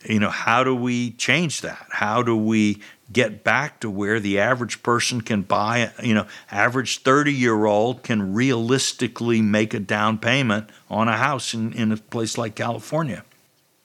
you 0.06 0.20
know, 0.20 0.30
how 0.30 0.64
do 0.64 0.76
we 0.76 1.12
change 1.12 1.62
that? 1.62 1.88
How 1.90 2.22
do 2.22 2.36
we 2.36 2.82
get 3.12 3.44
back 3.44 3.80
to 3.80 3.90
where 3.90 4.20
the 4.20 4.40
average 4.40 4.84
person 4.84 5.22
can 5.22 5.42
buy, 5.42 5.92
you 6.04 6.14
know, 6.14 6.28
average 6.52 7.04
30 7.04 7.34
year 7.34 7.66
old 7.66 8.04
can 8.04 8.34
realistically 8.34 9.42
make 9.42 9.74
a 9.74 9.80
down 9.80 10.18
payment 10.18 10.70
on 10.90 11.08
a 11.08 11.18
house 11.18 11.54
in, 11.54 11.74
in 11.74 11.92
a 11.92 11.98
place 11.98 12.38
like 12.38 12.56
California? 12.56 13.24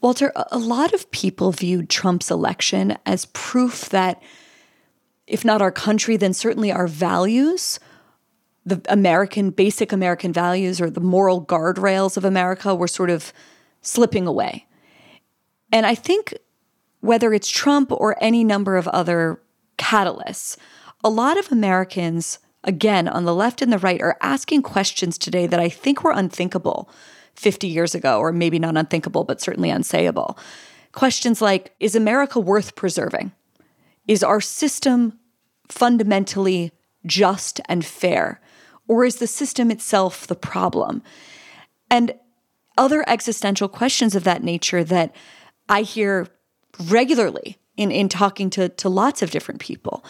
Walter, 0.01 0.32
a 0.35 0.59
lot 0.59 0.93
of 0.93 1.09
people 1.12 1.53
viewed 1.53 1.89
Trump's 1.89 2.31
election 2.31 2.99
as 3.07 3.27
proof 3.27 3.89
that, 3.90 4.20
if 5.28 5.44
not 5.44 5.62
our 5.62 5.70
country, 5.70 6.16
then 6.16 6.35
certainly 6.35 6.73
our 6.73 6.89
values, 6.89 7.78
the 8.66 8.82
American, 8.89 9.51
basic 9.51 9.93
American 9.93 10.32
values 10.32 10.81
or 10.81 10.90
the 10.90 11.01
moral 11.01 11.44
guardrails 11.44 12.16
of 12.16 12.24
America 12.24 12.74
were 12.74 12.89
sort 12.89 13.11
of 13.11 13.32
slipping 13.81 14.27
away. 14.27 14.66
And 15.70 15.86
I 15.86 15.94
think 15.94 16.35
whether 17.02 17.34
it's 17.34 17.50
Trump 17.50 17.92
or 17.92 18.16
any 18.22 18.42
number 18.44 18.76
of 18.76 18.88
other 18.88 19.42
catalysts, 19.76 20.56
a 21.04 21.10
lot 21.10 21.36
of 21.36 21.50
Americans, 21.52 22.38
again, 22.64 23.08
on 23.08 23.24
the 23.24 23.34
left 23.34 23.60
and 23.60 23.72
the 23.72 23.78
right, 23.78 24.00
are 24.00 24.16
asking 24.22 24.62
questions 24.62 25.18
today 25.18 25.46
that 25.48 25.60
I 25.60 25.68
think 25.68 26.02
were 26.02 26.12
unthinkable 26.12 26.88
50 27.34 27.66
years 27.66 27.94
ago, 27.94 28.20
or 28.20 28.30
maybe 28.32 28.58
not 28.58 28.76
unthinkable, 28.76 29.24
but 29.24 29.40
certainly 29.40 29.68
unsayable. 29.68 30.38
Questions 30.92 31.42
like 31.42 31.74
Is 31.80 31.96
America 31.96 32.38
worth 32.38 32.76
preserving? 32.76 33.32
Is 34.06 34.22
our 34.22 34.40
system 34.40 35.18
fundamentally 35.68 36.70
just 37.04 37.60
and 37.68 37.84
fair? 37.84 38.40
Or 38.86 39.04
is 39.04 39.16
the 39.16 39.26
system 39.26 39.72
itself 39.72 40.26
the 40.26 40.36
problem? 40.36 41.02
And 41.90 42.14
other 42.78 43.04
existential 43.08 43.68
questions 43.68 44.14
of 44.14 44.22
that 44.22 44.44
nature 44.44 44.84
that 44.84 45.14
I 45.68 45.82
hear 45.82 46.28
regularly 46.81 47.59
in, 47.77 47.90
in 47.90 48.09
talking 48.09 48.51
to, 48.51 48.69
to 48.69 48.89
lots 48.89 49.23
of 49.23 49.31
different 49.31 49.61
people. 49.61 50.05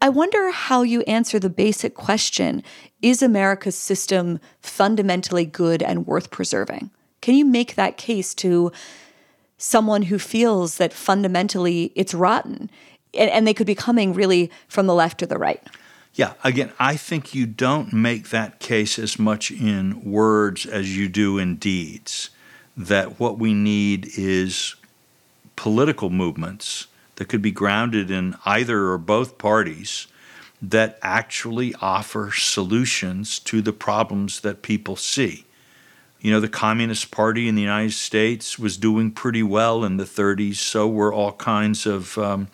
I 0.00 0.08
wonder 0.08 0.50
how 0.50 0.82
you 0.82 1.00
answer 1.02 1.38
the 1.38 1.50
basic 1.50 1.94
question 1.94 2.62
Is 3.02 3.22
America's 3.22 3.76
system 3.76 4.40
fundamentally 4.60 5.44
good 5.44 5.82
and 5.82 6.06
worth 6.06 6.30
preserving? 6.30 6.90
Can 7.22 7.34
you 7.34 7.44
make 7.44 7.74
that 7.74 7.96
case 7.96 8.34
to 8.36 8.72
someone 9.58 10.02
who 10.02 10.18
feels 10.18 10.76
that 10.76 10.92
fundamentally 10.92 11.92
it's 11.94 12.12
rotten 12.12 12.70
and, 13.14 13.30
and 13.30 13.46
they 13.46 13.54
could 13.54 13.66
be 13.66 13.74
coming 13.74 14.12
really 14.12 14.50
from 14.68 14.86
the 14.86 14.94
left 14.94 15.22
or 15.22 15.26
the 15.26 15.38
right? 15.38 15.62
Yeah, 16.14 16.32
again, 16.44 16.72
I 16.78 16.96
think 16.96 17.34
you 17.34 17.46
don't 17.46 17.92
make 17.92 18.30
that 18.30 18.58
case 18.58 18.98
as 18.98 19.18
much 19.18 19.50
in 19.50 20.10
words 20.10 20.64
as 20.64 20.96
you 20.96 21.08
do 21.08 21.38
in 21.38 21.56
deeds. 21.56 22.30
That 22.76 23.18
what 23.18 23.38
we 23.38 23.54
need 23.54 24.08
is 24.16 24.76
political 25.56 26.10
movements 26.10 26.86
that 27.16 27.28
could 27.28 27.42
be 27.42 27.50
grounded 27.50 28.10
in 28.10 28.36
either 28.44 28.88
or 28.88 28.98
both 28.98 29.38
parties 29.38 30.06
that 30.62 30.98
actually 31.02 31.74
offer 31.80 32.30
solutions 32.32 33.38
to 33.38 33.60
the 33.60 33.72
problems 33.72 34.40
that 34.40 34.62
people 34.62 34.96
see. 34.96 35.44
You 36.20 36.32
know, 36.32 36.40
the 36.40 36.48
Communist 36.48 37.10
Party 37.10 37.46
in 37.48 37.54
the 37.54 37.62
United 37.62 37.92
States 37.92 38.58
was 38.58 38.76
doing 38.76 39.10
pretty 39.10 39.42
well 39.42 39.84
in 39.84 39.96
the 39.96 40.04
30s, 40.04 40.56
so 40.56 40.88
were 40.88 41.12
all 41.12 41.32
kinds 41.32 41.86
of 41.86 42.16
um, 42.18 42.48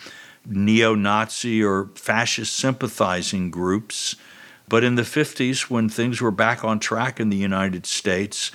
neo 0.45 0.95
Nazi 0.95 1.63
or 1.63 1.91
fascist 1.95 2.55
sympathizing 2.55 3.51
groups. 3.51 4.17
But 4.69 4.85
in 4.85 4.97
the 4.97 5.03
50s, 5.03 5.71
when 5.71 5.89
things 5.89 6.21
were 6.21 6.31
back 6.31 6.65
on 6.65 6.81
track 6.81 7.21
in 7.21 7.31
the 7.31 7.37
United 7.37 7.87
States, 7.87 8.51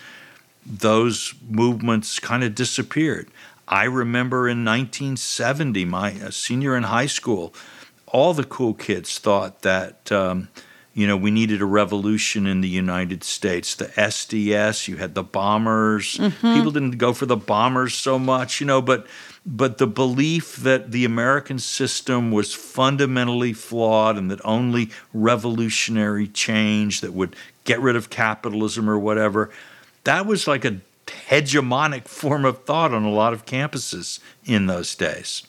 those 0.65 1.33
movements 1.49 2.19
kind 2.19 2.43
of 2.43 2.53
disappeared. 2.53 3.29
I 3.67 3.83
remember 3.83 4.47
in 4.47 4.63
1970, 4.63 5.85
my 5.85 6.29
senior 6.29 6.75
in 6.75 6.83
high 6.83 7.07
school, 7.07 7.53
all 8.07 8.33
the 8.33 8.43
cool 8.43 8.73
kids 8.73 9.19
thought 9.19 9.61
that 9.63 10.11
um, 10.11 10.47
you 10.93 11.05
know 11.05 11.17
we 11.17 11.31
needed 11.31 11.61
a 11.61 11.65
revolution 11.65 12.47
in 12.47 12.61
the 12.61 12.69
United 12.69 13.23
States. 13.23 13.75
The 13.75 13.87
SDS, 13.87 14.87
you 14.87 14.97
had 14.97 15.15
the 15.15 15.23
bombers. 15.23 16.17
Mm-hmm. 16.17 16.53
People 16.53 16.71
didn't 16.71 16.97
go 16.97 17.13
for 17.13 17.25
the 17.25 17.35
bombers 17.35 17.93
so 17.93 18.17
much, 18.17 18.61
you 18.61 18.67
know, 18.67 18.81
but 18.81 19.05
but 19.45 19.77
the 19.77 19.87
belief 19.87 20.57
that 20.57 20.91
the 20.91 21.05
American 21.05 21.59
system 21.59 22.31
was 22.31 22.53
fundamentally 22.53 23.53
flawed 23.53 24.17
and 24.17 24.29
that 24.31 24.41
only 24.43 24.89
revolutionary 25.13 26.27
change 26.27 27.01
that 27.01 27.13
would 27.13 27.35
get 27.63 27.79
rid 27.79 27.95
of 27.95 28.09
capitalism 28.09 28.89
or 28.89 28.99
whatever, 28.99 29.49
that 30.03 30.25
was 30.25 30.47
like 30.47 30.65
a 30.65 30.77
hegemonic 31.07 32.07
form 32.07 32.45
of 32.45 32.63
thought 32.63 32.93
on 32.93 33.03
a 33.03 33.11
lot 33.11 33.33
of 33.33 33.45
campuses 33.45 34.19
in 34.45 34.67
those 34.67 34.95
days. 34.95 35.43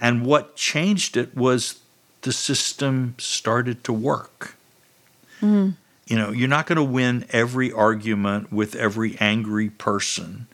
And 0.00 0.24
what 0.24 0.56
changed 0.56 1.16
it 1.16 1.36
was 1.36 1.80
the 2.22 2.32
system 2.32 3.14
started 3.18 3.84
to 3.84 3.92
work. 3.92 4.56
Mm. 5.40 5.74
You 6.06 6.16
know, 6.16 6.30
you're 6.30 6.48
not 6.48 6.66
going 6.66 6.76
to 6.76 6.84
win 6.84 7.26
every 7.30 7.70
argument 7.72 8.52
with 8.52 8.74
every 8.74 9.16
angry 9.20 9.70
person. 9.70 10.46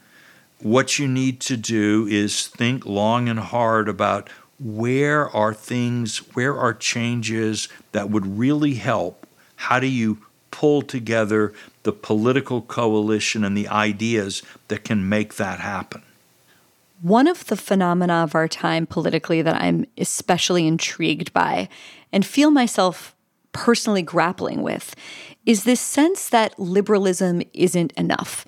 What 0.61 0.99
you 0.99 1.07
need 1.07 1.41
to 1.43 1.57
do 1.57 2.07
is 2.09 2.47
think 2.47 2.85
long 2.87 3.29
and 3.29 3.39
hard 3.39 3.89
about 3.89 4.29
where 4.59 5.29
are 5.31 5.55
things, 5.55 6.19
where 6.35 6.57
are 6.57 6.75
changes 6.75 7.69
that 7.93 8.11
would 8.11 8.39
really 8.39 8.75
help? 8.75 9.27
How 9.57 9.79
do 9.79 9.87
you 9.87 10.19
pull 10.51 10.83
together 10.83 11.53
the 11.85 11.93
political 11.93 12.61
coalition 12.61 13.45
and 13.45 13.57
the 13.57 13.69
ideas 13.69 14.43
that 14.69 14.85
can 14.85 15.09
make 15.09 15.37
that 15.37 15.61
happen? 15.61 16.03
One 17.01 17.27
of 17.27 17.47
the 17.47 17.57
phenomena 17.57 18.15
of 18.25 18.35
our 18.35 18.49
time 18.49 18.87
politically 18.87 19.43
that 19.43 19.61
I'm 19.61 19.87
especially 19.97 20.67
intrigued 20.67 21.33
by 21.33 21.69
and 22.13 22.27
feel 22.27 22.51
myself 22.51 23.15
personally 23.53 24.03
grappling 24.03 24.63
with 24.63 24.95
is 25.47 25.65
this 25.65 25.81
sense 25.81 26.29
that 26.31 26.59
liberalism 26.59 27.43
isn't 27.53 27.93
enough. 27.93 28.47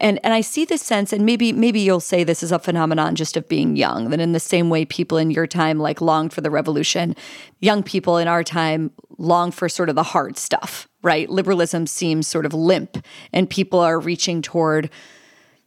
And 0.00 0.20
and 0.22 0.32
I 0.32 0.42
see 0.42 0.64
this 0.64 0.82
sense, 0.82 1.12
and 1.12 1.26
maybe 1.26 1.52
maybe 1.52 1.80
you'll 1.80 2.00
say 2.00 2.22
this 2.22 2.42
is 2.42 2.52
a 2.52 2.58
phenomenon 2.58 3.16
just 3.16 3.36
of 3.36 3.48
being 3.48 3.76
young. 3.76 4.10
That 4.10 4.20
in 4.20 4.32
the 4.32 4.40
same 4.40 4.70
way 4.70 4.84
people 4.84 5.18
in 5.18 5.30
your 5.30 5.46
time 5.46 5.78
like 5.78 6.00
longed 6.00 6.32
for 6.32 6.40
the 6.40 6.50
revolution, 6.50 7.16
young 7.60 7.82
people 7.82 8.16
in 8.16 8.28
our 8.28 8.44
time 8.44 8.92
long 9.18 9.50
for 9.50 9.68
sort 9.68 9.88
of 9.88 9.96
the 9.96 10.04
hard 10.04 10.36
stuff, 10.36 10.88
right? 11.02 11.28
Liberalism 11.28 11.86
seems 11.88 12.28
sort 12.28 12.46
of 12.46 12.54
limp, 12.54 13.04
and 13.32 13.50
people 13.50 13.80
are 13.80 13.98
reaching 13.98 14.40
toward 14.40 14.88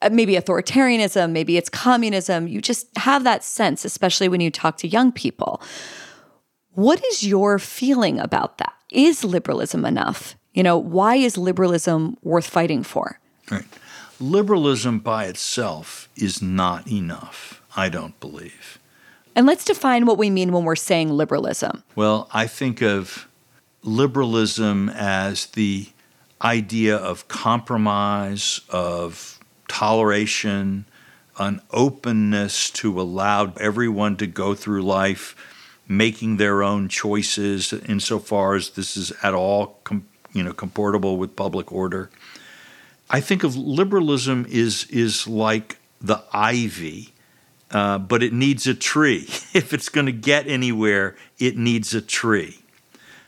uh, 0.02 0.10
maybe 0.10 0.36
authoritarianism, 0.36 1.32
maybe 1.32 1.58
it's 1.58 1.70
communism. 1.70 2.48
You 2.48 2.62
just 2.62 2.88
have 2.98 3.26
that 3.26 3.44
sense, 3.44 3.84
especially 3.84 4.30
when 4.30 4.40
you 4.40 4.49
talk 4.49 4.78
to 4.78 4.88
young 4.88 5.12
people. 5.12 5.62
What 6.70 7.03
is 7.08 7.28
your 7.28 7.60
feeling 7.60 8.18
about 8.18 8.60
that? 8.60 8.74
Is 8.94 9.26
liberalism 9.26 9.84
enough? 9.84 10.36
You 10.53 10.64
know, 10.64 10.78
why 10.78 11.16
is 11.16 11.38
liberalism 11.38 12.16
worth 12.22 12.48
fighting 12.48 12.84
for? 12.84 13.20
Right 13.49 13.66
liberalism 14.22 14.99
by 14.99 15.26
itself 15.26 16.10
is 16.15 16.41
not 16.41 16.88
enough, 16.88 17.61
I 17.76 17.89
don't 17.89 18.19
believe. 18.19 18.80
And 19.35 19.45
let's 19.45 19.65
define 19.65 20.06
what 20.06 20.18
we 20.18 20.30
mean 20.30 20.52
when 20.52 20.64
we're 20.64 20.76
saying 20.76 21.10
liberalism. 21.10 21.84
Well, 21.95 22.30
I 22.34 22.48
think 22.48 22.81
of 22.81 23.27
liberalism 23.84 24.89
as 24.89 25.48
the 25.48 25.88
idea 26.41 26.95
of 26.95 27.27
compromise, 27.27 28.61
of 28.69 29.39
toleration, 29.68 30.85
an 31.38 31.61
openness 31.72 32.69
to 32.69 32.99
allow 32.99 33.53
everyone 33.60 34.18
to 34.18 34.27
go 34.27 34.53
through 34.53 34.81
life 34.81 35.35
making 35.88 36.38
their 36.38 36.64
own 36.64 36.88
choices 36.88 37.73
insofar 37.73 38.56
as 38.56 38.72
this 38.72 38.95
is 38.95 39.11
at 39.23 39.34
all 39.34 39.80
com- 39.84 40.07
you 40.34 40.43
know 40.43 40.53
comportable 40.53 41.18
with 41.18 41.35
public 41.35 41.72
order 41.72 42.10
I 43.12 43.20
think 43.20 43.44
of 43.44 43.58
liberalism 43.58 44.48
is 44.50 44.86
is 44.86 45.28
like 45.28 45.78
the 46.00 46.24
ivy, 46.32 47.10
uh, 47.70 47.98
but 47.98 48.24
it 48.24 48.32
needs 48.32 48.68
a 48.68 48.74
tree. 48.74 49.28
if 49.54 49.74
it's 49.74 49.90
going 49.90 50.06
to 50.06 50.14
get 50.14 50.48
anywhere, 50.48 51.18
it 51.38 51.58
needs 51.58 51.94
a 51.94 52.02
tree. 52.02 52.61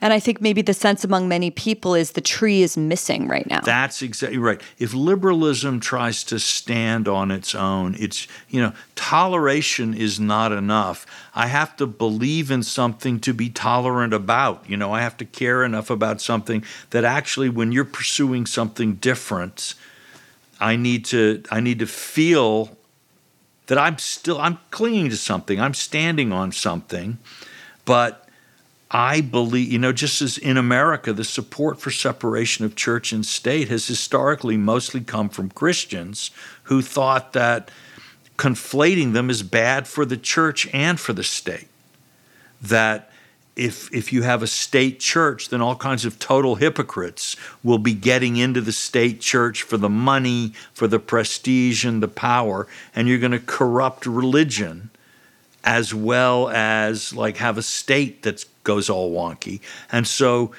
And 0.04 0.12
I 0.12 0.20
think 0.20 0.42
maybe 0.42 0.62
the 0.62 0.74
sense 0.74 1.06
among 1.06 1.30
many 1.30 1.50
people 1.50 1.96
is 1.96 2.12
the 2.12 2.20
tree 2.20 2.62
is 2.62 2.76
missing 2.76 3.30
right 3.30 3.50
now. 3.50 3.62
That's 3.62 4.02
exactly 4.02 4.38
right. 4.38 4.60
If 4.78 4.94
liberalism 4.94 5.80
tries 5.80 6.26
to 6.26 6.40
stand 6.40 7.08
on 7.08 7.32
its 7.32 7.56
own, 7.56 7.96
it's, 7.98 8.28
you 8.50 8.62
know, 8.62 8.74
toleration 8.96 9.94
is 9.94 10.20
not 10.20 10.52
enough. 10.52 11.06
I 11.34 11.48
have 11.48 11.78
to 11.78 11.88
believe 11.88 12.52
in 12.52 12.64
something 12.64 13.22
to 13.22 13.34
be 13.34 13.50
tolerant 13.50 14.14
about. 14.14 14.70
You 14.70 14.76
know, 14.76 14.92
I 14.92 15.00
have 15.00 15.16
to 15.18 15.26
care 15.26 15.64
enough 15.64 15.90
about 15.90 16.20
something 16.20 16.66
that 16.90 17.06
actually, 17.06 17.48
when 17.48 17.72
you're 17.72 17.86
pursuing 17.86 18.46
something 18.46 18.96
different, 18.96 19.74
I 20.60 20.76
need 20.76 21.06
to 21.06 21.44
I 21.50 21.62
need 21.62 21.80
to 21.80 21.88
feel 21.88 22.76
that 23.68 23.78
I'm 23.78 23.98
still 24.00 24.38
I'm 24.38 24.60
clinging 24.70 25.12
to 25.12 25.16
something. 25.16 25.62
I'm 25.62 25.74
standing 25.74 26.34
on 26.34 26.52
something, 26.52 27.20
but 27.86 28.23
I 28.94 29.22
believe, 29.22 29.72
you 29.72 29.80
know, 29.80 29.92
just 29.92 30.22
as 30.22 30.38
in 30.38 30.56
America, 30.56 31.14
the 31.14 31.24
support 31.24 31.80
for 31.80 31.90
separation 31.90 32.64
of 32.64 32.76
church 32.76 33.12
and 33.12 33.26
state 33.26 33.70
has 33.70 33.88
historically 33.88 34.56
mostly 34.56 35.02
come 35.02 35.30
from 35.30 35.50
Christians 35.50 36.30
who 36.64 36.84
thought 36.84 37.34
that 37.34 37.72
conflating 38.38 39.14
them 39.14 39.32
is 39.32 39.42
bad 39.42 39.88
for 39.88 40.06
the 40.06 40.18
church 40.18 40.68
and 40.72 41.00
for 41.00 41.12
the 41.12 41.24
state. 41.24 41.68
That 42.62 43.10
if, 43.56 43.92
if 43.92 44.14
you 44.14 44.22
have 44.22 44.44
a 44.44 44.48
state 44.48 45.00
church, 45.00 45.50
then 45.50 45.62
all 45.62 45.76
kinds 45.76 46.06
of 46.06 46.20
total 46.20 46.56
hypocrites 46.56 47.36
will 47.64 47.80
be 47.80 47.94
getting 47.94 48.38
into 48.38 48.62
the 48.62 48.72
state 48.72 49.22
church 49.22 49.64
for 49.64 49.78
the 49.78 49.90
money, 49.90 50.54
for 50.72 50.88
the 50.88 51.00
prestige, 51.00 51.84
and 51.84 52.02
the 52.02 52.08
power, 52.08 52.68
and 52.96 53.08
you're 53.08 53.18
going 53.18 53.32
to 53.32 53.40
corrupt 53.40 54.06
religion 54.06 54.92
as 55.64 55.94
well 55.94 56.50
as 56.50 57.14
like 57.14 57.38
have 57.38 57.58
a 57.58 57.64
state 57.64 58.24
that 58.24 58.46
goes 58.64 58.90
all 58.90 59.12
wonky. 59.12 59.62
And 59.92 60.08
so 60.08 60.52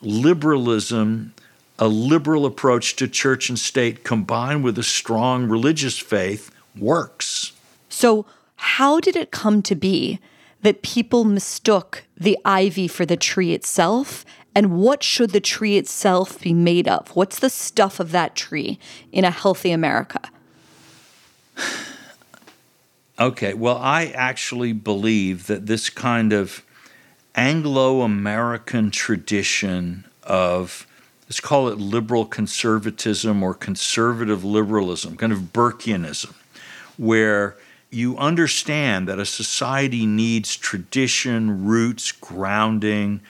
liberalism, 0.00 1.34
a 1.78 1.88
liberal 1.88 2.46
approach 2.46 2.96
to 2.96 3.08
church 3.08 3.48
and 3.48 3.58
state 3.58 4.04
combined 4.04 4.62
with 4.64 4.78
a 4.78 4.82
strong 4.82 5.48
religious 5.48 5.98
faith 5.98 6.50
works. 6.78 7.52
So 7.88 8.26
how 8.56 9.00
did 9.00 9.16
it 9.16 9.30
come 9.30 9.62
to 9.62 9.74
be 9.74 10.20
that 10.62 10.82
people 10.82 11.24
mistook 11.24 12.04
the 12.16 12.38
ivy 12.44 12.86
for 12.86 13.04
the 13.04 13.16
tree 13.16 13.52
itself? 13.52 14.24
And 14.54 14.78
what 14.78 15.02
should 15.02 15.30
the 15.30 15.40
tree 15.40 15.76
itself 15.76 16.40
be 16.40 16.52
made 16.52 16.86
of? 16.86 17.08
What's 17.16 17.38
the 17.38 17.50
stuff 17.50 17.98
of 17.98 18.12
that 18.12 18.36
tree 18.36 18.78
in 19.10 19.24
a 19.24 19.30
healthy 19.30 19.72
America? 19.72 20.20
Okay, 23.22 23.54
well, 23.54 23.76
I 23.76 24.06
actually 24.06 24.72
believe 24.72 25.46
that 25.46 25.66
this 25.66 25.90
kind 25.90 26.32
of 26.32 26.64
Anglo 27.36 28.00
American 28.00 28.90
tradition 28.90 30.06
of, 30.24 30.88
let's 31.28 31.38
call 31.38 31.68
it 31.68 31.78
liberal 31.78 32.26
conservatism 32.26 33.40
or 33.44 33.54
conservative 33.54 34.42
liberalism, 34.42 35.16
kind 35.16 35.32
of 35.32 35.52
Burkeanism, 35.52 36.34
where 36.96 37.54
you 37.90 38.18
understand 38.18 39.06
that 39.06 39.20
a 39.20 39.24
society 39.24 40.04
needs 40.04 40.56
tradition, 40.56 41.64
roots, 41.64 42.10
grounding, 42.10 43.20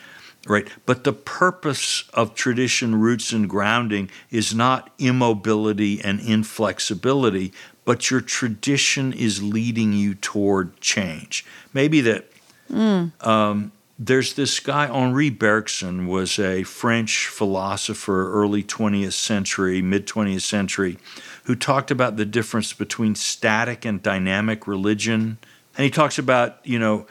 right? 0.46 0.66
But 0.86 1.04
the 1.04 1.12
purpose 1.12 2.04
of 2.14 2.34
tradition, 2.34 2.94
roots, 2.94 3.30
and 3.30 3.46
grounding 3.46 4.10
is 4.30 4.54
not 4.54 4.90
immobility 4.98 6.00
and 6.00 6.18
inflexibility, 6.18 7.52
but 7.84 8.10
your 8.10 8.20
tradition 8.20 9.12
is 9.12 9.42
leading 9.42 9.92
you 9.92 10.14
toward 10.14 10.80
change. 10.80 11.44
Maybe 11.72 12.00
that 12.02 12.30
mm. 12.70 13.12
um, 13.26 13.72
there's 13.98 14.34
this 14.34 14.60
guy 14.60 14.88
Henri 14.88 15.30
Bergson 15.30 16.06
was 16.06 16.38
a 16.38 16.62
French 16.64 17.26
philosopher, 17.26 18.32
early 18.32 18.62
20th 18.62 19.12
century, 19.12 19.82
mid 19.82 20.06
20th 20.06 20.42
century, 20.42 20.98
who 21.44 21.54
talked 21.54 21.90
about 21.90 22.16
the 22.16 22.24
difference 22.24 22.72
between 22.72 23.14
static 23.14 23.84
and 23.84 24.02
dynamic 24.02 24.66
religion, 24.66 25.38
and 25.76 25.84
he 25.84 25.90
talks 25.90 26.18
about 26.18 26.58
you 26.64 26.78
know 26.78 27.06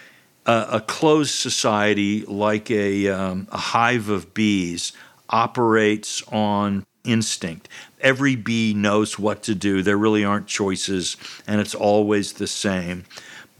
a, 0.45 0.67
a 0.73 0.81
closed 0.81 1.35
society 1.35 2.25
like 2.25 2.71
a, 2.71 3.07
um, 3.07 3.47
a 3.51 3.57
hive 3.57 4.09
of 4.09 4.33
bees 4.33 4.93
operates 5.29 6.23
on 6.27 6.85
instinct. 7.03 7.67
Every 7.99 8.35
bee 8.35 8.73
knows 8.73 9.17
what 9.17 9.43
to 9.43 9.55
do. 9.55 9.81
There 9.81 9.97
really 9.97 10.23
aren't 10.23 10.47
choices, 10.47 11.17
and 11.47 11.61
it's 11.61 11.75
always 11.75 12.33
the 12.33 12.47
same. 12.47 13.05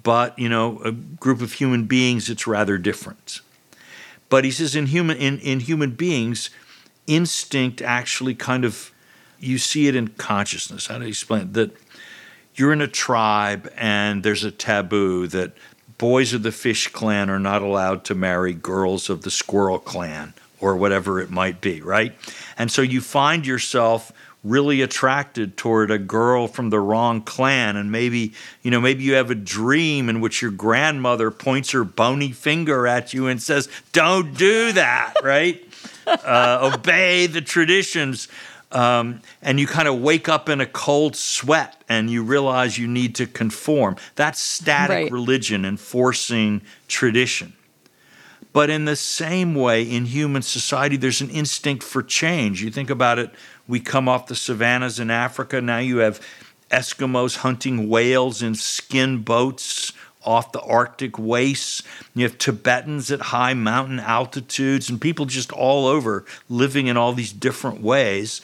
But, 0.04 0.38
you 0.38 0.50
know, 0.50 0.80
a 0.84 0.92
group 0.92 1.42
of 1.42 1.54
human 1.54 1.86
beings, 1.86 2.30
it's 2.30 2.48
rather 2.48 2.78
different. 2.78 3.42
But 4.30 4.46
he 4.46 4.52
says 4.52 4.76
in 4.76 4.88
human, 4.88 5.18
in, 5.18 5.40
in 5.40 5.60
human 5.60 5.92
beings, 5.92 6.50
instinct 7.06 7.82
actually 7.82 8.34
kind 8.34 8.66
of, 8.66 8.92
you 9.40 9.58
see 9.58 9.88
it 9.88 9.96
in 9.96 10.08
consciousness. 10.10 10.88
How 10.88 10.98
do 10.98 11.04
you 11.04 11.10
explain 11.10 11.42
it? 11.42 11.54
That 11.54 11.78
you're 12.56 12.74
in 12.74 12.82
a 12.82 12.88
tribe 12.88 13.72
and 13.78 14.24
there's 14.24 14.44
a 14.44 14.52
taboo 14.52 15.28
that 15.28 15.54
boys 15.98 16.34
of 16.34 16.44
the 16.44 16.52
fish 16.52 16.88
clan 16.88 17.30
are 17.30 17.40
not 17.40 17.62
allowed 17.62 18.04
to 18.06 18.16
marry 18.16 18.54
girls 18.54 19.10
of 19.10 19.22
the 19.22 19.32
squirrel 19.32 19.80
clan 19.80 20.34
or 20.60 20.76
whatever 20.76 21.20
it 21.20 21.30
might 21.30 21.62
be, 21.62 21.82
right? 21.82 22.16
And 22.62 22.72
so 22.72 22.84
you 22.84 23.02
find 23.02 23.44
yourself 23.44 24.12
really 24.44 24.84
attracted 24.84 25.58
toward 25.58 25.90
a 25.90 25.98
girl 25.98 26.48
from 26.48 26.70
the 26.70 26.80
wrong 26.80 27.24
clan. 27.24 27.76
And 27.76 27.92
maybe 27.92 28.34
you 28.62 28.70
know 28.70 28.80
maybe 28.80 29.02
you 29.02 29.14
have 29.16 29.32
a 29.32 29.36
dream 29.36 30.10
in 30.10 30.22
which 30.22 30.44
your 30.44 30.52
grandmother 30.52 31.32
points 31.32 31.72
her 31.72 31.84
bony 31.84 32.32
finger 32.32 32.86
at 32.86 33.16
you 33.16 33.26
and 33.26 33.42
says 33.42 33.68
don't 33.94 34.38
do 34.38 34.74
that 34.74 35.16
right? 35.24 35.60
Uh, 36.06 36.72
obey 36.72 37.26
the 37.26 37.42
traditions. 37.42 38.28
Um, 38.72 39.22
and 39.42 39.60
you 39.60 39.66
kind 39.66 39.88
of 39.88 40.00
wake 40.00 40.30
up 40.30 40.48
in 40.48 40.62
a 40.62 40.68
cold 40.68 41.16
sweat 41.16 41.82
and 41.90 42.12
you 42.12 42.22
realize 42.22 42.78
you 42.78 42.88
need 42.88 43.16
to 43.16 43.26
conform. 43.26 43.96
That's 44.16 44.40
static 44.40 44.96
right. 44.96 45.12
religion 45.12 45.66
enforcing 45.66 46.62
tradition 46.88 47.54
but 48.54 48.70
in 48.70 48.86
the 48.86 48.96
same 48.96 49.56
way, 49.56 49.84
in 49.84 50.06
human 50.06 50.42
society, 50.42 50.98
there's 50.98 51.22
an 51.22 51.30
instinct 51.30 51.84
for 51.84 52.04
change. 52.04 52.62
You 52.62 52.70
think 52.70 52.90
about 52.90 53.20
it, 53.20 53.32
we 53.68 53.80
come 53.80 54.10
off 54.10 54.28
the 54.28 54.36
savannas 54.36 55.00
in 55.00 55.10
Africa. 55.10 55.62
Now 55.62 55.78
you 55.78 55.98
have 55.98 56.20
Eskimos 56.70 57.38
hunting 57.38 57.90
whales 57.90 58.42
in 58.42 58.56
skin 58.56 59.24
boats 59.24 59.94
off 60.24 60.52
the 60.52 60.62
Arctic 60.62 61.18
wastes. 61.18 61.84
You 62.14 62.24
have 62.24 62.38
Tibetans 62.38 63.10
at 63.12 63.22
high 63.22 63.54
mountain 63.54 64.00
altitudes, 64.00 64.90
and 64.90 65.00
people 65.00 65.26
just 65.26 65.52
all 65.52 65.88
over 65.88 66.26
living 66.50 66.88
in 66.88 66.98
all 66.98 67.14
these 67.14 67.34
different 67.34 67.82
ways. 67.82 68.42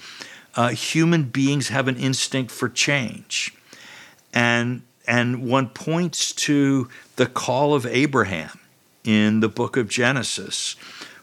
Uh, 0.55 0.69
human 0.69 1.23
beings 1.23 1.67
have 1.67 1.87
an 1.87 1.97
instinct 1.97 2.51
for 2.51 2.67
change. 2.67 3.53
And, 4.33 4.81
and 5.05 5.47
one 5.47 5.69
points 5.69 6.31
to 6.33 6.89
the 7.15 7.27
call 7.27 7.73
of 7.73 7.85
Abraham 7.85 8.59
in 9.07 9.39
the 9.39 9.47
book 9.47 9.77
of 9.77 9.87
Genesis, 9.87 10.75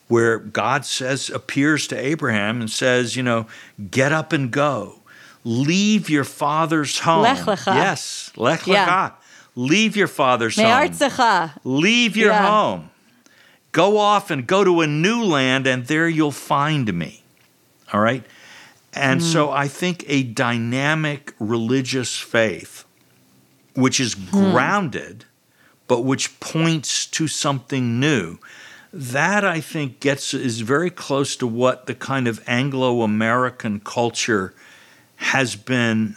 where 0.09 0.39
God 0.39 0.87
says, 0.87 1.29
appears 1.29 1.87
to 1.89 1.97
Abraham 1.97 2.61
and 2.61 2.71
says, 2.71 3.15
you 3.15 3.23
know, 3.23 3.47
get 3.91 4.11
up 4.11 4.33
and 4.33 4.51
go. 4.51 5.01
Leave 5.45 6.09
your 6.09 6.25
father's 6.25 7.01
home. 7.01 7.23
Lech 7.23 7.41
lecha. 7.41 7.75
Yes, 7.75 8.33
lech 8.37 8.67
Yeah. 8.67 8.87
lecha. 8.87 9.13
Leave 9.55 9.97
your 9.97 10.09
father's 10.09 10.57
home. 10.57 10.65
Me'artzecha. 10.65 11.53
Leave 11.63 12.17
your 12.17 12.33
Yeah. 12.33 12.51
home. 12.51 12.91
Go 13.73 13.99
off 13.99 14.31
and 14.31 14.47
go 14.47 14.65
to 14.65 14.81
a 14.81 14.87
new 14.87 15.23
land, 15.23 15.67
and 15.67 15.87
there 15.87 16.09
you'll 16.09 16.33
find 16.33 16.93
me. 16.95 17.23
All 17.93 18.01
right? 18.01 18.25
And 18.95 19.21
mm. 19.21 19.25
so 19.25 19.51
I 19.51 19.69
think 19.69 20.05
a 20.09 20.23
dynamic 20.23 21.35
religious 21.39 22.17
faith, 22.17 22.85
which 23.75 24.01
is 24.01 24.15
hmm. 24.15 24.31
grounded, 24.31 25.27
but 25.87 26.01
which 26.01 26.39
points 26.41 27.07
to 27.07 27.29
something 27.29 28.01
new, 28.01 28.39
that 28.93 29.45
I 29.45 29.61
think 29.61 30.01
gets 30.01 30.35
is 30.35 30.61
very 30.61 30.91
close 30.91 31.37
to 31.37 31.47
what 31.47 31.87
the 31.87 31.95
kind 31.95 32.29
of 32.29 32.43
Anglo 32.47 33.03
American 33.03 33.81
culture 33.81 34.55
has 35.17 35.57
been 35.57 36.17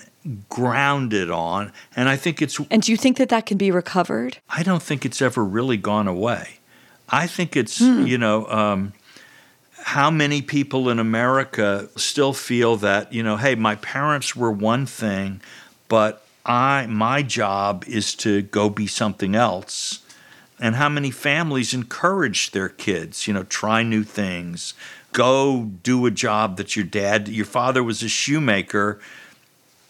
grounded 0.49 1.31
on. 1.31 1.71
And 1.95 2.09
I 2.09 2.17
think 2.17 2.41
it's 2.41 2.59
And 2.69 2.83
do 2.83 2.91
you 2.91 2.97
think 2.97 3.17
that 3.17 3.29
that 3.29 3.45
can 3.45 3.57
be 3.57 3.71
recovered? 3.71 4.37
I 4.49 4.63
don't 4.63 4.83
think 4.83 5.05
it's 5.05 5.21
ever 5.21 5.43
really 5.43 5.77
gone 5.77 6.07
away. 6.07 6.59
I 7.09 7.25
think 7.25 7.55
it's, 7.55 7.79
you 7.79 8.17
know, 8.17 8.45
um, 8.47 8.93
how 9.81 10.11
many 10.11 10.41
people 10.41 10.89
in 10.89 10.99
America 10.99 11.87
still 11.95 12.33
feel 12.33 12.75
that, 12.77 13.13
you 13.13 13.23
know, 13.23 13.37
hey, 13.37 13.55
my 13.55 13.75
parents 13.75 14.35
were 14.35 14.51
one 14.51 14.85
thing, 14.85 15.39
but 15.87 16.26
I 16.47 16.87
my 16.87 17.21
job 17.21 17.83
is 17.87 18.15
to 18.15 18.41
go 18.41 18.69
be 18.69 18.87
something 18.87 19.35
else. 19.35 19.99
And 20.59 20.75
how 20.75 20.89
many 20.89 21.11
families 21.11 21.73
encourage 21.73 22.49
their 22.49 22.69
kids, 22.69 23.27
you 23.27 23.33
know, 23.33 23.43
try 23.43 23.83
new 23.83 24.03
things, 24.03 24.73
go 25.13 25.69
do 25.83 26.05
a 26.07 26.11
job 26.11 26.57
that 26.57 26.75
your 26.75 26.85
dad, 26.85 27.27
your 27.27 27.45
father 27.45 27.83
was 27.83 28.01
a 28.01 28.09
shoemaker, 28.09 28.99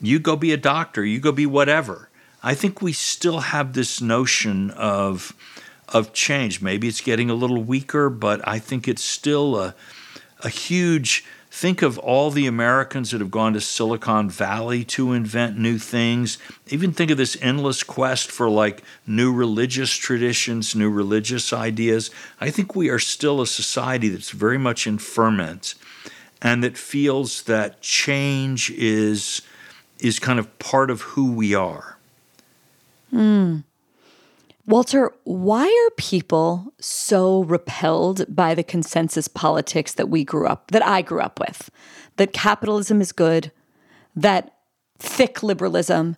you 0.02 0.20
go 0.20 0.36
be 0.36 0.52
a 0.52 0.58
doctor, 0.58 1.06
you 1.06 1.20
go 1.20 1.32
be 1.32 1.46
whatever. 1.46 2.10
I 2.44 2.54
think 2.54 2.82
we 2.82 2.92
still 2.92 3.40
have 3.40 3.74
this 3.74 4.02
notion 4.02 4.72
of 4.72 5.34
of 5.90 6.12
change. 6.12 6.62
Maybe 6.62 6.88
it's 6.90 7.00
getting 7.00 7.30
a 7.30 7.34
little 7.34 7.64
weaker, 7.64 8.10
but 8.10 8.46
I 8.46 8.60
think 8.60 8.88
it's 8.88 9.04
still 9.04 9.58
a 9.58 9.76
a 10.42 10.50
huge 10.50 11.26
think 11.58 11.82
of 11.82 11.98
all 11.98 12.30
the 12.30 12.46
Americans 12.46 13.10
that 13.10 13.20
have 13.20 13.32
gone 13.32 13.54
to 13.54 13.60
Silicon 13.60 14.30
Valley 14.30 14.84
to 14.84 15.14
invent 15.14 15.58
new 15.58 15.80
things. 15.80 16.38
Even 16.68 16.92
think 16.92 17.10
of 17.10 17.18
this 17.18 17.36
endless 17.42 17.82
quest 17.82 18.30
for 18.30 18.48
like 18.48 18.84
new 19.08 19.34
religious 19.34 19.96
traditions, 19.96 20.76
new 20.76 20.88
religious 20.88 21.52
ideas. 21.52 22.12
I 22.40 22.52
think 22.52 22.76
we 22.76 22.90
are 22.90 23.00
still 23.00 23.42
a 23.42 23.48
society 23.48 24.08
that's 24.08 24.30
very 24.30 24.60
much 24.60 24.86
in 24.86 25.00
ferment 25.00 25.74
and 26.44 26.64
that 26.64 26.78
feels 26.78 27.42
that 27.44 27.82
change 27.82 28.70
is 28.70 29.42
is 29.98 30.20
kind 30.20 30.38
of 30.38 30.60
part 30.60 30.92
of 30.92 31.02
who 31.02 31.32
we 31.32 31.56
are. 31.56 31.98
Hmm. 33.10 33.62
Walter, 34.68 35.14
why 35.23 35.64
are 35.64 35.95
people 35.95 36.73
so 36.81 37.44
repelled 37.45 38.26
by 38.27 38.53
the 38.53 38.64
consensus 38.64 39.30
politics 39.30 39.94
that 39.94 40.10
we 40.10 40.26
grew 40.26 40.45
up, 40.45 40.72
that 40.72 40.85
I 40.85 41.02
grew 41.02 41.22
up 41.22 41.39
with? 41.39 41.69
That 42.18 42.34
capitalism 42.34 42.99
is 42.99 43.14
good, 43.14 43.53
that 44.14 44.57
thick 44.99 45.41
liberalism 45.41 46.18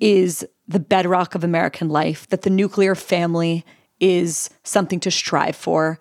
is 0.00 0.46
the 0.66 0.80
bedrock 0.80 1.34
of 1.34 1.44
American 1.44 1.90
life, 1.90 2.26
that 2.28 2.40
the 2.40 2.48
nuclear 2.48 2.94
family 2.94 3.66
is 4.00 4.48
something 4.64 5.00
to 5.00 5.10
strive 5.10 5.54
for. 5.54 5.98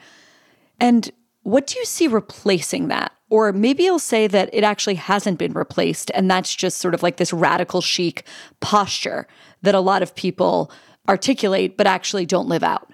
And 0.80 1.11
what 1.43 1.67
do 1.67 1.80
you 1.80 1.85
see 1.85 2.07
replacing 2.07 2.88
that? 2.88 3.11
Or 3.30 3.51
maybe 3.51 3.84
you'll 3.84 3.99
say 3.99 4.26
that 4.27 4.49
it 4.53 4.63
actually 4.63 4.95
hasn't 4.95 5.38
been 5.38 5.51
replaced, 5.51 6.11
and 6.13 6.31
that's 6.31 6.55
just 6.55 6.77
sort 6.77 6.93
of 6.93 7.03
like 7.03 7.17
this 7.17 7.34
radical 7.34 7.81
chic 7.81 8.26
posture 8.61 9.27
that 9.63 9.76
a 9.76 9.81
lot 9.81 10.01
of 10.01 10.15
people 10.15 10.71
articulate 11.10 11.76
but 11.76 11.88
actually 11.88 12.26
don't 12.26 12.48
live 12.48 12.64
out. 12.64 12.90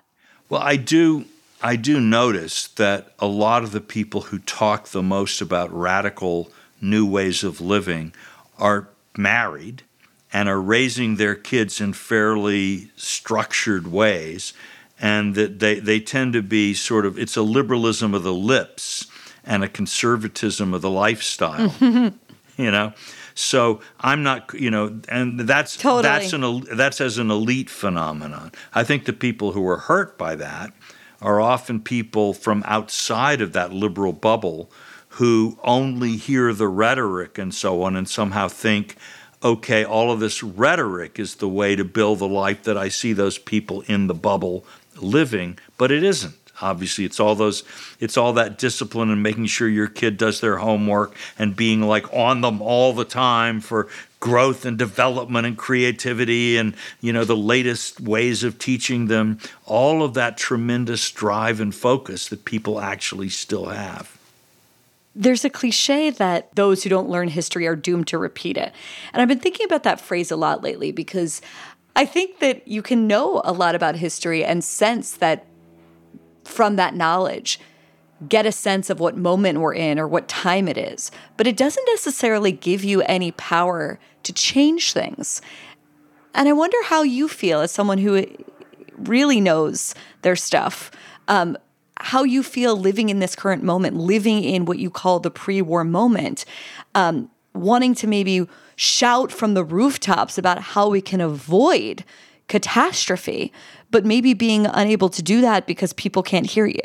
Well, 0.49 0.61
I 0.61 0.77
do 0.77 1.25
I 1.61 1.75
do 1.75 1.99
notice 1.99 2.67
that 2.69 3.13
a 3.19 3.27
lot 3.27 3.63
of 3.63 3.71
the 3.71 3.81
people 3.81 4.21
who 4.21 4.39
talk 4.39 4.87
the 4.89 5.03
most 5.03 5.41
about 5.41 5.73
radical 5.73 6.51
new 6.81 7.05
ways 7.05 7.43
of 7.43 7.59
living 7.59 8.13
are 8.57 8.87
married 9.17 9.83
and 10.31 10.47
are 10.47 10.61
raising 10.61 11.15
their 11.15 11.35
kids 11.35 11.81
in 11.81 11.93
fairly 11.93 12.91
structured 12.95 13.87
ways 13.87 14.53
and 14.99 15.35
that 15.35 15.59
they, 15.59 15.79
they 15.79 15.99
tend 15.99 16.33
to 16.33 16.41
be 16.41 16.73
sort 16.73 17.05
of 17.05 17.17
it's 17.17 17.35
a 17.35 17.41
liberalism 17.41 18.13
of 18.13 18.23
the 18.23 18.33
lips 18.33 19.07
and 19.45 19.63
a 19.63 19.69
conservatism 19.69 20.73
of 20.73 20.81
the 20.81 20.89
lifestyle 20.89 21.73
you 22.57 22.71
know 22.71 22.93
so 23.35 23.81
i'm 23.99 24.23
not 24.23 24.51
you 24.53 24.71
know 24.71 24.99
and 25.09 25.41
that's 25.41 25.75
Totally. 25.77 26.01
that's 26.01 26.33
an 26.33 26.63
that's 26.75 27.01
as 27.01 27.17
an 27.17 27.29
elite 27.29 27.69
phenomenon 27.69 28.51
i 28.73 28.83
think 28.83 29.05
the 29.05 29.13
people 29.13 29.51
who 29.51 29.67
are 29.67 29.77
hurt 29.77 30.17
by 30.17 30.35
that 30.35 30.73
are 31.21 31.39
often 31.41 31.81
people 31.81 32.33
from 32.33 32.63
outside 32.65 33.41
of 33.41 33.53
that 33.53 33.73
liberal 33.73 34.13
bubble 34.13 34.71
who 35.09 35.57
only 35.63 36.15
hear 36.17 36.53
the 36.53 36.67
rhetoric 36.67 37.37
and 37.37 37.53
so 37.53 37.83
on 37.83 37.95
and 37.95 38.09
somehow 38.09 38.47
think 38.47 38.95
okay 39.43 39.83
all 39.83 40.11
of 40.11 40.21
this 40.21 40.41
rhetoric 40.41 41.19
is 41.19 41.35
the 41.35 41.49
way 41.49 41.75
to 41.75 41.83
build 41.83 42.19
the 42.19 42.27
life 42.27 42.63
that 42.63 42.77
i 42.77 42.87
see 42.87 43.11
those 43.11 43.37
people 43.37 43.81
in 43.81 44.07
the 44.07 44.13
bubble 44.13 44.65
living 45.01 45.57
but 45.77 45.91
it 45.91 46.03
isn't 46.03 46.44
obviously 46.61 47.05
it's 47.05 47.19
all 47.19 47.35
those 47.35 47.63
it's 47.99 48.17
all 48.17 48.33
that 48.33 48.57
discipline 48.57 49.09
and 49.09 49.21
making 49.21 49.45
sure 49.45 49.67
your 49.67 49.87
kid 49.87 50.17
does 50.17 50.41
their 50.41 50.57
homework 50.57 51.15
and 51.37 51.55
being 51.55 51.81
like 51.81 52.11
on 52.13 52.41
them 52.41 52.61
all 52.61 52.93
the 52.93 53.05
time 53.05 53.59
for 53.59 53.87
growth 54.19 54.65
and 54.65 54.77
development 54.77 55.45
and 55.45 55.57
creativity 55.57 56.57
and 56.57 56.75
you 57.01 57.13
know 57.13 57.23
the 57.23 57.35
latest 57.35 57.99
ways 57.99 58.43
of 58.43 58.57
teaching 58.57 59.07
them 59.07 59.37
all 59.65 60.01
of 60.01 60.13
that 60.13 60.37
tremendous 60.37 61.11
drive 61.11 61.59
and 61.59 61.75
focus 61.75 62.29
that 62.29 62.45
people 62.45 62.79
actually 62.79 63.29
still 63.29 63.65
have 63.65 64.17
There's 65.15 65.45
a 65.45 65.49
cliche 65.49 66.09
that 66.09 66.53
those 66.55 66.83
who 66.83 66.89
don't 66.89 67.09
learn 67.09 67.27
history 67.27 67.67
are 67.67 67.75
doomed 67.75 68.07
to 68.07 68.17
repeat 68.17 68.57
it. 68.57 68.73
And 69.13 69.21
I've 69.21 69.29
been 69.29 69.39
thinking 69.39 69.65
about 69.65 69.83
that 69.83 70.01
phrase 70.01 70.29
a 70.29 70.35
lot 70.35 70.61
lately 70.61 70.91
because 70.91 71.41
I 71.95 72.05
think 72.05 72.39
that 72.39 72.67
you 72.67 72.81
can 72.81 73.07
know 73.07 73.41
a 73.45 73.53
lot 73.53 73.75
about 73.75 73.95
history 73.95 74.43
and 74.43 74.61
sense 74.63 75.13
that 75.17 75.45
from 76.45 76.75
that 76.75 76.95
knowledge, 76.95 77.59
get 78.27 78.45
a 78.45 78.51
sense 78.51 78.89
of 78.89 78.99
what 78.99 79.17
moment 79.17 79.59
we're 79.59 79.73
in 79.73 79.99
or 79.99 80.07
what 80.07 80.27
time 80.27 80.67
it 80.67 80.77
is. 80.77 81.11
But 81.37 81.47
it 81.47 81.57
doesn't 81.57 81.85
necessarily 81.87 82.51
give 82.51 82.83
you 82.83 83.01
any 83.01 83.31
power 83.31 83.99
to 84.23 84.33
change 84.33 84.93
things. 84.93 85.41
And 86.33 86.49
I 86.49 86.53
wonder 86.53 86.77
how 86.85 87.03
you 87.03 87.27
feel 87.27 87.61
as 87.61 87.71
someone 87.71 87.97
who 87.97 88.25
really 88.97 89.41
knows 89.41 89.95
their 90.21 90.35
stuff. 90.35 90.91
Um, 91.27 91.57
how 91.99 92.23
you 92.23 92.43
feel 92.43 92.75
living 92.75 93.09
in 93.09 93.19
this 93.19 93.35
current 93.35 93.63
moment, 93.63 93.95
living 93.95 94.43
in 94.43 94.65
what 94.65 94.79
you 94.79 94.89
call 94.89 95.19
the 95.19 95.31
pre 95.31 95.61
war 95.61 95.83
moment, 95.83 96.45
um, 96.93 97.29
wanting 97.53 97.95
to 97.95 98.07
maybe 98.07 98.47
shout 98.75 99.31
from 99.31 99.53
the 99.53 99.63
rooftops 99.63 100.37
about 100.37 100.59
how 100.59 100.89
we 100.89 101.01
can 101.01 101.21
avoid 101.21 102.03
catastrophe, 102.47 103.51
but 103.95 104.03
maybe 104.03 104.33
being 104.33 104.65
unable 104.65 105.07
to 105.07 105.23
do 105.23 105.39
that 105.39 105.65
because 105.65 105.93
people 105.93 106.21
can't 106.21 106.47
hear 106.47 106.65
you. 106.65 106.81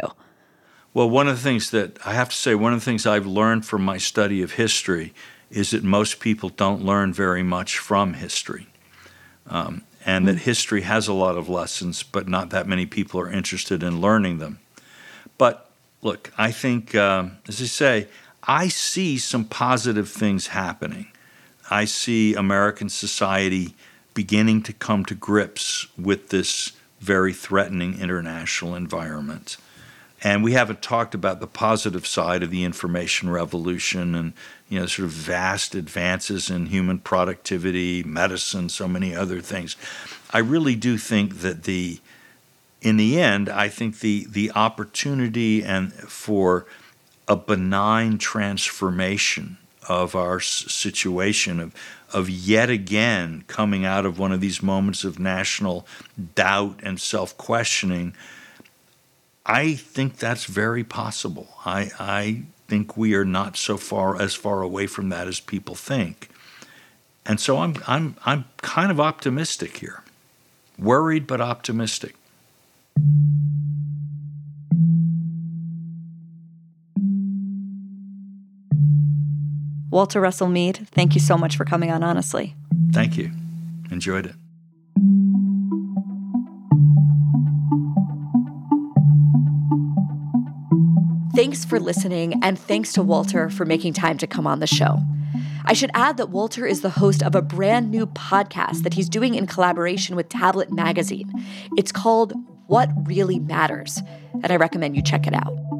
Well, 0.94 1.10
one 1.10 1.26
of 1.26 1.34
the 1.34 1.42
things 1.42 1.72
that 1.72 1.98
I 2.06 2.14
have 2.14 2.28
to 2.28 2.36
say, 2.36 2.54
one 2.54 2.72
of 2.72 2.78
the 2.78 2.84
things 2.84 3.04
I've 3.04 3.26
learned 3.26 3.66
from 3.66 3.82
my 3.82 3.98
study 3.98 4.42
of 4.42 4.52
history 4.52 5.12
is 5.50 5.72
that 5.72 5.82
most 5.82 6.20
people 6.20 6.50
don't 6.50 6.84
learn 6.84 7.12
very 7.12 7.42
much 7.42 7.78
from 7.78 8.14
history. 8.14 8.68
Um, 9.48 9.82
and 10.06 10.28
that 10.28 10.38
history 10.38 10.82
has 10.82 11.08
a 11.08 11.12
lot 11.12 11.36
of 11.36 11.48
lessons, 11.48 12.04
but 12.04 12.28
not 12.28 12.50
that 12.50 12.68
many 12.68 12.86
people 12.86 13.18
are 13.18 13.28
interested 13.28 13.82
in 13.82 14.00
learning 14.00 14.38
them. 14.38 14.60
But 15.36 15.68
look, 16.02 16.32
I 16.38 16.52
think, 16.52 16.94
um, 16.94 17.38
as 17.48 17.60
I 17.60 17.64
say, 17.64 18.06
I 18.44 18.68
see 18.68 19.18
some 19.18 19.46
positive 19.46 20.08
things 20.08 20.46
happening. 20.46 21.08
I 21.72 21.86
see 21.86 22.36
American 22.36 22.88
society 22.88 23.74
beginning 24.14 24.62
to 24.62 24.72
come 24.72 25.04
to 25.06 25.16
grips 25.16 25.88
with 25.98 26.28
this 26.28 26.70
very 27.00 27.32
threatening 27.32 27.98
international 27.98 28.74
environment 28.74 29.56
And 30.22 30.44
we 30.44 30.52
haven't 30.52 30.82
talked 30.82 31.14
about 31.14 31.40
the 31.40 31.46
positive 31.46 32.06
side 32.06 32.42
of 32.42 32.50
the 32.50 32.64
information 32.64 33.30
revolution 33.30 34.14
and 34.14 34.32
you 34.68 34.78
know 34.78 34.86
sort 34.86 35.06
of 35.06 35.12
vast 35.12 35.74
advances 35.74 36.50
in 36.50 36.66
human 36.66 36.98
productivity, 36.98 38.02
medicine, 38.02 38.68
so 38.68 38.86
many 38.86 39.14
other 39.14 39.40
things. 39.40 39.76
I 40.30 40.38
really 40.38 40.76
do 40.76 40.98
think 40.98 41.40
that 41.40 41.64
the 41.64 42.00
in 42.82 42.96
the 42.96 43.20
end, 43.20 43.48
I 43.48 43.68
think 43.68 44.00
the 44.00 44.26
the 44.28 44.52
opportunity 44.52 45.64
and 45.64 45.92
for 45.92 46.66
a 47.26 47.36
benign 47.36 48.18
transformation 48.18 49.56
of 49.88 50.14
our 50.14 50.40
situation 50.40 51.60
of 51.60 51.74
of 52.12 52.28
yet 52.28 52.70
again 52.70 53.44
coming 53.46 53.84
out 53.84 54.06
of 54.06 54.18
one 54.18 54.32
of 54.32 54.40
these 54.40 54.62
moments 54.62 55.04
of 55.04 55.18
national 55.18 55.86
doubt 56.34 56.80
and 56.82 57.00
self-questioning 57.00 58.14
I 59.46 59.74
think 59.74 60.18
that's 60.18 60.44
very 60.44 60.84
possible. 60.84 61.48
I, 61.64 61.90
I 61.98 62.42
think 62.68 62.96
we 62.96 63.14
are 63.14 63.24
not 63.24 63.56
so 63.56 63.76
far 63.76 64.20
as 64.20 64.34
far 64.34 64.62
away 64.62 64.86
from 64.86 65.08
that 65.08 65.26
as 65.26 65.40
people 65.40 65.74
think. 65.74 66.28
And 67.26 67.40
so 67.40 67.58
I'm, 67.58 67.74
I'm, 67.86 68.16
I'm 68.24 68.44
kind 68.58 68.90
of 68.90 69.00
optimistic 69.00 69.78
here. 69.78 70.04
Worried, 70.78 71.26
but 71.26 71.40
optimistic. 71.40 72.14
Walter 79.90 80.20
Russell 80.20 80.48
Mead, 80.48 80.86
thank 80.92 81.14
you 81.14 81.20
so 81.20 81.36
much 81.36 81.56
for 81.56 81.64
coming 81.64 81.90
on 81.90 82.02
Honestly. 82.02 82.54
Thank 82.92 83.16
you. 83.16 83.30
Enjoyed 83.90 84.26
it. 84.26 84.34
Thanks 91.34 91.64
for 91.64 91.80
listening, 91.80 92.34
and 92.42 92.58
thanks 92.58 92.92
to 92.92 93.02
Walter 93.02 93.48
for 93.48 93.64
making 93.64 93.94
time 93.94 94.18
to 94.18 94.26
come 94.26 94.46
on 94.46 94.60
the 94.60 94.66
show. 94.66 94.98
I 95.64 95.72
should 95.72 95.90
add 95.94 96.16
that 96.16 96.30
Walter 96.30 96.66
is 96.66 96.80
the 96.82 96.90
host 96.90 97.22
of 97.22 97.34
a 97.34 97.42
brand 97.42 97.90
new 97.90 98.06
podcast 98.06 98.82
that 98.82 98.94
he's 98.94 99.08
doing 99.08 99.34
in 99.34 99.46
collaboration 99.46 100.16
with 100.16 100.28
Tablet 100.28 100.72
Magazine. 100.72 101.32
It's 101.76 101.92
called 101.92 102.32
What 102.66 102.90
Really 103.06 103.38
Matters, 103.38 104.00
and 104.42 104.52
I 104.52 104.56
recommend 104.56 104.96
you 104.96 105.02
check 105.02 105.26
it 105.26 105.34
out. 105.34 105.79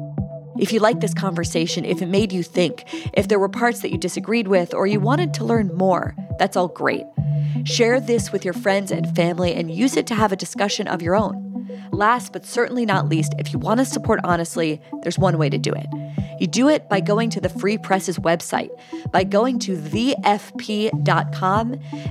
If 0.61 0.71
you 0.71 0.79
like 0.79 0.99
this 0.99 1.15
conversation, 1.15 1.85
if 1.85 2.03
it 2.03 2.05
made 2.05 2.31
you 2.31 2.43
think, 2.43 2.85
if 3.13 3.27
there 3.27 3.39
were 3.39 3.49
parts 3.49 3.81
that 3.81 3.91
you 3.91 3.97
disagreed 3.97 4.47
with, 4.47 4.75
or 4.75 4.85
you 4.85 4.99
wanted 4.99 5.33
to 5.33 5.43
learn 5.43 5.75
more, 5.75 6.15
that's 6.37 6.55
all 6.55 6.67
great. 6.67 7.03
Share 7.63 7.99
this 7.99 8.31
with 8.31 8.45
your 8.45 8.53
friends 8.53 8.91
and 8.91 9.15
family 9.15 9.55
and 9.55 9.71
use 9.71 9.97
it 9.97 10.05
to 10.07 10.15
have 10.15 10.31
a 10.31 10.35
discussion 10.35 10.87
of 10.87 11.01
your 11.01 11.15
own. 11.15 11.47
Last 11.91 12.31
but 12.31 12.45
certainly 12.45 12.85
not 12.85 13.09
least, 13.09 13.33
if 13.39 13.51
you 13.51 13.57
want 13.57 13.79
to 13.79 13.85
support 13.85 14.19
honestly, 14.23 14.79
there's 15.01 15.17
one 15.17 15.39
way 15.39 15.49
to 15.49 15.57
do 15.57 15.73
it. 15.73 15.87
You 16.39 16.45
do 16.45 16.69
it 16.69 16.87
by 16.87 16.99
going 16.99 17.31
to 17.31 17.41
the 17.41 17.49
Free 17.49 17.79
Press's 17.79 18.19
website, 18.19 18.69
by 19.11 19.23
going 19.23 19.57
to 19.59 19.75
thefp.com 19.75 20.99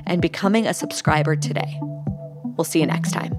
and 0.06 0.20
becoming 0.20 0.66
a 0.66 0.74
subscriber 0.74 1.36
today. 1.36 1.78
We'll 2.56 2.64
see 2.64 2.80
you 2.80 2.86
next 2.86 3.12
time. 3.12 3.32